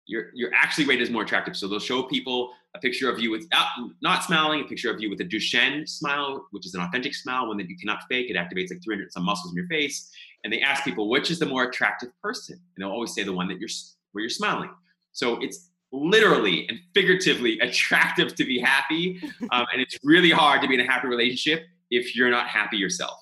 you're 0.07 0.31
you're 0.35 0.55
actually 0.55 0.87
rated 0.87 1.03
as 1.03 1.11
more 1.11 1.22
attractive. 1.22 1.57
So 1.57 1.68
they'll 1.68 1.79
show 1.79 2.03
people 2.03 2.53
a 2.77 2.81
picture 2.81 3.11
of 3.11 3.18
you 3.18 3.31
without 3.31 3.66
not 4.03 4.24
smiling, 4.24 4.61
a 4.61 4.64
picture 4.64 4.91
of 4.91 5.01
you 5.01 5.11
with 5.11 5.20
a 5.20 5.24
Duchenne 5.24 5.89
smile, 5.89 6.47
which 6.51 6.66
is 6.66 6.74
an 6.74 6.83
authentic 6.83 7.14
smile, 7.14 7.49
one 7.49 7.57
that 7.57 7.68
you 7.68 7.77
cannot 7.77 8.05
fake. 8.09 8.31
It 8.31 8.37
activates 8.37 8.70
like 8.70 8.83
300 8.83 9.12
some 9.12 9.24
muscles 9.24 9.53
in 9.53 9.57
your 9.57 9.66
face. 9.66 10.11
And 10.45 10.53
they 10.53 10.61
ask 10.61 10.85
people 10.85 11.09
which 11.09 11.31
is 11.31 11.39
the 11.39 11.47
more 11.47 11.64
attractive 11.64 12.11
person, 12.22 12.55
and 12.55 12.83
they'll 12.83 12.91
always 12.91 13.14
say 13.14 13.22
the 13.22 13.33
one 13.33 13.49
that 13.49 13.59
you're 13.59 13.68
where 14.12 14.22
you're 14.22 14.31
smiling. 14.31 14.70
So 15.12 15.41
it's 15.41 15.70
literally 15.93 16.68
and 16.68 16.79
figuratively 16.95 17.59
attractive 17.61 18.35
to 18.37 18.45
be 18.45 18.61
happy, 18.61 19.20
um, 19.51 19.66
and 19.72 19.81
it's 19.81 19.99
really 20.05 20.31
hard 20.31 20.62
to 20.62 20.68
be 20.68 20.74
in 20.74 20.81
a 20.81 20.91
happy 20.91 21.09
relationship 21.09 21.64
if 21.91 22.14
you're 22.14 22.31
not 22.31 22.49
happy 22.49 22.77
yourself. 22.77 23.18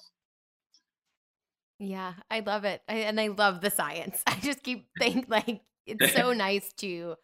Yeah, 1.78 2.14
I 2.30 2.40
love 2.40 2.64
it. 2.64 2.82
I, 2.88 2.94
and 2.94 3.20
I 3.20 3.28
love 3.28 3.60
the 3.60 3.70
science. 3.70 4.22
I 4.26 4.36
just 4.36 4.62
keep 4.62 4.86
think 4.98 5.26
like 5.28 5.62
it's 5.86 6.14
so 6.14 6.32
nice 6.32 6.72
to 6.78 7.16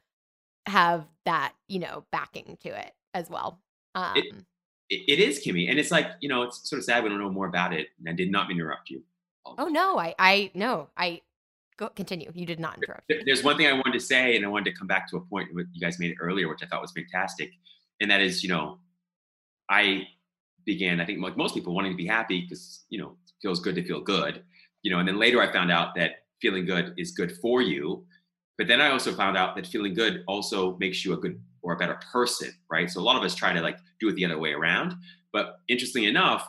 have 0.66 1.04
that, 1.24 1.54
you 1.68 1.78
know, 1.78 2.04
backing 2.12 2.58
to 2.62 2.68
it 2.68 2.92
as 3.14 3.30
well. 3.30 3.60
Um, 3.94 4.16
it, 4.16 4.34
it 4.88 5.18
is 5.18 5.44
Kimmy, 5.44 5.70
and 5.70 5.78
it's 5.78 5.90
like 5.90 6.06
you 6.20 6.28
know, 6.28 6.42
it's 6.42 6.68
sort 6.68 6.78
of 6.78 6.84
sad 6.84 7.02
we 7.02 7.08
don't 7.08 7.18
know 7.18 7.30
more 7.30 7.46
about 7.46 7.72
it. 7.72 7.88
And 7.98 8.08
I 8.08 8.12
did 8.12 8.30
not 8.30 8.50
interrupt 8.50 8.90
you. 8.90 9.02
Oh 9.46 9.68
no, 9.68 9.98
I 9.98 10.14
I 10.18 10.50
no, 10.54 10.88
I 10.96 11.22
go 11.76 11.88
continue. 11.88 12.30
You 12.34 12.46
did 12.46 12.60
not 12.60 12.76
interrupt. 12.76 13.10
There's 13.24 13.42
one 13.42 13.56
thing 13.56 13.66
I 13.66 13.72
wanted 13.72 13.94
to 13.94 14.00
say, 14.00 14.36
and 14.36 14.44
I 14.44 14.48
wanted 14.48 14.70
to 14.72 14.76
come 14.76 14.86
back 14.86 15.08
to 15.10 15.16
a 15.16 15.20
point 15.20 15.48
you 15.52 15.80
guys 15.80 15.98
made 15.98 16.14
earlier, 16.20 16.48
which 16.48 16.62
I 16.62 16.66
thought 16.66 16.82
was 16.82 16.92
fantastic, 16.92 17.50
and 18.00 18.10
that 18.10 18.20
is, 18.20 18.42
you 18.42 18.48
know, 18.48 18.78
I 19.68 20.06
began, 20.66 21.00
I 21.00 21.06
think, 21.06 21.20
like 21.20 21.36
most 21.36 21.54
people, 21.54 21.74
wanting 21.74 21.92
to 21.92 21.96
be 21.96 22.06
happy 22.06 22.42
because 22.42 22.84
you 22.90 22.98
know, 22.98 23.16
it 23.26 23.32
feels 23.40 23.60
good 23.60 23.74
to 23.76 23.84
feel 23.84 24.00
good, 24.00 24.42
you 24.82 24.90
know, 24.90 24.98
and 24.98 25.08
then 25.08 25.18
later 25.18 25.40
I 25.40 25.50
found 25.52 25.70
out 25.70 25.94
that 25.96 26.24
feeling 26.40 26.64
good 26.64 26.94
is 26.96 27.12
good 27.12 27.36
for 27.38 27.62
you 27.62 28.04
but 28.60 28.68
then 28.68 28.82
I 28.82 28.90
also 28.90 29.14
found 29.14 29.38
out 29.38 29.56
that 29.56 29.66
feeling 29.66 29.94
good 29.94 30.22
also 30.28 30.76
makes 30.76 31.02
you 31.02 31.14
a 31.14 31.16
good 31.16 31.40
or 31.62 31.72
a 31.72 31.78
better 31.78 31.98
person, 32.12 32.50
right? 32.70 32.90
So 32.90 33.00
a 33.00 33.02
lot 33.02 33.16
of 33.16 33.22
us 33.22 33.34
try 33.34 33.54
to 33.54 33.60
like 33.62 33.78
do 34.00 34.10
it 34.10 34.16
the 34.16 34.24
other 34.26 34.38
way 34.38 34.52
around. 34.52 34.92
But 35.32 35.60
interestingly 35.68 36.06
enough, 36.06 36.46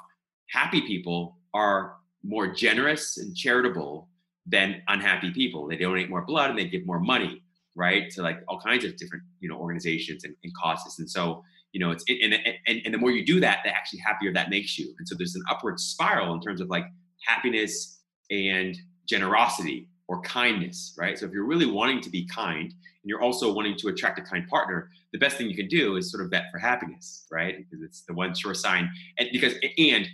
happy 0.50 0.82
people 0.82 1.38
are 1.54 1.96
more 2.22 2.54
generous 2.54 3.18
and 3.18 3.34
charitable 3.34 4.10
than 4.46 4.82
unhappy 4.90 5.32
people. 5.32 5.70
They 5.70 5.78
donate 5.78 6.10
more 6.10 6.26
blood 6.26 6.50
and 6.50 6.60
they 6.60 6.68
give 6.68 6.86
more 6.86 7.00
money, 7.00 7.42
right? 7.76 8.10
To 8.12 8.22
like 8.22 8.42
all 8.50 8.60
kinds 8.60 8.84
of 8.84 8.98
different, 8.98 9.24
you 9.40 9.48
know, 9.48 9.56
organizations 9.56 10.26
and, 10.26 10.36
and 10.44 10.54
causes. 10.62 11.00
And 11.00 11.10
so, 11.10 11.46
you 11.72 11.80
know, 11.80 11.92
it's 11.92 12.04
and, 12.10 12.34
and 12.68 12.82
and 12.84 12.94
the 12.94 12.98
more 12.98 13.12
you 13.12 13.26
do 13.26 13.40
that, 13.40 13.60
the 13.64 13.70
actually 13.70 14.00
happier 14.00 14.34
that 14.34 14.50
makes 14.50 14.78
you. 14.78 14.94
And 15.00 15.08
so 15.08 15.16
there's 15.18 15.36
an 15.36 15.44
upward 15.50 15.80
spiral 15.80 16.34
in 16.34 16.42
terms 16.42 16.60
of 16.60 16.68
like 16.68 16.84
happiness 17.26 18.02
and 18.30 18.78
generosity 19.08 19.88
or 20.12 20.22
kindness, 20.24 20.94
right? 20.98 21.18
So 21.18 21.26
if 21.26 21.32
you're 21.32 21.46
really 21.46 21.66
wanting 21.66 22.02
to 22.02 22.10
be 22.10 22.26
kind 22.26 22.66
and 22.66 23.06
you're 23.06 23.22
also 23.22 23.54
wanting 23.54 23.78
to 23.78 23.88
attract 23.88 24.20
a 24.20 24.22
kind 24.22 24.46
partner, 24.50 24.90
the 25.14 25.18
best 25.18 25.38
thing 25.38 25.50
you 25.50 25.56
can 25.56 25.70
do 25.70 25.96
is 25.96 26.12
sort 26.12 26.22
of 26.22 26.30
vet 26.30 26.44
for 26.52 26.60
happiness, 26.60 27.26
right? 27.32 27.56
Because 27.58 27.82
it's 27.82 28.02
the 28.02 28.14
one 28.14 28.36
sure 28.36 28.54
sign. 28.54 28.92
And 29.20 29.30
because 29.32 29.54
and 29.78 30.10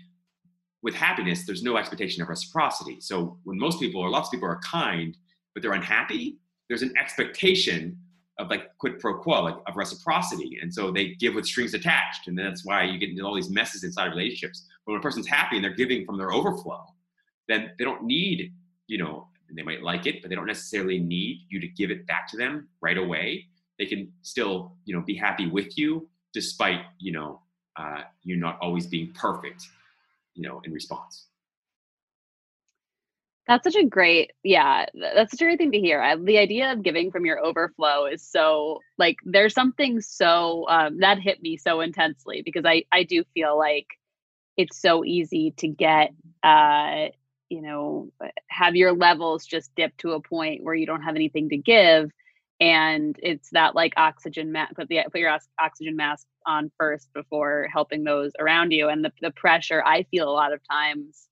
with 0.84 0.94
happiness, 0.94 1.48
there's 1.48 1.64
no 1.64 1.78
expectation 1.78 2.22
of 2.22 2.30
reciprocity. 2.30 3.02
So 3.02 3.40
when 3.44 3.58
most 3.58 3.80
people 3.80 4.00
or 4.00 4.12
lots 4.12 4.28
of 4.28 4.34
people 4.34 4.48
are 4.48 4.60
kind, 4.60 5.18
but 5.56 5.64
they're 5.64 5.74
unhappy, 5.74 6.38
there's 6.70 6.84
an 6.84 6.94
expectation 6.96 7.98
of 8.38 8.52
like 8.52 8.78
quid 8.78 9.00
pro 9.00 9.18
quo, 9.18 9.42
like 9.42 9.56
of 9.66 9.76
reciprocity. 9.76 10.60
And 10.62 10.72
so 10.72 10.92
they 10.92 11.16
give 11.16 11.34
with 11.34 11.48
strings 11.48 11.74
attached. 11.74 12.28
And 12.28 12.38
that's 12.38 12.64
why 12.64 12.84
you 12.84 13.00
get 13.00 13.10
into 13.10 13.24
all 13.24 13.34
these 13.34 13.50
messes 13.50 13.84
inside 13.84 14.12
relationships. 14.12 14.68
But 14.86 14.92
when 14.92 15.00
a 15.00 15.02
person's 15.02 15.28
happy 15.28 15.56
and 15.56 15.66
they're 15.66 15.74
giving 15.74 16.06
from 16.06 16.20
their 16.20 16.32
overflow, 16.32 16.86
then 17.48 17.72
they 17.80 17.84
don't 17.84 18.04
need, 18.04 18.54
you 18.86 19.00
know, 19.00 19.27
they 19.56 19.64
might 19.64 19.84
like 19.84 20.06
it, 20.06 20.22
but 20.22 20.30
they 20.30 20.36
don't 20.36 20.48
necessarily 20.48 21.00
need 21.00 21.46
you 21.50 21.60
to 21.60 21.68
give 21.68 21.92
it 21.92 22.06
back 22.08 22.28
to 22.32 22.38
them 22.38 22.68
right 22.82 22.98
away. 22.98 23.46
They 23.80 23.86
can 23.86 24.12
still, 24.22 24.76
you 24.86 24.96
know, 24.96 25.02
be 25.02 25.16
happy 25.16 25.48
with 25.48 25.78
you 25.78 26.10
despite, 26.34 26.82
you 27.00 27.12
know, 27.12 27.42
uh, 27.78 28.02
you 28.24 28.36
not 28.36 28.58
always 28.62 28.88
being 28.88 29.12
perfect, 29.14 29.64
you 30.34 30.48
know, 30.48 30.62
in 30.66 30.72
response. 30.72 31.28
That's 33.48 33.64
such 33.64 33.82
a 33.82 33.86
great, 33.86 34.32
yeah, 34.44 34.88
that's 34.94 35.32
such 35.32 35.42
a 35.42 35.46
great 35.46 35.58
thing 35.58 35.72
to 35.72 35.80
hear. 35.80 36.02
I, 36.02 36.18
the 36.18 36.38
idea 36.38 36.74
of 36.74 36.84
giving 36.84 37.12
from 37.12 37.26
your 37.26 37.40
overflow 37.40 38.06
is 38.06 38.22
so 38.22 38.82
like 38.98 39.16
there's 39.24 39.54
something 39.54 40.02
so 40.02 40.68
um, 40.68 41.00
that 41.00 41.20
hit 41.20 41.42
me 41.42 41.56
so 41.56 41.80
intensely 41.80 42.42
because 42.44 42.66
I 42.66 42.84
I 42.92 43.04
do 43.04 43.24
feel 43.34 43.58
like 43.58 43.88
it's 44.58 44.82
so 44.82 45.06
easy 45.06 45.52
to 45.58 45.68
get 45.70 46.14
uh, 46.44 47.08
you 47.50 47.62
know 47.62 48.12
uh, 48.24 48.28
have 48.48 48.76
your 48.76 48.94
levels 48.94 49.46
just 49.46 49.74
dip 49.76 49.96
to 49.98 50.12
a 50.12 50.22
point 50.22 50.64
where 50.64 50.76
you 50.76 50.86
don't 50.86 51.04
have 51.04 51.16
anything 51.16 51.50
to 51.50 51.58
give 51.58 52.12
and 52.60 53.18
it's 53.22 53.50
that 53.52 53.76
like 53.76 53.94
oxygen 53.98 54.52
mask 54.52 54.76
put 54.76 54.88
the 54.88 55.00
put 55.12 55.22
your 55.22 55.38
oxygen 55.60 55.96
mask 55.96 56.26
on 56.46 56.72
first 56.78 57.12
before 57.14 57.68
helping 57.72 58.04
those 58.04 58.32
around 58.40 58.72
you 58.72 58.90
and 58.90 59.04
the, 59.04 59.12
the 59.22 59.32
pressure 59.32 59.84
i 59.86 60.04
feel 60.04 60.30
a 60.30 60.32
lot 60.32 60.54
of 60.54 60.60
times 60.70 61.28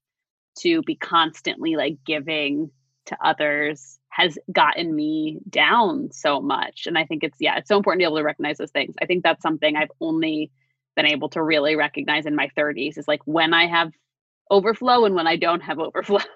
to 0.58 0.82
be 0.82 0.94
constantly 0.94 1.76
like 1.76 1.98
giving 2.06 2.70
to 3.06 3.16
others 3.24 3.98
has 4.08 4.38
gotten 4.50 4.94
me 4.94 5.38
down 5.48 6.10
so 6.12 6.40
much 6.40 6.86
and 6.86 6.96
i 6.96 7.04
think 7.04 7.22
it's 7.22 7.36
yeah 7.40 7.56
it's 7.56 7.68
so 7.68 7.76
important 7.76 8.00
to 8.00 8.04
be 8.04 8.06
able 8.06 8.16
to 8.16 8.24
recognize 8.24 8.58
those 8.58 8.70
things. 8.70 8.94
I 9.00 9.06
think 9.06 9.22
that's 9.22 9.42
something 9.42 9.76
i've 9.76 9.90
only 10.00 10.50
been 10.96 11.06
able 11.06 11.28
to 11.28 11.42
really 11.42 11.76
recognize 11.76 12.24
in 12.24 12.34
my 12.34 12.48
30s 12.56 12.96
is 12.96 13.06
like 13.06 13.20
when 13.26 13.52
i 13.52 13.66
have 13.66 13.92
overflow 14.50 15.04
and 15.04 15.14
when 15.14 15.26
i 15.26 15.36
don't 15.36 15.60
have 15.60 15.78
overflow 15.78 16.18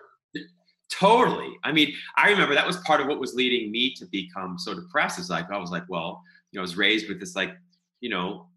Totally. 0.91 1.57
I 1.65 1.73
mean, 1.73 1.95
I 2.17 2.31
remember 2.31 2.55
that 2.55 2.67
was 2.67 2.77
part 2.79 3.01
of 3.01 3.07
what 3.07 3.21
was 3.21 3.33
leading 3.33 3.71
me 3.71 3.95
to 3.95 4.07
become 4.07 4.59
so 4.59 4.75
depressed. 4.75 5.19
Is 5.19 5.31
like 5.31 5.51
I 5.51 5.57
was 5.57 5.71
like, 5.71 5.85
well, 5.89 6.21
you 6.51 6.59
know, 6.59 6.61
I 6.61 6.63
was 6.63 6.77
raised 6.77 7.09
with 7.09 7.21
this 7.21 7.37
like, 7.37 7.53
you 8.01 8.11
know, 8.11 8.49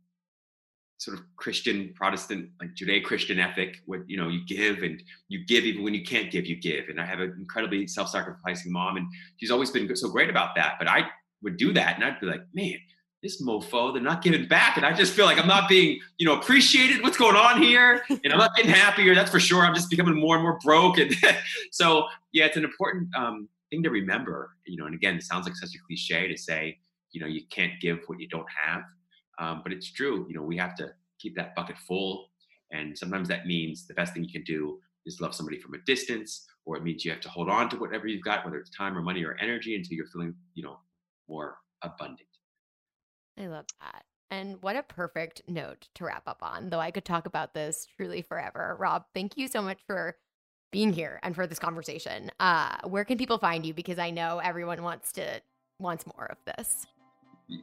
sort 0.97 1.17
of 1.17 1.23
Christian 1.35 1.93
Protestant, 1.95 2.49
like 2.59 2.71
Judeo-Christian 2.75 3.39
ethic, 3.39 3.77
where 3.85 4.03
you 4.07 4.17
know 4.17 4.29
you 4.29 4.45
give 4.45 4.83
and 4.83 5.01
you 5.27 5.45
give 5.45 5.63
even 5.65 5.83
when 5.83 5.93
you 5.93 6.03
can't 6.03 6.31
give, 6.31 6.45
you 6.45 6.55
give. 6.55 6.89
And 6.89 6.99
I 6.99 7.05
have 7.05 7.19
an 7.19 7.35
incredibly 7.39 7.87
self-sacrificing 7.87 8.71
mom, 8.71 8.97
and 8.97 9.07
she's 9.37 9.51
always 9.51 9.69
been 9.69 9.93
so 9.95 10.09
great 10.09 10.29
about 10.29 10.55
that. 10.55 10.75
But 10.79 10.87
I 10.87 11.07
would 11.43 11.57
do 11.57 11.71
that, 11.73 11.95
and 11.95 12.03
I'd 12.03 12.19
be 12.19 12.27
like, 12.27 12.43
man, 12.53 12.77
this 13.23 13.41
mofo, 13.41 13.93
they're 13.93 14.03
not 14.03 14.21
giving 14.21 14.45
back. 14.47 14.75
And 14.75 14.85
I 14.85 14.93
just 14.93 15.13
feel 15.13 15.25
like 15.25 15.39
I'm 15.39 15.47
not 15.47 15.69
being, 15.69 15.99
you 16.17 16.27
know, 16.27 16.37
appreciated. 16.37 17.01
What's 17.01 17.17
going 17.17 17.37
on 17.37 17.61
here? 17.61 18.03
And 18.09 18.33
I'm 18.33 18.37
not 18.37 18.53
getting 18.55 18.71
happier. 18.71 19.15
That's 19.15 19.31
for 19.31 19.39
sure. 19.39 19.61
I'm 19.61 19.73
just 19.73 19.89
becoming 19.89 20.19
more 20.19 20.35
and 20.35 20.43
more 20.43 20.59
broke. 20.61 20.97
And 20.97 21.15
so, 21.71 22.05
yeah, 22.33 22.45
it's 22.45 22.57
an 22.57 22.65
important 22.65 23.07
um, 23.15 23.47
thing 23.69 23.81
to 23.83 23.89
remember, 23.89 24.51
you 24.67 24.77
know, 24.77 24.85
and 24.85 24.93
again, 24.93 25.15
it 25.15 25.23
sounds 25.23 25.47
like 25.47 25.55
such 25.55 25.73
a 25.73 25.77
cliche 25.87 26.27
to 26.27 26.37
say, 26.37 26.77
you 27.13 27.21
know, 27.21 27.27
you 27.27 27.41
can't 27.49 27.71
give 27.79 27.99
what 28.07 28.19
you 28.19 28.27
don't 28.27 28.45
have. 28.65 28.81
Um, 29.39 29.61
but 29.63 29.71
it's 29.71 29.91
true. 29.91 30.25
You 30.27 30.35
know, 30.35 30.43
we 30.43 30.57
have 30.57 30.75
to 30.75 30.91
keep 31.17 31.35
that 31.37 31.55
bucket 31.55 31.77
full. 31.77 32.27
And 32.71 32.97
sometimes 32.97 33.29
that 33.29 33.47
means 33.47 33.87
the 33.87 33.93
best 33.93 34.13
thing 34.13 34.23
you 34.25 34.31
can 34.31 34.43
do 34.43 34.79
is 35.05 35.21
love 35.21 35.33
somebody 35.33 35.59
from 35.59 35.75
a 35.75 35.79
distance, 35.85 36.45
or 36.65 36.75
it 36.75 36.83
means 36.83 37.05
you 37.05 37.11
have 37.11 37.21
to 37.21 37.29
hold 37.29 37.49
on 37.49 37.69
to 37.69 37.77
whatever 37.77 38.07
you've 38.07 38.23
got, 38.23 38.43
whether 38.43 38.57
it's 38.57 38.69
time 38.69 38.97
or 38.97 39.01
money 39.01 39.23
or 39.23 39.37
energy, 39.39 39.75
until 39.75 39.95
you're 39.95 40.07
feeling, 40.07 40.33
you 40.55 40.63
know, 40.63 40.77
more 41.29 41.57
abundant. 41.83 42.32
I 43.37 43.47
love 43.47 43.65
that. 43.81 44.05
And 44.31 44.61
what 44.61 44.75
a 44.75 44.83
perfect 44.83 45.43
note 45.47 45.87
to 45.95 46.05
wrap 46.05 46.23
up 46.25 46.39
on, 46.41 46.69
though 46.69 46.79
I 46.79 46.89
could 46.89 47.05
talk 47.05 47.27
about 47.27 47.53
this 47.53 47.87
truly 47.97 48.23
forever. 48.23 48.75
Rob, 48.79 49.05
thank 49.13 49.37
you 49.37 49.47
so 49.47 49.61
much 49.61 49.79
for 49.85 50.15
being 50.71 50.91
here 50.91 51.19
and 51.21 51.35
for 51.35 51.45
this 51.45 51.59
conversation. 51.59 52.31
Uh, 52.39 52.77
where 52.85 53.05
can 53.05 53.17
people 53.17 53.37
find 53.37 53.63
you? 53.63 53.75
Because 53.75 53.99
I 53.99 54.09
know 54.09 54.39
everyone 54.39 54.81
wants 54.81 55.11
to 55.13 55.41
wants 55.79 56.05
more 56.07 56.31
of 56.31 56.37
this. 56.57 56.87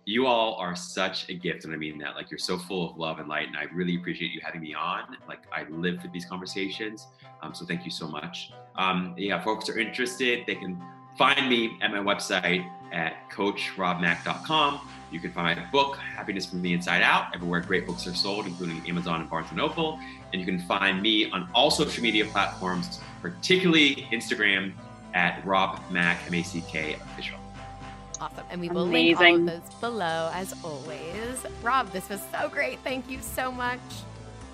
You 0.05 0.27
all 0.27 0.55
are 0.57 0.77
such 0.77 1.29
a 1.29 1.35
gift, 1.35 1.65
and 1.65 1.75
I 1.75 1.77
mean 1.77 1.99
that. 1.99 2.15
Like 2.15 2.31
you're 2.31 2.39
so 2.39 2.57
full 2.57 2.91
of 2.91 2.97
love 2.97 3.19
and 3.19 3.29
light, 3.29 3.49
and 3.49 3.57
I 3.57 3.65
really 3.75 3.97
appreciate 3.97 4.31
you 4.31 4.41
having 4.45 4.61
me 4.61 4.73
on. 4.75 5.17
Like 5.27 5.43
I 5.53 5.65
live 5.71 6.01
for 6.01 6.09
these 6.09 6.27
conversations, 6.27 7.09
um, 7.43 7.53
so 7.53 7.67
thank 7.67 7.85
you 7.85 7.91
so 7.91 8.07
much. 8.07 8.53
Um, 8.77 9.15
yeah, 9.19 9.43
folks 9.43 9.69
are 9.69 9.79
interested, 9.79 10.45
they 10.47 10.55
can 10.55 10.81
find 11.19 11.49
me 11.49 11.79
at 11.83 11.91
my 11.91 11.99
website 11.99 12.65
at 12.93 13.29
coachrobmack.com 13.31 14.81
you 15.11 15.21
can 15.21 15.33
find 15.33 15.59
my 15.59 15.67
book, 15.67 15.97
Happiness 15.97 16.47
from 16.47 16.63
the 16.63 16.73
Inside 16.73 17.03
Out, 17.03 17.35
everywhere 17.35 17.61
great 17.61 17.87
books 17.87 18.07
are 18.07 18.15
sold, 18.15 18.47
including 18.47 18.83
Amazon 18.89 19.21
and 19.21 19.31
Barnes 19.31 19.51
& 19.53 19.55
Noble. 19.55 19.99
And 20.33 20.41
you 20.41 20.47
can 20.47 20.61
find 20.61 21.03
me 21.03 21.31
on 21.31 21.49
all 21.55 21.71
social 21.71 22.03
media 22.03 22.25
platforms, 22.27 23.01
particularly 23.21 24.07
Instagram 24.13 24.73
at 25.15 25.45
Rob 25.45 25.81
Mack, 25.91 26.21
M-A-C-K 26.29 26.95
official. 26.95 27.39
Awesome. 28.21 28.45
And 28.51 28.61
we 28.61 28.69
will 28.69 28.85
Amazing. 28.85 29.47
link 29.47 29.51
all 29.51 29.57
of 29.57 29.65
those 29.65 29.75
below 29.81 30.31
as 30.35 30.55
always. 30.63 31.47
Rob, 31.63 31.91
this 31.91 32.09
was 32.09 32.21
so 32.31 32.49
great. 32.49 32.79
Thank 32.81 33.11
you 33.11 33.19
so 33.21 33.51
much. 33.51 33.81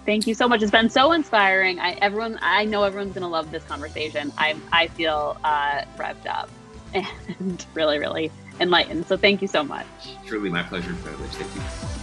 Thank 0.05 0.28
you 0.28 0.35
so 0.35 0.49
much. 0.49 0.62
It's 0.62 0.70
been 0.70 0.89
so 0.89 1.11
inspiring. 1.11 1.81
I 1.81 1.95
everyone 1.95 2.39
I 2.41 2.65
know 2.65 2.85
everyone's 2.85 3.12
gonna 3.12 3.28
love 3.28 3.51
this 3.51 3.65
conversation. 3.65 4.33
I 4.39 4.55
I 4.73 4.87
feel 4.87 5.37
uh, 5.43 5.83
revved 5.97 6.27
up 6.27 6.49
and 6.95 7.66
really, 7.74 7.99
really 7.99 8.31
enlightened. 8.61 9.07
So 9.07 9.16
thank 9.16 9.43
you 9.43 9.49
so 9.49 9.62
much. 9.62 9.87
Truly 10.24 10.51
my 10.51 10.62
pleasure 10.62 10.91
and 10.91 11.03
privilege. 11.03 11.31
Thank 11.31 11.55
you. 11.55 11.95